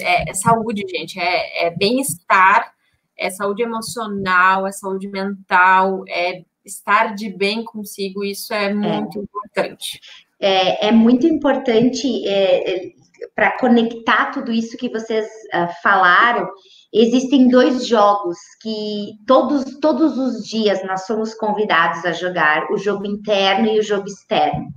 É, 0.00 0.30
é 0.30 0.34
saúde, 0.34 0.84
gente, 0.88 1.18
é, 1.18 1.66
é 1.66 1.70
bem-estar, 1.70 2.72
é 3.16 3.30
saúde 3.30 3.62
emocional, 3.62 4.66
é 4.66 4.72
saúde 4.72 5.08
mental, 5.08 6.04
é 6.08 6.44
estar 6.64 7.14
de 7.14 7.28
bem 7.28 7.62
consigo, 7.62 8.24
isso 8.24 8.52
é, 8.52 8.66
é. 8.66 8.74
muito 8.74 9.18
importante. 9.18 10.00
É, 10.40 10.88
é 10.88 10.92
muito 10.92 11.26
importante 11.26 12.26
é, 12.26 12.92
para 13.34 13.56
conectar 13.58 14.26
tudo 14.26 14.52
isso 14.52 14.76
que 14.76 14.88
vocês 14.88 15.26
uh, 15.54 15.68
falaram 15.82 16.48
Existem 16.96 17.48
dois 17.48 17.88
jogos 17.88 18.38
que 18.62 19.14
todos, 19.26 19.64
todos 19.80 20.16
os 20.16 20.46
dias 20.46 20.84
nós 20.86 21.04
somos 21.06 21.34
convidados 21.34 22.04
a 22.04 22.12
jogar, 22.12 22.70
o 22.70 22.78
jogo 22.78 23.04
interno 23.04 23.66
e 23.66 23.80
o 23.80 23.82
jogo 23.82 24.06
externo. 24.06 24.68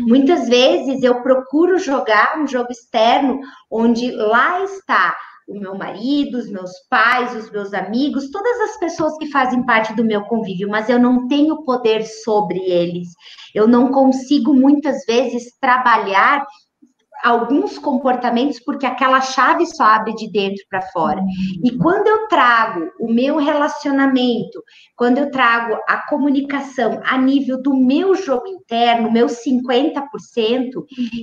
Muitas 0.00 0.48
vezes 0.48 1.00
eu 1.04 1.22
procuro 1.22 1.78
jogar 1.78 2.40
um 2.40 2.46
jogo 2.48 2.72
externo 2.72 3.38
onde 3.70 4.10
lá 4.10 4.64
está 4.64 5.14
o 5.46 5.58
meu 5.58 5.76
marido, 5.76 6.38
os 6.38 6.50
meus 6.50 6.72
pais, 6.88 7.36
os 7.36 7.50
meus 7.52 7.72
amigos, 7.72 8.30
todas 8.30 8.60
as 8.62 8.78
pessoas 8.78 9.16
que 9.18 9.30
fazem 9.30 9.64
parte 9.64 9.94
do 9.94 10.04
meu 10.04 10.22
convívio, 10.22 10.68
mas 10.68 10.88
eu 10.88 10.98
não 10.98 11.28
tenho 11.28 11.62
poder 11.64 12.04
sobre 12.04 12.58
eles. 12.58 13.08
Eu 13.54 13.68
não 13.68 13.92
consigo 13.92 14.52
muitas 14.54 15.04
vezes 15.06 15.56
trabalhar 15.60 16.44
alguns 17.24 17.78
comportamentos 17.78 18.60
porque 18.60 18.86
aquela 18.86 19.20
chave 19.20 19.66
só 19.66 19.84
abre 19.84 20.14
de 20.14 20.30
dentro 20.30 20.62
para 20.68 20.82
fora. 20.82 21.20
E 21.62 21.76
quando 21.78 22.06
eu 22.06 22.28
trago 22.28 22.90
o 23.00 23.12
meu 23.12 23.36
relacionamento, 23.36 24.62
quando 24.96 25.18
eu 25.18 25.30
trago 25.30 25.78
a 25.88 26.06
comunicação 26.08 27.00
a 27.04 27.16
nível 27.16 27.60
do 27.60 27.74
meu 27.74 28.14
jogo 28.14 28.46
interno, 28.46 29.10
meu 29.10 29.26
50%, 29.26 30.02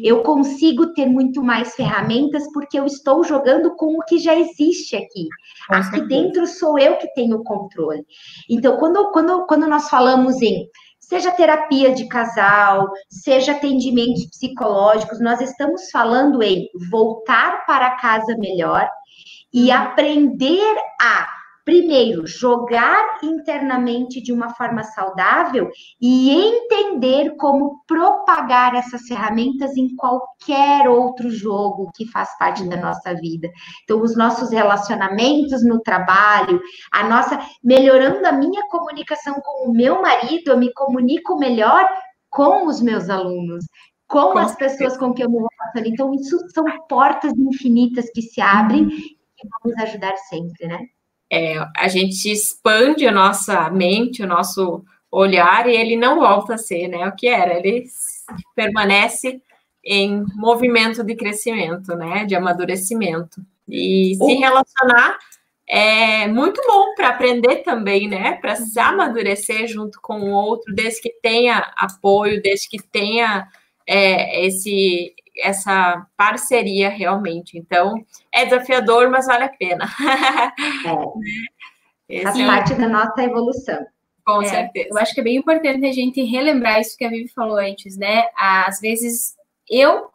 eu 0.03 0.21
consigo 0.23 0.93
ter 0.93 1.05
muito 1.05 1.43
mais 1.43 1.75
ferramentas 1.75 2.43
porque 2.53 2.79
eu 2.79 2.85
estou 2.85 3.23
jogando 3.23 3.75
com 3.75 3.97
o 3.97 4.03
que 4.05 4.17
já 4.17 4.35
existe 4.35 4.95
aqui. 4.95 5.27
Aqui 5.69 6.01
dentro 6.07 6.47
sou 6.47 6.77
eu 6.79 6.97
que 6.97 7.13
tenho 7.13 7.37
o 7.37 7.43
controle. 7.43 8.05
Então, 8.49 8.77
quando, 8.77 9.11
quando, 9.11 9.45
quando 9.45 9.67
nós 9.67 9.89
falamos 9.89 10.41
em 10.41 10.67
seja 11.07 11.31
terapia 11.31 11.93
de 11.95 12.05
casal, 12.07 12.89
seja 13.09 13.53
atendimentos 13.53 14.27
psicológicos, 14.27 15.21
nós 15.21 15.39
estamos 15.39 15.89
falando 15.89 16.43
em 16.43 16.67
voltar 16.91 17.65
para 17.65 17.95
casa 17.97 18.35
melhor 18.37 18.89
e 19.53 19.71
aprender 19.71 20.75
a 21.01 21.36
primeiro, 21.67 22.25
jogar 22.25 23.19
internamente 23.21 24.21
de 24.21 24.31
uma 24.31 24.55
forma 24.55 24.83
saudável 24.83 25.69
e 25.99 26.31
entender 26.31 27.35
como 27.35 27.83
propagar 27.85 28.73
essas 28.73 29.01
ferramentas 29.01 29.75
em 29.75 29.93
qualquer 29.97 30.87
outro 30.87 31.29
jogo 31.29 31.91
que 31.93 32.09
faz 32.09 32.37
parte 32.37 32.63
da 32.69 32.77
nossa 32.77 33.13
vida. 33.15 33.49
Então, 33.83 34.01
os 34.01 34.15
nossos 34.15 34.49
relacionamentos 34.51 35.61
no 35.61 35.81
trabalho, 35.81 36.61
a 36.89 37.03
nossa 37.03 37.37
melhorando 37.61 38.25
a 38.25 38.31
minha 38.31 38.65
comunicação 38.69 39.33
com 39.33 39.69
o 39.69 39.73
meu 39.73 40.01
marido, 40.01 40.51
eu 40.51 40.57
me 40.57 40.71
comunico 40.71 41.37
melhor 41.37 41.85
com 42.29 42.65
os 42.65 42.81
meus 42.81 43.09
alunos, 43.09 43.65
com, 44.07 44.31
com 44.31 44.39
as 44.39 44.55
pessoas 44.55 44.95
com 44.95 45.13
quem 45.13 45.25
eu 45.25 45.29
me 45.29 45.37
relaciono. 45.37 45.93
Então, 45.93 46.13
isso 46.13 46.37
são 46.53 46.63
portas 46.87 47.33
infinitas 47.37 48.09
que 48.09 48.21
se 48.21 48.39
abrem 48.39 48.83
uhum. 48.83 48.89
e 48.89 49.49
vão 49.49 49.73
nos 49.73 49.83
ajudar 49.83 50.15
sempre, 50.15 50.65
né? 50.65 50.79
É, 51.31 51.57
a 51.75 51.87
gente 51.87 52.31
expande 52.31 53.07
a 53.07 53.11
nossa 53.11 53.69
mente, 53.69 54.23
o 54.23 54.27
nosso 54.27 54.83
olhar, 55.11 55.67
e 55.67 55.75
ele 55.75 55.95
não 55.95 56.19
volta 56.19 56.55
a 56.55 56.57
ser 56.57 56.87
né, 56.87 57.07
o 57.07 57.15
que 57.15 57.27
era, 57.27 57.57
ele 57.57 57.85
permanece 58.55 59.41
em 59.87 60.25
movimento 60.35 61.03
de 61.03 61.15
crescimento, 61.15 61.95
né? 61.95 62.25
De 62.25 62.35
amadurecimento. 62.35 63.41
E 63.67 64.15
se 64.15 64.33
relacionar 64.33 65.17
é 65.65 66.27
muito 66.27 66.61
bom 66.67 66.93
para 66.95 67.09
aprender 67.09 67.57
também, 67.57 68.07
né? 68.07 68.33
Para 68.33 68.57
se 68.57 68.77
amadurecer 68.79 69.65
junto 69.67 69.99
com 70.01 70.19
o 70.19 70.31
outro, 70.31 70.73
desde 70.75 71.01
que 71.01 71.13
tenha 71.21 71.71
apoio, 71.77 72.41
desde 72.41 72.69
que 72.69 72.81
tenha 72.81 73.47
é, 73.87 74.45
esse 74.45 75.13
essa 75.41 76.05
parceria 76.15 76.89
realmente. 76.89 77.57
Então, 77.57 77.95
é 78.33 78.45
desafiador, 78.45 79.09
mas 79.09 79.25
vale 79.25 79.43
a 79.45 79.49
pena. 79.49 79.85
É. 82.09 82.21
Faz 82.23 82.41
parte 82.41 82.73
da 82.75 82.87
nossa 82.87 83.21
evolução. 83.21 83.85
Com 84.25 84.41
é, 84.41 84.45
certeza. 84.45 84.89
Eu 84.91 84.97
acho 84.97 85.13
que 85.13 85.21
é 85.21 85.23
bem 85.23 85.37
importante 85.37 85.85
a 85.85 85.91
gente 85.91 86.21
relembrar 86.23 86.81
isso 86.81 86.97
que 86.97 87.05
a 87.05 87.09
Vivi 87.09 87.29
falou 87.29 87.57
antes, 87.57 87.97
né? 87.97 88.25
Às 88.37 88.79
vezes 88.79 89.35
eu 89.69 90.09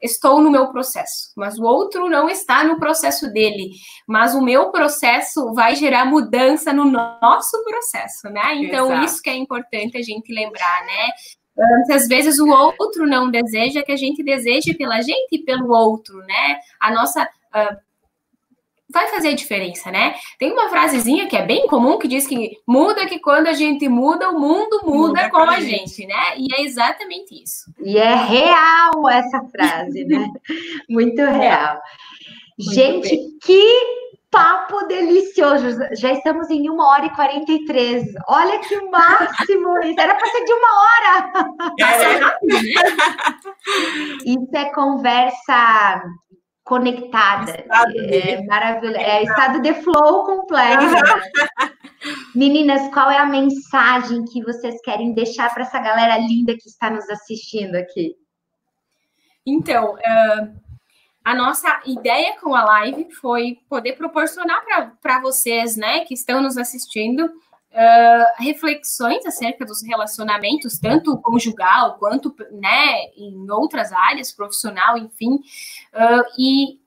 estou 0.00 0.40
no 0.40 0.50
meu 0.50 0.68
processo, 0.68 1.32
mas 1.36 1.58
o 1.58 1.64
outro 1.64 2.08
não 2.08 2.28
está 2.28 2.62
no 2.64 2.78
processo 2.78 3.32
dele. 3.32 3.70
Mas 4.06 4.34
o 4.34 4.42
meu 4.42 4.70
processo 4.70 5.52
vai 5.54 5.74
gerar 5.74 6.04
mudança 6.04 6.72
no 6.72 6.84
nosso 6.84 7.62
processo, 7.64 8.28
né? 8.28 8.56
Então, 8.56 8.86
Exato. 8.86 9.04
isso 9.04 9.22
que 9.22 9.30
é 9.30 9.36
importante 9.36 9.96
a 9.96 10.02
gente 10.02 10.32
lembrar, 10.32 10.84
né? 10.86 11.10
Muitas 11.58 12.06
vezes 12.06 12.38
o 12.38 12.48
outro 12.48 13.06
não 13.06 13.30
deseja 13.30 13.82
que 13.82 13.92
a 13.92 13.96
gente 13.96 14.22
deseje 14.22 14.74
pela 14.74 15.00
gente 15.02 15.32
e 15.32 15.38
pelo 15.38 15.70
outro, 15.70 16.18
né? 16.18 16.58
A 16.80 16.92
nossa. 16.92 17.24
Uh, 17.24 17.88
vai 18.90 19.06
fazer 19.08 19.28
a 19.28 19.34
diferença, 19.34 19.90
né? 19.90 20.14
Tem 20.38 20.50
uma 20.50 20.68
frasezinha 20.68 21.26
que 21.26 21.36
é 21.36 21.44
bem 21.44 21.66
comum 21.66 21.98
que 21.98 22.08
diz 22.08 22.26
que 22.26 22.56
muda 22.66 23.06
que 23.06 23.18
quando 23.18 23.48
a 23.48 23.52
gente 23.52 23.88
muda, 23.88 24.30
o 24.30 24.40
mundo 24.40 24.80
muda, 24.84 25.24
muda 25.24 25.30
com 25.30 25.38
a 25.38 25.60
gente. 25.60 25.90
gente, 25.90 26.06
né? 26.06 26.38
E 26.38 26.54
é 26.54 26.62
exatamente 26.62 27.42
isso. 27.42 27.70
E 27.80 27.98
é 27.98 28.14
real 28.14 29.08
essa 29.10 29.42
frase, 29.50 30.04
né? 30.04 30.26
Muito 30.88 31.20
real. 31.20 31.80
Muito 32.58 32.74
gente, 32.74 33.10
bem. 33.10 33.38
que 33.42 34.07
papo 34.38 34.86
delicioso. 34.86 35.80
Já 35.96 36.12
estamos 36.12 36.48
em 36.48 36.70
uma 36.70 36.86
hora 36.88 37.06
e 37.06 37.14
43. 37.14 38.06
Olha 38.28 38.60
que 38.60 38.80
máximo! 38.88 39.78
Isso 39.84 40.00
era 40.00 40.14
para 40.14 40.26
ser 40.28 40.44
de 40.44 40.52
uma 40.52 40.68
hora. 40.80 41.32
É. 41.80 41.84
Isso 44.24 44.56
é 44.56 44.72
conversa 44.72 46.02
conectada. 46.64 47.64
é 47.96 48.44
maravilhoso. 48.44 48.98
É 48.98 49.24
estado 49.24 49.60
de 49.60 49.74
flow 49.74 50.24
completo. 50.24 50.84
Meninas, 52.34 52.92
qual 52.92 53.10
é 53.10 53.18
a 53.18 53.26
mensagem 53.26 54.24
que 54.24 54.44
vocês 54.44 54.80
querem 54.82 55.14
deixar 55.14 55.52
para 55.52 55.64
essa 55.64 55.80
galera 55.80 56.16
linda 56.18 56.52
que 56.52 56.68
está 56.68 56.90
nos 56.90 57.08
assistindo 57.10 57.74
aqui? 57.74 58.14
Então, 59.44 59.94
uh, 59.94 60.67
a 61.28 61.34
nossa 61.34 61.82
ideia 61.84 62.40
com 62.40 62.54
a 62.54 62.64
live 62.64 63.12
foi 63.12 63.58
poder 63.68 63.92
proporcionar 63.98 64.64
para 65.02 65.20
vocês, 65.20 65.76
né, 65.76 66.00
que 66.06 66.14
estão 66.14 66.40
nos 66.40 66.56
assistindo, 66.56 67.26
uh, 67.26 68.42
reflexões 68.42 69.26
acerca 69.26 69.66
dos 69.66 69.82
relacionamentos, 69.82 70.78
tanto 70.78 71.18
conjugal 71.18 71.98
quanto, 71.98 72.34
né, 72.52 73.10
em 73.14 73.46
outras 73.50 73.92
áreas, 73.92 74.32
profissional, 74.32 74.96
enfim, 74.96 75.34
uh, 75.34 76.24
e 76.38 76.77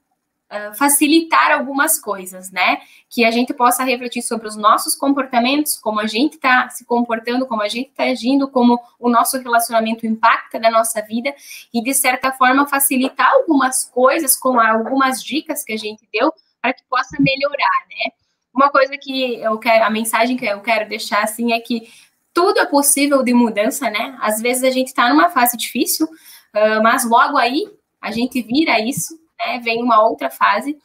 facilitar 0.73 1.51
algumas 1.51 1.99
coisas, 1.99 2.51
né? 2.51 2.81
Que 3.09 3.23
a 3.23 3.31
gente 3.31 3.53
possa 3.53 3.83
refletir 3.83 4.21
sobre 4.21 4.47
os 4.47 4.57
nossos 4.57 4.95
comportamentos, 4.95 5.77
como 5.77 5.99
a 5.99 6.07
gente 6.07 6.33
está 6.33 6.69
se 6.69 6.85
comportando, 6.85 7.45
como 7.45 7.61
a 7.61 7.67
gente 7.67 7.89
está 7.89 8.03
agindo, 8.03 8.49
como 8.49 8.79
o 8.99 9.09
nosso 9.09 9.37
relacionamento 9.37 10.05
impacta 10.05 10.59
na 10.59 10.69
nossa 10.69 11.01
vida 11.01 11.33
e, 11.73 11.81
de 11.81 11.93
certa 11.93 12.31
forma, 12.33 12.67
facilitar 12.67 13.31
algumas 13.31 13.85
coisas 13.85 14.37
com 14.37 14.59
algumas 14.59 15.23
dicas 15.23 15.63
que 15.63 15.73
a 15.73 15.77
gente 15.77 16.07
deu 16.11 16.33
para 16.61 16.73
que 16.73 16.83
possa 16.89 17.15
melhorar, 17.19 17.85
né? 17.89 18.11
Uma 18.53 18.69
coisa 18.69 18.97
que 18.97 19.35
eu 19.35 19.57
quero, 19.57 19.85
a 19.85 19.89
mensagem 19.89 20.35
que 20.35 20.45
eu 20.45 20.59
quero 20.59 20.89
deixar 20.89 21.23
assim 21.23 21.53
é 21.53 21.59
que 21.61 21.87
tudo 22.33 22.59
é 22.59 22.65
possível 22.65 23.23
de 23.23 23.33
mudança, 23.33 23.89
né? 23.89 24.17
Às 24.21 24.41
vezes 24.41 24.63
a 24.63 24.71
gente 24.71 24.87
está 24.87 25.09
numa 25.09 25.29
fase 25.29 25.55
difícil, 25.55 26.05
uh, 26.05 26.83
mas 26.83 27.05
logo 27.05 27.37
aí 27.37 27.65
a 28.01 28.11
gente 28.11 28.41
vira 28.41 28.79
isso 28.79 29.20
né? 29.45 29.59
Vem 29.59 29.83
uma 29.83 30.01
outra 30.03 30.29
fase. 30.29 30.77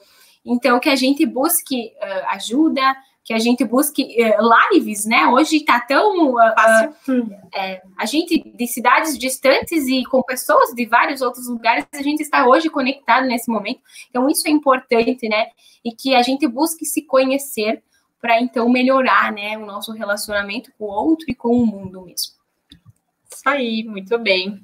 Então, 0.44 0.78
que 0.78 0.88
a 0.88 0.96
gente 0.96 1.26
busque 1.26 1.92
uh, 1.96 2.26
ajuda, 2.28 2.80
que 3.24 3.34
a 3.34 3.38
gente 3.40 3.64
busque 3.64 4.02
uh, 4.02 4.72
lives, 4.72 5.04
né? 5.04 5.26
Hoje 5.26 5.56
está 5.56 5.80
tão. 5.80 6.34
Uh, 6.34 7.48
é, 7.52 7.82
a 7.98 8.06
gente, 8.06 8.38
de 8.38 8.66
cidades 8.68 9.18
distantes 9.18 9.88
e 9.88 10.04
com 10.04 10.22
pessoas 10.22 10.72
de 10.72 10.86
vários 10.86 11.20
outros 11.20 11.48
lugares, 11.48 11.84
a 11.92 12.02
gente 12.02 12.22
está 12.22 12.46
hoje 12.46 12.70
conectado 12.70 13.26
nesse 13.26 13.50
momento. 13.50 13.80
Então, 14.08 14.28
isso 14.30 14.46
é 14.46 14.50
importante, 14.50 15.28
né? 15.28 15.48
E 15.84 15.90
que 15.90 16.14
a 16.14 16.22
gente 16.22 16.46
busque 16.46 16.84
se 16.84 17.02
conhecer 17.02 17.82
para 18.20 18.40
então 18.40 18.68
melhorar, 18.68 19.32
né? 19.32 19.58
O 19.58 19.66
nosso 19.66 19.92
relacionamento 19.92 20.70
com 20.78 20.84
o 20.84 20.88
outro 20.88 21.26
e 21.28 21.34
com 21.34 21.50
o 21.50 21.66
mundo 21.66 22.02
mesmo. 22.02 22.36
Isso 23.32 23.48
aí, 23.48 23.82
muito 23.82 24.16
bem. 24.18 24.60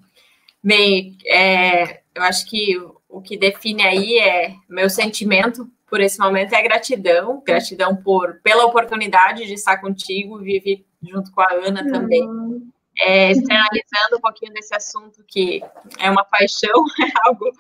Bem, 0.62 1.16
é, 1.26 2.02
eu 2.14 2.22
acho 2.22 2.48
que 2.48 2.76
o 3.09 3.20
que 3.20 3.36
define 3.36 3.82
aí 3.82 4.18
é 4.18 4.55
meu 4.68 4.89
sentimento 4.89 5.68
por 5.89 6.01
esse 6.01 6.18
momento 6.18 6.55
é 6.55 6.62
gratidão, 6.62 7.43
gratidão 7.44 7.94
por 7.94 8.40
pela 8.43 8.64
oportunidade 8.64 9.44
de 9.44 9.52
estar 9.52 9.78
contigo, 9.78 10.39
vive 10.39 10.86
junto 11.02 11.30
com 11.32 11.43
a 11.43 11.52
Ana 11.52 11.86
também. 11.90 12.22
Uhum. 12.22 12.70
É, 13.01 13.32
externalizando 13.32 14.16
um 14.16 14.20
pouquinho 14.20 14.52
desse 14.52 14.74
assunto 14.74 15.24
que 15.26 15.62
é 15.98 16.10
uma 16.10 16.24
paixão, 16.24 16.84
é 17.05 17.28
algo 17.28 17.51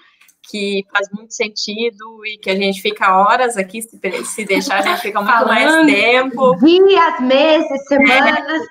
que 0.42 0.84
faz 0.92 1.08
muito 1.12 1.32
sentido 1.32 2.26
e 2.26 2.36
que 2.36 2.50
a 2.50 2.56
gente 2.56 2.82
fica 2.82 3.16
horas 3.16 3.56
aqui, 3.56 3.80
se, 3.80 3.98
se 4.24 4.44
deixar, 4.44 4.80
a 4.80 4.82
gente 4.82 5.00
fica 5.00 5.20
muito 5.20 5.32
Falando. 5.32 5.48
mais 5.48 5.86
tempo. 5.86 6.56
Dias, 6.56 7.20
meses, 7.20 7.86
semanas. 7.86 8.66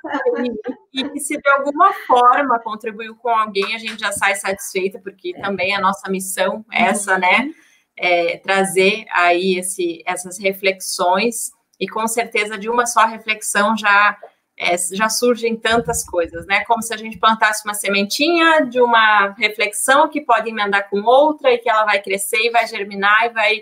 E, 0.93 1.09
que 1.09 1.19
se 1.19 1.37
de 1.37 1.49
alguma 1.49 1.93
forma 2.05 2.59
contribuiu 2.59 3.15
com 3.15 3.29
alguém, 3.29 3.73
a 3.73 3.79
gente 3.79 3.99
já 3.99 4.11
sai 4.11 4.35
satisfeita, 4.35 4.99
porque 4.99 5.33
é. 5.35 5.41
também 5.41 5.73
a 5.73 5.79
nossa 5.79 6.09
missão 6.09 6.65
é 6.71 6.83
essa, 6.83 7.17
né? 7.17 7.49
É, 7.97 8.37
trazer 8.37 9.05
aí 9.11 9.57
esse, 9.57 10.03
essas 10.05 10.37
reflexões, 10.37 11.51
e 11.79 11.87
com 11.87 12.07
certeza 12.07 12.57
de 12.57 12.69
uma 12.69 12.85
só 12.85 13.05
reflexão 13.05 13.75
já 13.77 14.17
é, 14.61 14.77
já 14.77 15.09
surgem 15.09 15.57
tantas 15.57 16.05
coisas, 16.05 16.45
né? 16.45 16.63
Como 16.65 16.83
se 16.83 16.93
a 16.93 16.97
gente 16.97 17.17
plantasse 17.17 17.65
uma 17.65 17.73
sementinha 17.73 18.59
de 18.59 18.79
uma 18.79 19.31
reflexão 19.31 20.07
que 20.07 20.21
pode 20.21 20.49
emendar 20.49 20.87
com 20.87 21.01
outra 21.01 21.51
e 21.51 21.57
que 21.57 21.67
ela 21.67 21.83
vai 21.83 21.99
crescer 21.99 22.37
e 22.45 22.51
vai 22.51 22.67
germinar 22.67 23.25
e 23.25 23.29
vai 23.29 23.61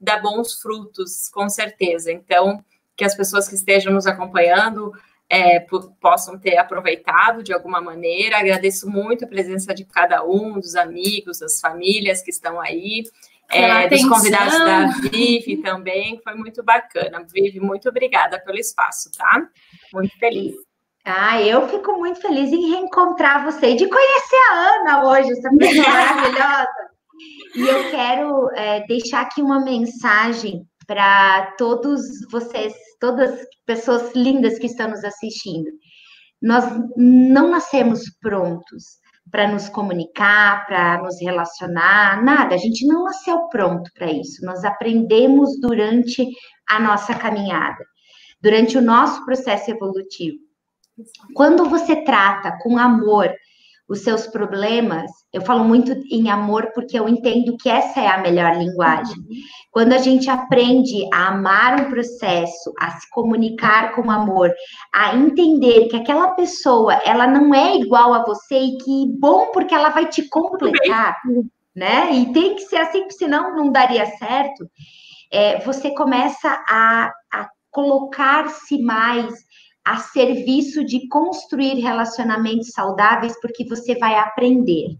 dar 0.00 0.22
bons 0.22 0.54
frutos, 0.54 1.28
com 1.28 1.50
certeza. 1.50 2.10
Então, 2.10 2.64
que 2.96 3.04
as 3.04 3.14
pessoas 3.14 3.46
que 3.46 3.56
estejam 3.56 3.92
nos 3.92 4.06
acompanhando 4.06 4.90
é, 5.28 5.60
possam 6.00 6.38
ter 6.38 6.56
aproveitado 6.56 7.42
de 7.42 7.52
alguma 7.52 7.82
maneira. 7.82 8.38
Agradeço 8.38 8.88
muito 8.88 9.26
a 9.26 9.28
presença 9.28 9.74
de 9.74 9.84
cada 9.84 10.24
um, 10.24 10.58
dos 10.58 10.74
amigos, 10.74 11.40
das 11.40 11.60
famílias 11.60 12.22
que 12.22 12.30
estão 12.30 12.58
aí 12.58 13.04
é, 13.50 13.88
dos 13.88 14.06
convidados 14.06 14.58
da 14.58 14.86
Vivi 15.10 15.56
também, 15.62 16.20
foi 16.22 16.34
muito 16.34 16.62
bacana. 16.62 17.24
Vivi, 17.32 17.60
muito 17.60 17.88
obrigada 17.88 18.38
pelo 18.40 18.58
espaço, 18.58 19.10
tá? 19.16 19.48
Muito 19.92 20.16
feliz. 20.18 20.54
Ah, 21.04 21.40
eu 21.40 21.66
fico 21.68 21.92
muito 21.98 22.20
feliz 22.20 22.52
em 22.52 22.70
reencontrar 22.70 23.44
você 23.44 23.70
e 23.70 23.76
de 23.76 23.88
conhecer 23.88 24.36
a 24.50 24.76
Ana 24.76 25.08
hoje, 25.08 25.32
essa 25.32 25.48
pessoa 25.56 25.88
maravilhosa. 25.88 26.88
E 27.56 27.66
eu 27.66 27.90
quero 27.90 28.50
é, 28.54 28.86
deixar 28.86 29.22
aqui 29.22 29.40
uma 29.40 29.64
mensagem 29.64 30.66
para 30.86 31.54
todos 31.56 32.02
vocês, 32.30 32.74
todas 33.00 33.32
as 33.32 33.46
pessoas 33.64 34.14
lindas 34.14 34.58
que 34.58 34.66
estão 34.66 34.90
nos 34.90 35.02
assistindo. 35.02 35.70
Nós 36.40 36.64
não 36.96 37.50
nascemos 37.50 38.02
prontos 38.20 38.98
para 39.30 39.50
nos 39.50 39.68
comunicar, 39.68 40.66
para 40.66 41.02
nos 41.02 41.20
relacionar, 41.20 42.22
nada. 42.22 42.54
A 42.54 42.58
gente 42.58 42.86
não 42.86 43.04
nasceu 43.04 43.48
pronto 43.48 43.90
para 43.94 44.10
isso. 44.10 44.44
Nós 44.44 44.64
aprendemos 44.64 45.60
durante 45.60 46.26
a 46.68 46.80
nossa 46.80 47.14
caminhada, 47.14 47.84
durante 48.40 48.76
o 48.76 48.82
nosso 48.82 49.24
processo 49.24 49.70
evolutivo. 49.70 50.38
Quando 51.34 51.68
você 51.68 52.02
trata 52.04 52.58
com 52.62 52.76
amor 52.76 53.32
os 53.88 54.00
seus 54.00 54.26
problemas, 54.26 55.10
eu 55.32 55.40
falo 55.40 55.64
muito 55.64 55.92
em 56.10 56.30
amor 56.30 56.72
porque 56.74 56.98
eu 56.98 57.08
entendo 57.08 57.56
que 57.56 57.70
essa 57.70 58.00
é 58.00 58.06
a 58.06 58.20
melhor 58.20 58.54
linguagem. 58.56 59.16
Uhum. 59.16 59.26
Quando 59.72 59.94
a 59.94 59.98
gente 59.98 60.28
aprende 60.28 61.08
a 61.12 61.28
amar 61.28 61.80
um 61.80 61.90
processo, 61.90 62.72
a 62.78 62.90
se 62.90 63.08
comunicar 63.10 63.94
com 63.94 64.10
amor, 64.10 64.52
a 64.94 65.16
entender 65.16 65.88
que 65.88 65.96
aquela 65.96 66.32
pessoa, 66.32 66.94
ela 67.04 67.26
não 67.26 67.54
é 67.54 67.76
igual 67.76 68.12
a 68.12 68.24
você 68.24 68.58
e 68.58 68.76
que 68.76 69.06
bom 69.18 69.50
porque 69.52 69.74
ela 69.74 69.88
vai 69.88 70.06
te 70.06 70.28
completar, 70.28 71.16
né? 71.74 72.12
E 72.12 72.32
tem 72.32 72.56
que 72.56 72.62
ser 72.62 72.76
assim, 72.76 73.08
senão 73.10 73.56
não 73.56 73.72
daria 73.72 74.04
certo. 74.04 74.68
É, 75.32 75.60
você 75.60 75.94
começa 75.94 76.62
a, 76.68 77.10
a 77.32 77.48
colocar-se 77.70 78.82
mais 78.82 79.34
a 79.88 79.96
serviço 79.96 80.84
de 80.84 81.08
construir 81.08 81.80
relacionamentos 81.80 82.72
saudáveis, 82.72 83.40
porque 83.40 83.64
você 83.64 83.98
vai 83.98 84.16
aprender. 84.16 84.98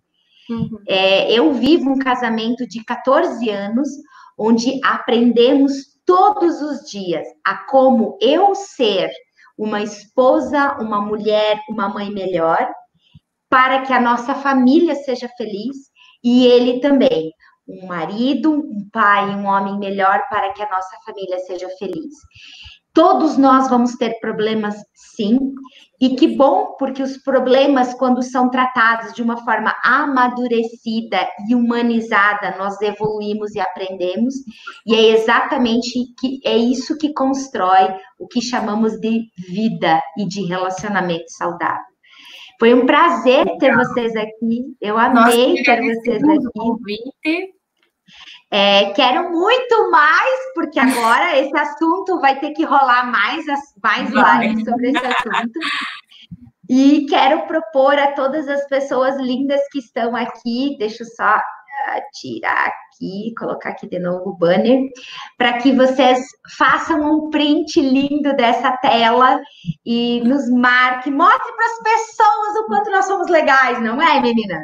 Uhum. 0.48 0.80
É, 0.88 1.30
eu 1.30 1.52
vivo 1.52 1.90
um 1.90 1.98
casamento 1.98 2.66
de 2.66 2.82
14 2.82 3.50
anos, 3.50 3.86
onde 4.38 4.80
aprendemos 4.82 5.72
todos 6.06 6.62
os 6.62 6.90
dias 6.90 7.26
a 7.44 7.66
como 7.66 8.16
eu 8.18 8.54
ser 8.54 9.10
uma 9.58 9.82
esposa, 9.82 10.78
uma 10.80 11.02
mulher, 11.02 11.60
uma 11.68 11.90
mãe 11.90 12.10
melhor, 12.10 12.72
para 13.46 13.82
que 13.82 13.92
a 13.92 14.00
nossa 14.00 14.34
família 14.36 14.94
seja 14.94 15.28
feliz 15.36 15.76
e 16.24 16.46
ele 16.46 16.80
também. 16.80 17.30
Um 17.68 17.86
marido, 17.86 18.50
um 18.50 18.88
pai, 18.90 19.28
um 19.28 19.44
homem 19.44 19.78
melhor 19.78 20.22
para 20.30 20.50
que 20.54 20.62
a 20.62 20.70
nossa 20.70 20.96
família 21.04 21.38
seja 21.40 21.68
feliz. 21.78 22.14
Todos 22.98 23.38
nós 23.38 23.70
vamos 23.70 23.94
ter 23.94 24.18
problemas, 24.18 24.74
sim, 25.14 25.38
e 26.00 26.16
que 26.16 26.26
bom, 26.36 26.74
porque 26.76 27.00
os 27.00 27.16
problemas, 27.18 27.94
quando 27.94 28.24
são 28.24 28.50
tratados 28.50 29.12
de 29.12 29.22
uma 29.22 29.36
forma 29.44 29.72
amadurecida 29.84 31.28
e 31.48 31.54
humanizada, 31.54 32.56
nós 32.58 32.82
evoluímos 32.82 33.54
e 33.54 33.60
aprendemos, 33.60 34.34
e 34.84 34.96
é 34.96 35.10
exatamente 35.10 35.92
que 36.18 36.40
é 36.44 36.56
isso 36.56 36.98
que 36.98 37.14
constrói 37.14 37.94
o 38.18 38.26
que 38.26 38.42
chamamos 38.42 38.98
de 38.98 39.28
vida 39.48 40.02
e 40.18 40.26
de 40.26 40.44
relacionamento 40.46 41.30
saudável. 41.30 41.84
Foi 42.58 42.74
um 42.74 42.84
prazer 42.84 43.46
ter 43.60 43.76
vocês 43.76 44.16
aqui. 44.16 44.74
Eu 44.80 44.98
amei 44.98 45.50
Nossa, 45.50 45.62
ter 45.62 45.82
vocês 45.82 46.24
aqui. 46.24 46.48
Convite. 46.52 47.54
É, 48.50 48.92
quero 48.92 49.30
muito 49.30 49.90
mais, 49.90 50.40
porque 50.54 50.80
agora 50.80 51.38
esse 51.38 51.56
assunto 51.56 52.18
vai 52.18 52.38
ter 52.40 52.52
que 52.52 52.64
rolar 52.64 53.10
mais, 53.10 53.44
mais 53.82 54.08
lives 54.10 54.64
sobre 54.64 54.90
esse 54.90 55.06
assunto. 55.06 55.58
E 56.68 57.06
quero 57.06 57.46
propor 57.46 57.98
a 57.98 58.12
todas 58.12 58.48
as 58.48 58.66
pessoas 58.68 59.16
lindas 59.16 59.60
que 59.70 59.78
estão 59.78 60.14
aqui, 60.14 60.76
deixa 60.78 61.02
eu 61.02 61.06
só 61.08 61.40
tirar 62.12 62.72
aqui, 62.98 63.32
colocar 63.38 63.70
aqui 63.70 63.88
de 63.88 63.98
novo 63.98 64.30
o 64.30 64.36
banner, 64.36 64.90
para 65.36 65.58
que 65.58 65.72
vocês 65.72 66.18
façam 66.56 67.00
um 67.00 67.30
print 67.30 67.80
lindo 67.80 68.34
dessa 68.34 68.76
tela 68.78 69.40
e 69.86 70.20
nos 70.24 70.50
marque, 70.50 71.10
mostre 71.10 71.52
para 71.54 71.66
as 71.66 71.82
pessoas 71.82 72.56
o 72.58 72.66
quanto 72.66 72.90
nós 72.90 73.06
somos 73.06 73.28
legais, 73.28 73.80
não 73.80 74.00
é, 74.02 74.20
meninas? 74.20 74.62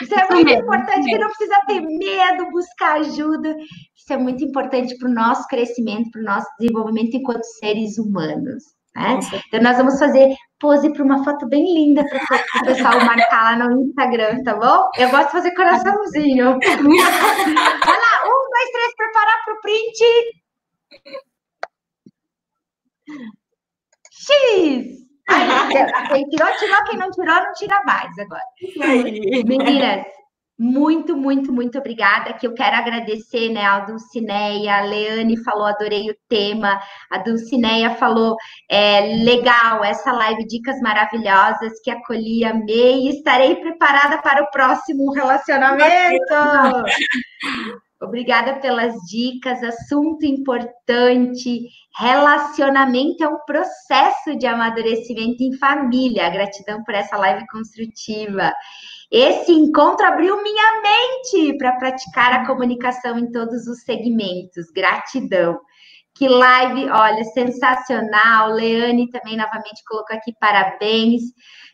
Isso 0.00 0.14
é 0.14 0.28
muito 0.30 0.50
importante, 0.50 1.04
que 1.04 1.18
não 1.18 1.28
precisa 1.28 1.60
ter 1.66 1.80
medo, 1.80 2.50
buscar 2.50 3.00
ajuda. 3.00 3.54
Isso 3.94 4.12
é 4.12 4.16
muito 4.16 4.44
importante 4.44 4.96
para 4.98 5.08
o 5.08 5.12
nosso 5.12 5.46
crescimento, 5.48 6.10
para 6.10 6.20
o 6.20 6.24
nosso 6.24 6.46
desenvolvimento 6.58 7.16
enquanto 7.16 7.44
seres 7.44 7.98
humanos. 7.98 8.64
Né? 8.94 9.20
Então, 9.48 9.60
nós 9.60 9.76
vamos 9.76 9.98
fazer 9.98 10.34
pose 10.58 10.92
para 10.92 11.02
uma 11.02 11.22
foto 11.22 11.46
bem 11.48 11.64
linda 11.64 12.04
para 12.08 12.62
o 12.62 12.64
pessoal 12.66 13.04
marcar 13.04 13.58
lá 13.58 13.68
no 13.68 13.82
Instagram, 13.82 14.42
tá 14.42 14.54
bom? 14.54 14.88
Eu 14.98 15.10
gosto 15.10 15.26
de 15.26 15.32
fazer 15.32 15.54
coraçãozinho. 15.54 16.58
Vai 16.64 17.98
lá, 17.98 18.22
um, 18.24 18.50
dois, 18.50 18.70
três, 18.72 18.96
preparar 18.96 19.44
para 19.44 19.54
o 19.54 19.60
print. 19.60 20.04
X! 24.12 25.06
quem 26.12 26.28
tirou, 26.28 26.52
tirou, 26.58 26.84
quem 26.88 26.98
não 26.98 27.10
tirou, 27.10 27.34
não 27.34 27.52
tira 27.52 27.82
mais 27.84 28.16
agora. 28.18 28.42
Meninas, 29.44 30.06
muito, 30.58 31.14
muito, 31.14 31.52
muito 31.52 31.78
obrigada. 31.78 32.32
Que 32.32 32.46
eu 32.46 32.54
quero 32.54 32.76
agradecer, 32.76 33.50
né, 33.50 33.64
a 33.64 33.80
Dulcineia, 33.80 34.76
a 34.76 34.80
Leane 34.80 35.42
falou, 35.42 35.66
adorei 35.66 36.10
o 36.10 36.16
tema. 36.28 36.80
A 37.10 37.18
Dulcineia 37.18 37.90
falou, 37.96 38.36
é, 38.68 39.22
legal, 39.22 39.84
essa 39.84 40.12
live, 40.12 40.46
dicas 40.46 40.80
maravilhosas 40.80 41.80
que 41.82 41.90
acolhi, 41.90 42.44
amei. 42.44 43.08
Estarei 43.08 43.56
preparada 43.56 44.18
para 44.22 44.42
o 44.42 44.50
próximo 44.50 45.12
relacionamento. 45.12 46.24
Obrigada 48.00 48.60
pelas 48.60 48.94
dicas, 49.08 49.62
assunto 49.62 50.24
importante. 50.26 51.66
Relacionamento 51.98 53.24
é 53.24 53.28
um 53.28 53.38
processo 53.46 54.36
de 54.38 54.46
amadurecimento 54.46 55.42
em 55.42 55.56
família. 55.56 56.28
Gratidão 56.28 56.84
por 56.84 56.94
essa 56.94 57.16
live 57.16 57.46
construtiva. 57.48 58.52
Esse 59.10 59.52
encontro 59.52 60.04
abriu 60.06 60.42
minha 60.42 60.82
mente 60.82 61.56
para 61.58 61.76
praticar 61.76 62.32
a 62.32 62.46
comunicação 62.46 63.18
em 63.18 63.30
todos 63.30 63.66
os 63.66 63.82
segmentos. 63.82 64.66
Gratidão. 64.74 65.60
Que 66.14 66.28
live, 66.28 66.88
olha, 66.90 67.24
sensacional. 67.24 68.52
Leane 68.52 69.10
também 69.10 69.36
novamente 69.36 69.82
colocou 69.86 70.16
aqui 70.16 70.32
parabéns. 70.40 71.22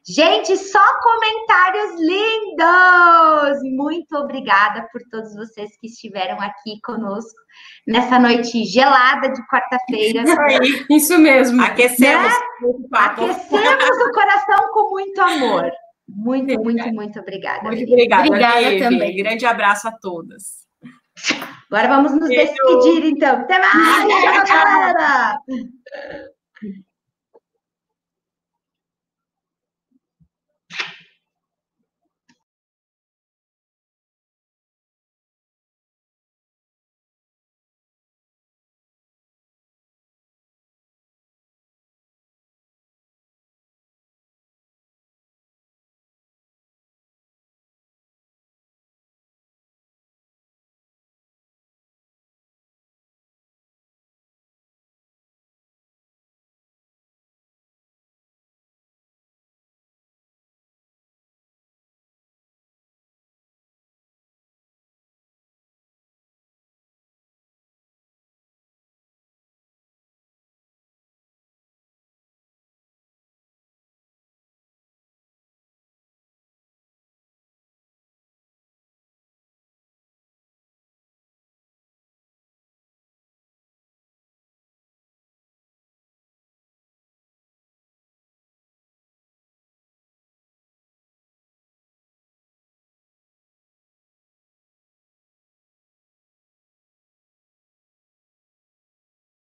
Gente, 0.05 0.57
só 0.57 0.83
comentários 1.01 2.01
lindos! 2.01 3.63
Muito 3.77 4.17
obrigada 4.17 4.89
por 4.93 5.01
todos 5.09 5.33
vocês 5.37 5.71
que 5.81 5.87
estiveram 5.87 6.41
aqui 6.41 6.81
conosco 6.85 7.39
nessa 7.87 8.19
noite 8.19 8.65
gelada 8.65 9.29
de 9.29 9.41
quarta-feira. 9.47 10.25
Isso 10.91 11.17
mesmo. 11.19 11.63
Aquecemos. 11.63 12.33
Né? 12.33 12.89
Aquecemos 12.93 13.97
o 13.97 14.13
coração 14.13 14.73
com 14.73 14.91
muito 14.91 15.21
amor. 15.21 15.71
Muito, 16.15 16.63
muito, 16.63 16.93
muito 16.93 17.21
obrigada. 17.21 17.63
Muito 17.63 17.85
obrigada. 17.85 18.27
Obrigada 18.27 18.79
também. 18.79 19.17
Grande 19.17 19.47
abraço 19.47 19.89
a 19.89 19.93
todas. 19.93 20.63
Agora 21.71 21.89
vamos 21.89 22.13
nos 22.13 22.29
Beijo. 22.29 22.53
despedir, 22.53 23.05
então. 23.13 23.41
Até 23.41 23.59
mais, 23.59 24.49
galera! 24.49 25.39